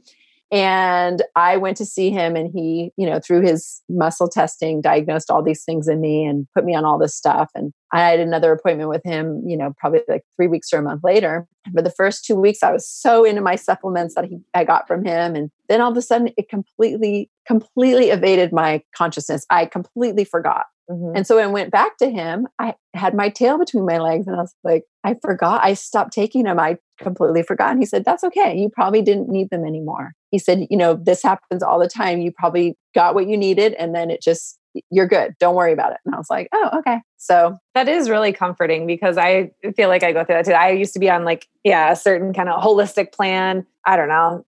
And 0.52 1.22
I 1.36 1.56
went 1.56 1.76
to 1.76 1.84
see 1.84 2.10
him, 2.10 2.34
and 2.34 2.50
he, 2.52 2.90
you 2.96 3.06
know, 3.06 3.20
through 3.20 3.42
his 3.42 3.80
muscle 3.88 4.28
testing, 4.28 4.80
diagnosed 4.80 5.30
all 5.30 5.44
these 5.44 5.62
things 5.62 5.86
in 5.86 6.00
me 6.00 6.24
and 6.24 6.48
put 6.54 6.64
me 6.64 6.74
on 6.74 6.84
all 6.84 6.98
this 6.98 7.14
stuff. 7.14 7.50
And 7.54 7.72
I 7.92 8.00
had 8.00 8.18
another 8.18 8.52
appointment 8.52 8.88
with 8.88 9.02
him, 9.04 9.42
you 9.46 9.56
know, 9.56 9.72
probably 9.78 10.00
like 10.08 10.22
three 10.36 10.48
weeks 10.48 10.72
or 10.72 10.78
a 10.78 10.82
month 10.82 11.02
later. 11.04 11.46
For 11.72 11.82
the 11.82 11.90
first 11.90 12.24
two 12.24 12.34
weeks, 12.34 12.64
I 12.64 12.72
was 12.72 12.88
so 12.88 13.24
into 13.24 13.42
my 13.42 13.54
supplements 13.54 14.14
that 14.16 14.24
he, 14.24 14.38
I 14.52 14.64
got 14.64 14.88
from 14.88 15.04
him. 15.04 15.36
And 15.36 15.50
then 15.68 15.80
all 15.80 15.92
of 15.92 15.96
a 15.96 16.02
sudden, 16.02 16.30
it 16.36 16.48
completely, 16.48 17.30
completely 17.50 18.10
evaded 18.10 18.52
my 18.52 18.80
consciousness. 18.96 19.44
I 19.50 19.66
completely 19.66 20.24
forgot. 20.24 20.66
Mm-hmm. 20.88 21.16
And 21.16 21.26
so 21.26 21.34
when 21.34 21.44
I 21.44 21.48
went 21.48 21.72
back 21.72 21.96
to 21.98 22.08
him, 22.08 22.46
I 22.60 22.74
had 22.94 23.12
my 23.12 23.28
tail 23.28 23.58
between 23.58 23.84
my 23.84 23.98
legs 23.98 24.28
and 24.28 24.36
I 24.36 24.40
was 24.40 24.54
like, 24.62 24.84
I 25.02 25.16
forgot. 25.20 25.60
I 25.64 25.74
stopped 25.74 26.12
taking 26.12 26.44
them. 26.44 26.60
I 26.60 26.78
completely 27.00 27.42
forgot. 27.42 27.72
And 27.72 27.80
he 27.80 27.86
said, 27.86 28.04
That's 28.04 28.22
okay. 28.22 28.56
You 28.56 28.68
probably 28.68 29.02
didn't 29.02 29.28
need 29.28 29.50
them 29.50 29.64
anymore. 29.64 30.12
He 30.30 30.38
said, 30.38 30.64
You 30.70 30.76
know, 30.76 30.94
this 30.94 31.24
happens 31.24 31.64
all 31.64 31.80
the 31.80 31.88
time. 31.88 32.20
You 32.20 32.30
probably 32.30 32.76
got 32.94 33.16
what 33.16 33.26
you 33.26 33.36
needed 33.36 33.74
and 33.74 33.96
then 33.96 34.12
it 34.12 34.22
just, 34.22 34.56
you're 34.88 35.08
good. 35.08 35.34
Don't 35.40 35.56
worry 35.56 35.72
about 35.72 35.90
it. 35.90 35.98
And 36.06 36.14
I 36.14 36.18
was 36.18 36.30
like, 36.30 36.48
Oh, 36.54 36.78
okay. 36.78 37.00
So 37.16 37.56
that 37.74 37.88
is 37.88 38.08
really 38.08 38.32
comforting 38.32 38.86
because 38.86 39.18
I 39.18 39.50
feel 39.76 39.88
like 39.88 40.04
I 40.04 40.12
go 40.12 40.24
through 40.24 40.36
that 40.36 40.44
too. 40.44 40.52
I 40.52 40.70
used 40.70 40.92
to 40.92 41.00
be 41.00 41.10
on 41.10 41.24
like, 41.24 41.48
yeah, 41.64 41.90
a 41.90 41.96
certain 41.96 42.32
kind 42.32 42.48
of 42.48 42.62
holistic 42.62 43.12
plan. 43.12 43.66
I 43.84 43.96
don't 43.96 44.08
know, 44.08 44.44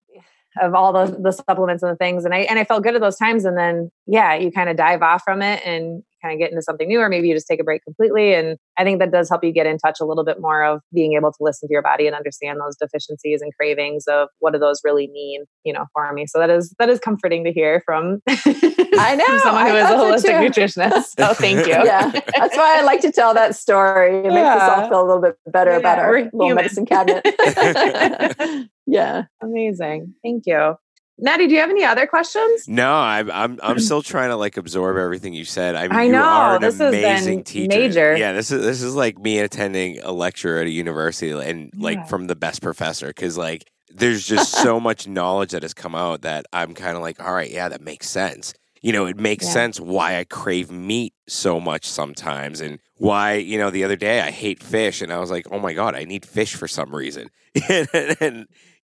of 0.61 0.74
all 0.74 0.92
the, 0.92 1.16
the 1.20 1.32
supplements 1.32 1.82
and 1.82 1.92
the 1.92 1.96
things. 1.96 2.24
And 2.24 2.34
I, 2.34 2.40
and 2.40 2.59
I 2.59 2.64
felt 2.64 2.82
good 2.82 2.94
at 2.94 3.00
those 3.00 3.16
times. 3.16 3.44
And 3.44 3.57
then, 3.57 3.90
yeah, 4.07 4.34
you 4.34 4.53
kind 4.53 4.68
of 4.68 4.76
dive 4.76 5.03
off 5.03 5.22
from 5.24 5.42
it 5.42 5.64
and 5.64 6.03
kind 6.22 6.34
of 6.34 6.38
get 6.38 6.50
into 6.50 6.62
something 6.62 6.88
new, 6.88 7.00
or 7.00 7.08
maybe 7.08 7.28
you 7.28 7.34
just 7.34 7.46
take 7.46 7.60
a 7.60 7.64
break 7.64 7.82
completely. 7.84 8.34
And 8.34 8.56
I 8.78 8.84
think 8.84 9.00
that 9.00 9.10
does 9.12 9.28
help 9.28 9.44
you 9.44 9.52
get 9.52 9.66
in 9.66 9.78
touch 9.78 9.98
a 10.00 10.04
little 10.04 10.24
bit 10.24 10.40
more 10.40 10.64
of 10.64 10.80
being 10.94 11.14
able 11.14 11.32
to 11.32 11.38
listen 11.40 11.68
to 11.68 11.72
your 11.72 11.82
body 11.82 12.06
and 12.06 12.16
understand 12.16 12.60
those 12.60 12.76
deficiencies 12.76 13.42
and 13.42 13.52
cravings 13.54 14.04
of 14.08 14.28
what 14.40 14.52
do 14.52 14.58
those 14.58 14.80
really 14.84 15.08
mean, 15.08 15.44
you 15.64 15.72
know, 15.72 15.86
for 15.92 16.12
me. 16.12 16.26
So 16.26 16.38
that 16.38 16.50
is 16.50 16.74
that 16.78 16.88
is 16.88 16.98
comforting 16.98 17.44
to 17.44 17.52
hear 17.52 17.82
from 17.84 18.20
I 18.28 19.16
know 19.16 19.38
someone 19.38 19.66
who 19.66 19.76
is 19.76 19.90
a 19.90 19.94
holistic 19.94 20.48
nutritionist. 20.48 21.14
So 21.18 21.34
thank 21.34 21.66
you. 21.66 21.72
yeah, 21.72 22.10
that's 22.10 22.56
why 22.56 22.78
I 22.78 22.82
like 22.82 23.00
to 23.02 23.12
tell 23.12 23.34
that 23.34 23.56
story. 23.56 24.18
It 24.18 24.24
yeah. 24.26 24.30
makes 24.30 24.62
us 24.62 24.70
all 24.70 24.88
feel 24.88 25.00
a 25.00 25.06
little 25.06 25.22
bit 25.22 25.36
better 25.46 25.72
yeah, 25.72 25.78
about 25.78 25.98
our 25.98 26.30
little 26.32 26.54
medicine 26.54 26.86
cabinet. 26.86 27.24
yeah, 28.86 29.24
amazing. 29.42 30.14
Thank 30.22 30.44
you. 30.46 30.76
Natty, 31.18 31.46
do 31.46 31.54
you 31.54 31.60
have 31.60 31.70
any 31.70 31.84
other 31.84 32.06
questions? 32.06 32.66
No, 32.66 32.92
I'm 32.92 33.30
I'm 33.30 33.60
I'm 33.62 33.78
still 33.80 34.02
trying 34.02 34.30
to 34.30 34.36
like 34.36 34.56
absorb 34.56 34.96
everything 34.96 35.34
you 35.34 35.44
said. 35.44 35.74
I 35.74 35.82
mean, 35.82 35.92
I 35.92 36.06
know, 36.08 36.18
you 36.18 36.24
are 36.24 36.56
an 36.56 36.62
this 36.62 36.80
amazing 36.80 37.44
teacher. 37.44 37.68
Major. 37.68 38.16
Yeah, 38.16 38.32
this 38.32 38.50
is 38.50 38.62
this 38.62 38.82
is 38.82 38.94
like 38.94 39.18
me 39.18 39.38
attending 39.38 40.00
a 40.00 40.12
lecture 40.12 40.58
at 40.58 40.66
a 40.66 40.70
university 40.70 41.30
and 41.30 41.70
like 41.76 41.98
yeah. 41.98 42.04
from 42.04 42.26
the 42.26 42.36
best 42.36 42.62
professor 42.62 43.08
because 43.08 43.36
like 43.36 43.70
there's 43.94 44.26
just 44.26 44.52
so 44.52 44.80
much 44.88 45.06
knowledge 45.06 45.52
that 45.52 45.62
has 45.62 45.74
come 45.74 45.94
out 45.94 46.22
that 46.22 46.46
I'm 46.52 46.74
kind 46.74 46.96
of 46.96 47.02
like, 47.02 47.22
all 47.22 47.34
right, 47.34 47.50
yeah, 47.50 47.68
that 47.68 47.82
makes 47.82 48.08
sense. 48.08 48.54
You 48.80 48.92
know, 48.92 49.06
it 49.06 49.16
makes 49.16 49.46
yeah. 49.46 49.52
sense 49.52 49.78
why 49.78 50.18
I 50.18 50.24
crave 50.24 50.70
meat 50.72 51.14
so 51.28 51.60
much 51.60 51.84
sometimes 51.88 52.60
and 52.60 52.80
why, 52.96 53.34
you 53.34 53.56
know, 53.56 53.70
the 53.70 53.84
other 53.84 53.94
day 53.94 54.20
I 54.20 54.32
hate 54.32 54.60
fish 54.60 55.02
and 55.02 55.12
I 55.12 55.18
was 55.18 55.30
like, 55.30 55.46
oh 55.52 55.60
my 55.60 55.72
God, 55.72 55.94
I 55.94 56.04
need 56.04 56.26
fish 56.26 56.56
for 56.56 56.66
some 56.66 56.94
reason. 56.94 57.28
and, 57.68 57.88
and 57.92 58.46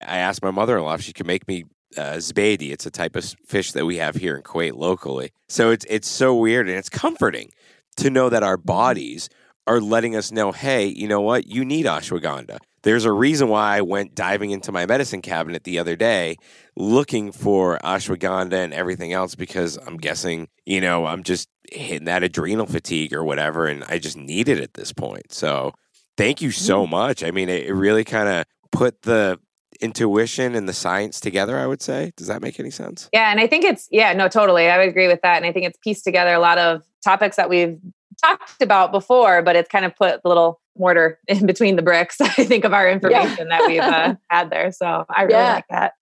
I 0.02 0.18
asked 0.18 0.44
my 0.44 0.52
mother 0.52 0.78
in 0.78 0.84
law 0.84 0.96
if 0.96 1.02
she 1.02 1.14
could 1.14 1.26
make 1.26 1.48
me 1.48 1.64
uh, 1.96 2.18
zbedi. 2.18 2.72
It's 2.72 2.86
a 2.86 2.92
type 2.92 3.16
of 3.16 3.24
fish 3.46 3.72
that 3.74 3.86
we 3.86 3.98
have 3.98 4.16
here 4.16 4.36
in 4.36 4.44
Kuwait 4.44 4.76
locally. 4.76 5.32
So 5.48 5.72
it's 5.72 5.86
it's 5.90 6.08
so 6.08 6.36
weird 6.36 6.68
and 6.68 6.78
it's 6.78 6.90
comforting 6.90 7.52
to 7.98 8.10
know 8.10 8.30
that 8.30 8.44
our 8.44 8.58
bodies 8.58 9.30
are 9.66 9.82
letting 9.82 10.16
us 10.16 10.32
know, 10.32 10.52
hey, 10.52 10.88
you 10.88 11.08
know 11.08 11.22
what? 11.22 11.48
You 11.48 11.66
need 11.66 11.86
ashwagandha. 11.86 12.58
There's 12.84 13.04
a 13.04 13.12
reason 13.12 13.50
why 13.50 13.78
I 13.78 13.82
went 13.82 14.16
diving 14.16 14.52
into 14.52 14.72
my 14.72 14.86
medicine 14.86 15.22
cabinet 15.22 15.66
the 15.66 15.78
other 15.78 15.98
day 15.98 16.38
looking 16.78 17.34
for 17.34 17.78
ashwagandha 17.84 18.54
and 18.54 18.74
everything 18.74 19.12
else 19.12 19.36
because 19.36 19.78
I'm 19.86 19.98
guessing, 19.98 20.48
you 20.66 20.80
know, 20.80 21.06
I'm 21.06 21.24
just 21.24 21.50
hitting 21.70 22.06
that 22.06 22.24
adrenal 22.24 22.66
fatigue 22.66 23.14
or 23.14 23.26
whatever 23.26 23.68
and 23.68 23.84
I 23.90 24.00
just 24.00 24.16
need 24.16 24.48
it 24.48 24.60
at 24.60 24.76
this 24.76 24.94
point. 24.94 25.34
So 25.34 25.74
thank 26.16 26.42
you 26.42 26.52
so 26.52 26.86
mm. 26.86 26.92
much. 26.92 27.24
I 27.24 27.32
mean, 27.32 27.50
it, 27.50 27.66
it 27.66 27.74
really 27.74 28.06
kind 28.06 28.30
of 28.30 28.46
put 28.72 29.02
the 29.02 29.40
intuition 29.82 30.56
and 30.56 30.68
the 30.68 30.74
science 30.74 31.20
together, 31.20 31.58
I 31.58 31.68
would 31.68 31.82
say. 31.82 32.14
Does 32.18 32.28
that 32.28 32.42
make 32.42 32.60
any 32.60 32.72
sense? 32.72 33.10
Yeah. 33.14 33.32
And 33.32 33.40
I 33.40 33.48
think 33.48 33.64
it's, 33.64 33.88
yeah, 33.92 34.14
no, 34.14 34.28
totally. 34.28 34.70
I 34.70 34.78
would 34.78 34.90
agree 34.90 35.08
with 35.08 35.22
that. 35.24 35.38
And 35.38 35.46
I 35.46 35.52
think 35.52 35.66
it's 35.66 35.78
pieced 35.84 36.04
together 36.04 36.34
a 36.34 36.40
lot 36.40 36.58
of 36.58 36.84
topics 37.04 37.36
that 37.38 37.50
we've 37.50 37.80
talked 38.24 38.62
about 38.62 38.92
before, 38.92 39.42
but 39.42 39.56
it's 39.56 39.70
kind 39.70 39.86
of 39.86 39.96
put 39.96 40.22
a 40.24 40.28
little 40.28 40.60
mortar 40.78 41.20
in 41.28 41.46
between 41.46 41.76
the 41.76 41.82
bricks, 41.82 42.18
I 42.22 42.44
think, 42.44 42.66
of 42.66 42.74
our 42.74 42.90
information 42.90 43.48
yeah. 43.50 43.58
that 43.58 43.68
we've 43.68 43.80
uh, 43.80 44.16
had 44.30 44.50
there. 44.50 44.72
So 44.72 45.06
I 45.10 45.24
really 45.24 45.34
yeah. 45.36 45.54
like 45.54 45.66
that. 45.70 45.94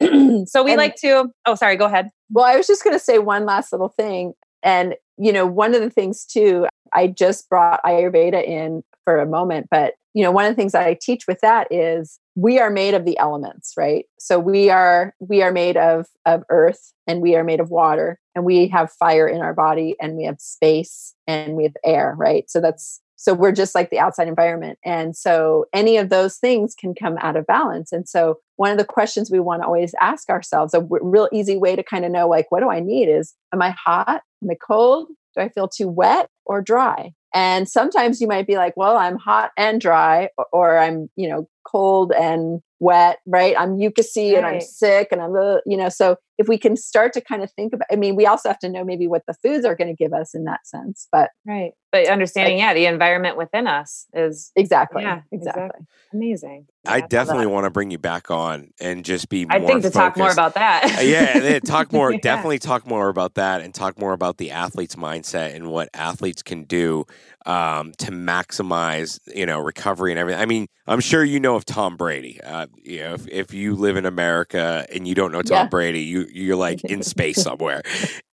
so 0.48 0.62
we 0.62 0.72
and, 0.72 0.78
like 0.78 0.96
to, 0.96 1.30
oh, 1.46 1.54
sorry, 1.54 1.76
go 1.76 1.86
ahead. 1.86 2.10
Well, 2.30 2.44
I 2.44 2.56
was 2.56 2.66
just 2.66 2.82
going 2.82 2.96
to 2.96 3.04
say 3.04 3.18
one 3.18 3.44
last 3.44 3.72
little 3.72 3.90
thing. 3.90 4.34
And, 4.62 4.94
you 5.18 5.32
know, 5.32 5.46
one 5.46 5.74
of 5.74 5.82
the 5.82 5.90
things 5.90 6.24
too, 6.24 6.66
I 6.92 7.08
just 7.08 7.48
brought 7.48 7.82
Ayurveda 7.84 8.42
in 8.42 8.82
for 9.04 9.20
a 9.20 9.26
moment, 9.26 9.68
but 9.70 9.94
you 10.14 10.22
know 10.22 10.30
one 10.30 10.44
of 10.44 10.50
the 10.50 10.56
things 10.56 10.74
i 10.74 10.94
teach 10.94 11.26
with 11.26 11.40
that 11.40 11.66
is 11.70 12.18
we 12.36 12.58
are 12.58 12.70
made 12.70 12.94
of 12.94 13.04
the 13.04 13.16
elements 13.18 13.74
right? 13.76 14.06
So 14.18 14.38
we 14.38 14.70
are 14.70 15.14
we 15.20 15.42
are 15.42 15.52
made 15.52 15.76
of 15.76 16.06
of 16.26 16.42
earth 16.48 16.92
and 17.06 17.20
we 17.20 17.36
are 17.36 17.44
made 17.44 17.60
of 17.60 17.70
water 17.70 18.18
and 18.34 18.44
we 18.44 18.68
have 18.68 18.92
fire 18.92 19.28
in 19.28 19.40
our 19.40 19.54
body 19.54 19.96
and 20.00 20.16
we 20.16 20.24
have 20.24 20.40
space 20.40 21.14
and 21.26 21.54
we 21.54 21.64
have 21.64 21.76
air 21.84 22.14
right? 22.16 22.50
So 22.50 22.60
that's 22.60 23.00
so 23.16 23.32
we're 23.32 23.52
just 23.52 23.74
like 23.74 23.90
the 23.90 24.00
outside 24.00 24.28
environment. 24.28 24.78
And 24.84 25.16
so 25.16 25.66
any 25.72 25.96
of 25.96 26.10
those 26.10 26.36
things 26.36 26.74
can 26.74 26.94
come 26.94 27.16
out 27.22 27.36
of 27.36 27.46
balance. 27.46 27.90
And 27.90 28.06
so 28.06 28.38
one 28.56 28.70
of 28.70 28.76
the 28.76 28.84
questions 28.84 29.30
we 29.30 29.40
want 29.40 29.62
to 29.62 29.66
always 29.66 29.94
ask 29.98 30.28
ourselves 30.28 30.74
a 30.74 30.82
real 30.82 31.28
easy 31.32 31.56
way 31.56 31.74
to 31.74 31.82
kind 31.82 32.04
of 32.04 32.10
know 32.10 32.28
like 32.28 32.50
what 32.50 32.60
do 32.60 32.68
i 32.68 32.80
need 32.80 33.08
is 33.08 33.34
am 33.52 33.62
i 33.62 33.74
hot? 33.82 34.22
Am 34.42 34.50
i 34.50 34.56
cold? 34.56 35.08
Do 35.36 35.42
i 35.42 35.48
feel 35.48 35.68
too 35.68 35.88
wet 35.88 36.28
or 36.44 36.60
dry 36.60 37.12
and 37.34 37.68
sometimes 37.68 38.20
you 38.20 38.28
might 38.28 38.46
be 38.46 38.56
like, 38.56 38.76
well, 38.76 38.96
I'm 38.96 39.18
hot 39.18 39.50
and 39.56 39.80
dry, 39.80 40.28
or, 40.52 40.78
I'm, 40.78 41.10
you 41.16 41.28
know, 41.28 41.48
cold 41.66 42.12
and 42.12 42.60
wet, 42.78 43.18
right? 43.26 43.56
I'm 43.58 43.76
mucousy 43.76 44.32
right. 44.32 44.36
and 44.38 44.46
I'm 44.46 44.60
sick 44.60 45.08
and 45.10 45.20
I'm, 45.20 45.34
uh, 45.34 45.58
you 45.66 45.76
know, 45.76 45.88
so 45.88 46.16
if 46.38 46.48
we 46.48 46.58
can 46.58 46.76
start 46.76 47.12
to 47.12 47.20
kind 47.20 47.42
of 47.42 47.50
think 47.52 47.72
about, 47.72 47.86
I 47.90 47.96
mean, 47.96 48.16
we 48.16 48.26
also 48.26 48.48
have 48.48 48.58
to 48.60 48.68
know 48.68 48.84
maybe 48.84 49.06
what 49.06 49.22
the 49.26 49.34
foods 49.34 49.64
are 49.64 49.74
going 49.74 49.94
to 49.94 49.94
give 49.94 50.12
us 50.12 50.34
in 50.34 50.44
that 50.44 50.66
sense, 50.66 51.08
but. 51.12 51.30
Right. 51.46 51.72
But 51.92 52.08
understanding, 52.08 52.56
like, 52.56 52.62
yeah, 52.62 52.74
the 52.74 52.86
environment 52.86 53.36
within 53.36 53.68
us 53.68 54.06
is. 54.12 54.50
Exactly. 54.56 55.02
Yeah, 55.02 55.20
exactly. 55.30 55.62
exactly. 55.62 55.86
Amazing. 56.12 56.66
I 56.86 57.00
definitely 57.00 57.46
want 57.46 57.64
to 57.64 57.70
bring 57.70 57.90
you 57.90 57.98
back 57.98 58.30
on 58.30 58.70
and 58.80 59.04
just 59.04 59.28
be 59.28 59.46
more 59.46 59.56
I 59.56 59.58
think 59.60 59.82
to 59.82 59.90
focused. 59.90 59.94
talk 59.94 60.16
more 60.16 60.30
about 60.30 60.54
that. 60.54 60.98
Uh, 60.98 61.02
yeah, 61.02 61.58
talk 61.60 61.92
more, 61.92 62.12
yeah. 62.12 62.18
definitely 62.20 62.58
talk 62.58 62.86
more 62.86 63.08
about 63.08 63.34
that 63.34 63.62
and 63.62 63.74
talk 63.74 63.98
more 63.98 64.12
about 64.12 64.36
the 64.38 64.50
athlete's 64.50 64.96
mindset 64.96 65.54
and 65.54 65.68
what 65.68 65.88
athletes 65.94 66.42
can 66.42 66.64
do 66.64 67.06
um, 67.46 67.92
to 67.98 68.10
maximize, 68.10 69.18
you 69.34 69.46
know, 69.46 69.60
recovery 69.60 70.12
and 70.12 70.18
everything. 70.18 70.40
I 70.40 70.46
mean, 70.46 70.66
I'm 70.86 71.00
sure 71.00 71.24
you 71.24 71.40
know 71.40 71.56
of 71.56 71.64
Tom 71.64 71.96
Brady. 71.96 72.40
Uh, 72.42 72.66
you 72.82 73.00
know, 73.00 73.14
if, 73.14 73.28
if 73.28 73.54
you 73.54 73.74
live 73.74 73.96
in 73.96 74.04
America 74.04 74.86
and 74.92 75.08
you 75.08 75.14
don't 75.14 75.32
know 75.32 75.42
Tom 75.42 75.56
yeah. 75.56 75.68
Brady, 75.68 76.00
you 76.00 76.23
you're 76.32 76.56
like 76.56 76.84
in 76.84 77.02
space 77.02 77.42
somewhere, 77.42 77.82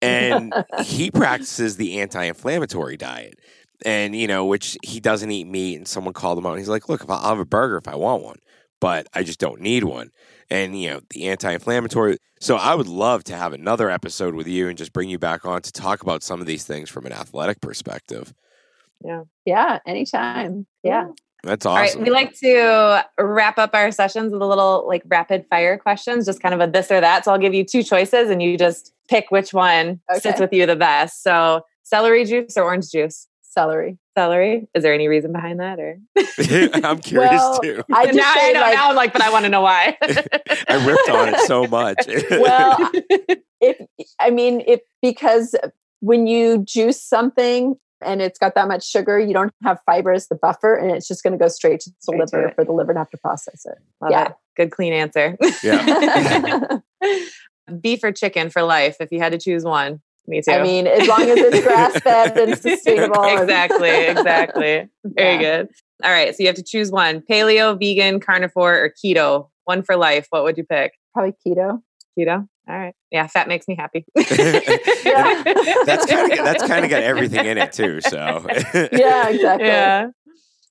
and 0.01 0.53
he 0.83 1.11
practices 1.11 1.77
the 1.77 1.99
anti-inflammatory 1.99 2.97
diet. 2.97 3.35
And 3.83 4.15
you 4.15 4.27
know, 4.27 4.45
which 4.45 4.77
he 4.83 4.99
doesn't 4.99 5.31
eat 5.31 5.47
meat, 5.47 5.75
and 5.75 5.87
someone 5.87 6.13
called 6.13 6.37
him 6.37 6.45
out. 6.45 6.51
And 6.51 6.59
he's 6.59 6.69
like, 6.69 6.87
"Look, 6.87 7.03
if 7.03 7.09
I'll 7.09 7.29
have 7.29 7.39
a 7.39 7.45
burger 7.45 7.77
if 7.77 7.87
I 7.87 7.95
want 7.95 8.23
one, 8.23 8.37
but 8.81 9.07
I 9.13 9.23
just 9.23 9.39
don't 9.39 9.61
need 9.61 9.85
one. 9.85 10.11
And 10.49 10.79
you 10.79 10.89
know, 10.89 11.01
the 11.11 11.29
anti-inflammatory. 11.29 12.17
So 12.41 12.57
I 12.57 12.75
would 12.75 12.87
love 12.87 13.23
to 13.25 13.37
have 13.37 13.53
another 13.53 13.89
episode 13.89 14.35
with 14.35 14.47
you 14.47 14.67
and 14.67 14.77
just 14.77 14.91
bring 14.91 15.09
you 15.09 15.19
back 15.19 15.45
on 15.45 15.61
to 15.61 15.71
talk 15.71 16.01
about 16.01 16.23
some 16.23 16.41
of 16.41 16.47
these 16.47 16.65
things 16.65 16.89
from 16.89 17.05
an 17.05 17.13
athletic 17.13 17.61
perspective. 17.61 18.33
Yeah. 19.05 19.23
Yeah. 19.45 19.79
Anytime. 19.85 20.65
Yeah. 20.83 21.07
That's 21.43 21.65
awesome. 21.65 21.77
All 21.77 21.81
right, 21.81 21.99
we 21.99 22.09
like 22.11 22.33
to 22.39 23.05
wrap 23.19 23.57
up 23.57 23.71
our 23.73 23.91
sessions 23.91 24.31
with 24.31 24.41
a 24.41 24.45
little 24.45 24.85
like 24.87 25.01
rapid 25.07 25.45
fire 25.49 25.77
questions, 25.77 26.25
just 26.25 26.39
kind 26.41 26.53
of 26.53 26.61
a 26.61 26.71
this 26.71 26.91
or 26.91 27.01
that. 27.01 27.25
So 27.25 27.31
I'll 27.31 27.39
give 27.39 27.53
you 27.53 27.63
two 27.65 27.81
choices 27.83 28.29
and 28.29 28.41
you 28.43 28.57
just 28.57 28.93
pick 29.09 29.31
which 29.31 29.53
one 29.53 29.99
Okay. 30.11 30.19
sits 30.19 30.39
with 30.39 30.53
you 30.53 30.65
the 30.65 30.75
best. 30.75 31.23
So 31.23 31.65
celery 31.83 32.25
juice 32.25 32.55
or 32.57 32.63
orange 32.63 32.91
juice? 32.91 33.27
Celery. 33.41 33.97
Celery. 34.17 34.67
Is 34.75 34.83
there 34.83 34.93
any 34.93 35.07
reason 35.07 35.31
behind 35.33 35.59
that 35.59 35.79
or 35.79 35.97
I'm 36.87 36.99
curious 36.99 37.31
Well, 37.31 37.59
too. 37.59 37.83
I 37.91 38.05
just 38.05 38.17
now, 38.17 38.33
I 38.37 38.51
know, 38.53 38.61
like, 38.61 38.73
now 38.75 38.89
I'm 38.89 38.95
like, 38.95 39.13
but 39.13 39.21
I 39.21 39.29
want 39.31 39.43
to 39.45 39.49
know 39.49 39.61
why. 39.61 39.97
I 40.69 40.85
ripped 40.85 41.09
on 41.09 41.29
it 41.33 41.39
so 41.41 41.65
much. 41.67 41.97
well, 42.31 42.77
if 43.59 43.77
I 44.19 44.29
mean, 44.29 44.61
if 44.67 44.79
because 45.01 45.55
when 46.01 46.27
you 46.27 46.59
juice 46.59 47.01
something 47.01 47.75
and 48.03 48.21
it's 48.21 48.37
got 48.39 48.55
that 48.55 48.67
much 48.67 48.85
sugar, 48.87 49.19
you 49.19 49.33
don't 49.33 49.53
have 49.63 49.79
fiber 49.85 50.11
as 50.11 50.27
the 50.27 50.35
buffer, 50.35 50.75
and 50.75 50.91
it's 50.91 51.07
just 51.07 51.23
going 51.23 51.33
to 51.33 51.37
go 51.37 51.47
straight 51.47 51.79
to 51.81 51.89
the 51.89 51.95
Straight 51.99 52.19
liver 52.19 52.47
it. 52.47 52.55
for 52.55 52.65
the 52.65 52.71
liver 52.71 52.93
to 52.93 52.99
have 52.99 53.09
to 53.11 53.17
process 53.17 53.65
it. 53.65 53.77
Love 54.01 54.11
Yeah. 54.11 54.25
it. 54.29 54.31
Good 54.57 54.71
clean 54.71 54.93
answer. 54.93 55.37
yeah. 55.63 56.77
Beef 57.81 58.03
or 58.03 58.11
chicken 58.11 58.49
for 58.49 58.63
life 58.63 58.97
if 58.99 59.11
you 59.11 59.19
had 59.19 59.31
to 59.31 59.37
choose 59.37 59.63
one. 59.63 60.01
Me 60.27 60.41
too. 60.41 60.51
I 60.51 60.61
mean, 60.61 60.87
as 60.87 61.07
long 61.07 61.21
as 61.23 61.37
it's 61.37 61.65
grass 61.65 61.99
fed 62.01 62.37
and 62.37 62.57
sustainable. 62.61 63.23
exactly, 63.23 63.89
exactly. 63.89 64.89
Very 65.03 65.35
Yeah. 65.35 65.37
good. 65.63 65.69
All 66.03 66.11
right, 66.11 66.35
so 66.35 66.43
you 66.43 66.47
have 66.47 66.55
to 66.57 66.63
choose 66.63 66.91
one: 66.91 67.21
paleo, 67.21 67.79
vegan, 67.79 68.19
carnivore, 68.19 68.75
or 68.83 68.89
keto. 69.03 69.49
One 69.65 69.83
for 69.83 69.95
life. 69.95 70.27
What 70.31 70.43
would 70.43 70.57
you 70.57 70.63
pick? 70.63 70.93
Probably 71.13 71.33
keto. 71.45 71.81
Keto. 72.17 72.47
All 72.71 72.77
right. 72.79 72.93
Yeah, 73.11 73.27
fat 73.27 73.49
makes 73.49 73.67
me 73.67 73.75
happy. 73.75 74.05
That's 74.15 74.31
kind 76.09 76.31
of 76.31 76.37
that's 76.45 76.65
kind 76.65 76.85
of 76.85 76.89
got 76.89 77.03
everything 77.03 77.45
in 77.45 77.57
it 77.57 77.73
too. 77.73 77.99
So 77.99 78.45
Yeah, 78.93 79.27
exactly. 79.27 79.67
Yeah. 79.67 80.07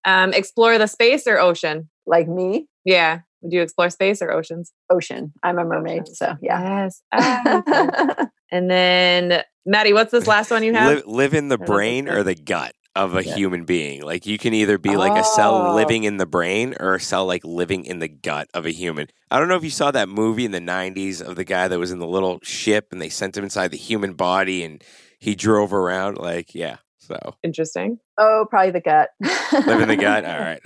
Um, 0.06 0.32
explore 0.32 0.78
the 0.78 0.86
space 0.86 1.26
or 1.26 1.38
ocean. 1.38 1.90
Like 2.06 2.26
me, 2.26 2.66
Yeah. 2.86 3.20
Would 3.42 3.52
you 3.52 3.60
explore 3.62 3.90
space 3.90 4.22
or 4.22 4.32
oceans? 4.32 4.72
ocean. 4.90 5.32
I'm 5.42 5.58
a 5.58 5.64
mermaid, 5.64 6.02
Ocean. 6.02 6.14
so 6.14 6.36
yeah. 6.40 6.84
Yes. 6.84 7.02
Ah, 7.12 8.28
and 8.50 8.70
then, 8.70 9.42
Maddie, 9.66 9.92
what's 9.92 10.10
this 10.10 10.26
last 10.26 10.50
one 10.50 10.62
you 10.62 10.72
have? 10.74 10.88
live, 10.96 11.06
live 11.06 11.34
in 11.34 11.48
the 11.48 11.58
love 11.58 11.66
brain 11.66 12.08
or 12.08 12.22
the 12.22 12.34
gut 12.34 12.72
of 12.96 13.14
a 13.16 13.24
Yeah. 13.24 13.34
human 13.36 13.64
being. 13.64 14.02
Like 14.02 14.26
you 14.26 14.36
can 14.38 14.52
either 14.52 14.76
be 14.78 14.96
like 14.96 15.16
a 15.18 15.24
cell 15.24 15.54
Oh. 15.68 15.74
living 15.74 16.04
in 16.04 16.16
the 16.16 16.26
brain 16.26 16.74
or 16.80 16.94
a 16.94 17.00
cell 17.00 17.24
like 17.26 17.44
living 17.44 17.84
in 17.84 18.00
the 18.00 18.08
gut 18.08 18.48
of 18.52 18.66
a 18.66 18.70
human. 18.70 19.08
I 19.30 19.38
don't 19.38 19.48
know 19.48 19.56
if 19.56 19.62
you 19.64 19.70
saw 19.70 19.90
that 19.92 20.08
movie 20.08 20.44
in 20.44 20.50
the 20.50 20.60
90s 20.60 21.20
of 21.20 21.36
the 21.36 21.44
guy 21.44 21.68
that 21.68 21.78
was 21.78 21.92
in 21.92 21.98
the 22.00 22.06
little 22.06 22.40
ship 22.42 22.88
and 22.92 23.00
they 23.00 23.08
sent 23.08 23.36
him 23.36 23.44
inside 23.44 23.70
the 23.70 23.76
human 23.76 24.14
body 24.14 24.64
and 24.64 24.82
he 25.20 25.34
drove 25.34 25.72
around 25.72 26.18
like 26.18 26.54
yeah. 26.54 26.78
So 27.10 27.34
Interesting. 27.42 27.98
oh, 28.18 28.46
probably 28.48 28.70
the 28.70 28.80
gut. 28.80 29.10
live 29.66 29.80
in 29.80 29.88
the 29.88 29.96
gut. 29.96 30.24
All 30.24 30.38
right. 30.38 30.60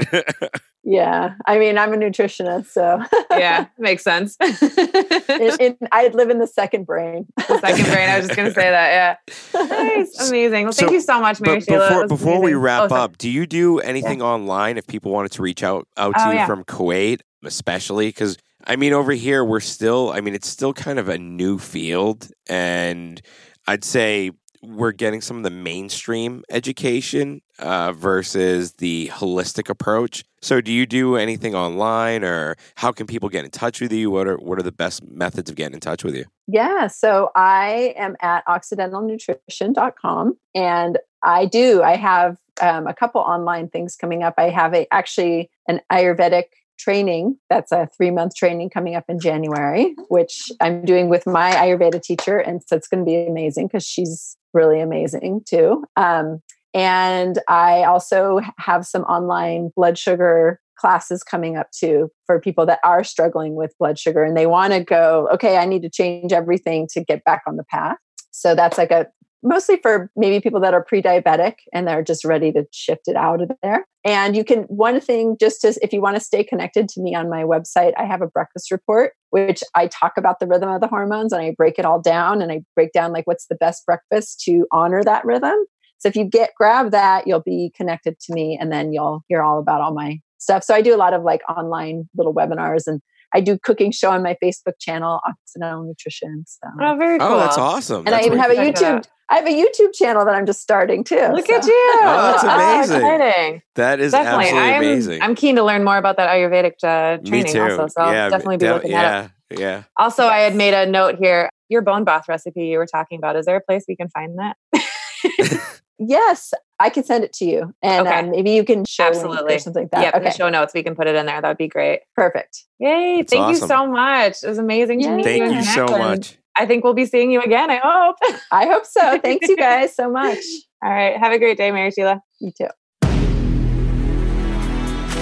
yeah. 0.84 1.34
I 1.46 1.58
mean, 1.58 1.78
I'm 1.78 1.92
a 1.94 1.96
nutritionist, 1.96 2.66
so 2.66 3.02
Yeah, 3.30 3.66
makes 3.78 4.04
sense. 4.04 4.36
it, 4.40 5.60
it, 5.60 5.78
I'd 5.92 6.14
live 6.14 6.28
in 6.30 6.38
the 6.38 6.46
second 6.46 6.84
brain. 6.86 7.26
the 7.36 7.58
second 7.60 7.84
brain. 7.86 8.10
I 8.10 8.18
was 8.18 8.26
just 8.26 8.36
going 8.36 8.48
to 8.48 8.54
say 8.54 8.70
that. 8.70 9.18
Yeah. 9.54 9.66
Nice. 9.68 10.28
Amazing. 10.28 10.64
Well, 10.64 10.72
thank 10.72 10.88
So- 10.90 10.94
you 10.94 11.00
so 11.00 11.20
much, 11.20 11.40
Mary 11.40 11.60
Sheila. 11.60 11.86
It 11.86 11.88
before 11.88 12.00
was 12.02 12.08
before 12.10 12.42
we 12.42 12.54
wrap 12.54 12.92
Oh, 12.92 12.96
up, 12.96 13.16
do 13.18 13.30
you 13.30 13.46
do 13.46 13.78
anything 13.80 14.20
online 14.20 14.76
if 14.76 14.86
people 14.86 15.12
wanted 15.12 15.32
to 15.32 15.42
reach 15.42 15.62
out 15.62 15.88
out 15.96 16.14
to 16.14 16.26
Oh, 16.26 16.30
you 16.30 16.36
yeah. 16.36 16.46
from 16.46 16.64
Kuwait, 16.64 17.20
especially 17.44 18.08
because 18.08 18.36
I 18.66 18.76
mean 18.76 18.92
over 18.92 19.12
here 19.12 19.44
we're 19.44 19.60
still 19.60 20.10
I 20.10 20.20
mean 20.20 20.34
it's 20.34 20.48
still 20.48 20.72
kind 20.74 20.98
of 20.98 21.08
a 21.08 21.16
new 21.18 21.58
field, 21.58 22.28
and 22.48 23.20
I'd 23.66 23.84
say 23.84 24.32
we're 24.68 24.92
getting 24.92 25.20
some 25.20 25.36
of 25.36 25.42
the 25.42 25.50
mainstream 25.50 26.42
education 26.50 27.42
uh, 27.58 27.92
versus 27.92 28.72
the 28.74 29.08
holistic 29.12 29.68
approach. 29.68 30.24
So, 30.40 30.60
do 30.60 30.72
you 30.72 30.86
do 30.86 31.16
anything 31.16 31.54
online, 31.54 32.24
or 32.24 32.56
how 32.76 32.92
can 32.92 33.06
people 33.06 33.28
get 33.28 33.44
in 33.44 33.50
touch 33.50 33.80
with 33.80 33.92
you? 33.92 34.10
What 34.10 34.26
are 34.26 34.36
what 34.36 34.58
are 34.58 34.62
the 34.62 34.72
best 34.72 35.02
methods 35.08 35.50
of 35.50 35.56
getting 35.56 35.74
in 35.74 35.80
touch 35.80 36.04
with 36.04 36.14
you? 36.14 36.24
Yeah, 36.46 36.88
so 36.88 37.30
I 37.34 37.94
am 37.96 38.16
at 38.20 38.44
occidentalnutrition.com 38.46 40.36
and 40.54 40.98
I 41.22 41.46
do. 41.46 41.82
I 41.82 41.96
have 41.96 42.36
um, 42.60 42.86
a 42.86 42.94
couple 42.94 43.22
online 43.22 43.68
things 43.68 43.96
coming 43.96 44.22
up. 44.22 44.34
I 44.36 44.50
have 44.50 44.74
a 44.74 44.86
actually 44.92 45.50
an 45.66 45.80
Ayurvedic 45.90 46.44
training 46.78 47.36
that's 47.48 47.72
a 47.72 47.88
three 47.96 48.10
month 48.10 48.34
training 48.34 48.70
coming 48.70 48.94
up 48.94 49.04
in 49.08 49.18
January, 49.18 49.94
which 50.08 50.50
I'm 50.60 50.84
doing 50.84 51.08
with 51.08 51.26
my 51.26 51.52
Ayurveda 51.52 52.02
teacher. 52.02 52.38
And 52.38 52.62
so 52.66 52.76
it's 52.76 52.88
going 52.88 53.04
to 53.04 53.06
be 53.06 53.26
amazing 53.26 53.68
because 53.68 53.86
she's 53.86 54.36
really 54.52 54.80
amazing 54.80 55.42
too. 55.46 55.84
Um, 55.96 56.40
and 56.74 57.38
I 57.48 57.84
also 57.84 58.40
have 58.58 58.84
some 58.84 59.02
online 59.02 59.70
blood 59.76 59.96
sugar 59.96 60.60
classes 60.76 61.22
coming 61.22 61.56
up 61.56 61.70
too 61.70 62.10
for 62.26 62.40
people 62.40 62.66
that 62.66 62.80
are 62.82 63.04
struggling 63.04 63.54
with 63.54 63.76
blood 63.78 63.98
sugar 63.98 64.24
and 64.24 64.36
they 64.36 64.46
want 64.46 64.72
to 64.72 64.82
go, 64.82 65.28
okay, 65.32 65.56
I 65.56 65.66
need 65.66 65.82
to 65.82 65.90
change 65.90 66.32
everything 66.32 66.88
to 66.92 67.04
get 67.04 67.22
back 67.24 67.42
on 67.46 67.56
the 67.56 67.64
path. 67.64 67.96
So 68.32 68.56
that's 68.56 68.76
like 68.76 68.90
a 68.90 69.06
mostly 69.44 69.76
for 69.76 70.10
maybe 70.16 70.40
people 70.40 70.60
that 70.60 70.74
are 70.74 70.82
pre-diabetic 70.82 71.54
and 71.72 71.86
they're 71.86 72.02
just 72.02 72.24
ready 72.24 72.50
to 72.52 72.66
shift 72.72 73.06
it 73.06 73.14
out 73.14 73.42
of 73.42 73.50
there. 73.62 73.84
And 74.04 74.36
you 74.36 74.44
can 74.44 74.62
one 74.64 75.00
thing 75.00 75.36
just 75.38 75.64
as 75.64 75.78
if 75.78 75.92
you 75.92 76.00
want 76.00 76.16
to 76.16 76.20
stay 76.20 76.42
connected 76.42 76.88
to 76.90 77.00
me 77.00 77.14
on 77.14 77.30
my 77.30 77.42
website, 77.42 77.92
I 77.96 78.04
have 78.04 78.22
a 78.22 78.26
breakfast 78.26 78.70
report 78.70 79.12
which 79.30 79.64
I 79.74 79.88
talk 79.88 80.12
about 80.16 80.38
the 80.38 80.46
rhythm 80.46 80.68
of 80.68 80.80
the 80.80 80.86
hormones 80.86 81.32
and 81.32 81.42
I 81.42 81.54
break 81.56 81.76
it 81.76 81.84
all 81.84 82.00
down 82.00 82.40
and 82.40 82.52
I 82.52 82.60
break 82.76 82.92
down 82.92 83.12
like 83.12 83.26
what's 83.26 83.48
the 83.48 83.56
best 83.56 83.84
breakfast 83.84 84.40
to 84.44 84.64
honor 84.70 85.02
that 85.02 85.24
rhythm. 85.24 85.56
So 85.98 86.08
if 86.08 86.14
you 86.14 86.24
get 86.24 86.50
grab 86.56 86.92
that, 86.92 87.26
you'll 87.26 87.40
be 87.40 87.72
connected 87.74 88.20
to 88.20 88.32
me 88.32 88.56
and 88.60 88.70
then 88.70 88.92
you'll 88.92 89.24
hear 89.26 89.42
all 89.42 89.58
about 89.58 89.80
all 89.80 89.92
my 89.92 90.20
stuff. 90.38 90.62
So 90.62 90.72
I 90.72 90.82
do 90.82 90.94
a 90.94 90.98
lot 90.98 91.14
of 91.14 91.24
like 91.24 91.40
online 91.48 92.08
little 92.16 92.32
webinars 92.32 92.86
and 92.86 93.00
I 93.34 93.40
do 93.40 93.58
cooking 93.58 93.90
show 93.90 94.10
on 94.10 94.22
my 94.22 94.36
Facebook 94.42 94.74
channel, 94.80 95.20
Occidental 95.28 95.84
Nutrition. 95.84 96.44
So. 96.46 96.68
Oh, 96.80 96.96
very 96.96 97.18
cool. 97.18 97.28
Oh, 97.28 97.38
that's 97.38 97.58
awesome! 97.58 98.06
and 98.06 98.14
I 98.14 98.22
even 98.22 98.38
have 98.38 98.50
a 98.50 98.54
YouTube. 98.54 99.04
I 99.30 99.36
have 99.36 99.46
a 99.46 99.50
YouTube 99.50 99.94
channel 99.94 100.24
that 100.26 100.34
I'm 100.34 100.46
just 100.46 100.60
starting 100.60 101.02
too. 101.02 101.16
Look 101.16 101.46
so. 101.46 101.56
at 101.56 101.64
you. 101.64 101.90
Oh, 102.02 102.40
that's 102.42 102.44
amazing. 102.44 102.96
exciting. 102.96 103.62
that 103.74 103.98
is 103.98 104.12
Definitely. 104.12 104.44
absolutely 104.44 104.70
I'm, 104.70 104.82
amazing. 104.82 105.22
I'm 105.22 105.34
keen 105.34 105.56
to 105.56 105.64
learn 105.64 105.82
more 105.82 105.96
about 105.96 106.18
that 106.18 106.28
Ayurvedic 106.28 106.72
uh, 106.82 107.22
Me 107.22 107.30
training 107.30 107.52
too. 107.52 107.62
also. 107.62 107.86
So 107.88 108.02
I'll 108.02 108.12
yeah, 108.12 108.28
definitely 108.28 108.58
be 108.58 108.66
de- 108.66 108.74
looking 108.74 108.92
at 108.92 109.24
it. 109.24 109.30
yeah, 109.50 109.58
yeah. 109.58 109.82
Also, 109.98 110.26
I 110.26 110.40
had 110.40 110.54
made 110.54 110.74
a 110.74 110.86
note 110.86 111.16
here. 111.18 111.50
Your 111.70 111.80
bone 111.80 112.04
broth 112.04 112.28
recipe 112.28 112.66
you 112.66 112.78
were 112.78 112.86
talking 112.86 113.18
about. 113.18 113.36
Is 113.36 113.46
there 113.46 113.56
a 113.56 113.60
place 113.62 113.84
we 113.88 113.96
can 113.96 114.10
find 114.10 114.38
that? 114.38 115.70
Yes, 115.98 116.52
I 116.80 116.90
can 116.90 117.04
send 117.04 117.22
it 117.24 117.32
to 117.34 117.44
you, 117.44 117.72
and 117.82 118.06
Okay. 118.06 118.18
um, 118.18 118.30
maybe 118.30 118.50
you 118.50 118.64
can 118.64 118.84
show 118.84 119.04
link 119.04 119.16
Absolutely. 119.16 119.54
or 119.54 119.58
something 119.60 119.82
like 119.84 119.90
that. 119.92 120.02
Yeah, 120.02 120.10
okay, 120.16 120.24
the 120.24 120.30
show 120.32 120.48
notes 120.48 120.74
we 120.74 120.82
can 120.82 120.94
put 120.96 121.06
it 121.06 121.14
in 121.14 121.24
there. 121.26 121.40
That 121.40 121.48
would 121.48 121.56
be 121.56 121.68
great. 121.68 122.00
perfect. 122.16 122.64
Yay! 122.80 123.18
That's 123.18 123.32
Thank 123.32 123.48
you 123.50 123.66
so 123.66 123.86
much. 123.86 124.42
It 124.42 124.48
was 124.48 124.58
amazing 124.58 125.00
to 125.02 125.10
meet 125.16 125.24
Thank 125.24 125.38
you. 125.38 125.44
and 125.46 125.56
you 125.56 125.62
so 125.62 125.86
much. 125.86 126.36
I 126.56 126.66
think 126.66 126.84
we'll 126.84 126.94
be 126.94 127.06
seeing 127.06 127.30
you 127.32 127.40
again. 127.42 127.70
I 127.70 127.80
hope. 127.82 128.16
I 128.52 128.66
hope 128.66 128.86
so. 128.86 129.18
Thanks, 129.22 129.48
you 129.48 129.56
guys, 129.56 129.94
so 129.94 130.08
much. 130.10 130.38
All 130.84 130.90
right. 130.90 131.16
Have 131.16 131.32
a 131.32 131.38
great 131.38 131.56
day, 131.56 131.70
Mary 131.72 131.90
Sheila. 131.90 132.20
You 132.40 132.52
too. 132.56 132.68